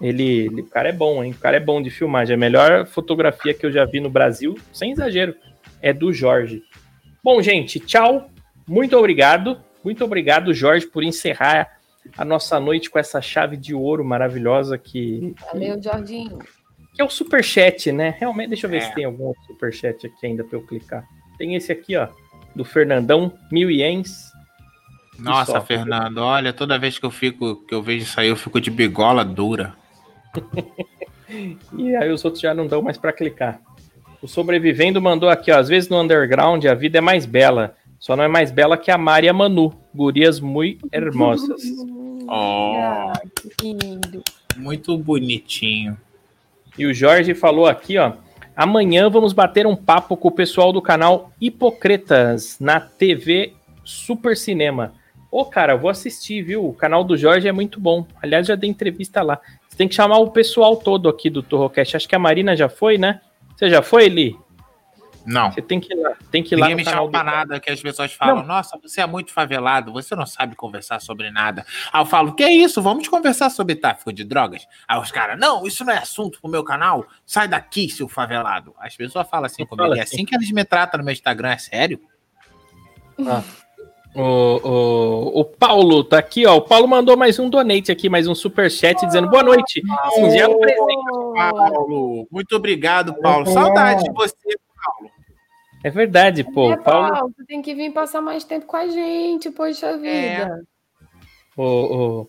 [0.00, 1.32] Ele, ele- o cara é bom, hein?
[1.32, 2.34] O cara é bom de filmagem.
[2.34, 5.34] A melhor fotografia que eu já vi no Brasil, sem exagero,
[5.80, 6.62] é do Jorge.
[7.22, 8.28] Bom, gente, tchau.
[8.68, 9.58] Muito obrigado.
[9.82, 11.78] Muito obrigado, Jorge, por encerrar
[12.18, 16.38] a nossa noite com essa chave de ouro maravilhosa que, Valeu, Jorginho.
[16.94, 18.14] que é o superchat, né?
[18.18, 18.80] Realmente, deixa eu ver É.
[18.80, 21.04] se tem algum outro superchat aqui ainda para eu clicar.
[21.38, 22.08] Tem esse aqui, ó,
[22.54, 24.25] do Fernandão, mil ienes.
[25.18, 25.60] Nossa, só.
[25.60, 28.70] Fernando, olha, toda vez que eu fico, que eu vejo isso aí, eu fico de
[28.70, 29.74] bigola dura.
[31.76, 33.60] E aí os outros já não dão mais para clicar.
[34.22, 35.58] O Sobrevivendo mandou aqui, ó.
[35.58, 37.74] Às vezes no underground a vida é mais bela.
[37.98, 39.72] Só não é mais bela que a Mari e a Manu.
[39.94, 41.60] Gurias muito hermosas.
[42.28, 43.12] Oh, Ah,
[43.56, 44.20] que lindo.
[44.56, 45.96] muito bonitinho.
[46.76, 48.14] E o Jorge falou aqui, ó.
[48.56, 53.52] Amanhã vamos bater um papo com o pessoal do canal Hipocretas na TV
[53.84, 54.92] Super Cinema.
[55.30, 56.66] Ô, cara, eu vou assistir, viu?
[56.66, 58.06] O canal do Jorge é muito bom.
[58.22, 59.40] Aliás, já dei entrevista lá.
[59.68, 61.96] Você tem que chamar o pessoal todo aqui do Torrocast.
[61.96, 63.20] Acho que a Marina já foi, né?
[63.56, 64.36] Você já foi, Li?
[65.26, 65.50] Não.
[65.50, 67.58] Você tem que ir lá, tem que ir lá Ninguém no me chama pra nada,
[67.58, 71.66] que as pessoas falam, nossa, você é muito favelado, você não sabe conversar sobre nada.
[71.92, 72.80] Aí eu falo, que é isso?
[72.80, 74.68] Vamos conversar sobre tráfico de drogas.
[74.86, 78.72] Aí os caras, não, isso não é assunto pro meu canal, sai daqui, seu favelado.
[78.78, 80.14] As pessoas falam assim comigo, Fala é assim.
[80.14, 82.00] assim que eles me tratam no meu Instagram, é sério?
[84.18, 86.56] O, o, o Paulo tá aqui, ó.
[86.56, 89.82] O Paulo mandou mais um donate aqui, mais um superchat dizendo boa noite.
[90.14, 91.02] Singelo presente.
[91.34, 93.46] Paulo, muito obrigado, Paulo.
[93.46, 94.34] Saudade de você,
[94.82, 95.10] Paulo.
[95.84, 96.70] É verdade, pô.
[96.70, 99.98] É, O Paulo, Paulo, você tem que vir passar mais tempo com a gente, poxa
[99.98, 100.64] vida.
[101.54, 102.28] o, o,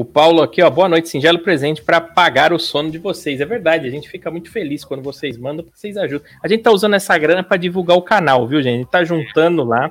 [0.00, 0.70] o Paulo aqui, ó.
[0.70, 3.42] Boa noite, singelo presente para pagar o sono de vocês.
[3.42, 6.26] É verdade, a gente fica muito feliz quando vocês mandam, porque vocês ajudam.
[6.42, 8.76] A gente tá usando essa grana para divulgar o canal, viu, gente?
[8.76, 9.90] A gente tá juntando lá.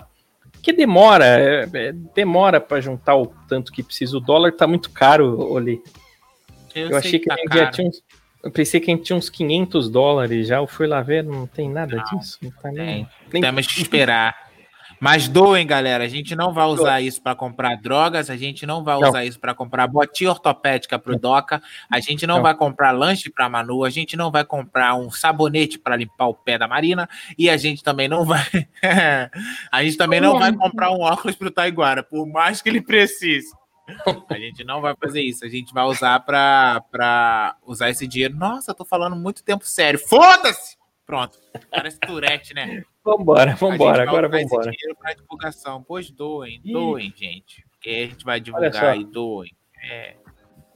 [0.66, 4.18] Que demora, é, é, demora para juntar o tanto que precisa.
[4.18, 5.80] O dólar tá muito caro, Oli.
[6.74, 8.02] Eu, sei achei que, tá tinha uns.
[8.44, 10.56] Eu pensei que a gente tinha uns 500 dólares já.
[10.56, 12.40] Eu fui lá ver, não tem nada Não, disso.
[12.42, 14.45] Não tá nem, nem- Temos que esperar.
[15.00, 16.04] Mas doem, galera.
[16.04, 19.10] A gente não vai usar isso para comprar drogas, a gente não vai Não.
[19.10, 22.44] usar isso para comprar botinha ortopédica pro Doca, a gente não, Não.
[22.44, 26.34] vai comprar lanche para Manu, a gente não vai comprar um sabonete para limpar o
[26.34, 28.42] pé da Marina e a gente também não vai
[29.72, 33.52] a gente também não vai comprar um óculos pro Taiguara, por mais que ele precise.
[34.30, 38.36] A gente não vai fazer isso, a gente vai usar para para usar esse dinheiro.
[38.36, 40.00] Nossa, eu tô falando muito tempo sério.
[40.00, 40.76] Foda-se.
[41.06, 41.38] Pronto.
[41.70, 42.84] Parece Tourette, né?
[43.06, 44.72] Vambora, vambora, vai agora vambora.
[44.72, 45.84] dinheiro para divulgação.
[45.88, 46.74] Pois doem, Ih.
[46.74, 47.64] doem, gente.
[47.70, 49.52] Porque a gente vai divulgar e doem.
[49.88, 50.16] É.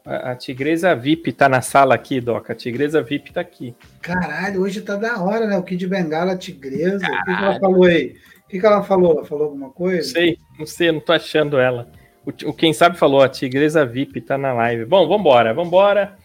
[0.05, 2.53] A, a Tigresa VIP tá na sala aqui, Doca.
[2.53, 3.75] A Tigresa VIP tá aqui.
[4.01, 5.57] Caralho, hoje tá da hora, né?
[5.57, 6.97] O Kid Bengala, a Tigresa.
[6.97, 7.59] O que, que ela Caralho.
[7.59, 8.15] falou aí?
[8.45, 9.11] O que, que ela falou?
[9.17, 10.07] Ela falou alguma Não coisa?
[10.09, 11.91] sei, não sei, não tô achando ela.
[12.25, 14.85] O, o quem sabe falou, a Tigresa VIP tá na live.
[14.85, 16.15] Bom, vambora, vambora.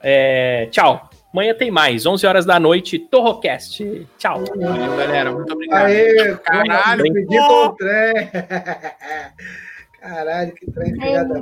[0.00, 1.10] É, tchau.
[1.32, 4.06] Amanhã tem mais, 11 horas da noite, Torrocast.
[4.18, 4.44] Tchau.
[4.54, 5.32] Valeu, galera.
[5.32, 5.86] Muito obrigado.
[5.86, 8.30] Aê, Caralho, pedi com o trem.
[9.98, 11.40] Caralho, que trem filha da